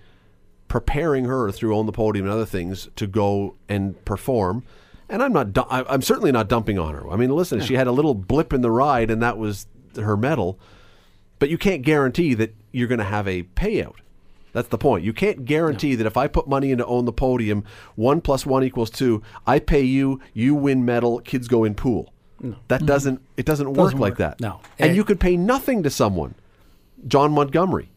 preparing 0.68 1.24
her 1.24 1.50
through 1.50 1.76
on 1.76 1.86
the 1.86 1.92
podium 1.92 2.26
and 2.26 2.32
other 2.32 2.46
things 2.46 2.88
to 2.96 3.06
go 3.06 3.56
and 3.68 4.02
perform. 4.04 4.62
And 5.08 5.22
I'm 5.22 5.32
not. 5.32 5.48
I'm 5.70 6.02
certainly 6.02 6.32
not 6.32 6.48
dumping 6.48 6.78
on 6.78 6.94
her. 6.94 7.10
I 7.10 7.16
mean, 7.16 7.30
listen, 7.30 7.60
she 7.60 7.74
had 7.74 7.86
a 7.86 7.92
little 7.92 8.14
blip 8.14 8.52
in 8.52 8.60
the 8.60 8.70
ride, 8.70 9.10
and 9.10 9.22
that 9.22 9.38
was 9.38 9.66
her 9.96 10.16
medal. 10.16 10.58
But 11.38 11.48
you 11.48 11.56
can't 11.56 11.82
guarantee 11.82 12.34
that 12.34 12.54
you're 12.72 12.88
going 12.88 12.98
to 12.98 13.04
have 13.04 13.26
a 13.26 13.44
payout. 13.44 13.94
That's 14.52 14.68
the 14.68 14.78
point. 14.78 15.04
You 15.04 15.12
can't 15.12 15.44
guarantee 15.44 15.94
that 15.94 16.06
if 16.06 16.16
I 16.16 16.26
put 16.26 16.48
money 16.48 16.72
into 16.72 16.84
own 16.84 17.04
the 17.04 17.12
podium, 17.12 17.64
one 17.94 18.20
plus 18.20 18.44
one 18.44 18.64
equals 18.64 18.90
two. 18.90 19.22
I 19.46 19.60
pay 19.60 19.82
you, 19.82 20.20
you 20.34 20.54
win 20.54 20.84
medal, 20.84 21.20
kids 21.20 21.48
go 21.48 21.64
in 21.64 21.74
pool. 21.74 22.12
That 22.40 22.78
mm-hmm. 22.78 22.86
doesn't. 22.86 23.20
It 23.36 23.46
doesn't, 23.46 23.72
work 23.72 23.94
like 23.94 24.16
that. 24.18 24.40
No. 24.40 24.60
and 24.78 24.88
And- 24.88 24.96
you 24.96 25.04
could 25.04 25.20
pay 25.20 25.36
nothing 25.36 25.82
to 25.82 25.90
someone. 25.90 26.34
Jon 27.06 27.32
Montgomery, 27.32 27.90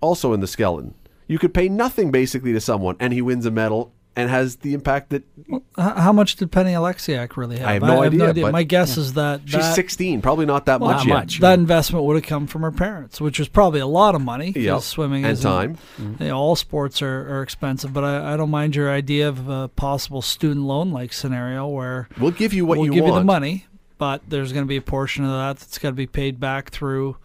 also 0.00 0.32
in 0.32 0.40
the 0.40 0.46
skeleton. 0.46 0.94
You 1.26 1.38
could 1.38 1.52
pay 1.52 1.68
nothing 1.68 2.10
basically 2.10 2.52
to 2.52 2.60
someone, 2.60 2.96
and 2.98 3.12
he 3.12 3.20
wins 3.20 3.44
a 3.44 3.50
medal 3.50 3.92
and 4.16 4.28
has 4.28 4.56
the 4.56 4.74
impact 4.74 5.10
that 5.10 5.22
H- 5.52 5.62
how 5.76 6.12
much 6.12 6.34
did 6.36 6.50
Penny 6.50 6.72
Oleksiak 6.72 7.36
really 7.36 7.58
have? 7.58 7.68
I 7.68 7.72
have 7.74 7.82
no 7.82 8.02
idea, 8.02 8.34
but- 8.34 8.50
My 8.52 8.64
guess 8.64 8.96
is 8.96 9.12
that 9.14 9.42
she's 9.44 9.52
that, 9.52 9.74
16. 9.74 10.20
Probably 10.22 10.44
not 10.44 10.66
that 10.66 10.80
Well, 10.80 10.90
much 10.90 10.98
not 10.98 11.06
yet. 11.06 11.14
much. 11.14 11.38
that 11.40 11.58
investment 11.58 12.04
would 12.04 12.16
have 12.16 12.24
come 12.26 12.46
from 12.48 12.62
her 12.62 12.72
parents, 12.72 13.20
which 13.20 13.38
was 13.38 13.46
probably 13.48 13.78
a 13.80 13.86
lot 13.86 14.14
of 14.16 14.20
money. 14.20 14.52
Yep. 14.56 14.80
swimming 14.80 15.24
And 15.24 15.34
is 15.34 15.42
time. 15.42 15.78
You 15.98 16.16
know, 16.26 16.36
all 16.36 16.56
sports 16.56 17.00
are, 17.00 17.36
are 17.38 17.42
expensive, 17.42 17.92
but 17.92 18.02
I, 18.02 18.34
I 18.34 18.36
don't 18.36 18.50
mind 18.50 18.74
your 18.74 18.90
idea 18.90 19.28
of 19.28 19.48
a 19.48 19.68
possible 19.68 20.20
student 20.22 20.66
loan 20.66 20.90
like 20.90 21.12
scenario 21.12 21.66
where 21.68 22.08
We'll 22.18 22.32
give 22.32 22.52
you 22.52 22.66
what 22.66 22.78
we'll 22.78 22.86
you 22.86 22.92
give 22.94 23.04
want. 23.04 23.14
you 23.14 23.20
the 23.20 23.24
money, 23.24 23.66
but 23.98 24.22
there's 24.28 24.52
going 24.52 24.64
to 24.64 24.68
be 24.68 24.76
a 24.78 24.82
portion 24.82 25.24
of 25.24 25.30
that 25.30 25.58
that's 25.60 25.78
got 25.78 25.90
to 25.90 25.94
be 25.94 26.06
paid 26.08 26.40
back 26.40 26.70
through 26.70 27.16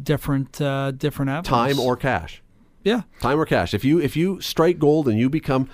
different 0.00 0.60
uh, 0.60 0.90
different 0.92 1.30
avenues. 1.30 1.48
Time 1.48 1.80
or 1.80 1.96
cash. 1.96 2.42
yeah, 2.84 3.02
Time 3.20 3.38
or 3.38 3.46
cash. 3.46 3.74
If 3.74 3.84
you 3.84 4.00
if 4.00 4.16
you 4.16 4.40
strike 4.40 4.78
gold 4.78 5.08
and 5.08 5.18
you 5.18 5.28
become 5.28 5.68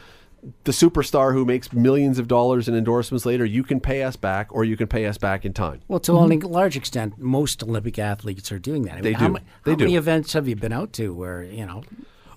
the 0.65 0.73
superstar 0.73 1.33
who 1.33 1.45
makes 1.45 1.73
millions 1.73 2.19
of 2.19 2.29
dollars 2.29 2.69
in 2.69 2.75
endorsements 2.75 3.27
later, 3.27 3.45
you 3.45 3.65
can 3.65 3.81
pay 3.81 4.03
us 4.03 4.17
back, 4.17 4.49
or 4.51 4.65
you 4.65 4.77
can 4.77 4.87
pay 4.87 5.07
us 5.07 5.19
back 5.19 5.45
in 5.45 5.53
time. 5.53 5.81
Well, 5.89 6.01
to 6.01 6.13
a 6.13 6.17
mm-hmm. 6.17 6.47
large 6.47 6.77
extent, 6.77 7.19
most 7.19 7.63
Olympic 7.63 7.99
athletes 7.99 8.53
are 8.53 8.59
doing 8.59 8.83
that. 8.83 8.93
I 8.93 8.95
mean, 8.97 9.05
They 9.05 9.13
how 9.15 9.27
do. 9.27 9.33
ma- 9.35 9.39
They 9.65 9.73
how 9.73 9.77
do. 9.77 9.85
many 9.85 9.97
events 9.97 10.33
have 10.35 10.49
you 10.49 10.57
been 10.57 10.73
out 10.73 10.93
to 10.95 11.13
where 11.13 11.43
you 11.43 11.67
know? 11.67 11.83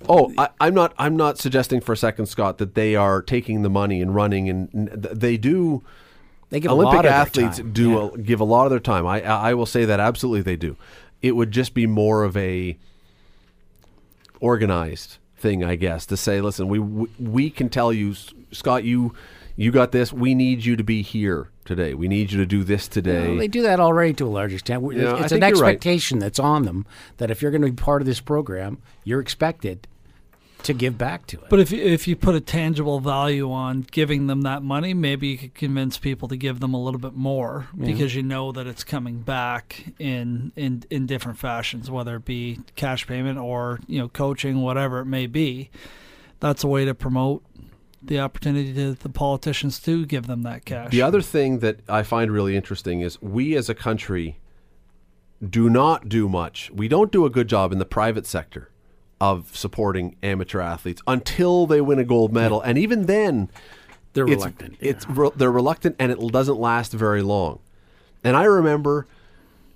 Oh, 0.09 0.33
I, 0.37 0.49
I'm 0.59 0.73
not. 0.73 0.93
I'm 0.97 1.15
not 1.15 1.37
suggesting 1.37 1.79
for 1.79 1.93
a 1.93 1.97
second, 1.97 2.25
Scott, 2.25 2.57
that 2.57 2.73
they 2.73 2.95
are 2.95 3.21
taking 3.21 3.61
the 3.61 3.69
money 3.69 4.01
and 4.01 4.15
running, 4.15 4.49
and, 4.49 4.69
and 4.73 4.89
they 5.03 5.37
do. 5.37 5.83
They 6.49 6.59
give 6.59 6.71
a 6.71 6.73
Olympic 6.73 6.95
lot 6.95 7.05
of 7.05 7.11
their 7.11 7.19
athletes 7.21 7.57
time. 7.57 7.71
do 7.71 7.91
Yeah. 7.91 8.09
a, 8.13 8.17
give 8.17 8.39
a 8.39 8.43
lot 8.43 8.65
of 8.65 8.71
their 8.71 8.79
time. 8.79 9.05
I 9.05 9.21
I 9.21 9.53
will 9.53 9.67
say 9.67 9.85
that 9.85 9.99
absolutely 9.99 10.41
they 10.41 10.55
do. 10.55 10.75
It 11.21 11.35
would 11.35 11.51
just 11.51 11.75
be 11.75 11.85
more 11.85 12.23
of 12.23 12.35
a 12.35 12.77
organized 14.39 15.17
thing, 15.41 15.63
I 15.63 15.75
guess, 15.75 16.05
to 16.07 16.17
say, 16.17 16.39
listen, 16.41 16.67
we 16.67 16.79
we, 16.79 17.49
can 17.49 17.69
tell 17.69 17.91
you, 17.91 18.15
Scott, 18.51 18.83
you 18.83 19.13
you 19.55 19.71
got 19.71 19.91
this. 19.91 20.13
We 20.13 20.33
need 20.35 20.63
you 20.63 20.75
to 20.75 20.83
be 20.83 21.01
here 21.01 21.49
today. 21.65 21.93
We 21.93 22.07
need 22.07 22.31
you 22.31 22.37
to 22.39 22.45
do 22.45 22.63
this 22.63 22.87
today. 22.87 23.27
Well, 23.27 23.37
they 23.37 23.47
do 23.47 23.63
that 23.63 23.79
already 23.79 24.13
to 24.13 24.25
a 24.25 24.29
large 24.29 24.53
extent. 24.53 24.83
Yeah, 24.93 25.21
it's 25.21 25.31
an 25.31 25.39
you're 25.41 25.49
right. 25.49 25.75
expectation 25.75 26.19
that's 26.19 26.39
on 26.39 26.63
them 26.63 26.85
that 27.17 27.29
if 27.29 27.41
you're 27.41 27.51
going 27.51 27.61
to 27.61 27.71
be 27.71 27.75
part 27.75 28.01
of 28.01 28.05
this 28.05 28.21
program, 28.21 28.77
you're 29.03 29.19
expected 29.19 29.87
to 30.63 30.73
give 30.73 30.97
back 30.97 31.27
to 31.27 31.37
it. 31.37 31.49
But 31.49 31.59
if 31.59 31.71
you, 31.71 31.81
if 31.81 32.07
you 32.07 32.15
put 32.15 32.35
a 32.35 32.41
tangible 32.41 32.99
value 32.99 33.51
on 33.51 33.81
giving 33.91 34.27
them 34.27 34.41
that 34.41 34.63
money, 34.63 34.93
maybe 34.93 35.27
you 35.27 35.37
could 35.37 35.53
convince 35.53 35.97
people 35.97 36.27
to 36.27 36.37
give 36.37 36.59
them 36.59 36.73
a 36.73 36.81
little 36.81 36.99
bit 36.99 37.13
more 37.13 37.67
because 37.77 38.15
you 38.15 38.23
know 38.23 38.51
that 38.51 38.67
it's 38.67 38.83
coming 38.83 39.19
back 39.19 39.93
in 39.99 40.51
in 40.55 40.83
in 40.89 41.05
different 41.05 41.37
fashions, 41.37 41.89
whether 41.89 42.15
it 42.15 42.25
be 42.25 42.59
cash 42.75 43.07
payment 43.07 43.37
or 43.37 43.79
you 43.87 43.99
know 43.99 44.07
coaching, 44.07 44.61
whatever 44.61 44.99
it 44.99 45.05
may 45.05 45.27
be. 45.27 45.69
That's 46.39 46.63
a 46.63 46.67
way 46.67 46.85
to 46.85 46.95
promote 46.95 47.43
the 48.01 48.19
opportunity 48.19 48.73
to 48.73 48.93
the 48.93 49.09
politicians 49.09 49.79
to 49.79 50.05
give 50.05 50.25
them 50.25 50.41
that 50.43 50.65
cash. 50.65 50.91
The 50.91 51.03
other 51.03 51.21
thing 51.21 51.59
that 51.59 51.79
I 51.87 52.01
find 52.01 52.31
really 52.31 52.55
interesting 52.55 53.01
is 53.01 53.21
we 53.21 53.55
as 53.55 53.69
a 53.69 53.75
country 53.75 54.39
do 55.47 55.69
not 55.69 56.09
do 56.09 56.27
much. 56.27 56.71
We 56.71 56.87
don't 56.87 57.11
do 57.11 57.25
a 57.25 57.29
good 57.29 57.47
job 57.47 57.71
in 57.71 57.79
the 57.79 57.85
private 57.85 58.25
sector 58.25 58.70
of 59.21 59.55
supporting 59.55 60.15
amateur 60.23 60.59
athletes 60.59 60.99
until 61.05 61.67
they 61.67 61.79
win 61.79 61.99
a 61.99 62.03
gold 62.03 62.33
medal. 62.33 62.59
And 62.59 62.75
even 62.75 63.05
then, 63.05 63.49
they're 64.13 64.25
it's, 64.25 64.33
reluctant. 64.33 64.77
It's 64.79 65.07
re- 65.07 65.29
they're 65.35 65.51
reluctant, 65.51 65.95
and 65.99 66.11
it 66.11 66.19
doesn't 66.31 66.59
last 66.59 66.91
very 66.91 67.21
long. 67.21 67.59
And 68.23 68.35
I 68.35 68.45
remember 68.45 69.05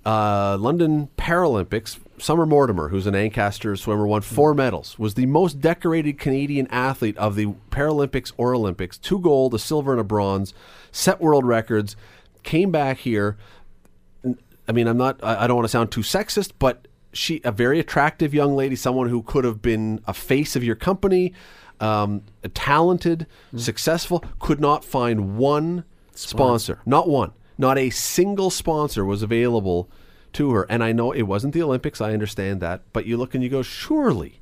uh, 0.04 0.58
London 0.58 1.08
Paralympics. 1.16 1.98
Summer 2.18 2.46
Mortimer, 2.46 2.88
who's 2.88 3.06
an 3.06 3.14
Ancaster 3.14 3.76
swimmer, 3.76 4.06
won 4.06 4.22
four 4.22 4.54
medals. 4.54 4.98
Was 4.98 5.14
the 5.14 5.26
most 5.26 5.60
decorated 5.60 6.18
Canadian 6.18 6.66
athlete 6.68 7.16
of 7.18 7.36
the 7.36 7.46
Paralympics 7.70 8.32
or 8.38 8.54
Olympics. 8.54 8.96
Two 8.96 9.20
gold, 9.20 9.54
a 9.54 9.58
silver, 9.58 9.92
and 9.92 10.00
a 10.00 10.04
bronze. 10.04 10.54
Set 10.90 11.20
world 11.20 11.44
records. 11.44 11.94
Came 12.42 12.72
back 12.72 12.98
here. 12.98 13.36
I 14.66 14.72
mean, 14.72 14.88
I'm 14.88 14.96
not. 14.96 15.22
I 15.22 15.46
don't 15.46 15.56
want 15.56 15.66
to 15.66 15.70
sound 15.70 15.92
too 15.92 16.00
sexist, 16.00 16.52
but 16.58 16.85
she, 17.16 17.40
a 17.44 17.52
very 17.52 17.80
attractive 17.80 18.34
young 18.34 18.56
lady, 18.56 18.76
someone 18.76 19.08
who 19.08 19.22
could 19.22 19.44
have 19.44 19.62
been 19.62 20.00
a 20.06 20.14
face 20.14 20.56
of 20.56 20.64
your 20.64 20.76
company, 20.76 21.32
um, 21.80 22.22
talented, 22.54 23.26
successful, 23.56 24.24
could 24.38 24.60
not 24.60 24.84
find 24.84 25.36
one 25.36 25.84
sponsor. 26.14 26.80
Not 26.86 27.08
one. 27.08 27.32
Not 27.58 27.78
a 27.78 27.90
single 27.90 28.50
sponsor 28.50 29.04
was 29.04 29.22
available 29.22 29.90
to 30.34 30.52
her. 30.52 30.66
And 30.68 30.84
I 30.84 30.92
know 30.92 31.12
it 31.12 31.22
wasn't 31.22 31.54
the 31.54 31.62
Olympics. 31.62 32.00
I 32.00 32.12
understand 32.12 32.60
that, 32.60 32.82
but 32.92 33.06
you 33.06 33.16
look 33.16 33.34
and 33.34 33.42
you 33.42 33.50
go, 33.50 33.62
surely. 33.62 34.40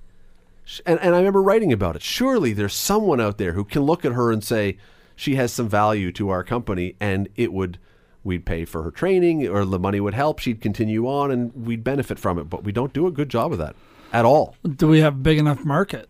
And, 0.86 0.98
and 1.00 1.14
I 1.14 1.18
remember 1.18 1.42
writing 1.42 1.72
about 1.72 1.96
it. 1.96 2.02
Surely 2.02 2.52
there's 2.52 2.74
someone 2.74 3.20
out 3.20 3.38
there 3.38 3.52
who 3.52 3.64
can 3.64 3.82
look 3.82 4.04
at 4.04 4.12
her 4.12 4.32
and 4.32 4.42
say 4.42 4.78
she 5.14 5.36
has 5.36 5.52
some 5.52 5.68
value 5.68 6.10
to 6.12 6.30
our 6.30 6.42
company, 6.42 6.96
and 7.00 7.28
it 7.36 7.52
would 7.52 7.78
we'd 8.24 8.44
pay 8.46 8.64
for 8.64 8.82
her 8.82 8.90
training 8.90 9.46
or 9.46 9.64
the 9.64 9.78
money 9.78 10.00
would 10.00 10.14
help 10.14 10.38
she'd 10.40 10.60
continue 10.60 11.06
on 11.06 11.30
and 11.30 11.54
we'd 11.66 11.84
benefit 11.84 12.18
from 12.18 12.38
it 12.38 12.44
but 12.50 12.64
we 12.64 12.72
don't 12.72 12.92
do 12.92 13.06
a 13.06 13.10
good 13.10 13.28
job 13.28 13.52
of 13.52 13.58
that 13.58 13.76
at 14.12 14.24
all 14.24 14.56
Do 14.76 14.88
we 14.88 15.00
have 15.00 15.14
a 15.14 15.18
big 15.18 15.38
enough 15.38 15.64
market? 15.64 16.08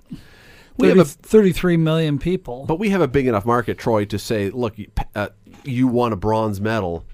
We 0.76 0.88
have 0.88 0.98
a- 0.98 1.04
33 1.04 1.76
million 1.76 2.18
people. 2.18 2.64
but 2.66 2.78
we 2.78 2.90
have 2.90 3.00
a 3.00 3.08
big 3.08 3.26
enough 3.26 3.44
market 3.44 3.78
troy 3.78 4.04
to 4.06 4.18
say 4.18 4.50
look 4.50 4.78
you, 4.78 4.88
uh, 5.14 5.28
you 5.64 5.86
won 5.88 6.12
a 6.12 6.16
bronze 6.16 6.60
medal 6.60 7.04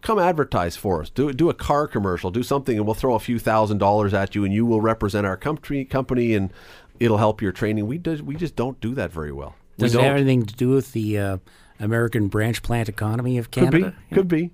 come 0.00 0.18
advertise 0.18 0.76
for 0.76 1.00
us 1.00 1.10
do 1.10 1.32
do 1.32 1.48
a 1.48 1.54
car 1.54 1.86
commercial 1.86 2.30
do 2.30 2.42
something 2.42 2.76
and 2.76 2.84
we'll 2.86 2.94
throw 2.94 3.14
a 3.14 3.20
few 3.20 3.38
thousand 3.38 3.78
dollars 3.78 4.12
at 4.12 4.34
you 4.34 4.44
and 4.44 4.52
you 4.52 4.66
will 4.66 4.80
represent 4.80 5.24
our 5.26 5.36
company 5.36 5.84
company 5.84 6.34
and 6.34 6.52
it'll 6.98 7.18
help 7.18 7.40
your 7.40 7.52
training 7.52 7.86
we 7.86 7.98
do, 7.98 8.22
we 8.24 8.34
just 8.34 8.56
don't 8.56 8.80
do 8.80 8.94
that 8.94 9.12
very 9.12 9.30
well 9.32 9.54
we 9.78 9.82
Does 9.82 9.94
it 9.94 9.98
don't. 9.98 10.04
have 10.06 10.16
anything 10.16 10.44
to 10.46 10.54
do 10.54 10.70
with 10.70 10.92
the 10.92 11.18
uh, 11.18 11.36
American 11.82 12.28
branch 12.28 12.62
plant 12.62 12.88
economy 12.88 13.38
of 13.38 13.50
Could 13.50 13.64
Canada? 13.64 13.94
be. 14.08 14.14
Could 14.14 14.28
be. 14.28 14.50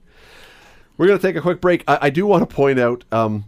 We're 0.97 1.07
going 1.07 1.19
to 1.19 1.27
take 1.27 1.37
a 1.37 1.41
quick 1.41 1.61
break. 1.61 1.85
I, 1.87 1.99
I 2.03 2.11
do 2.11 2.27
want 2.27 2.49
to 2.49 2.55
point 2.55 2.79
out 2.81 3.05
um, 3.13 3.45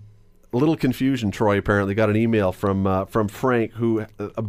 a 0.53 0.57
little 0.57 0.77
confusion. 0.77 1.31
Troy 1.31 1.59
apparently 1.59 1.95
got 1.95 2.09
an 2.09 2.17
email 2.17 2.53
from 2.53 2.87
uh, 2.87 3.05
from 3.07 3.27
Frank, 3.29 3.73
who 3.73 4.07
uh, 4.19 4.43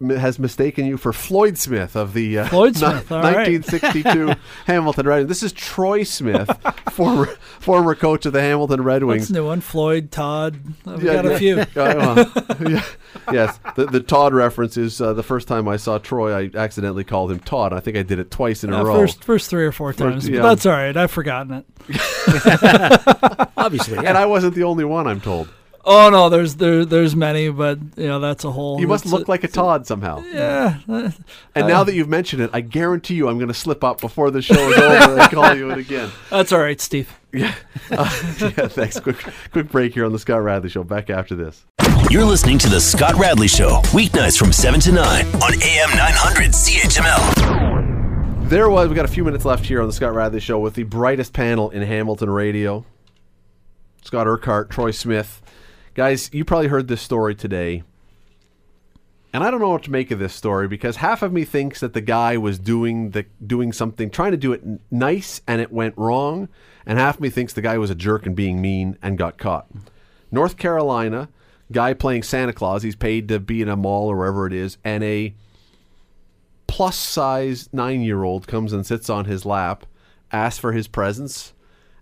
has 0.00 0.38
mistaken 0.38 0.86
you 0.86 0.96
for 0.96 1.12
Floyd 1.12 1.56
Smith 1.56 1.94
of 1.96 2.12
the 2.14 2.38
uh, 2.40 2.48
Floyd 2.48 2.76
Smith, 2.76 3.10
all 3.12 3.22
right. 3.22 3.48
1962 3.48 4.34
Hamilton 4.66 5.06
Red 5.06 5.16
Wings. 5.18 5.28
This 5.28 5.42
is 5.42 5.52
Troy 5.52 6.02
Smith, 6.02 6.50
former 6.90 7.26
former 7.60 7.94
coach 7.94 8.26
of 8.26 8.32
the 8.32 8.40
Hamilton 8.40 8.82
Red 8.82 9.04
Wings. 9.04 9.22
That's 9.22 9.30
a 9.30 9.34
new 9.34 9.46
one. 9.46 9.60
Floyd, 9.60 10.10
Todd. 10.10 10.58
I've 10.86 11.02
Yeah, 11.02 11.14
got 11.14 11.24
yeah. 11.24 11.30
a 11.30 11.38
few. 11.38 11.56
Yeah, 11.56 11.66
well, 11.76 12.32
yeah, 12.68 12.84
yes, 13.32 13.58
the, 13.76 13.86
the 13.86 14.00
Todd 14.00 14.34
reference 14.34 14.76
is 14.76 15.00
uh, 15.00 15.12
the 15.12 15.22
first 15.22 15.46
time 15.48 15.68
I 15.68 15.76
saw 15.76 15.98
Troy, 15.98 16.34
I 16.36 16.50
accidentally 16.54 17.04
called 17.04 17.30
him 17.30 17.40
Todd. 17.40 17.72
I 17.72 17.80
think 17.80 17.96
I 17.96 18.02
did 18.02 18.18
it 18.18 18.30
twice 18.30 18.64
in 18.64 18.72
a 18.72 18.84
row. 18.84 18.94
first, 18.96 19.22
first 19.24 19.48
three 19.50 19.64
or 19.64 19.72
four 19.72 19.92
times. 19.92 20.28
yeah. 20.28 20.42
But 20.42 20.48
that's 20.50 20.66
all 20.66 20.72
right. 20.72 20.96
I've 20.96 21.10
forgotten 21.10 21.52
it. 21.88 23.48
Obviously, 23.56 23.94
yeah. 23.94 24.02
and 24.08 24.18
I 24.18 24.26
wasn't 24.26 24.54
the 24.54 24.64
only 24.64 24.84
one, 24.84 25.06
I'm 25.06 25.20
told. 25.20 25.48
Oh 25.86 26.08
no, 26.10 26.28
there's 26.30 26.54
there 26.56 26.84
there's 26.86 27.14
many, 27.14 27.50
but 27.50 27.78
you 27.96 28.06
know 28.06 28.18
that's 28.18 28.42
a 28.44 28.50
whole. 28.50 28.80
You 28.80 28.88
must 28.88 29.04
look 29.04 29.28
a- 29.28 29.30
like 29.30 29.44
a 29.44 29.48
Todd 29.48 29.86
somehow. 29.86 30.22
Yeah, 30.32 30.78
uh, 30.88 31.10
And 31.54 31.68
now 31.68 31.84
that 31.84 31.94
you've 31.94 32.08
mentioned 32.08 32.40
it, 32.42 32.50
I 32.54 32.62
guarantee 32.62 33.14
you 33.14 33.28
I'm 33.28 33.36
going 33.36 33.48
to 33.48 33.54
slip 33.54 33.84
up 33.84 34.00
before 34.00 34.30
the 34.30 34.40
show 34.40 34.54
is 34.70 34.78
over 34.78 35.20
and 35.20 35.30
call 35.30 35.54
you 35.54 35.70
it 35.72 35.78
again. 35.78 36.10
that's 36.30 36.52
all 36.52 36.60
right, 36.60 36.80
Steve. 36.80 37.12
Yeah. 37.32 37.54
Uh, 37.90 38.08
yeah, 38.40 38.66
thanks. 38.66 38.98
Quick, 38.98 39.22
quick 39.52 39.68
break 39.70 39.92
here 39.92 40.06
on 40.06 40.12
the 40.12 40.18
Scott 40.18 40.42
Radley 40.42 40.70
Show. 40.70 40.84
Back 40.84 41.10
after 41.10 41.34
this. 41.34 41.66
You're 42.08 42.24
listening 42.24 42.56
to 42.60 42.68
The 42.68 42.80
Scott 42.80 43.14
Radley 43.16 43.46
Show, 43.46 43.82
weeknights 43.92 44.38
from 44.38 44.52
7 44.52 44.80
to 44.80 44.92
9 44.92 45.26
on 45.26 45.52
AM 45.62 45.90
900 45.90 46.52
CHML. 46.52 48.48
There 48.48 48.70
was, 48.70 48.88
we 48.88 48.94
got 48.94 49.04
a 49.04 49.08
few 49.08 49.22
minutes 49.22 49.44
left 49.44 49.66
here 49.66 49.80
on 49.82 49.86
the 49.86 49.92
Scott 49.92 50.14
Radley 50.14 50.40
Show 50.40 50.58
with 50.58 50.74
the 50.74 50.84
brightest 50.84 51.34
panel 51.34 51.68
in 51.70 51.82
Hamilton 51.82 52.30
radio. 52.30 52.86
Scot 54.02 54.26
Urquhart, 54.26 54.70
Troy 54.70 54.90
Smith. 54.90 55.42
Guys, 55.94 56.28
you 56.32 56.44
probably 56.44 56.66
heard 56.66 56.88
this 56.88 57.00
story 57.00 57.36
today. 57.36 57.84
And 59.32 59.44
I 59.44 59.50
don't 59.50 59.60
know 59.60 59.70
what 59.70 59.84
to 59.84 59.92
make 59.92 60.10
of 60.10 60.18
this 60.18 60.34
story 60.34 60.66
because 60.66 60.96
half 60.96 61.22
of 61.22 61.32
me 61.32 61.44
thinks 61.44 61.78
that 61.80 61.92
the 61.92 62.00
guy 62.00 62.36
was 62.36 62.58
doing 62.58 63.10
the 63.10 63.26
doing 63.44 63.72
something, 63.72 64.10
trying 64.10 64.32
to 64.32 64.36
do 64.36 64.52
it 64.52 64.62
nice, 64.90 65.40
and 65.46 65.60
it 65.60 65.72
went 65.72 65.96
wrong, 65.96 66.48
and 66.84 66.98
half 66.98 67.16
of 67.16 67.20
me 67.20 67.30
thinks 67.30 67.52
the 67.52 67.62
guy 67.62 67.78
was 67.78 67.90
a 67.90 67.94
jerk 67.94 68.26
and 68.26 68.34
being 68.34 68.60
mean 68.60 68.98
and 69.02 69.18
got 69.18 69.38
caught. 69.38 69.68
North 70.32 70.56
Carolina, 70.56 71.28
guy 71.70 71.94
playing 71.94 72.24
Santa 72.24 72.52
Claus, 72.52 72.82
he's 72.82 72.96
paid 72.96 73.28
to 73.28 73.38
be 73.38 73.62
in 73.62 73.68
a 73.68 73.76
mall 73.76 74.08
or 74.08 74.16
wherever 74.16 74.48
it 74.48 74.52
is, 74.52 74.78
and 74.84 75.04
a 75.04 75.32
plus 76.66 76.96
size 76.96 77.68
nine 77.72 78.02
year 78.02 78.24
old 78.24 78.48
comes 78.48 78.72
and 78.72 78.84
sits 78.84 79.08
on 79.08 79.26
his 79.26 79.46
lap, 79.46 79.86
asks 80.32 80.58
for 80.58 80.72
his 80.72 80.88
presents, 80.88 81.54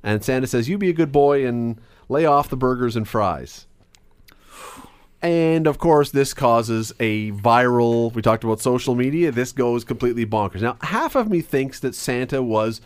and 0.03 0.25
Santa 0.25 0.47
says, 0.47 0.69
You 0.69 0.79
be 0.79 0.89
a 0.89 0.95
good 0.95 1.13
boy 1.13 1.47
and 1.47 1.79
lay 2.09 2.25
off 2.25 2.49
the 2.49 2.57
burgers 2.57 2.97
and 2.97 3.07
fries. 3.07 3.67
And 5.23 5.69
of 5.69 5.79
course, 5.79 6.11
this 6.11 6.35
causes 6.35 6.93
a 6.99 7.31
viral. 7.31 8.13
We 8.13 8.23
talked 8.23 8.43
about 8.43 8.61
social 8.61 8.97
media. 8.97 9.31
This 9.31 9.53
goes 9.53 9.85
completely 9.85 10.27
bonkers. 10.27 10.63
Now, 10.63 10.77
half 10.83 11.15
of 11.15 11.31
me 11.31 11.41
thinks 11.41 11.79
that 11.81 11.95
Santa 11.95 12.43
was, 12.43 12.81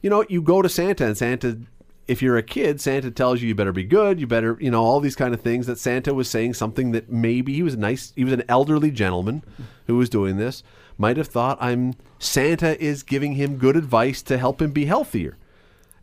you 0.00 0.08
know, 0.08 0.24
you 0.28 0.42
go 0.42 0.62
to 0.62 0.68
Santa 0.68 1.04
and 1.06 1.18
Santa, 1.18 1.58
if 2.06 2.22
you're 2.22 2.36
a 2.36 2.42
kid, 2.42 2.80
Santa 2.80 3.10
tells 3.10 3.42
you 3.42 3.48
you 3.48 3.54
better 3.56 3.72
be 3.72 3.82
good, 3.84 4.20
you 4.20 4.26
better, 4.28 4.56
you 4.60 4.70
know, 4.70 4.82
all 4.82 5.00
these 5.00 5.16
kind 5.16 5.34
of 5.34 5.40
things. 5.40 5.66
That 5.66 5.78
Santa 5.78 6.14
was 6.14 6.30
saying 6.30 6.54
something 6.54 6.92
that 6.92 7.10
maybe 7.10 7.52
he 7.54 7.64
was 7.64 7.76
nice, 7.76 8.12
he 8.14 8.22
was 8.22 8.32
an 8.32 8.44
elderly 8.48 8.92
gentleman 8.92 9.42
who 9.88 9.96
was 9.96 10.08
doing 10.08 10.36
this. 10.36 10.62
Might 10.98 11.16
have 11.16 11.28
thought 11.28 11.58
I'm 11.60 11.94
Santa 12.20 12.80
is 12.80 13.02
giving 13.02 13.32
him 13.32 13.56
good 13.56 13.76
advice 13.76 14.22
to 14.22 14.38
help 14.38 14.62
him 14.62 14.70
be 14.70 14.84
healthier. 14.84 15.36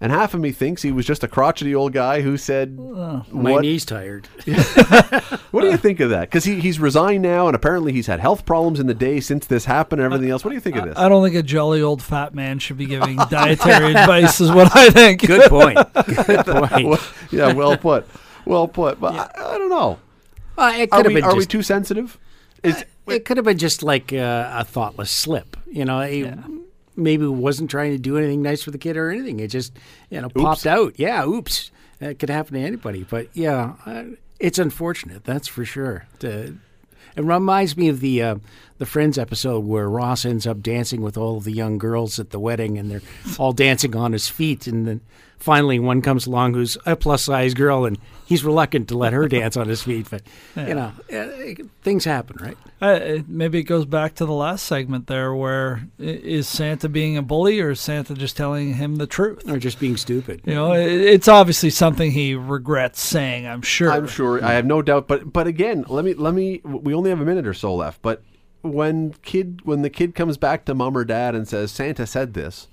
And 0.02 0.12
half 0.12 0.34
of 0.34 0.40
me 0.40 0.52
thinks 0.52 0.82
he 0.82 0.92
was 0.94 1.06
just 1.06 1.24
a 1.24 1.28
crotchety 1.28 1.76
old 1.76 1.92
guy 1.94 2.22
who 2.22 2.38
said, 2.38 2.78
My 2.80 3.22
"What- 3.32 3.62
knee's 3.62 3.86
tired. 3.86 4.28
what 5.52 5.62
do 5.62 5.70
you 5.70 5.78
think 5.78 6.00
of 6.00 6.10
that? 6.12 6.22
Because 6.22 6.44
he, 6.44 6.60
he's 6.60 6.80
resigned 6.80 7.24
now, 7.24 7.48
and 7.48 7.56
apparently 7.56 7.92
he's 7.92 8.08
had 8.08 8.20
health 8.20 8.46
problems 8.46 8.80
in 8.80 8.88
the 8.88 8.94
day 8.94 9.20
since 9.20 9.46
this 9.46 9.66
happened 9.66 10.02
and 10.02 10.06
everything 10.14 10.32
else. 10.32 10.44
What 10.44 10.50
do 10.50 10.56
you 10.56 10.62
think 10.62 10.76
of 10.76 10.86
this? 10.86 10.98
I 10.98 11.10
don't 11.10 11.24
think 11.24 11.36
a 11.36 11.44
jolly 11.44 11.82
old 11.82 12.02
fat 12.02 12.34
man 12.34 12.60
should 12.60 12.78
be 12.78 12.86
giving 12.86 13.18
dietary 13.30 13.94
advice. 13.96 14.40
Is 14.40 14.52
what 14.52 14.76
I 14.76 14.90
think. 14.90 15.26
Good 15.26 15.50
point. 15.50 15.78
Good 15.94 16.46
point. 16.46 16.88
Well, 16.88 17.02
yeah, 17.32 17.54
well 17.54 17.78
put. 17.78 18.08
Well 18.46 18.68
put. 18.68 19.00
But 19.00 19.16
I, 19.16 19.54
I 19.54 19.58
don't 19.58 19.70
know. 19.70 20.00
Uh, 20.58 20.74
it 20.76 20.90
Are, 20.92 20.98
could 20.98 21.06
have 21.06 21.14
we, 21.14 21.22
been 21.22 21.24
are 21.24 21.36
we 21.36 21.46
too 21.46 21.64
sensitive? 21.64 22.18
Is 22.64 22.84
it 23.08 23.26
could 23.26 23.38
have 23.38 23.46
been 23.46 23.58
just 23.58 23.84
like 23.84 24.14
uh, 24.14 24.52
a 24.54 24.64
thoughtless 24.64 25.12
slip. 25.12 25.58
You 25.66 25.86
know, 25.86 26.02
he 26.02 26.32
maybe 26.96 27.26
wasn't 27.26 27.72
trying 27.72 27.92
to 27.92 27.98
do 27.98 28.18
anything 28.18 28.42
nice 28.42 28.62
for 28.62 28.72
the 28.72 28.78
kid 28.78 28.98
or 28.98 29.10
anything. 29.10 29.40
It 29.40 29.48
just 29.48 29.74
you 30.10 30.22
know 30.22 30.30
popped 30.30 30.68
out. 30.68 30.94
Yeah, 30.98 31.26
oops. 31.26 31.72
That 32.00 32.20
could 32.20 32.30
happen 32.30 32.54
to 32.54 32.62
anybody. 32.62 33.06
But 33.10 33.28
yeah, 33.34 33.76
uh, 33.86 34.04
it's 34.40 34.60
unfortunate. 34.60 35.24
That's 35.24 35.48
for 35.48 35.66
sure. 35.66 36.08
To, 36.20 36.58
it 37.16 37.24
reminds 37.24 37.76
me 37.76 37.90
of 37.90 38.00
the 38.00 38.22
uh, 38.22 38.36
the 38.78 38.86
Friends 38.86 39.18
episode 39.18 39.66
where 39.66 39.90
Ross 39.90 40.26
ends 40.26 40.48
up 40.48 40.62
dancing 40.62 41.02
with 41.02 41.18
all 41.18 41.40
the 41.40 41.52
young 41.52 41.78
girls 41.78 42.20
at 42.20 42.30
the 42.30 42.40
wedding, 42.40 42.78
and 42.78 42.90
they're 42.90 43.02
all 43.38 43.54
dancing 43.54 43.96
on 43.96 44.14
his 44.14 44.28
feet, 44.30 44.68
and 44.68 44.88
then 44.88 45.02
finally 45.38 45.80
one 45.80 46.02
comes 46.02 46.26
along 46.26 46.54
who's 46.54 46.78
a 46.86 46.96
plus 46.96 47.24
size 47.24 47.54
girl, 47.54 47.86
and 47.86 47.98
he's 48.30 48.44
reluctant 48.44 48.88
to 48.88 48.98
let 48.98 49.12
her 49.12 49.28
dance 49.28 49.58
on 49.58 49.68
his 49.68 49.82
feet. 49.82 50.08
But 50.10 50.22
you 50.56 50.76
know, 50.76 50.94
uh, 51.12 51.64
things 51.82 52.06
happen, 52.06 52.38
right? 52.40 52.58
Uh, 52.80 53.24
maybe 53.28 53.60
it 53.60 53.64
goes 53.64 53.86
back 53.86 54.16
to 54.16 54.26
the 54.26 54.34
last 54.34 54.66
segment 54.66 55.08
there, 55.08 55.34
where 55.34 55.88
is 55.98 56.48
Santa 56.48 56.88
being 56.88 57.18
a 57.18 57.24
bully 57.24 57.60
or 57.60 57.72
is 57.72 57.82
Santa 57.82 58.14
just 58.14 58.38
telling 58.38 58.76
him 58.76 58.98
the 58.98 59.08
truth? 59.08 59.50
Or 59.50 59.58
just 59.58 59.80
being 59.80 59.98
stupid. 59.98 60.42
You 60.46 60.54
know, 60.54 60.74
it's 60.74 61.28
obviously 61.28 61.72
something 61.72 62.12
he 62.12 62.36
regrets 62.36 63.02
saying. 63.02 63.48
I'm 63.48 63.64
sure. 63.64 63.92
I'm 63.92 64.08
sure. 64.08 64.44
I 64.46 64.54
have 64.54 64.66
no 64.66 64.82
doubt. 64.82 65.08
But 65.08 65.34
but 65.34 65.48
again, 65.48 65.84
let 65.90 66.06
me 66.06 66.14
let 66.14 66.34
me. 66.34 66.62
We 66.64 66.94
only 66.94 67.10
have 67.10 67.20
a 67.20 67.26
minute 67.26 67.48
or 67.48 67.56
so 67.56 67.76
left. 67.76 68.02
But 68.02 68.22
when 68.62 69.14
kid 69.24 69.62
when 69.66 69.82
the 69.82 69.90
kid 69.90 70.14
comes 70.14 70.38
back 70.38 70.66
to 70.66 70.76
mom 70.76 70.96
or 70.96 71.04
dad 71.04 71.34
and 71.34 71.48
says 71.48 71.72
Santa 71.72 72.06
said 72.06 72.36
this, 72.36 72.68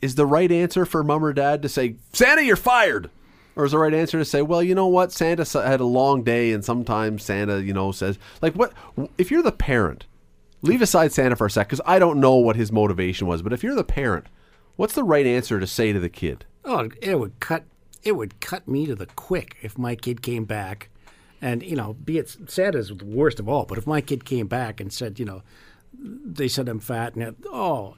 is 0.00 0.14
the 0.14 0.26
right 0.26 0.50
answer 0.50 0.86
for 0.86 1.04
mom 1.04 1.24
or 1.24 1.34
dad 1.34 1.60
to 1.62 1.68
say 1.68 1.96
Santa 2.12 2.42
you're 2.42 2.56
fired, 2.56 3.10
or 3.56 3.64
is 3.64 3.72
the 3.72 3.78
right 3.78 3.94
answer 3.94 4.18
to 4.18 4.24
say 4.24 4.42
well 4.42 4.62
you 4.62 4.74
know 4.74 4.86
what 4.86 5.12
Santa 5.12 5.44
had 5.62 5.80
a 5.80 5.84
long 5.84 6.22
day 6.22 6.52
and 6.52 6.64
sometimes 6.64 7.22
Santa 7.22 7.62
you 7.62 7.72
know 7.72 7.92
says 7.92 8.18
like 8.40 8.54
what 8.54 8.72
if 9.18 9.30
you're 9.30 9.42
the 9.42 9.52
parent. 9.52 10.06
Leave 10.64 10.80
aside 10.80 11.12
Santa 11.12 11.34
for 11.34 11.46
a 11.46 11.50
sec, 11.50 11.66
because 11.66 11.80
I 11.84 11.98
don't 11.98 12.20
know 12.20 12.36
what 12.36 12.54
his 12.54 12.70
motivation 12.70 13.26
was. 13.26 13.42
But 13.42 13.52
if 13.52 13.64
you're 13.64 13.74
the 13.74 13.82
parent, 13.82 14.26
what's 14.76 14.94
the 14.94 15.02
right 15.02 15.26
answer 15.26 15.58
to 15.58 15.66
say 15.66 15.92
to 15.92 15.98
the 15.98 16.08
kid? 16.08 16.44
Oh, 16.64 16.88
it 17.00 17.18
would 17.18 17.40
cut 17.40 17.64
it 18.04 18.12
would 18.12 18.40
cut 18.40 18.66
me 18.68 18.86
to 18.86 18.94
the 18.94 19.06
quick 19.06 19.56
if 19.62 19.76
my 19.76 19.96
kid 19.96 20.22
came 20.22 20.44
back, 20.44 20.88
and 21.40 21.64
you 21.64 21.74
know, 21.74 21.94
be 21.94 22.18
it 22.18 22.36
Santa's 22.48 22.88
the 22.88 23.04
worst 23.04 23.40
of 23.40 23.48
all. 23.48 23.64
But 23.64 23.78
if 23.78 23.88
my 23.88 24.00
kid 24.00 24.24
came 24.24 24.46
back 24.46 24.80
and 24.80 24.92
said, 24.92 25.18
you 25.18 25.24
know, 25.24 25.42
they 25.98 26.46
said 26.46 26.68
I'm 26.68 26.78
fat, 26.78 27.14
and 27.14 27.24
it, 27.24 27.34
oh, 27.46 27.96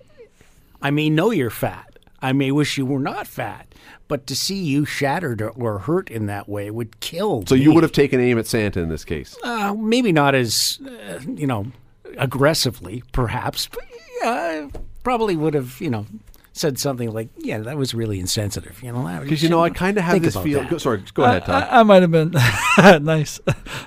I 0.80 0.90
mean, 0.90 1.14
know 1.14 1.30
you're 1.30 1.50
fat. 1.50 1.93
I 2.24 2.32
may 2.32 2.50
wish 2.50 2.78
you 2.78 2.86
were 2.86 3.00
not 3.00 3.26
fat, 3.26 3.74
but 4.08 4.26
to 4.28 4.34
see 4.34 4.62
you 4.62 4.86
shattered 4.86 5.42
or, 5.42 5.80
hurt 5.80 6.10
in 6.10 6.24
that 6.24 6.48
way 6.48 6.70
would 6.70 7.00
kill. 7.00 7.44
So 7.46 7.54
me. 7.54 7.60
you 7.60 7.74
would 7.74 7.82
have 7.82 7.92
taken 7.92 8.18
aim 8.18 8.38
at 8.38 8.46
Santa 8.46 8.80
in 8.80 8.88
this 8.88 9.04
case. 9.04 9.36
uh, 9.42 9.74
maybe 9.74 10.10
not 10.10 10.34
as 10.34 10.78
uh, 10.86 11.20
you 11.26 11.46
know 11.46 11.66
aggressively, 12.16 13.02
perhaps, 13.12 13.68
but 13.68 13.84
yeah, 14.22 14.30
I 14.30 14.70
probably 15.02 15.36
would 15.36 15.52
have 15.52 15.78
you 15.82 15.90
know 15.90 16.06
said 16.56 16.78
something 16.78 17.10
like, 17.12 17.28
"Yeah, 17.36 17.58
that 17.58 17.76
was 17.76 17.94
really 17.94 18.18
insensitive." 18.20 18.80
You 18.82 18.92
know, 18.92 19.18
Because 19.20 19.42
you 19.42 19.48
know, 19.48 19.60
I 19.62 19.70
kind 19.70 19.98
of 19.98 20.04
have 20.04 20.22
this 20.22 20.34
about 20.36 20.44
feel. 20.44 20.64
Go, 20.68 20.78
sorry, 20.78 21.02
go 21.12 21.24
ahead, 21.24 21.44
Todd. 21.44 21.68
I, 21.70 21.80
I 21.80 21.82
might 21.82 22.02
have 22.02 22.10
been 22.12 22.30
nice. 23.04 23.40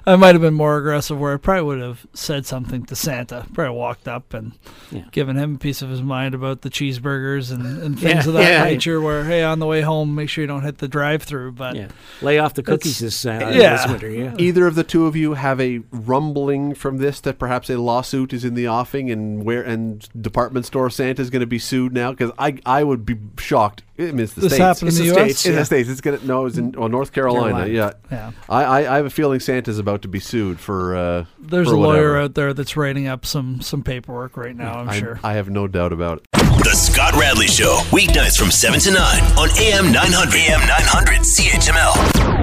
I 0.06 0.16
might 0.18 0.36
have 0.36 0.42
been 0.42 0.54
more 0.54 0.78
aggressive, 0.78 1.20
where 1.20 1.34
I 1.34 1.38
probably 1.38 1.64
would 1.64 1.82
have 1.82 2.06
said 2.14 2.46
something 2.46 2.86
to 2.86 2.96
Santa. 2.96 3.46
Probably 3.54 3.76
walked 3.76 4.08
up 4.08 4.34
and 4.34 4.52
Yeah. 4.92 5.06
given 5.12 5.36
him 5.38 5.56
a 5.56 5.58
piece 5.58 5.82
of 5.82 5.90
his 5.90 6.02
mind 6.02 6.36
about 6.36 6.62
the 6.62 6.70
cheeseburgers 6.70 7.52
and, 7.52 7.66
and 7.82 8.00
Yeah, 8.02 8.10
things 8.14 8.28
of 8.28 8.34
that 8.34 8.44
yeah. 8.52 8.64
nature. 8.64 9.00
Where 9.02 9.24
hey, 9.24 9.44
on 9.44 9.60
the 9.60 9.66
way 9.66 9.82
home, 9.82 10.14
make 10.16 10.30
sure 10.30 10.42
you 10.44 10.48
don't 10.48 10.64
hit 10.64 10.78
the 10.80 10.88
drive-through. 10.88 11.54
But 11.54 11.76
Yeah, 11.76 11.88
lay 12.22 12.38
off 12.40 12.54
the 12.54 12.64
cookies 12.64 13.02
It's- 13.02 13.22
this, 13.24 13.26
uh, 13.26 13.50
yeah. 13.54 13.78
this 13.78 13.88
winter. 13.88 14.10
Yeah, 14.10 14.36
Either 14.38 14.68
of 14.68 14.76
the 14.76 14.84
two 14.84 15.06
of 15.08 15.16
you 15.16 15.34
have 15.36 15.60
a 15.62 15.80
rumbling 15.92 16.74
from 16.76 16.98
this 16.98 17.22
that 17.22 17.40
perhaps 17.40 17.70
a 17.70 17.78
lawsuit 17.80 18.34
is 18.34 18.44
in 18.44 18.54
the 18.56 18.68
offing, 18.68 19.10
and 19.10 19.44
where 19.44 19.62
and 19.64 20.08
department 20.22 20.66
store 20.66 20.90
Santa 20.90 21.22
is 21.22 21.30
going 21.30 21.40
to 21.42 21.46
be 21.48 21.60
sued 21.60 21.94
now? 21.94 22.12
Because 22.12 22.32
I 22.38 22.57
I 22.66 22.84
would 22.84 23.06
be 23.06 23.16
shocked. 23.40 23.84
I 24.00 24.04
mean, 24.04 24.20
it's 24.20 24.34
the 24.34 24.42
This 24.42 24.54
states. 24.54 24.64
happened 24.64 24.90
it's 24.90 25.00
in 25.00 25.08
the 25.08 25.14
the 25.14 25.20
US? 25.20 25.24
states. 25.26 25.46
It's 25.46 25.46
Yeah. 25.54 25.60
the 25.60 25.66
states. 25.66 25.90
It's 25.90 26.02
gonna 26.02 26.20
no. 26.24 26.46
It's 26.46 26.58
in 26.58 26.72
well, 26.74 26.90
North 26.90 27.12
Carolina. 27.14 27.66
Carolina. 27.66 27.74
Yeah. 27.74 27.92
Yeah. 28.12 28.32
I, 28.48 28.64
I 28.64 28.94
I 28.94 28.96
have 28.98 29.06
a 29.06 29.10
feeling 29.10 29.40
Santa's 29.40 29.80
about 29.80 30.02
to 30.04 30.08
be 30.08 30.20
sued 30.20 30.60
for. 30.60 30.96
Uh, 30.96 31.26
there's 31.40 31.68
for 31.70 31.76
a 31.76 31.80
lawyer 31.80 32.18
out 32.18 32.36
there 32.36 32.54
that's 32.54 32.78
writing 32.78 33.08
up 33.08 33.26
some 33.26 33.62
some 33.62 33.84
paperwork 33.84 34.38
right 34.38 34.56
now. 34.56 34.74
I'm 34.80 34.90
I, 34.90 35.00
sure. 35.00 35.20
I 35.24 35.34
have 35.34 35.50
no 35.50 35.68
doubt 35.68 35.94
about 35.94 36.20
it. 36.20 36.28
The 36.34 36.74
Scott 36.76 37.14
Radley 37.16 37.48
Show, 37.48 37.78
weeknights 37.92 38.38
from 38.38 38.52
7 38.52 38.80
to 38.82 38.92
9 38.92 39.00
on 39.38 39.50
AM 39.58 39.92
900. 39.92 40.36
AM 40.36 40.60
900 40.68 41.20
CHML. 41.22 42.37